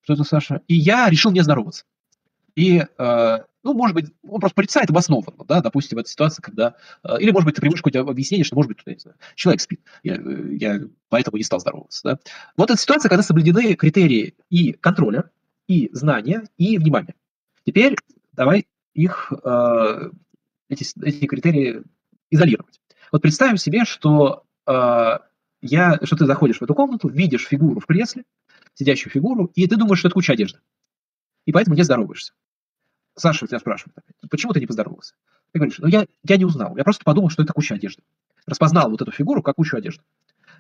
что 0.03 0.15
ты 0.15 0.23
Саша, 0.23 0.61
и 0.69 0.77
я 0.77 1.11
решил 1.11 1.33
не 1.33 1.41
здороваться. 1.41 1.87
И, 2.55 2.85
э, 2.87 3.39
ну, 3.65 3.75
может 3.75 3.97
быть, 3.97 4.15
он 4.23 4.39
просто 4.39 4.55
порицает 4.55 4.91
обоснованно, 4.91 5.45
да, 5.45 5.61
допустим, 5.61 5.97
в 5.97 6.03
этой 6.03 6.11
ситуации, 6.11 6.41
когда... 6.41 6.77
Э, 7.03 7.19
или, 7.19 7.33
может 7.33 7.47
быть, 7.47 7.57
ты 7.57 7.61
приводишь 7.61 7.83
какое-то 7.83 8.09
объяснение, 8.09 8.45
что, 8.45 8.55
может 8.55 8.69
быть, 8.69 8.79
не 8.87 8.97
знаю, 8.97 9.17
человек 9.35 9.61
спит, 9.61 9.81
я, 10.05 10.21
я 10.53 10.83
поэтому 11.09 11.37
не 11.37 11.43
стал 11.43 11.59
здороваться, 11.59 12.01
да. 12.05 12.19
Вот 12.57 12.71
эта 12.71 12.81
ситуация, 12.81 13.09
когда 13.09 13.25
соблюдены 13.25 13.75
критерии 13.75 14.37
и 14.51 14.71
контроля, 14.75 15.31
и 15.67 15.91
знания, 15.93 16.45
и 16.59 16.79
внимания. 16.79 17.17
Теперь 17.65 17.97
давай 18.35 18.69
их, 18.95 19.33
э, 19.43 20.11
эти, 20.69 20.87
эти 21.05 21.27
критерии 21.27 21.83
изолировать. 22.31 22.81
Вот 23.13 23.23
представим 23.23 23.57
себе, 23.57 23.85
что, 23.85 24.45
э, 24.67 25.19
я, 25.61 25.99
что 26.03 26.17
ты 26.17 26.27
заходишь 26.27 26.59
в 26.59 26.63
эту 26.63 26.75
комнату, 26.75 27.09
видишь 27.09 27.47
фигуру 27.47 27.81
в 27.81 27.87
кресле, 27.87 28.25
сидящую 28.75 29.13
фигуру, 29.13 29.51
и 29.55 29.67
ты 29.67 29.77
думаешь, 29.77 29.99
что 29.99 30.09
это 30.09 30.15
куча 30.15 30.33
одежды. 30.33 30.61
И 31.45 31.53
поэтому 31.53 31.77
не 31.77 31.83
здороваешься. 31.83 32.33
Саша 33.17 33.47
тебя 33.47 33.59
спрашивает, 33.59 33.97
почему 34.31 34.53
ты 34.53 34.61
не 34.61 34.67
поздоровался? 34.67 35.15
Ты 35.53 35.59
говоришь, 35.61 35.79
ну 35.79 35.87
я, 35.87 36.07
я 36.25 36.37
не 36.37 36.45
узнал, 36.45 36.77
я 36.77 36.83
просто 36.83 37.05
подумал, 37.05 37.31
что 37.31 37.43
это 37.43 37.53
куча 37.53 37.75
одежды. 37.75 38.03
Распознал 38.47 38.91
вот 38.91 39.03
эту 39.03 39.13
фигуру 39.13 39.43
как 39.43 39.57
кучу 39.57 39.77
одежды. 39.77 40.03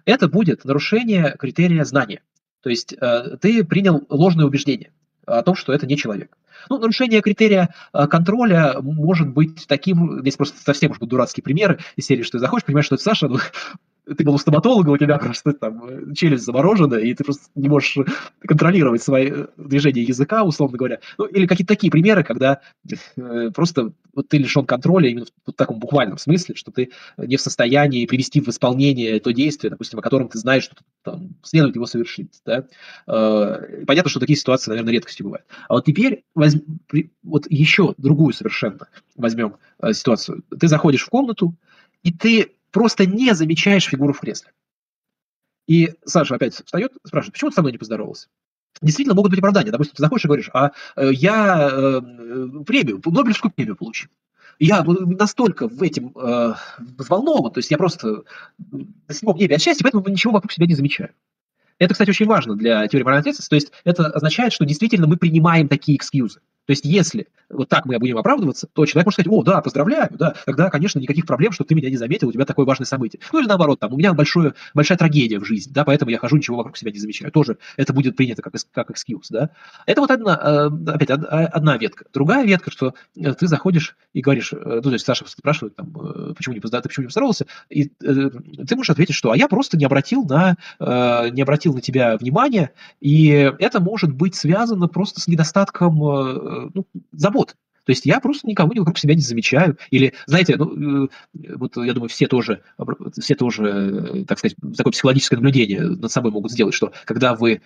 Это 0.05 0.29
будет 0.29 0.65
нарушение 0.65 1.37
критерия 1.39 1.85
знания. 1.85 2.23
То 2.61 2.71
есть 2.71 2.93
э, 2.93 3.37
ты 3.41 3.65
принял 3.65 4.07
ложное 4.09 4.47
убеждение 4.47 4.93
о 5.27 5.43
том, 5.43 5.55
что 5.55 5.73
это 5.73 5.87
не 5.87 5.97
человек. 5.97 6.37
Ну, 6.71 6.79
нарушение 6.79 7.21
критерия 7.21 7.75
э, 7.93 8.07
контроля 8.07 8.77
может 8.81 9.29
быть 9.29 9.67
таким, 9.67 10.21
здесь 10.21 10.37
просто 10.37 10.61
совсем 10.63 10.91
уж 10.91 10.99
будут 10.99 11.11
дурацкие 11.11 11.43
примеры 11.43 11.79
из 11.97 12.07
серии, 12.07 12.23
что 12.23 12.39
заходишь, 12.39 12.65
понимаешь, 12.65 12.87
что 12.87 12.95
это 12.95 13.05
Саша, 13.05 13.29
ну, 13.29 13.39
ты 14.05 14.25
был 14.25 14.35
у 14.35 14.39
стоматолога, 14.39 14.91
у 14.91 14.99
тебя 14.99 15.19
просто 15.19 15.53
там 15.53 16.15
челюсть 16.15 16.45
заморожена, 16.45 16.97
и 16.97 17.15
ты 17.15 17.25
просто 17.25 17.45
не 17.55 17.69
можешь 17.69 17.97
контролировать 18.41 19.03
свои 19.03 19.31
э, 19.31 19.47
движения 19.57 20.03
языка, 20.03 20.45
условно 20.45 20.77
говоря. 20.77 21.01
Ну, 21.19 21.25
или 21.27 21.47
какие-то 21.47 21.75
такие 21.75 21.91
примеры, 21.91 22.23
когда 22.23 22.61
э, 23.17 23.51
просто 23.51 23.93
вот 24.15 24.29
ты 24.29 24.39
лишен 24.39 24.67
контроля 24.67 25.09
именно 25.09 25.27
в 25.47 25.53
таком 25.53 25.79
буквальном 25.79 26.19
смысле, 26.19 26.55
что 26.55 26.71
ты 26.71 26.91
не 27.17 27.37
в 27.37 27.41
состоянии 27.41 28.07
привести 28.07 28.41
в 28.41 28.49
исполнение 28.49 29.19
то 29.21 29.33
действие, 29.33 29.71
допустим, 29.71 29.99
о 29.99 30.03
котором 30.03 30.29
ты 30.29 30.39
знаешь, 30.39 30.65
что 30.65 30.77
там, 31.03 31.31
следует 31.43 31.75
его 31.75 31.87
совершить. 31.87 32.41
Да? 32.45 32.67
Э, 33.07 33.85
понятно, 33.87 34.11
что 34.11 34.21
такие 34.21 34.37
ситуации, 34.37 34.71
наверное, 34.71 34.93
редкостью 34.93 35.27
бывают. 35.27 35.47
А 35.69 35.75
вот 35.75 35.85
теперь 35.85 36.25
возьм... 36.35 36.61
вот 37.23 37.47
еще 37.49 37.95
другую 37.97 38.35
совершенно 38.35 38.89
возьмем 39.17 39.57
э, 39.81 39.93
ситуацию. 39.93 40.43
Ты 40.59 40.69
заходишь 40.69 41.05
в 41.05 41.09
комнату, 41.09 41.55
и 42.03 42.13
ты 42.13 42.53
просто 42.75 43.07
не 43.07 43.33
замечаешь 43.35 43.87
фигуру 43.87 44.13
в 44.13 44.21
кресле. 44.21 44.51
И 45.67 45.95
Саша 46.05 46.35
опять 46.35 46.55
встает, 46.55 46.93
спрашивает, 47.07 47.33
почему 47.33 47.51
ты 47.51 47.55
со 47.55 47.63
мной 47.63 47.73
не 47.73 47.79
поздоровался? 47.79 48.29
Действительно, 48.83 49.15
могут 49.15 49.31
быть 49.31 49.39
оправдания. 49.39 49.71
Допустим, 49.71 49.95
ты 49.95 50.03
заходишь 50.03 50.25
и 50.25 50.29
говоришь, 50.29 50.51
а 50.53 50.73
э, 50.97 51.11
я 51.13 51.71
э, 51.73 52.01
премию, 52.67 53.01
Нобелевскую 53.05 53.53
премию 53.53 53.77
получил. 53.77 54.11
я 54.59 54.83
настолько 54.83 55.69
в 55.69 55.83
этом 55.83 56.13
э, 56.17 56.55
взволнован, 56.99 57.53
то 57.53 57.59
есть 57.59 57.71
я 57.71 57.79
просто 57.79 58.25
на 58.73 59.15
седьмом 59.15 59.37
небе 59.37 59.55
от 59.55 59.63
счастья, 59.63 59.85
поэтому 59.85 60.07
ничего 60.09 60.33
вокруг 60.33 60.53
себя 60.53 60.67
не 60.67 60.75
замечаю. 60.75 61.11
Это, 61.79 61.95
кстати, 61.95 62.11
очень 62.11 62.27
важно 62.27 62.57
для 62.57 62.87
теории 62.89 63.05
моральной 63.05 63.21
ответственности. 63.21 63.51
То 63.51 63.57
есть 63.57 63.73
это 63.85 64.07
означает, 64.09 64.53
что 64.53 64.65
действительно 64.65 65.07
мы 65.07 65.17
принимаем 65.17 65.69
такие 65.69 65.97
экскьюзы. 65.97 66.41
То 66.67 66.71
есть 66.71 66.85
если 66.85 67.29
вот 67.51 67.69
так 67.69 67.87
мы 67.87 67.99
будем 67.99 68.19
оправдываться, 68.19 68.69
то 68.73 68.85
человек 68.87 69.07
может 69.07 69.17
сказать, 69.17 69.31
о, 69.31 69.43
да, 69.43 69.61
поздравляю, 69.61 70.09
да, 70.11 70.35
тогда, 70.47 70.71
конечно, 70.71 70.99
никаких 70.99 71.27
проблем, 71.27 71.53
что 71.53 71.65
ты 71.65 71.75
меня 71.75 71.91
не 71.91 71.97
заметил, 71.97 72.29
у 72.29 72.33
тебя 72.33 72.45
такое 72.45 72.67
важное 72.67 72.87
событие. 72.87 73.21
Ну 73.33 73.41
или 73.41 73.47
наоборот, 73.47 73.81
там, 73.81 73.93
у 73.93 73.97
меня 73.97 74.13
большое, 74.13 74.55
большая 74.75 74.99
трагедия 74.99 75.39
в 75.39 75.45
жизни, 75.45 75.73
да, 75.73 75.85
поэтому 75.85 76.11
я 76.11 76.19
хожу, 76.19 76.37
ничего 76.37 76.57
вокруг 76.57 76.77
себя 76.77 76.91
не 76.91 76.99
замечаю. 76.99 77.31
Тоже 77.33 77.59
это 77.77 77.93
будет 77.93 78.17
принято 78.17 78.43
как, 78.43 78.55
как 78.73 78.91
excuse, 78.91 79.27
да. 79.31 79.51
Это 79.87 80.01
вот 80.01 80.11
одна, 80.11 80.41
э, 80.43 80.91
опять, 80.91 81.11
одна 81.11 81.77
ветка. 81.77 82.07
Другая 82.13 82.45
ветка, 82.45 82.71
что 82.71 82.95
э, 83.17 83.35
ты 83.35 83.47
заходишь 83.47 83.97
и 84.13 84.21
говоришь, 84.21 84.53
э, 84.53 84.57
ну, 84.57 84.83
то 84.83 84.93
есть 84.93 85.05
Саша 85.05 85.25
спрашивает, 85.29 85.77
там, 85.77 85.93
почему 86.35 86.55
не 86.55 86.61
поздравил, 86.61 86.83
ты 86.83 86.89
почему 86.89 87.05
не 87.05 87.09
поздоровался, 87.09 87.47
и 87.69 87.85
ты 87.85 88.77
можешь 88.77 88.91
ответить, 88.91 89.15
что 89.15 89.31
а 89.31 89.37
я 89.37 89.49
просто 89.49 89.77
не 89.77 89.85
обратил 89.85 90.25
на, 90.25 90.57
не 90.81 91.43
обратил 91.43 91.75
на 91.75 91.81
тебя 91.81 92.17
внимания, 92.17 92.73
и 93.01 93.29
это 93.59 93.81
может 93.81 94.13
быть 94.13 94.35
связано 94.35 94.89
просто 94.89 95.21
с 95.21 95.29
недостатком 95.29 96.01
ну, 96.75 96.87
забот. 97.13 97.57
То 97.85 97.91
есть 97.91 98.07
я 98.07 98.19
просто 98.19 98.49
никого 98.49 98.73
вокруг 98.75 98.99
себя 98.99 99.15
не 99.15 99.21
замечаю. 99.21 99.79
Или, 99.91 100.15
знаете, 100.27 100.57
ну, 100.57 101.05
э, 101.05 101.09
вот 101.57 101.77
я 101.77 101.93
думаю, 101.93 102.09
все 102.09 102.27
тоже, 102.27 102.63
все 103.19 103.35
тоже, 103.35 103.65
э, 103.65 104.25
так 104.25 104.39
сказать, 104.39 104.57
такое 104.77 104.93
психологическое 104.93 105.37
наблюдение 105.37 105.83
над 105.83 106.11
собой 106.11 106.33
могут 106.33 106.51
сделать, 106.51 106.75
что 106.75 106.93
когда 107.05 107.35
вы 107.35 107.61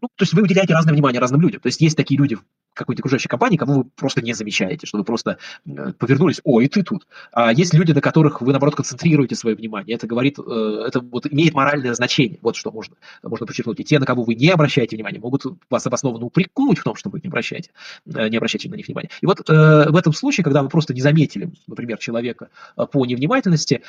ну, 0.00 0.08
то 0.14 0.22
есть 0.22 0.34
вы 0.34 0.42
уделяете 0.42 0.74
разное 0.74 0.92
внимание 0.92 1.20
разным 1.20 1.40
людям. 1.40 1.60
То 1.60 1.68
есть 1.68 1.80
есть 1.80 1.96
такие 1.96 2.18
люди, 2.18 2.36
какой-то 2.76 3.00
окружающей 3.00 3.28
компании, 3.28 3.56
кому 3.56 3.72
вы 3.74 3.84
просто 3.84 4.22
не 4.22 4.34
замечаете, 4.34 4.86
что 4.86 4.98
вы 4.98 5.04
просто 5.04 5.38
э, 5.64 5.92
повернулись, 5.98 6.40
о, 6.44 6.60
и 6.60 6.68
ты 6.68 6.82
тут. 6.82 7.06
А 7.32 7.52
есть 7.52 7.72
люди, 7.74 7.92
на 7.92 8.00
которых 8.00 8.42
вы, 8.42 8.52
наоборот, 8.52 8.76
концентрируете 8.76 9.34
свое 9.34 9.56
внимание. 9.56 9.96
Это 9.96 10.06
говорит, 10.06 10.38
э, 10.38 10.84
это 10.86 11.00
вот 11.00 11.26
имеет 11.26 11.54
моральное 11.54 11.94
значение. 11.94 12.38
Вот 12.42 12.54
что 12.54 12.70
можно, 12.70 12.96
можно 13.22 13.46
подчеркнуть. 13.46 13.80
И 13.80 13.84
те, 13.84 13.98
на 13.98 14.06
кого 14.06 14.22
вы 14.24 14.34
не 14.34 14.50
обращаете 14.50 14.94
внимания, 14.94 15.18
могут 15.18 15.44
вас 15.70 15.86
обоснованно 15.86 16.26
упрекнуть 16.26 16.78
в 16.78 16.84
том, 16.84 16.94
что 16.96 17.08
вы 17.08 17.20
не 17.22 17.28
обращаете, 17.28 17.70
э, 18.14 18.28
не 18.28 18.36
обращаете 18.36 18.68
на 18.68 18.74
них 18.74 18.86
внимания. 18.86 19.08
И 19.22 19.26
вот 19.26 19.48
в 19.48 19.96
этом 19.96 20.12
случае, 20.12 20.44
когда 20.44 20.62
вы 20.62 20.68
просто 20.68 20.92
не 20.92 21.00
заметили, 21.00 21.50
например, 21.66 21.98
человека 21.98 22.50
по 22.92 23.06
невнимательности, 23.06 23.82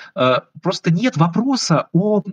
просто 0.61 0.91
нет 0.91 1.17
вопроса 1.17 1.88
о 1.91 2.23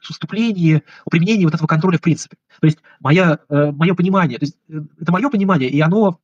вступлении, 0.00 0.82
о 1.04 1.10
применении 1.10 1.44
вот 1.44 1.54
этого 1.54 1.66
контроля 1.66 1.98
в 1.98 2.02
принципе. 2.02 2.36
То 2.60 2.66
есть 2.66 2.78
моя, 3.00 3.38
э, 3.48 3.70
мое 3.72 3.94
понимание, 3.94 4.38
то 4.38 4.44
есть 4.44 4.56
э, 4.68 4.80
это 5.00 5.12
мое 5.12 5.28
понимание, 5.28 5.68
и 5.68 5.80
оно 5.80 6.18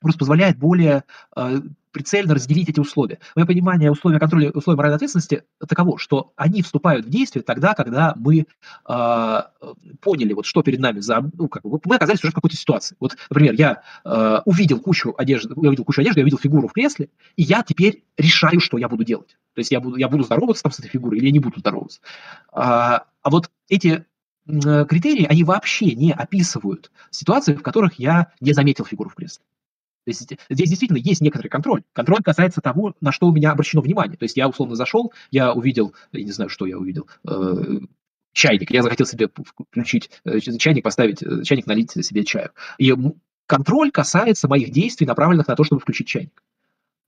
просто 0.00 0.18
позволяет 0.18 0.58
более 0.58 1.04
э, 1.36 1.60
прицельно 1.92 2.34
разделить 2.34 2.68
эти 2.68 2.80
условия. 2.80 3.18
Мое 3.36 3.46
понимание 3.46 3.90
условия 3.90 4.18
контроля, 4.18 4.50
условия 4.50 4.76
моральной 4.76 4.96
ответственности 4.96 5.44
таково, 5.66 5.98
что 5.98 6.32
они 6.36 6.62
вступают 6.62 7.06
в 7.06 7.10
действие 7.10 7.42
тогда, 7.42 7.74
когда 7.74 8.14
мы 8.16 8.46
э, 8.88 9.40
поняли, 10.00 10.32
вот 10.32 10.46
что 10.46 10.62
перед 10.62 10.80
нами 10.80 11.00
за, 11.00 11.28
ну, 11.36 11.48
как 11.48 11.62
бы, 11.62 11.80
мы 11.84 11.96
оказались 11.96 12.22
уже 12.22 12.32
в 12.32 12.34
какой-то 12.34 12.56
ситуации. 12.56 12.96
Вот, 13.00 13.16
например, 13.30 13.54
я 13.54 13.82
э, 14.04 14.40
увидел 14.44 14.80
кучу 14.80 15.14
одежды, 15.16 15.54
я 15.56 15.68
увидел 15.68 15.84
кучу 15.84 16.00
одежды, 16.00 16.20
я 16.20 16.24
увидел 16.24 16.38
фигуру 16.38 16.68
в 16.68 16.72
кресле, 16.72 17.08
и 17.36 17.42
я 17.42 17.62
теперь 17.62 18.04
решаю, 18.16 18.60
что 18.60 18.78
я 18.78 18.88
буду 18.88 19.04
делать. 19.04 19.36
То 19.54 19.60
есть 19.60 19.70
я 19.70 19.80
буду, 19.80 19.96
я 19.96 20.08
буду 20.08 20.24
здороваться 20.24 20.62
там 20.62 20.72
с 20.72 20.78
этой 20.78 20.88
фигурой 20.88 21.18
или 21.18 21.26
я 21.26 21.32
не 21.32 21.40
буду 21.40 21.60
здороваться. 21.60 22.00
А, 22.52 23.04
а 23.22 23.30
вот 23.30 23.50
эти 23.68 24.04
критерии, 24.46 25.24
они 25.24 25.42
вообще 25.42 25.94
не 25.94 26.12
описывают 26.12 26.90
ситуации, 27.10 27.54
в 27.54 27.62
которых 27.62 27.98
я 27.98 28.32
не 28.40 28.52
заметил 28.52 28.84
фигуру 28.84 29.08
в 29.08 29.14
кресле. 29.14 29.42
То 30.04 30.10
есть 30.10 30.32
здесь 30.50 30.68
действительно 30.68 30.98
есть 30.98 31.22
некоторый 31.22 31.48
контроль. 31.48 31.82
Контроль 31.92 32.22
касается 32.22 32.60
того, 32.60 32.94
на 33.00 33.10
что 33.10 33.26
у 33.26 33.32
меня 33.32 33.52
обращено 33.52 33.80
внимание. 33.80 34.18
То 34.18 34.24
есть 34.24 34.36
я 34.36 34.48
условно 34.48 34.76
зашел, 34.76 35.12
я 35.30 35.52
увидел, 35.52 35.94
я 36.12 36.24
не 36.24 36.30
знаю, 36.30 36.50
что 36.50 36.66
я 36.66 36.78
увидел, 36.78 37.08
э, 37.26 37.78
чайник. 38.32 38.70
Я 38.70 38.82
захотел 38.82 39.06
себе 39.06 39.30
включить 39.70 40.10
э, 40.24 40.40
чайник, 40.40 40.84
поставить, 40.84 41.22
э, 41.22 41.42
чайник 41.42 41.66
налить 41.66 41.92
себе 41.92 42.24
чаю. 42.24 42.50
И 42.78 42.92
контроль 43.46 43.90
касается 43.90 44.46
моих 44.46 44.70
действий, 44.70 45.06
направленных 45.06 45.48
на 45.48 45.56
то, 45.56 45.64
чтобы 45.64 45.80
включить 45.80 46.06
чайник. 46.06 46.42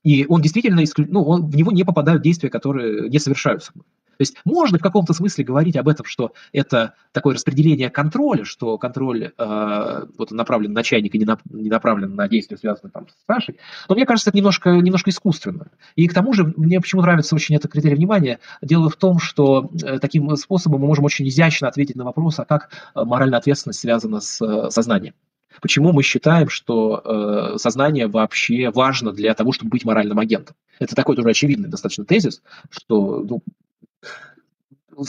И 0.02 0.24
он 0.26 0.40
действительно, 0.40 0.82
ну, 1.08 1.22
он, 1.22 1.50
в 1.50 1.56
него 1.56 1.72
не 1.72 1.84
попадают 1.84 2.22
действия, 2.22 2.48
которые 2.48 3.10
не 3.10 3.18
совершаются. 3.18 3.72
То 4.16 4.22
есть 4.22 4.36
можно 4.44 4.78
в 4.78 4.82
каком-то 4.82 5.12
смысле 5.12 5.44
говорить 5.44 5.76
об 5.76 5.88
этом, 5.88 6.06
что 6.06 6.32
это 6.52 6.94
такое 7.12 7.34
распределение 7.34 7.90
контроля, 7.90 8.44
что 8.44 8.78
контроль 8.78 9.32
э, 9.36 10.02
вот 10.18 10.30
направлен 10.30 10.72
на 10.72 10.82
чайник 10.82 11.14
и 11.14 11.18
не, 11.18 11.24
на, 11.24 11.38
не 11.50 11.68
направлен 11.68 12.14
на 12.14 12.28
действия, 12.28 12.56
связанные 12.56 12.92
там, 12.92 13.06
с 13.08 13.26
Сашей. 13.26 13.58
Но 13.88 13.94
мне 13.94 14.06
кажется, 14.06 14.30
это 14.30 14.36
немножко, 14.36 14.70
немножко 14.70 15.10
искусственно. 15.10 15.68
И 15.94 16.06
к 16.08 16.14
тому 16.14 16.32
же 16.32 16.52
мне 16.56 16.80
почему 16.80 17.02
нравится 17.02 17.34
очень 17.34 17.54
этот 17.56 17.72
критерий 17.72 17.96
внимания. 17.96 18.38
Дело 18.62 18.88
в 18.88 18.96
том, 18.96 19.18
что 19.18 19.70
э, 19.82 19.98
таким 19.98 20.34
способом 20.36 20.80
мы 20.80 20.86
можем 20.86 21.04
очень 21.04 21.28
изящно 21.28 21.68
ответить 21.68 21.96
на 21.96 22.04
вопрос, 22.04 22.38
а 22.38 22.44
как 22.44 22.70
э, 22.94 23.04
моральная 23.04 23.38
ответственность 23.38 23.80
связана 23.80 24.20
с 24.20 24.40
э, 24.40 24.70
сознанием. 24.70 25.14
Почему 25.60 25.92
мы 25.92 26.02
считаем, 26.02 26.48
что 26.48 27.02
э, 27.04 27.58
сознание 27.58 28.08
вообще 28.08 28.70
важно 28.70 29.12
для 29.12 29.34
того, 29.34 29.52
чтобы 29.52 29.70
быть 29.70 29.84
моральным 29.84 30.18
агентом? 30.18 30.56
Это 30.78 30.94
такой 30.94 31.16
тоже 31.16 31.30
очевидный 31.30 31.68
достаточно 31.68 32.04
тезис, 32.04 32.42
что 32.70 33.24
ну, 33.28 33.42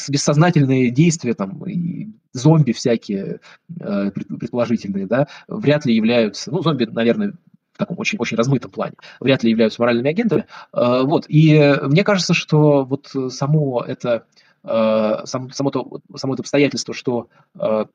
бессознательные 0.09 0.91
действия, 0.91 1.33
там, 1.33 1.65
и 1.65 2.07
зомби 2.33 2.71
всякие 2.71 3.39
э, 3.79 4.11
предположительные, 4.11 5.07
да, 5.07 5.27
вряд 5.47 5.85
ли 5.85 5.95
являются, 5.95 6.51
ну, 6.51 6.61
зомби, 6.61 6.85
наверное, 6.85 7.33
в 7.73 7.77
таком 7.77 7.97
очень, 7.99 8.17
очень 8.19 8.37
размытом 8.37 8.71
плане, 8.71 8.95
вряд 9.19 9.43
ли 9.43 9.51
являются 9.51 9.81
моральными 9.81 10.09
агентами. 10.09 10.45
Э, 10.73 11.03
вот, 11.03 11.25
и 11.29 11.75
мне 11.83 12.03
кажется, 12.03 12.33
что 12.33 12.85
вот 12.85 13.13
само 13.29 13.81
это, 13.81 14.25
э, 14.63 15.25
сам, 15.25 15.51
само, 15.51 15.71
то, 15.71 16.01
само 16.15 16.33
это 16.33 16.41
обстоятельство, 16.41 16.93
что 16.93 17.29
э, 17.55 17.85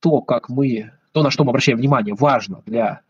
то, 0.00 0.20
как 0.22 0.48
мы, 0.48 0.92
то, 1.12 1.22
на 1.22 1.30
что 1.30 1.44
мы 1.44 1.50
обращаем 1.50 1.78
внимание, 1.78 2.14
важно 2.14 2.62
для 2.66 3.02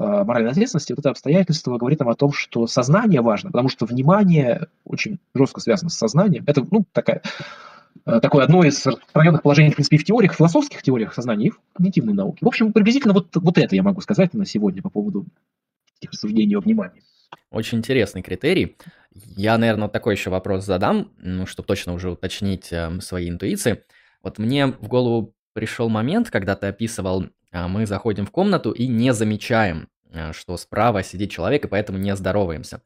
моральной 0.00 0.50
ответственности, 0.50 0.92
вот 0.92 1.00
это 1.00 1.10
обстоятельство 1.10 1.76
говорит 1.76 2.00
нам 2.00 2.08
о 2.08 2.14
том, 2.14 2.32
что 2.32 2.66
сознание 2.66 3.20
важно, 3.20 3.50
потому 3.50 3.68
что 3.68 3.84
внимание 3.84 4.68
очень 4.84 5.18
жестко 5.34 5.60
связано 5.60 5.90
с 5.90 5.96
сознанием. 5.96 6.44
Это, 6.46 6.66
ну, 6.70 6.86
такая, 6.92 7.22
э, 8.06 8.20
такое 8.20 8.44
одно 8.44 8.64
из 8.64 8.86
распространенных 8.86 9.42
положений, 9.42 9.72
в 9.72 9.74
принципе, 9.74 9.98
в 9.98 10.04
теориях, 10.04 10.34
философских 10.34 10.82
теориях 10.82 11.12
сознания, 11.12 11.48
и 11.48 11.50
в 11.50 11.60
когнитивной 11.74 12.14
науке. 12.14 12.38
В 12.40 12.48
общем, 12.48 12.72
приблизительно 12.72 13.12
вот, 13.12 13.28
вот 13.34 13.58
это 13.58 13.76
я 13.76 13.82
могу 13.82 14.00
сказать 14.00 14.32
на 14.32 14.46
сегодня 14.46 14.80
по 14.80 14.88
поводу 14.88 15.26
этих 16.00 16.12
рассуждений 16.12 16.56
о 16.56 16.60
внимании. 16.60 17.02
Очень 17.50 17.78
интересный 17.78 18.22
критерий. 18.22 18.76
Я, 19.12 19.58
наверное, 19.58 19.88
такой 19.88 20.14
еще 20.14 20.30
вопрос 20.30 20.64
задам, 20.64 21.10
ну, 21.18 21.44
чтобы 21.44 21.66
точно 21.66 21.92
уже 21.92 22.10
уточнить 22.10 22.72
э, 22.72 23.00
свои 23.00 23.28
интуиции. 23.28 23.84
Вот 24.22 24.38
мне 24.38 24.66
в 24.66 24.88
голову 24.88 25.34
пришел 25.52 25.88
момент, 25.88 26.30
когда 26.30 26.56
ты 26.56 26.68
описывал 26.68 27.26
а, 27.52 27.68
мы 27.68 27.86
заходим 27.86 28.26
в 28.26 28.30
комнату 28.30 28.70
и 28.70 28.86
не 28.86 29.12
замечаем, 29.12 29.88
что 30.32 30.56
справа 30.56 31.02
сидит 31.02 31.30
человек, 31.30 31.64
и 31.64 31.68
поэтому 31.68 31.98
не 31.98 32.14
здороваемся. 32.16 32.82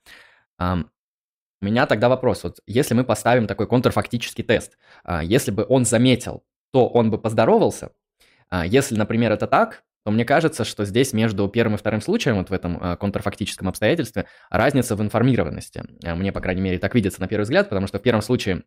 У 0.58 1.64
меня 1.64 1.86
тогда 1.86 2.08
вопрос, 2.08 2.44
вот 2.44 2.60
если 2.66 2.94
мы 2.94 3.04
поставим 3.04 3.46
такой 3.46 3.66
контрфактический 3.66 4.44
тест, 4.44 4.76
а, 5.02 5.24
если 5.24 5.50
бы 5.50 5.64
он 5.66 5.86
заметил, 5.86 6.44
то 6.72 6.86
он 6.86 7.10
бы 7.10 7.18
поздоровался, 7.18 7.92
если, 8.66 8.96
например, 8.96 9.32
это 9.32 9.46
так, 9.46 9.82
то 10.04 10.10
мне 10.10 10.26
кажется, 10.26 10.64
что 10.64 10.84
здесь 10.84 11.14
между 11.14 11.48
первым 11.48 11.76
и 11.76 11.78
вторым 11.78 12.02
случаем, 12.02 12.36
вот 12.36 12.50
в 12.50 12.52
этом 12.52 12.98
контрфактическом 12.98 13.68
обстоятельстве, 13.68 14.26
разница 14.50 14.94
в 14.94 15.00
информированности. 15.00 15.84
Мне, 16.02 16.30
по 16.30 16.42
крайней 16.42 16.60
мере, 16.60 16.78
так 16.78 16.94
видится 16.94 17.22
на 17.22 17.28
первый 17.28 17.44
взгляд, 17.44 17.70
потому 17.70 17.86
что 17.86 17.98
в 17.98 18.02
первом 18.02 18.20
случае 18.20 18.64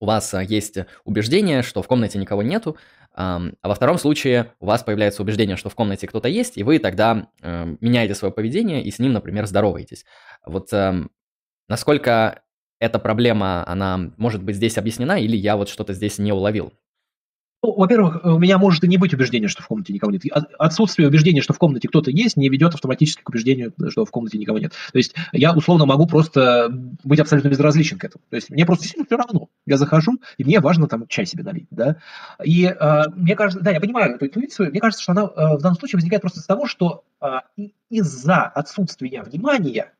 у 0.00 0.06
вас 0.06 0.34
есть 0.34 0.76
убеждение, 1.04 1.62
что 1.62 1.82
в 1.82 1.88
комнате 1.88 2.18
никого 2.18 2.42
нету, 2.42 2.76
а 3.14 3.40
во 3.62 3.74
втором 3.74 3.98
случае 3.98 4.52
у 4.60 4.66
вас 4.66 4.82
появляется 4.82 5.22
убеждение, 5.22 5.56
что 5.56 5.68
в 5.68 5.74
комнате 5.74 6.06
кто-то 6.06 6.28
есть, 6.28 6.58
и 6.58 6.62
вы 6.62 6.78
тогда 6.78 7.28
эм, 7.42 7.78
меняете 7.80 8.14
свое 8.14 8.32
поведение 8.32 8.82
и 8.82 8.90
с 8.90 8.98
ним, 8.98 9.12
например, 9.12 9.46
здороваетесь. 9.46 10.04
Вот 10.44 10.72
эм, 10.72 11.10
насколько 11.68 12.42
эта 12.80 12.98
проблема, 12.98 13.66
она 13.68 14.10
может 14.16 14.42
быть 14.42 14.56
здесь 14.56 14.78
объяснена, 14.78 15.20
или 15.20 15.36
я 15.36 15.56
вот 15.56 15.68
что-то 15.68 15.92
здесь 15.94 16.18
не 16.18 16.32
уловил? 16.32 16.72
Ну, 17.64 17.72
во-первых, 17.72 18.22
у 18.24 18.38
меня 18.38 18.58
может 18.58 18.84
и 18.84 18.88
не 18.88 18.98
быть 18.98 19.14
убеждения, 19.14 19.48
что 19.48 19.62
в 19.62 19.68
комнате 19.68 19.94
никого 19.94 20.12
нет. 20.12 20.22
Отсутствие 20.58 21.08
убеждения, 21.08 21.40
что 21.40 21.54
в 21.54 21.58
комнате 21.58 21.88
кто-то 21.88 22.10
есть, 22.10 22.36
не 22.36 22.50
ведет 22.50 22.74
автоматически 22.74 23.22
к 23.22 23.28
убеждению, 23.30 23.72
что 23.88 24.04
в 24.04 24.10
комнате 24.10 24.36
никого 24.36 24.58
нет. 24.58 24.72
То 24.92 24.98
есть 24.98 25.14
я 25.32 25.54
условно 25.54 25.86
могу 25.86 26.06
просто 26.06 26.68
быть 27.04 27.20
абсолютно 27.20 27.48
безразличен 27.48 27.98
к 27.98 28.04
этому. 28.04 28.22
То 28.28 28.36
есть 28.36 28.50
мне 28.50 28.66
просто 28.66 28.84
все 28.86 29.16
равно. 29.16 29.48
Я 29.66 29.78
захожу, 29.78 30.20
и 30.36 30.44
мне 30.44 30.60
важно 30.60 30.88
там 30.88 31.06
чай 31.08 31.24
себе 31.24 31.42
налить. 31.42 31.68
Да? 31.70 31.96
И 32.44 32.66
э, 32.66 33.02
мне 33.14 33.34
кажется, 33.34 33.64
да, 33.64 33.70
я 33.70 33.80
понимаю 33.80 34.14
эту 34.14 34.26
интуицию, 34.26 34.70
мне 34.70 34.80
кажется, 34.80 35.02
что 35.02 35.12
она 35.12 35.22
э, 35.22 35.56
в 35.56 35.62
данном 35.62 35.78
случае 35.78 35.98
возникает 35.98 36.20
просто 36.20 36.40
из-за 36.40 36.48
того, 36.48 36.66
что 36.66 37.04
э, 37.20 37.38
из-за 37.88 38.42
отсутствия 38.42 39.22
внимания 39.22 39.92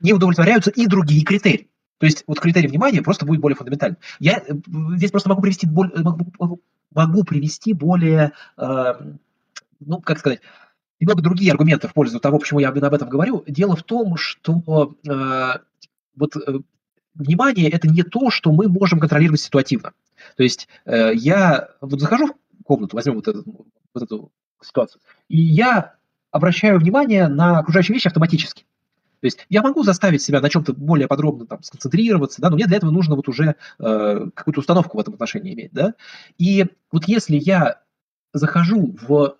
не 0.00 0.12
удовлетворяются 0.12 0.70
и 0.70 0.86
другие 0.86 1.24
критерии. 1.24 1.68
То 1.98 2.06
есть 2.06 2.24
вот 2.26 2.40
критерий 2.40 2.68
внимания 2.68 3.02
просто 3.02 3.26
будет 3.26 3.40
более 3.40 3.56
фундаментальным. 3.56 3.98
Я 4.18 4.38
э, 4.38 4.54
здесь 4.96 5.10
просто 5.10 5.28
могу 5.28 5.42
привести, 5.42 5.66
могу, 5.66 6.60
могу 6.90 7.24
привести 7.24 7.74
более, 7.74 8.32
э, 8.56 8.94
ну, 9.80 10.00
как 10.00 10.18
сказать, 10.18 10.40
немного 10.98 11.22
другие 11.22 11.52
аргументы 11.52 11.88
в 11.88 11.94
пользу 11.94 12.20
того, 12.20 12.38
почему 12.38 12.60
я 12.60 12.68
об 12.68 12.76
этом 12.78 13.08
говорю. 13.08 13.44
Дело 13.46 13.76
в 13.76 13.82
том, 13.82 14.16
что 14.16 14.94
э, 15.06 15.58
вот 16.16 16.36
э, 16.36 16.60
внимание 17.14 17.68
это 17.68 17.88
не 17.88 18.02
то, 18.02 18.30
что 18.30 18.52
мы 18.52 18.68
можем 18.68 19.00
контролировать 19.00 19.40
ситуативно. 19.40 19.92
То 20.36 20.42
есть 20.42 20.68
э, 20.84 21.12
я 21.14 21.70
вот 21.80 22.00
захожу 22.00 22.26
в 22.26 22.64
комнату, 22.64 22.96
возьмем 22.96 23.16
вот, 23.16 23.28
этот, 23.28 23.46
вот 23.46 24.02
эту 24.02 24.32
ситуацию, 24.62 25.00
и 25.28 25.38
я 25.38 25.94
обращаю 26.30 26.78
внимание 26.78 27.28
на 27.28 27.58
окружающие 27.58 27.94
вещи 27.94 28.06
автоматически. 28.06 28.64
То 29.20 29.26
есть 29.26 29.46
я 29.50 29.62
могу 29.62 29.82
заставить 29.82 30.22
себя 30.22 30.40
на 30.40 30.48
чем-то 30.48 30.72
более 30.72 31.06
подробно 31.06 31.46
там, 31.46 31.62
сконцентрироваться, 31.62 32.40
да, 32.40 32.48
но 32.48 32.56
мне 32.56 32.66
для 32.66 32.78
этого 32.78 32.90
нужно 32.90 33.16
вот 33.16 33.28
уже 33.28 33.56
э, 33.78 34.26
какую-то 34.34 34.60
установку 34.60 34.96
в 34.96 35.00
этом 35.00 35.14
отношении 35.14 35.52
иметь. 35.52 35.72
Да? 35.72 35.94
И 36.38 36.66
вот 36.90 37.04
если 37.06 37.36
я 37.36 37.80
захожу 38.32 38.96
в 39.06 39.36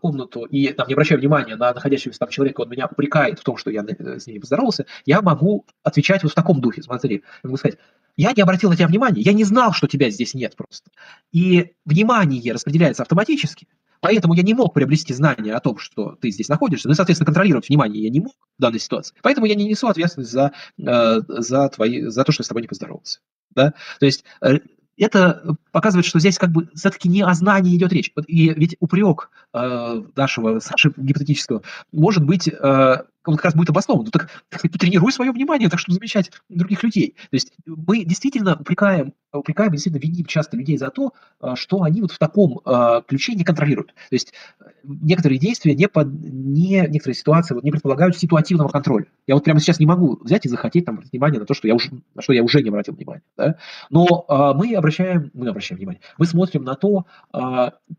комнату 0.00 0.44
и 0.44 0.68
там, 0.72 0.88
не 0.88 0.94
обращаю 0.94 1.20
внимания 1.20 1.56
на 1.56 1.72
находящегося 1.72 2.18
там 2.18 2.28
человека, 2.28 2.62
он 2.62 2.70
меня 2.70 2.86
упрекает 2.86 3.38
в 3.38 3.42
том, 3.42 3.56
что 3.56 3.70
я 3.70 3.84
э, 3.86 4.18
с 4.18 4.26
ним 4.26 4.40
поздоровался, 4.40 4.86
я 5.04 5.22
могу 5.22 5.66
отвечать 5.82 6.22
вот 6.22 6.32
в 6.32 6.34
таком 6.34 6.60
духе. 6.60 6.82
Смотри, 6.82 7.22
я 7.42 7.48
могу 7.48 7.56
сказать, 7.56 7.78
я 8.16 8.32
не 8.32 8.42
обратил 8.42 8.70
на 8.70 8.76
тебя 8.76 8.88
внимания, 8.88 9.20
я 9.20 9.32
не 9.32 9.44
знал, 9.44 9.72
что 9.72 9.86
тебя 9.86 10.10
здесь 10.10 10.34
нет 10.34 10.56
просто. 10.56 10.90
И 11.32 11.72
внимание 11.84 12.52
распределяется 12.52 13.02
автоматически, 13.02 13.68
Поэтому 14.00 14.34
я 14.34 14.42
не 14.42 14.54
мог 14.54 14.74
приобрести 14.74 15.14
знания 15.14 15.54
о 15.54 15.60
том, 15.60 15.78
что 15.78 16.16
ты 16.20 16.30
здесь 16.30 16.48
находишься, 16.48 16.88
ну 16.88 16.92
и, 16.92 16.96
соответственно, 16.96 17.26
контролировать 17.26 17.68
внимание 17.68 18.02
я 18.02 18.10
не 18.10 18.20
мог 18.20 18.34
в 18.58 18.60
данной 18.60 18.78
ситуации. 18.78 19.16
Поэтому 19.22 19.46
я 19.46 19.54
не 19.54 19.64
несу 19.64 19.88
ответственность 19.88 20.30
за, 20.30 20.52
э, 20.78 21.20
за, 21.26 21.68
твои, 21.70 22.02
за 22.02 22.24
то, 22.24 22.32
что 22.32 22.42
я 22.42 22.44
с 22.44 22.48
тобой 22.48 22.62
не 22.62 22.68
поздоровался. 22.68 23.20
Да? 23.50 23.72
То 23.98 24.06
есть 24.06 24.24
э, 24.42 24.58
это 25.04 25.56
показывает, 25.72 26.06
что 26.06 26.18
здесь 26.18 26.38
как 26.38 26.50
бы 26.50 26.68
все-таки 26.74 27.08
не 27.08 27.22
о 27.22 27.34
знании 27.34 27.76
идет 27.76 27.92
речь. 27.92 28.12
И 28.26 28.48
ведь 28.50 28.76
упрек 28.80 29.30
э, 29.52 30.02
нашего 30.16 30.58
Саши 30.60 30.92
гипотетического 30.96 31.62
может 31.92 32.24
быть 32.24 32.48
э, 32.48 33.02
он 33.28 33.36
как 33.36 33.46
раз 33.46 33.54
будет 33.54 33.70
обоснован. 33.70 34.04
Ну 34.04 34.10
так, 34.10 34.30
так 34.48 34.62
потренируй 34.62 35.12
свое 35.12 35.32
внимание, 35.32 35.68
так 35.68 35.78
чтобы 35.78 35.94
замечать 35.94 36.30
других 36.48 36.82
людей. 36.82 37.16
То 37.30 37.34
есть 37.34 37.52
мы 37.66 38.04
действительно 38.04 38.54
упрекаем, 38.54 39.12
упрекаем 39.32 39.72
действительно 39.72 40.02
виним 40.02 40.26
часто 40.26 40.56
людей 40.56 40.78
за 40.78 40.90
то, 40.90 41.12
э, 41.42 41.54
что 41.54 41.82
они 41.82 42.00
вот 42.02 42.12
в 42.12 42.18
таком 42.18 42.60
э, 42.64 43.02
ключе 43.06 43.34
не 43.34 43.44
контролируют. 43.44 43.88
То 43.88 44.12
есть 44.12 44.32
э, 44.60 44.64
некоторые 44.84 45.38
действия 45.38 45.74
не, 45.74 45.88
под, 45.88 46.08
не 46.08 46.86
некоторые 46.88 47.14
ситуации 47.14 47.54
вот, 47.54 47.64
не 47.64 47.70
предполагают 47.70 48.16
ситуативного 48.16 48.68
контроля. 48.68 49.06
Я 49.26 49.34
вот 49.34 49.44
прямо 49.44 49.60
сейчас 49.60 49.80
не 49.80 49.86
могу 49.86 50.18
взять 50.22 50.46
и 50.46 50.48
захотеть 50.48 50.84
там 50.84 51.00
внимание 51.00 51.40
на 51.40 51.46
то, 51.46 51.54
что 51.54 51.68
я 51.68 51.74
уже, 51.74 51.90
на 52.14 52.22
что 52.22 52.32
я 52.32 52.42
уже 52.42 52.62
не 52.62 52.68
обратил 52.68 52.94
внимания. 52.94 53.22
Да? 53.36 53.56
Но 53.90 54.24
мы 54.56 54.74
обращаем, 54.74 55.30
мы 55.34 55.48
обращаем 55.48 55.78
внимание, 55.78 56.00
мы 56.18 56.26
смотрим 56.26 56.64
на 56.64 56.74
то, 56.74 57.06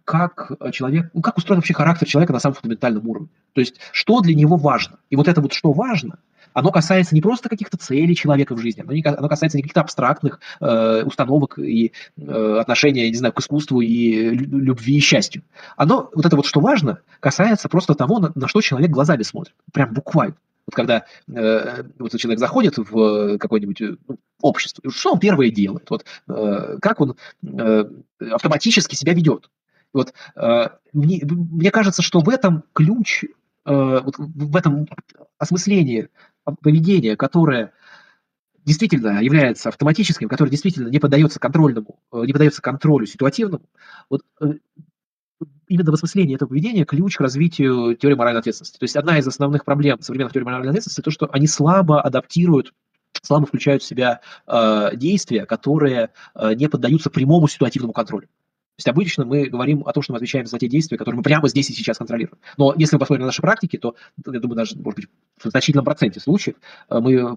как 0.06 0.52
человек, 0.72 1.10
ну, 1.14 1.22
как 1.22 1.38
устроен 1.38 1.60
вообще 1.60 1.74
характер 1.74 2.08
человека 2.08 2.34
на 2.34 2.40
самом 2.40 2.56
фундаментальном 2.56 3.08
уровне. 3.08 3.30
То 3.54 3.62
есть 3.62 3.80
что 3.92 4.22
для 4.22 4.36
него 4.36 4.56
важно. 4.56 5.00
И 5.10 5.16
вот 5.18 5.28
это 5.28 5.42
вот 5.42 5.54
что 5.54 5.72
важно, 5.72 6.20
оно 6.54 6.72
касается 6.72 7.14
не 7.14 7.22
просто 7.22 7.50
каких-то 7.50 7.78
целей 7.78 8.16
человека 8.16 8.56
в 8.56 8.60
жизни, 8.60 8.82
оно, 8.82 9.30
касается 9.30 9.58
не 9.58 9.64
каких-то 9.64 9.82
абстрактных 9.82 10.40
э, 10.60 11.04
установок 11.04 11.60
и 11.60 11.92
э, 12.18 12.58
отношения, 12.60 13.10
не 13.10 13.16
знаю, 13.16 13.34
к 13.34 13.40
искусству 13.40 13.82
и 13.82 14.30
любви 14.30 14.98
и 14.98 15.00
счастью. 15.00 15.44
Оно, 15.76 16.10
вот 16.14 16.26
это 16.26 16.36
вот 16.36 16.46
что 16.46 16.60
важно, 16.60 17.00
касается 17.20 17.70
просто 17.70 17.94
того, 17.96 18.20
на, 18.20 18.32
на 18.34 18.48
что 18.48 18.62
человек 18.62 18.92
глазами 18.92 19.24
смотрит. 19.24 19.56
Прям 19.74 19.94
буквально. 19.94 20.36
Вот 20.66 20.76
когда 20.76 21.06
э, 21.34 21.84
вот 22.00 22.18
человек 22.18 22.40
заходит 22.40 22.78
в 22.78 23.38
какое-нибудь 23.38 23.82
ну, 24.08 24.18
общество, 24.42 24.90
что 24.92 25.14
он 25.14 25.20
первое 25.20 25.50
делает? 25.50 25.90
Вот, 25.90 26.06
э, 26.28 26.78
как 26.82 27.02
он 27.02 27.16
э, 27.44 27.86
автоматически 28.32 28.96
себя 28.96 29.14
ведет? 29.14 29.50
Вот, 29.94 30.14
э, 30.36 30.70
мне, 30.92 31.22
мне 31.24 31.72
кажется, 31.72 32.02
что 32.02 32.20
в 32.20 32.30
этом 32.30 32.64
ключ 32.74 33.24
Э, 33.24 33.28
вот 33.72 34.16
в 34.18 34.56
этом 34.56 34.88
осмыслении 35.38 36.10
поведения, 36.62 37.16
которое 37.16 37.74
действительно 38.68 39.22
является 39.22 39.70
автоматическим, 39.70 40.28
которое 40.28 40.52
действительно 40.52 40.90
не 40.90 41.00
поддается 41.00 41.40
контрольному, 41.40 42.00
э, 42.12 42.24
не 42.26 42.34
поддается 42.34 42.62
контролю 42.62 43.06
ситуативному, 43.06 43.64
вот 44.10 44.24
э, 44.42 44.56
именно 45.70 45.92
в 45.92 45.94
осмыслении 45.94 46.36
этого 46.36 46.50
поведения 46.50 46.84
ключ 46.84 47.16
к 47.16 47.22
развитию 47.22 47.96
теории 47.96 48.16
моральной 48.16 48.42
ответственности. 48.42 48.78
То 48.78 48.84
есть 48.84 48.98
одна 48.98 49.20
из 49.20 49.28
основных 49.28 49.64
проблем 49.64 50.02
современных 50.02 50.34
теорий 50.34 50.46
моральной 50.46 50.70
ответственности 50.70 51.02
то, 51.02 51.12
что 51.12 51.30
они 51.32 51.48
слабо 51.48 52.02
адаптируют 52.02 52.74
слабо 53.24 53.48
включают 53.48 53.82
в 53.82 53.86
себя 53.86 54.20
э, 54.46 54.90
действия, 54.96 55.46
которые 55.46 56.12
э, 56.36 56.54
не 56.54 56.68
поддаются 56.68 57.10
прямому 57.10 57.48
ситуативному 57.48 57.94
контролю. 57.94 58.28
То 58.78 58.82
есть 58.82 58.88
обычно 58.90 59.26
мы 59.26 59.46
говорим 59.46 59.82
о 59.88 59.92
том, 59.92 60.04
что 60.04 60.14
мы 60.14 60.18
отвечаем 60.18 60.46
за 60.46 60.60
те 60.60 60.68
действия, 60.68 61.00
которые 61.00 61.18
мы 61.18 61.24
прямо 61.24 61.48
здесь 61.48 61.68
и 61.72 61.74
сейчас 61.74 61.98
контролируем. 61.98 62.38
Но 62.58 62.76
если 62.78 62.96
мы 62.96 63.00
посмотрим 63.00 63.22
на 63.22 63.30
наши 63.30 63.42
практики, 63.42 63.76
то, 63.76 63.96
я 64.24 64.40
думаю, 64.40 64.56
даже, 64.56 64.78
может 64.78 64.98
быть, 64.98 65.08
в 65.44 65.50
значительном 65.50 65.84
проценте 65.84 66.20
случаев 66.20 66.58
э, 66.88 67.00
мы 67.00 67.36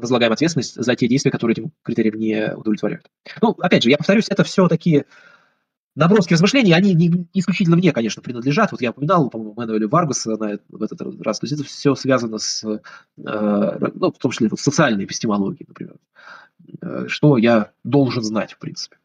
возлагаем 0.00 0.32
ответственность 0.32 0.82
за 0.82 0.96
те 0.96 1.08
действия, 1.08 1.30
которые 1.30 1.52
этим 1.52 1.72
критериям 1.82 2.18
не 2.18 2.54
удовлетворяют. 2.54 3.10
Ну, 3.42 3.50
опять 3.60 3.82
же, 3.82 3.90
я 3.90 3.98
повторюсь, 3.98 4.28
это 4.30 4.44
все 4.44 4.66
такие 4.66 5.04
наброски 5.94 6.32
размышлений, 6.32 6.72
они 6.72 6.94
не, 6.94 7.26
исключительно 7.34 7.76
мне, 7.76 7.92
конечно, 7.92 8.22
принадлежат. 8.22 8.72
Вот 8.72 8.80
я 8.80 8.92
упоминал, 8.92 9.28
по-моему, 9.28 9.52
Мэнуэля 9.54 9.88
Варгаса 9.88 10.38
на, 10.38 10.58
в 10.70 10.82
этот 10.82 11.02
раз. 11.20 11.38
То 11.38 11.44
есть 11.44 11.52
это 11.52 11.64
все 11.64 11.94
связано 11.94 12.38
с, 12.38 12.64
э, 12.64 12.78
ну, 13.18 14.10
в 14.10 14.18
том 14.18 14.30
числе, 14.30 14.48
вот, 14.48 14.58
социальной 14.58 15.04
эпистемологией, 15.04 15.66
например. 15.68 15.96
Э, 16.80 17.04
что 17.08 17.36
я 17.36 17.72
должен 17.84 18.22
знать, 18.22 18.54
в 18.54 18.58
принципе. 18.58 18.96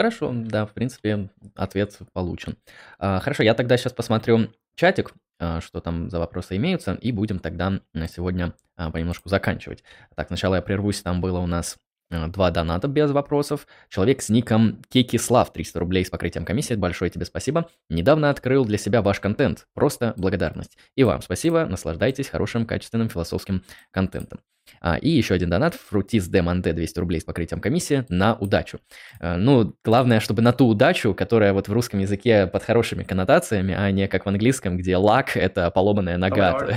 Хорошо, 0.00 0.32
да, 0.34 0.64
в 0.64 0.72
принципе, 0.72 1.28
ответ 1.54 1.98
получен. 2.14 2.56
А, 2.98 3.20
хорошо, 3.20 3.42
я 3.42 3.52
тогда 3.52 3.76
сейчас 3.76 3.92
посмотрю 3.92 4.48
чатик, 4.74 5.12
а, 5.38 5.60
что 5.60 5.82
там 5.82 6.08
за 6.08 6.18
вопросы 6.18 6.56
имеются, 6.56 6.94
и 6.94 7.12
будем 7.12 7.38
тогда 7.38 7.82
на 7.92 8.08
сегодня 8.08 8.54
а, 8.76 8.90
понемножку 8.90 9.28
заканчивать. 9.28 9.84
Так, 10.16 10.28
сначала 10.28 10.54
я 10.54 10.62
прервусь, 10.62 11.02
там 11.02 11.20
было 11.20 11.38
у 11.40 11.46
нас 11.46 11.76
два 12.08 12.50
доната 12.50 12.88
без 12.88 13.10
вопросов. 13.10 13.66
Человек 13.90 14.22
с 14.22 14.30
ником 14.30 14.80
Кекислав, 14.88 15.52
300 15.52 15.78
рублей 15.78 16.06
с 16.06 16.08
покрытием 16.08 16.46
комиссии, 16.46 16.76
большое 16.76 17.10
тебе 17.10 17.26
спасибо. 17.26 17.68
Недавно 17.90 18.30
открыл 18.30 18.64
для 18.64 18.78
себя 18.78 19.02
ваш 19.02 19.20
контент, 19.20 19.66
просто 19.74 20.14
благодарность. 20.16 20.78
И 20.96 21.04
вам 21.04 21.20
спасибо, 21.20 21.66
наслаждайтесь 21.66 22.30
хорошим, 22.30 22.64
качественным 22.64 23.10
философским 23.10 23.64
контентом. 23.90 24.40
А, 24.80 24.96
и 24.96 25.08
еще 25.10 25.34
один 25.34 25.50
донат, 25.50 25.74
Фрутис 25.74 26.28
де 26.28 26.42
Монте 26.42 26.72
200 26.72 26.98
рублей 26.98 27.20
с 27.20 27.24
покрытием 27.24 27.60
комиссии 27.60 28.04
на 28.08 28.34
удачу. 28.34 28.80
А, 29.20 29.36
ну, 29.36 29.74
главное, 29.84 30.20
чтобы 30.20 30.42
на 30.42 30.52
ту 30.52 30.66
удачу, 30.66 31.14
которая 31.14 31.52
вот 31.52 31.68
в 31.68 31.72
русском 31.72 32.00
языке 32.00 32.46
под 32.46 32.62
хорошими 32.62 33.02
коннотациями, 33.02 33.74
а 33.76 33.90
не 33.90 34.08
как 34.08 34.26
в 34.26 34.28
английском, 34.28 34.76
где 34.76 34.96
лак– 34.96 35.30
это 35.36 35.70
поломанная 35.70 36.16
нога. 36.16 36.50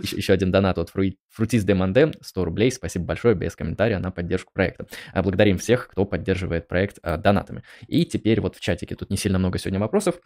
Еще 0.00 0.32
один 0.32 0.50
донат 0.50 0.78
от 0.78 0.90
Фрутис 0.90 1.64
де 1.64 1.74
Монте, 1.74 2.12
100 2.20 2.44
рублей, 2.44 2.70
спасибо 2.70 3.04
большое, 3.04 3.34
без 3.34 3.56
комментария 3.56 3.98
на 3.98 4.10
поддержку 4.10 4.52
проекта. 4.52 4.86
А, 5.12 5.22
благодарим 5.22 5.58
всех, 5.58 5.88
кто 5.88 6.04
поддерживает 6.04 6.68
проект 6.68 6.98
донатами. 7.02 7.62
И 7.86 8.04
теперь 8.04 8.40
вот 8.40 8.56
в 8.56 8.60
чатике, 8.60 8.94
тут 8.94 9.10
не 9.10 9.16
сильно 9.16 9.38
много 9.38 9.58
сегодня 9.58 9.80
вопросов, 9.80 10.16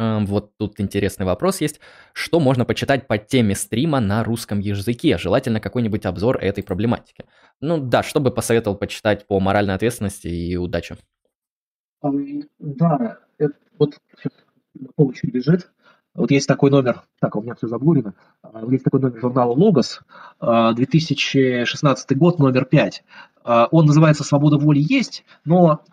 вот 0.00 0.56
тут 0.56 0.80
интересный 0.80 1.26
вопрос 1.26 1.60
есть. 1.60 1.80
Что 2.14 2.40
можно 2.40 2.64
почитать 2.64 3.06
по 3.06 3.18
теме 3.18 3.54
стрима 3.54 4.00
на 4.00 4.24
русском 4.24 4.58
языке? 4.58 5.18
Желательно 5.18 5.60
какой-нибудь 5.60 6.06
обзор 6.06 6.38
этой 6.38 6.64
проблематики. 6.64 7.26
Ну 7.60 7.78
да, 7.78 8.02
что 8.02 8.20
бы 8.20 8.30
посоветовал 8.30 8.76
почитать 8.76 9.26
по 9.26 9.40
моральной 9.40 9.74
ответственности 9.74 10.28
и 10.28 10.56
удаче? 10.56 10.96
Да, 12.02 13.18
это, 13.36 13.54
вот 13.78 13.98
сейчас 14.16 14.32
на 14.74 14.88
полочке 14.96 15.28
лежит. 15.28 15.70
Вот 16.14 16.30
есть 16.30 16.48
такой 16.48 16.70
номер, 16.70 17.02
так, 17.20 17.36
у 17.36 17.42
меня 17.42 17.54
все 17.54 17.68
заблурено, 17.68 18.14
а, 18.42 18.64
есть 18.68 18.82
такой 18.82 19.00
номер 19.00 19.20
журнала 19.20 19.52
«Логос», 19.52 20.00
2016 20.40 22.18
год, 22.18 22.40
номер 22.40 22.64
5. 22.64 23.04
А, 23.44 23.68
он 23.70 23.86
называется 23.86 24.24
«Свобода 24.24 24.58
воли 24.58 24.80
есть», 24.80 25.24
но 25.44 25.84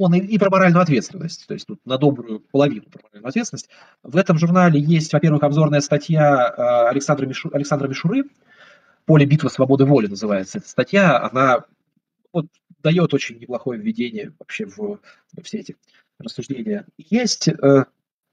он 0.00 0.14
и, 0.14 0.18
и 0.18 0.38
про 0.38 0.50
моральную 0.50 0.82
ответственность, 0.82 1.46
то 1.46 1.54
есть 1.54 1.66
тут 1.66 1.84
на 1.84 1.98
добрую 1.98 2.40
половину 2.40 2.86
про 2.90 3.02
моральную 3.02 3.28
ответственность. 3.28 3.68
В 4.02 4.16
этом 4.16 4.38
журнале 4.38 4.80
есть, 4.80 5.12
во-первых, 5.12 5.42
обзорная 5.42 5.80
статья 5.80 6.54
э, 6.56 6.88
Александра, 6.88 7.26
Мишу, 7.26 7.50
Александра 7.52 7.86
Мишуры 7.86 8.24
«Поле 9.04 9.26
битвы 9.26 9.50
свободы 9.50 9.84
воли» 9.84 10.06
называется 10.06 10.58
эта 10.58 10.68
статья. 10.68 11.20
Она 11.22 11.64
вот, 12.32 12.46
дает 12.82 13.12
очень 13.12 13.38
неплохое 13.38 13.78
введение 13.78 14.32
вообще 14.38 14.64
в, 14.64 14.78
в 14.78 15.42
все 15.42 15.58
эти 15.58 15.76
рассуждения. 16.18 16.86
Есть 16.96 17.48
э, 17.48 17.84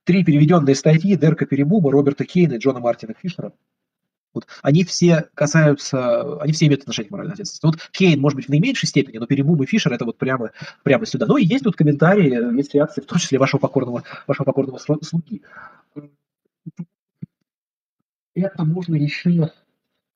три 0.06 0.24
переведенные 0.24 0.76
статьи 0.76 1.18
Дерка 1.18 1.46
Перебуба, 1.46 1.92
Роберта 1.92 2.24
Кейна 2.24 2.54
и 2.54 2.58
Джона 2.60 2.80
Мартина 2.80 3.14
Фишера– 3.14 3.52
вот 4.38 4.48
они 4.62 4.84
все 4.84 5.30
касаются, 5.34 6.40
они 6.42 6.54
все 6.54 6.66
имеют 6.66 6.82
отношение 6.82 7.10
к 7.10 7.12
моральной 7.12 7.34
ответственности. 7.34 7.66
Вот 7.66 7.90
Кейн, 7.92 8.20
может 8.20 8.36
быть, 8.38 8.46
в 8.46 8.50
наименьшей 8.50 8.88
степени, 8.88 9.18
но 9.18 9.26
Перебум 9.26 9.62
и 9.62 9.66
Фишер 9.66 9.92
это 9.94 10.06
вот 10.06 10.18
прямо, 10.18 10.52
прямо 10.84 11.06
сюда. 11.06 11.26
Ну 11.26 11.38
и 11.38 11.46
есть 11.46 11.64
тут 11.64 11.76
комментарии, 11.76 12.56
есть 12.56 12.74
реакции, 12.74 13.02
в 13.02 13.06
том 13.06 13.20
числе 13.20 13.38
вашего 13.38 13.60
покорного, 13.60 14.04
вашего 14.26 14.46
покорного 14.46 14.78
слуги. 14.78 15.44
Это 18.34 18.64
можно 18.64 18.96
еще, 18.96 19.52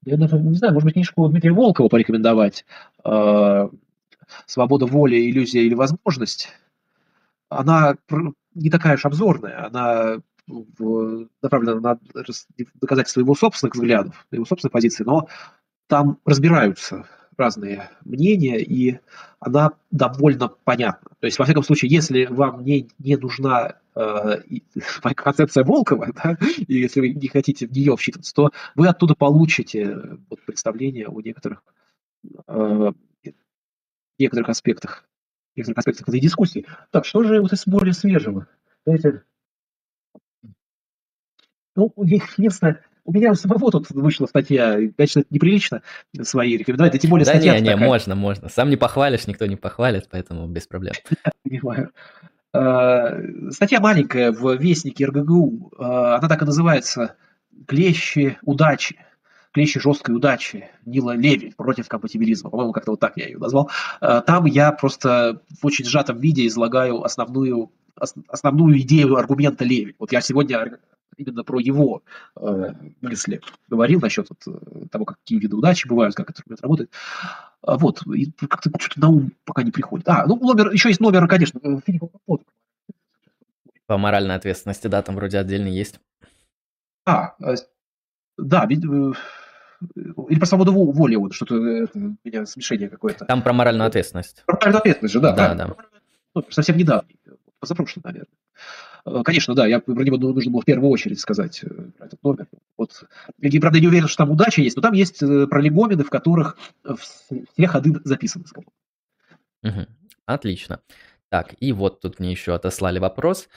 я 0.06 0.18
даже 0.18 0.40
не 0.40 0.56
знаю, 0.56 0.74
может 0.74 0.86
быть, 0.86 0.94
книжку 0.94 1.28
Дмитрия 1.28 1.52
Волкова 1.52 1.90
порекомендовать. 1.90 2.66
«Свобода 4.46 4.86
воли, 4.86 5.30
иллюзия 5.30 5.62
или 5.62 5.74
возможность». 5.74 6.50
она 7.52 7.98
не 8.56 8.70
такая 8.70 8.96
уж 8.96 9.06
обзорная, 9.06 9.68
она 9.68 10.22
направлена 11.42 11.80
на 11.80 12.00
доказательство 12.80 13.22
его 13.22 13.36
собственных 13.36 13.76
взглядов, 13.76 14.28
его 14.32 14.46
собственной 14.46 14.72
позиции, 14.72 15.04
но 15.04 15.28
там 15.88 16.20
разбираются 16.26 17.06
разные 17.38 17.90
мнения, 18.06 18.60
и 18.60 19.00
она 19.40 19.72
довольно 19.90 20.48
понятна. 20.48 21.12
То 21.20 21.26
есть, 21.26 21.40
во 21.40 21.46
всяком 21.46 21.64
случае, 21.64 21.92
если 21.92 22.26
вам 22.26 22.64
не, 22.64 22.90
не 23.00 23.18
нужна 23.18 23.78
э, 23.96 24.38
концепция 25.16 25.64
Волкова, 25.64 26.10
да, 26.14 26.38
и 26.58 26.76
если 26.76 27.00
вы 27.00 27.10
не 27.10 27.28
хотите 27.28 27.68
в 27.68 27.72
нее 27.72 27.96
вчитываться, 27.96 28.34
то 28.34 28.52
вы 28.76 28.88
оттуда 28.88 29.16
получите 29.16 30.18
вот, 30.30 30.42
представление 30.46 31.08
о 31.08 31.20
некоторых, 31.22 31.64
э, 32.48 32.92
некоторых 34.20 34.50
аспектах, 34.50 35.06
некоторых 35.56 35.80
аспектах 35.80 36.08
этой 36.10 36.20
дискуссии. 36.20 36.66
Так, 36.92 37.06
что 37.06 37.24
же 37.24 37.42
вот 37.42 37.54
из 37.54 37.66
более 37.66 37.94
свежего? 37.94 38.48
Знаете, 38.86 39.24
ну, 41.76 41.94
единственное, 41.98 42.82
у 43.06 43.14
меня 43.14 43.32
у 43.32 43.36
самого 43.36 43.72
тут 43.72 43.90
вышла 43.92 44.26
статья, 44.28 44.78
конечно, 44.96 45.24
неприлично 45.30 45.82
свои 46.22 46.58
рекомендовать, 46.58 46.94
да 46.94 47.00
тем 47.00 47.10
более 47.10 47.26
да 47.26 47.32
статья 47.32 47.56
не, 47.56 47.62
не, 47.62 47.72
такая. 47.72 47.88
можно, 47.88 48.16
можно. 48.16 48.50
Сам 48.50 48.70
не 48.70 48.78
похвалишь, 48.78 49.28
никто 49.28 49.46
не 49.46 49.56
похвалит, 49.56 50.08
поэтому 50.10 50.48
без 50.48 50.68
проблем. 50.68 50.94
Понимаю. 51.44 51.92
А, 52.54 53.18
статья 53.50 53.80
маленькая 53.80 54.32
в 54.32 54.56
Вестнике 54.56 55.06
РГГУ, 55.06 55.74
а, 55.78 56.18
она 56.18 56.28
так 56.28 56.42
и 56.42 56.46
называется 56.46 57.16
«Клещи 57.68 58.38
удачи». 58.44 58.98
«Клещи 59.54 59.82
жесткой 59.82 60.16
удачи» 60.16 60.70
Нила 60.86 61.14
Леви 61.14 61.54
против 61.58 61.90
компатибилизма. 61.90 62.50
По-моему, 62.50 62.72
как-то 62.72 62.92
вот 62.92 63.02
так 63.02 63.18
я 63.18 63.26
ее 63.26 63.38
назвал. 63.38 63.70
А, 64.00 64.22
там 64.22 64.46
я 64.46 64.72
просто 64.72 65.42
в 65.60 65.66
очень 65.66 65.86
сжатом 65.86 66.20
виде 66.20 66.48
излагаю 66.48 67.04
основную, 67.04 67.72
основную 68.28 68.80
идею 68.80 69.18
аргумента 69.18 69.66
Леви. 69.66 69.96
Вот 70.00 70.14
я 70.14 70.22
сегодня 70.22 70.78
именно 71.18 71.44
про 71.44 71.60
его 71.60 72.04
э, 72.36 72.74
мысли 73.02 73.42
говорил 73.68 74.00
насчет 74.00 74.28
вот, 74.30 74.40
э, 74.48 74.88
того, 74.92 75.06
какие 75.06 75.40
виды 75.40 75.56
удачи 75.56 75.88
бывают, 75.88 76.16
как 76.16 76.30
инструмент 76.30 76.62
работает. 76.62 76.92
А 77.62 77.78
вот, 77.78 78.02
и 78.08 78.32
как-то 78.32 78.72
что-то 78.80 79.00
на 79.00 79.10
ум 79.10 79.32
пока 79.46 79.64
не 79.64 79.72
приходит. 79.72 80.08
А, 80.08 80.26
ну, 80.26 80.36
номер, 80.38 80.72
еще 80.72 80.90
есть 80.90 81.00
номер, 81.00 81.28
конечно, 81.28 81.60
э, 81.64 81.80
Филиппа 81.86 82.10
По 83.86 83.98
моральной 83.98 84.36
ответственности, 84.36 84.88
да, 84.88 85.02
там 85.02 85.16
вроде 85.16 85.38
отдельный 85.40 85.72
есть. 85.72 86.00
А, 87.06 87.36
э, 87.40 87.56
да, 88.38 88.68
или 88.70 90.40
про 90.40 90.46
свободу 90.46 90.74
воли, 90.74 91.16
вот 91.16 91.34
что-то 91.34 91.56
у 91.56 92.16
меня 92.24 92.46
смешение 92.46 92.90
какое-то. 92.90 93.26
Там 93.26 93.42
про 93.42 93.54
моральную 93.54 93.88
ответственность. 93.88 94.44
Про 94.46 94.56
моральную 94.56 94.80
ответственность 94.80 95.14
же, 95.14 95.20
да. 95.20 95.36
Да, 95.36 95.56
да. 95.56 95.76
Ну, 96.36 96.46
совсем 96.50 96.78
недавно, 96.78 97.10
позапрошлый, 97.60 98.04
наверное. 98.04 98.28
Э, 99.06 99.22
конечно, 99.24 99.56
да, 99.56 99.66
я 99.68 99.80
про 99.80 100.04
него 100.04 100.18
нужно 100.18 100.52
было 100.52 100.62
в 100.62 100.66
первую 100.66 100.90
очередь 100.90 101.20
сказать, 101.20 101.64
э, 101.64 101.68
про 101.98 102.06
этот 102.06 102.24
номер. 102.24 102.48
Вот. 102.78 103.04
Я, 103.40 103.62
правда, 103.62 103.80
не 103.80 103.88
уверен, 103.88 104.08
что 104.08 104.18
там 104.18 104.32
удача 104.32 104.62
есть, 104.62 104.76
но 104.76 104.82
там 104.82 104.94
есть 104.94 105.22
э, 105.22 105.48
пролегомены, 105.48 106.04
в 106.04 106.10
которых 106.10 106.58
все 107.54 107.68
ходы 107.68 108.00
записаны. 108.04 108.46
Угу. 109.64 109.86
Отлично. 110.26 110.82
Так, 111.30 111.56
и 111.60 111.72
вот 111.72 112.02
тут 112.02 112.20
мне 112.20 112.32
еще 112.32 112.54
отослали 112.54 113.00
вопрос. 113.00 113.48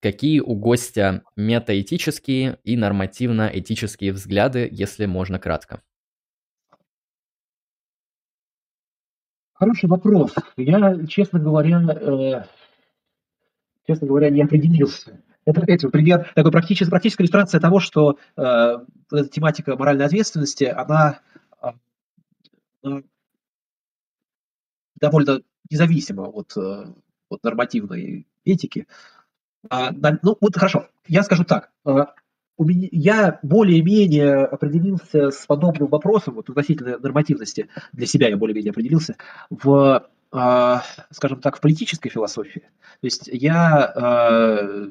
Какие 0.00 0.40
у 0.40 0.54
гостя 0.54 1.22
метаэтические 1.36 2.58
и 2.64 2.76
нормативно-этические 2.76 4.12
взгляды, 4.12 4.68
если 4.70 5.06
можно 5.06 5.38
кратко? 5.38 5.82
Хороший 9.54 9.88
вопрос. 9.88 10.34
Я, 10.56 11.06
честно 11.06 11.38
говоря, 11.38 12.46
честно 13.90 14.06
говоря, 14.06 14.30
не 14.30 14.42
определился. 14.42 15.20
Это 15.44 15.64
эти, 15.66 15.88
пример, 15.88 16.30
такой 16.36 16.52
практическая, 16.52 16.90
практическая 16.90 17.24
иллюстрация 17.24 17.60
того, 17.60 17.80
что 17.80 18.18
э, 18.36 18.42
эта 19.10 19.28
тематика 19.28 19.76
моральной 19.76 20.04
ответственности, 20.04 20.64
она 20.64 21.20
э, 22.84 23.02
довольно 24.94 25.40
независима 25.68 26.28
от, 26.28 26.56
э, 26.56 26.84
от 27.30 27.42
нормативной 27.42 28.28
этики. 28.44 28.86
А, 29.68 29.90
ну, 30.22 30.36
вот 30.40 30.54
хорошо, 30.54 30.88
я 31.08 31.24
скажу 31.24 31.44
так. 31.44 31.72
Э, 31.84 32.04
у 32.56 32.64
меня, 32.64 32.88
я 32.92 33.40
более-менее 33.42 34.44
определился 34.44 35.30
с 35.30 35.46
подобным 35.46 35.88
вопросом, 35.88 36.34
вот 36.34 36.48
относительно 36.48 36.98
нормативности, 36.98 37.68
для 37.92 38.06
себя 38.06 38.28
я 38.28 38.36
более-менее 38.36 38.70
определился, 38.70 39.16
в 39.48 40.06
скажем 40.32 41.40
так, 41.40 41.56
в 41.56 41.60
политической 41.60 42.08
философии. 42.08 42.62
То 43.00 43.06
есть 43.06 43.28
я 43.32 43.92
э, 43.96 44.88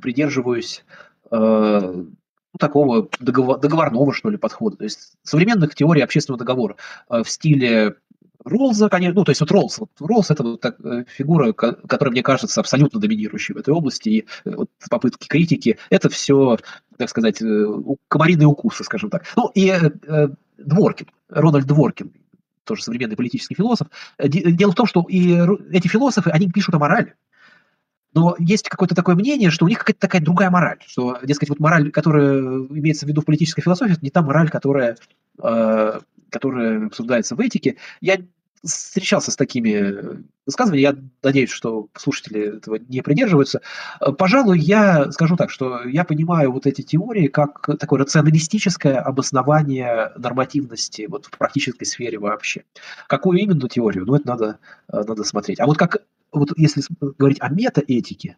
придерживаюсь 0.00 0.84
э, 1.30 1.36
ну, 1.36 2.58
такого 2.58 3.08
договор, 3.20 3.60
договорного, 3.60 4.12
что 4.12 4.30
ли, 4.30 4.36
подхода. 4.36 4.76
То 4.76 4.84
есть 4.84 5.12
современных 5.22 5.74
теорий 5.74 6.02
общественного 6.02 6.38
договора 6.38 6.76
э, 7.08 7.22
в 7.22 7.30
стиле 7.30 7.96
Роллза, 8.42 8.88
конечно, 8.88 9.20
ну, 9.20 9.24
то 9.24 9.30
есть 9.30 9.42
вот 9.42 9.50
Роллс, 9.50 9.78
вот 9.78 9.90
Роллс 10.00 10.30
это 10.30 10.42
вот 10.42 10.60
так, 10.62 10.78
фигура, 11.08 11.52
которая, 11.52 12.10
мне 12.10 12.22
кажется, 12.22 12.58
абсолютно 12.58 12.98
доминирующей 12.98 13.54
в 13.54 13.58
этой 13.58 13.74
области, 13.74 14.08
и 14.08 14.26
вот 14.46 14.70
попытки 14.88 15.28
критики, 15.28 15.76
это 15.90 16.08
все, 16.08 16.56
так 16.96 17.10
сказать, 17.10 17.42
комариные 18.08 18.46
укусы, 18.46 18.82
скажем 18.82 19.10
так. 19.10 19.24
Ну, 19.36 19.50
и 19.54 19.70
Дворкин, 20.56 21.08
Рональд 21.28 21.66
Дворкин, 21.66 22.12
тоже 22.70 22.84
современный 22.84 23.16
политический 23.16 23.56
философ. 23.56 23.88
Э, 24.16 24.28
дело 24.28 24.70
в 24.70 24.76
том, 24.76 24.86
что 24.86 25.04
и 25.08 25.36
эти 25.72 25.88
философы, 25.88 26.30
они 26.30 26.48
пишут 26.48 26.74
о 26.76 26.78
морали. 26.78 27.14
Но 28.14 28.36
есть 28.38 28.68
какое-то 28.68 28.94
такое 28.94 29.14
мнение, 29.14 29.50
что 29.50 29.64
у 29.64 29.68
них 29.68 29.78
какая-то 29.78 30.00
такая 30.00 30.22
другая 30.22 30.50
мораль, 30.50 30.78
что, 30.86 31.18
дескать, 31.22 31.48
вот 31.48 31.60
мораль, 31.60 31.90
которая 31.90 32.38
имеется 32.38 33.06
в 33.06 33.08
виду 33.08 33.20
в 33.20 33.24
политической 33.24 33.62
философии, 33.62 33.92
это 33.92 34.02
не 34.02 34.10
та 34.10 34.22
мораль, 34.22 34.48
которая, 34.48 34.96
э, 35.42 36.00
которая 36.30 36.86
обсуждается 36.86 37.34
в 37.36 37.40
этике. 37.40 37.76
Я 38.00 38.18
встречался 38.62 39.30
с 39.30 39.36
такими 39.36 40.24
высказываниями, 40.46 40.96
я 40.96 41.02
надеюсь, 41.22 41.50
что 41.50 41.88
слушатели 41.96 42.56
этого 42.56 42.76
не 42.76 43.00
придерживаются. 43.00 43.62
Пожалуй, 44.18 44.58
я 44.58 45.10
скажу 45.12 45.36
так, 45.36 45.50
что 45.50 45.84
я 45.84 46.04
понимаю 46.04 46.52
вот 46.52 46.66
эти 46.66 46.82
теории 46.82 47.28
как 47.28 47.66
такое 47.78 48.00
рационалистическое 48.00 49.00
обоснование 49.00 50.12
нормативности 50.16 51.06
вот 51.08 51.26
в 51.26 51.30
практической 51.38 51.84
сфере 51.84 52.18
вообще. 52.18 52.64
Какую 53.06 53.38
именно 53.38 53.68
теорию? 53.68 54.04
Ну, 54.06 54.16
это 54.16 54.26
надо, 54.26 54.58
надо 54.88 55.24
смотреть. 55.24 55.60
А 55.60 55.66
вот 55.66 55.78
как 55.78 55.98
вот 56.32 56.50
если 56.56 56.82
говорить 57.18 57.38
о 57.40 57.48
метаэтике, 57.48 58.36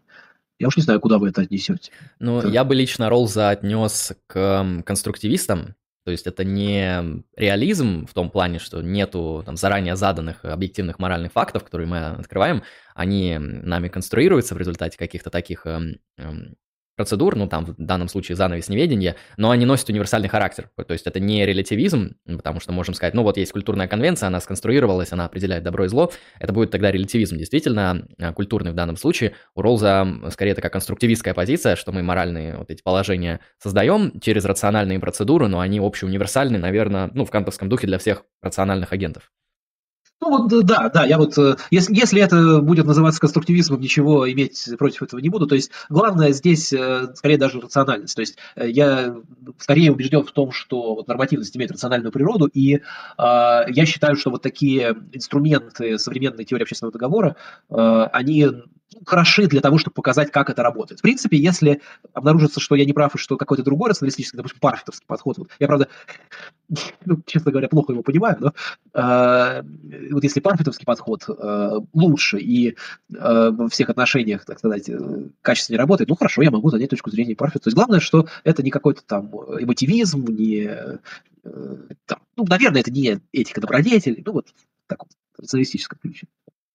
я 0.59 0.69
уж 0.69 0.77
не 0.77 0.83
знаю, 0.83 1.01
куда 1.01 1.19
вы 1.19 1.31
это 1.31 1.43
отнесете. 1.43 1.91
Ну, 2.21 2.39
это... 2.39 2.49
я 2.49 2.65
бы 2.65 2.75
лично 2.75 3.09
Роллза 3.09 3.51
отнес 3.51 4.13
к 4.29 4.83
конструктивистам, 4.85 5.75
то 6.05 6.11
есть 6.11 6.27
это 6.27 6.45
не 6.45 7.23
реализм 7.37 8.07
в 8.07 8.15
том 8.15 8.31
плане, 8.31 8.59
что 8.59 8.83
нету 8.83 9.43
там 9.47 9.57
заранее 9.57 9.97
заданных 9.97 10.45
объективных 10.45 10.99
моральных 10.99 11.33
фактов, 11.33 11.65
которые 11.65 11.87
мы 11.87 11.99
открываем, 12.07 12.65
они 12.95 13.39
нами 13.39 13.89
конструируются 13.89 14.55
в 14.55 14.59
результате 14.59 14.99
каких-то 14.99 15.31
таких 15.31 15.67
эм, 15.67 16.01
эм, 16.17 16.57
процедур, 16.97 17.37
ну 17.37 17.49
там 17.49 17.65
в 17.65 17.75
данном 17.79 18.09
случае 18.09 18.37
занавес 18.37 18.69
неведения, 18.69 19.17
но 19.37 19.51
они 19.51 19.65
носят 19.65 19.89
универсальный 19.89 20.29
характер. 20.29 20.71
То 20.77 20.93
есть 20.93 21.07
это 21.07 21.21
не 21.21 21.45
релятивизм, 21.47 22.17
потому 22.27 22.61
что 22.61 22.73
можем 22.73 22.95
сказать, 22.95 23.15
ну 23.15 23.23
вот 23.23 23.37
есть 23.37 23.53
культурная 23.53 23.89
конвенция, 23.89 24.27
она 24.27 24.41
сконструировалась, 24.41 25.13
она 25.13 25.25
определяет 25.25 25.65
добро 25.65 25.85
и 25.85 25.89
зло. 25.89 26.13
Это 26.39 26.53
будет 26.53 26.71
тогда 26.71 26.91
релятивизм. 26.91 27.37
Действительно, 27.37 28.07
а, 28.19 28.33
культурный 28.33 28.73
в 28.73 28.75
данном 28.75 28.97
случае. 28.97 29.35
У 29.55 29.63
Ролза 29.63 30.07
скорее 30.31 30.55
такая 30.55 30.71
конструктивистская 30.71 31.35
позиция, 31.35 31.77
что 31.77 31.93
мы 31.93 32.03
моральные 32.03 32.57
вот 32.59 32.71
эти 32.71 32.83
положения 32.83 33.41
создаем 33.59 34.21
через 34.21 34.45
рациональные 34.45 35.01
процедуры, 35.01 35.49
но 35.49 35.61
они 35.61 35.81
общеуниверсальны, 35.81 36.59
наверное, 36.59 37.11
ну 37.15 37.25
в 37.25 37.31
кантовском 37.31 37.69
духе 37.69 37.87
для 37.87 37.99
всех 37.99 38.25
рациональных 38.43 38.93
агентов. 38.93 39.31
Ну 40.23 40.29
вот 40.31 40.65
да, 40.65 40.89
да, 40.89 41.05
я 41.05 41.19
вот, 41.19 41.37
э, 41.37 41.57
если, 41.73 41.93
если 41.97 42.23
это 42.23 42.61
будет 42.61 42.87
называться 42.87 43.21
конструктивизмом, 43.21 43.81
ничего 43.81 44.31
иметь 44.31 44.69
против 44.79 45.03
этого 45.03 45.19
не 45.19 45.29
буду. 45.29 45.49
То 45.49 45.57
есть 45.57 45.73
главное 45.89 46.31
здесь 46.31 46.73
э, 46.73 47.13
скорее 47.17 47.39
даже 47.39 47.61
рациональность. 47.61 48.15
То 48.15 48.21
есть 48.21 48.39
э, 48.55 48.71
я 48.71 49.17
скорее 49.59 49.91
убежден 49.91 50.23
в 50.23 50.31
том, 50.31 50.53
что 50.53 50.95
вот 50.95 51.09
нормативность 51.09 51.57
имеет 51.57 51.73
рациональную 51.73 52.13
природу, 52.13 52.47
и 52.47 52.77
э, 52.77 52.81
я 53.19 53.85
считаю, 53.85 54.15
что 54.15 54.31
вот 54.31 54.43
такие 54.43 54.95
инструменты 55.11 55.99
современной 55.99 56.45
теории 56.45 56.63
общественного 56.63 56.93
договора, 56.93 57.35
э, 57.69 57.75
они 58.13 58.47
хороши 59.05 59.47
для 59.47 59.61
того, 59.61 59.79
чтобы 59.79 59.95
показать, 59.95 60.31
как 60.31 60.51
это 60.51 60.63
работает. 60.63 61.01
В 61.01 61.03
принципе, 61.03 61.37
если 61.37 61.81
обнаружится, 62.13 62.61
что 62.61 62.75
я 62.75 62.85
не 62.85 62.93
прав 62.93 63.15
и 63.15 63.19
что 63.19 63.37
какой-то 63.37 63.63
другой 63.63 63.91
рационалистический, 63.91 64.37
допустим, 64.37 64.61
парфитовский 64.61 65.07
подход, 65.07 65.39
вот, 65.39 65.49
я, 65.59 65.67
правда, 65.67 65.89
ну, 67.05 67.21
честно 67.27 67.51
говоря, 67.51 67.69
плохо 67.69 67.93
его 67.93 68.03
понимаю, 68.03 68.37
но 68.41 68.53
э, 68.95 69.63
вот 70.11 70.23
если 70.23 70.41
парфитовский 70.41 70.85
подход 70.85 71.25
э, 71.29 71.81
лучше 71.93 72.39
и 72.39 72.71
э, 72.71 72.75
во 73.51 73.69
всех 73.69 73.91
отношениях, 73.91 74.45
так 74.45 74.59
сказать, 74.59 74.89
э, 74.89 75.25
качественнее 75.43 75.79
работает, 75.79 76.09
ну 76.09 76.17
хорошо, 76.17 76.43
я 76.43 76.51
могу 76.51 76.71
занять 76.71 76.91
точку 76.91 77.11
зрения 77.11 77.37
парфита. 77.37 77.65
То 77.65 77.69
есть 77.69 77.77
главное, 77.77 78.01
что 78.01 78.27
это 78.45 78.63
не 78.63 78.71
какой-то 78.71 79.03
там 79.05 79.27
эмотивизм, 79.29 80.25
не, 80.29 80.69
э, 80.69 80.99
там, 82.07 82.19
ну, 82.37 82.45
наверное, 82.47 82.81
это 82.81 82.91
не 82.91 83.21
этика 83.33 83.61
добродетели, 83.61 84.23
ну 84.25 84.33
вот 84.33 84.49
в 84.49 84.89
таком 84.89 85.09
рационалистическом 85.39 85.99
ключе. 86.01 86.27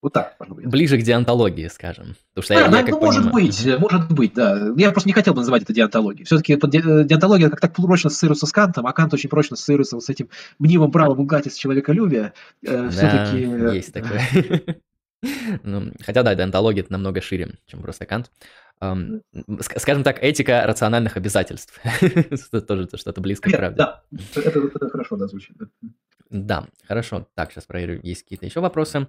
Вот 0.01 0.13
так. 0.13 0.35
Ближе 0.39 0.99
к 0.99 1.01
диантологии, 1.01 1.67
скажем. 1.67 2.15
Потому 2.33 2.43
что 2.43 2.53
да, 2.53 2.59
я, 2.61 2.67
да, 2.67 2.79
я, 2.79 2.85
ну, 2.85 2.99
может 2.99 3.23
понимаю... 3.23 3.47
быть, 3.47 3.79
может 3.79 4.11
быть, 4.11 4.33
да. 4.35 4.73
Я 4.77 4.91
просто 4.91 5.09
не 5.09 5.13
хотел 5.13 5.33
бы 5.33 5.39
называть 5.39 5.63
это 5.63 5.73
диантологией. 5.73 6.25
Все-таки 6.25 6.55
диантология 6.55 7.49
как 7.49 7.59
так 7.59 7.73
прочно 7.73 8.09
ассоциируется 8.09 8.45
с 8.45 8.51
Кантом, 8.51 8.85
а 8.85 8.93
Кант 8.93 9.13
очень 9.13 9.29
прочно 9.29 9.55
ассоциируется 9.55 9.95
вот 9.95 10.03
с 10.03 10.09
этим 10.09 10.29
мнимым 10.59 10.91
правом 10.91 11.19
угатить 11.19 11.57
человеколюбия. 11.57 12.33
Э, 12.63 12.83
да, 12.83 12.89
все-таки... 12.89 13.75
есть 13.75 13.93
такое. 13.93 14.21
Ну, 15.63 15.91
хотя 16.05 16.21
да, 16.21 16.35
диантология 16.35 16.83
это 16.83 16.91
намного 16.91 17.21
шире, 17.21 17.55
чем 17.65 17.81
просто 17.81 18.05
Кант. 18.05 18.29
Скажем 18.79 20.03
так, 20.03 20.23
этика 20.23 20.63
рациональных 20.67 21.17
обязательств. 21.17 21.81
Тоже 22.67 22.87
что-то 22.93 23.19
близко 23.19 23.49
к 23.49 23.57
правде. 23.57 23.77
Да, 23.77 24.03
это 24.35 24.89
хорошо, 24.89 25.15
да, 25.15 25.27
звучит. 25.27 25.57
Да, 26.29 26.67
хорошо. 26.87 27.27
Так, 27.35 27.51
сейчас 27.51 27.65
проверю, 27.65 27.99
есть 28.03 28.23
какие-то 28.23 28.45
еще 28.45 28.59
вопросы. 28.59 29.07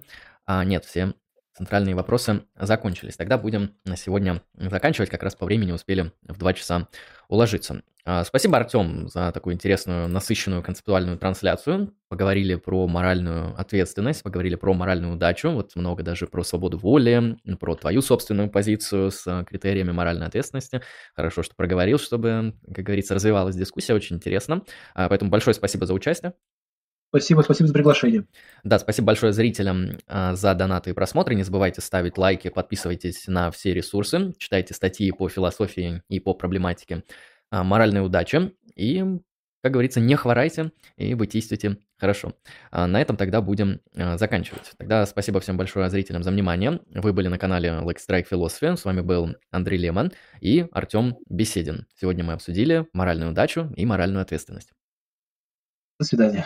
А, 0.49 0.63
нет, 0.65 0.83
все 0.83 1.13
центральные 1.53 1.93
вопросы 1.93 2.41
закончились. 2.55 3.17
Тогда 3.17 3.37
будем 3.37 3.75
на 3.85 3.95
сегодня 3.95 4.41
заканчивать. 4.55 5.11
Как 5.11 5.21
раз 5.21 5.35
по 5.35 5.45
времени 5.45 5.71
успели 5.71 6.11
в 6.23 6.39
2 6.39 6.53
часа 6.53 6.87
уложиться. 7.27 7.83
А, 8.03 8.23
спасибо, 8.23 8.57
Артем, 8.57 9.09
за 9.09 9.31
такую 9.31 9.53
интересную, 9.53 10.07
насыщенную 10.07 10.63
концептуальную 10.63 11.19
трансляцию. 11.19 11.93
Поговорили 12.07 12.55
про 12.55 12.87
моральную 12.87 13.53
ответственность, 13.59 14.23
поговорили 14.23 14.55
про 14.55 14.73
моральную 14.73 15.13
удачу, 15.13 15.51
вот 15.51 15.75
много 15.75 16.01
даже 16.01 16.25
про 16.25 16.43
свободу 16.43 16.79
воли, 16.79 17.37
про 17.59 17.75
твою 17.75 18.01
собственную 18.01 18.49
позицию 18.49 19.11
с 19.11 19.45
критериями 19.47 19.91
моральной 19.91 20.25
ответственности. 20.25 20.81
Хорошо, 21.15 21.43
что 21.43 21.53
проговорил, 21.55 21.99
чтобы, 21.99 22.55
как 22.73 22.85
говорится, 22.85 23.13
развивалась 23.13 23.55
дискуссия, 23.55 23.93
очень 23.93 24.15
интересно. 24.15 24.63
А, 24.95 25.09
поэтому 25.09 25.29
большое 25.29 25.53
спасибо 25.53 25.85
за 25.85 25.93
участие. 25.93 26.33
Спасибо, 27.09 27.41
спасибо 27.41 27.67
за 27.67 27.73
приглашение. 27.73 28.25
Да, 28.63 28.77
спасибо 28.77 29.07
большое 29.07 29.33
зрителям 29.33 29.97
э, 30.07 30.35
за 30.35 30.53
донаты 30.53 30.91
и 30.91 30.93
просмотры. 30.93 31.33
Не 31.33 31.41
забывайте 31.41 31.81
ставить 31.81 32.19
лайки, 32.19 32.49
подписывайтесь 32.49 33.25
на 33.27 33.49
все 33.49 33.73
ресурсы, 33.73 34.33
читайте 34.37 34.75
статьи 34.75 35.11
по 35.11 35.27
философии 35.27 36.03
и 36.07 36.19
по 36.19 36.35
проблематике 36.35 37.03
э, 37.51 37.63
моральной 37.63 38.05
удачи. 38.05 38.53
И, 38.75 39.03
как 39.63 39.71
говорится, 39.71 39.99
не 39.99 40.15
хворайте 40.15 40.71
и 40.97 41.15
вы 41.15 41.25
действуйте 41.25 41.77
хорошо. 41.97 42.35
А 42.69 42.85
на 42.85 43.01
этом 43.01 43.17
тогда 43.17 43.41
будем 43.41 43.81
заканчивать. 44.15 44.71
Тогда 44.77 45.05
спасибо 45.07 45.39
всем 45.39 45.57
большое 45.57 45.89
зрителям 45.89 46.21
за 46.21 46.29
внимание. 46.29 46.79
Вы 46.93 47.11
были 47.11 47.27
на 47.27 47.39
канале 47.39 47.69
Like 47.69 47.97
Strike 47.97 48.27
Philosophy. 48.29 48.77
С 48.77 48.85
вами 48.85 49.01
был 49.01 49.35
Андрей 49.49 49.79
Лемон 49.79 50.11
и 50.41 50.67
Артем 50.71 51.17
Беседин. 51.27 51.87
Сегодня 51.99 52.23
мы 52.23 52.33
обсудили 52.33 52.87
моральную 52.93 53.31
удачу 53.31 53.73
и 53.75 53.85
моральную 53.85 54.21
ответственность. 54.21 54.71
До 55.99 56.05
свидания. 56.05 56.45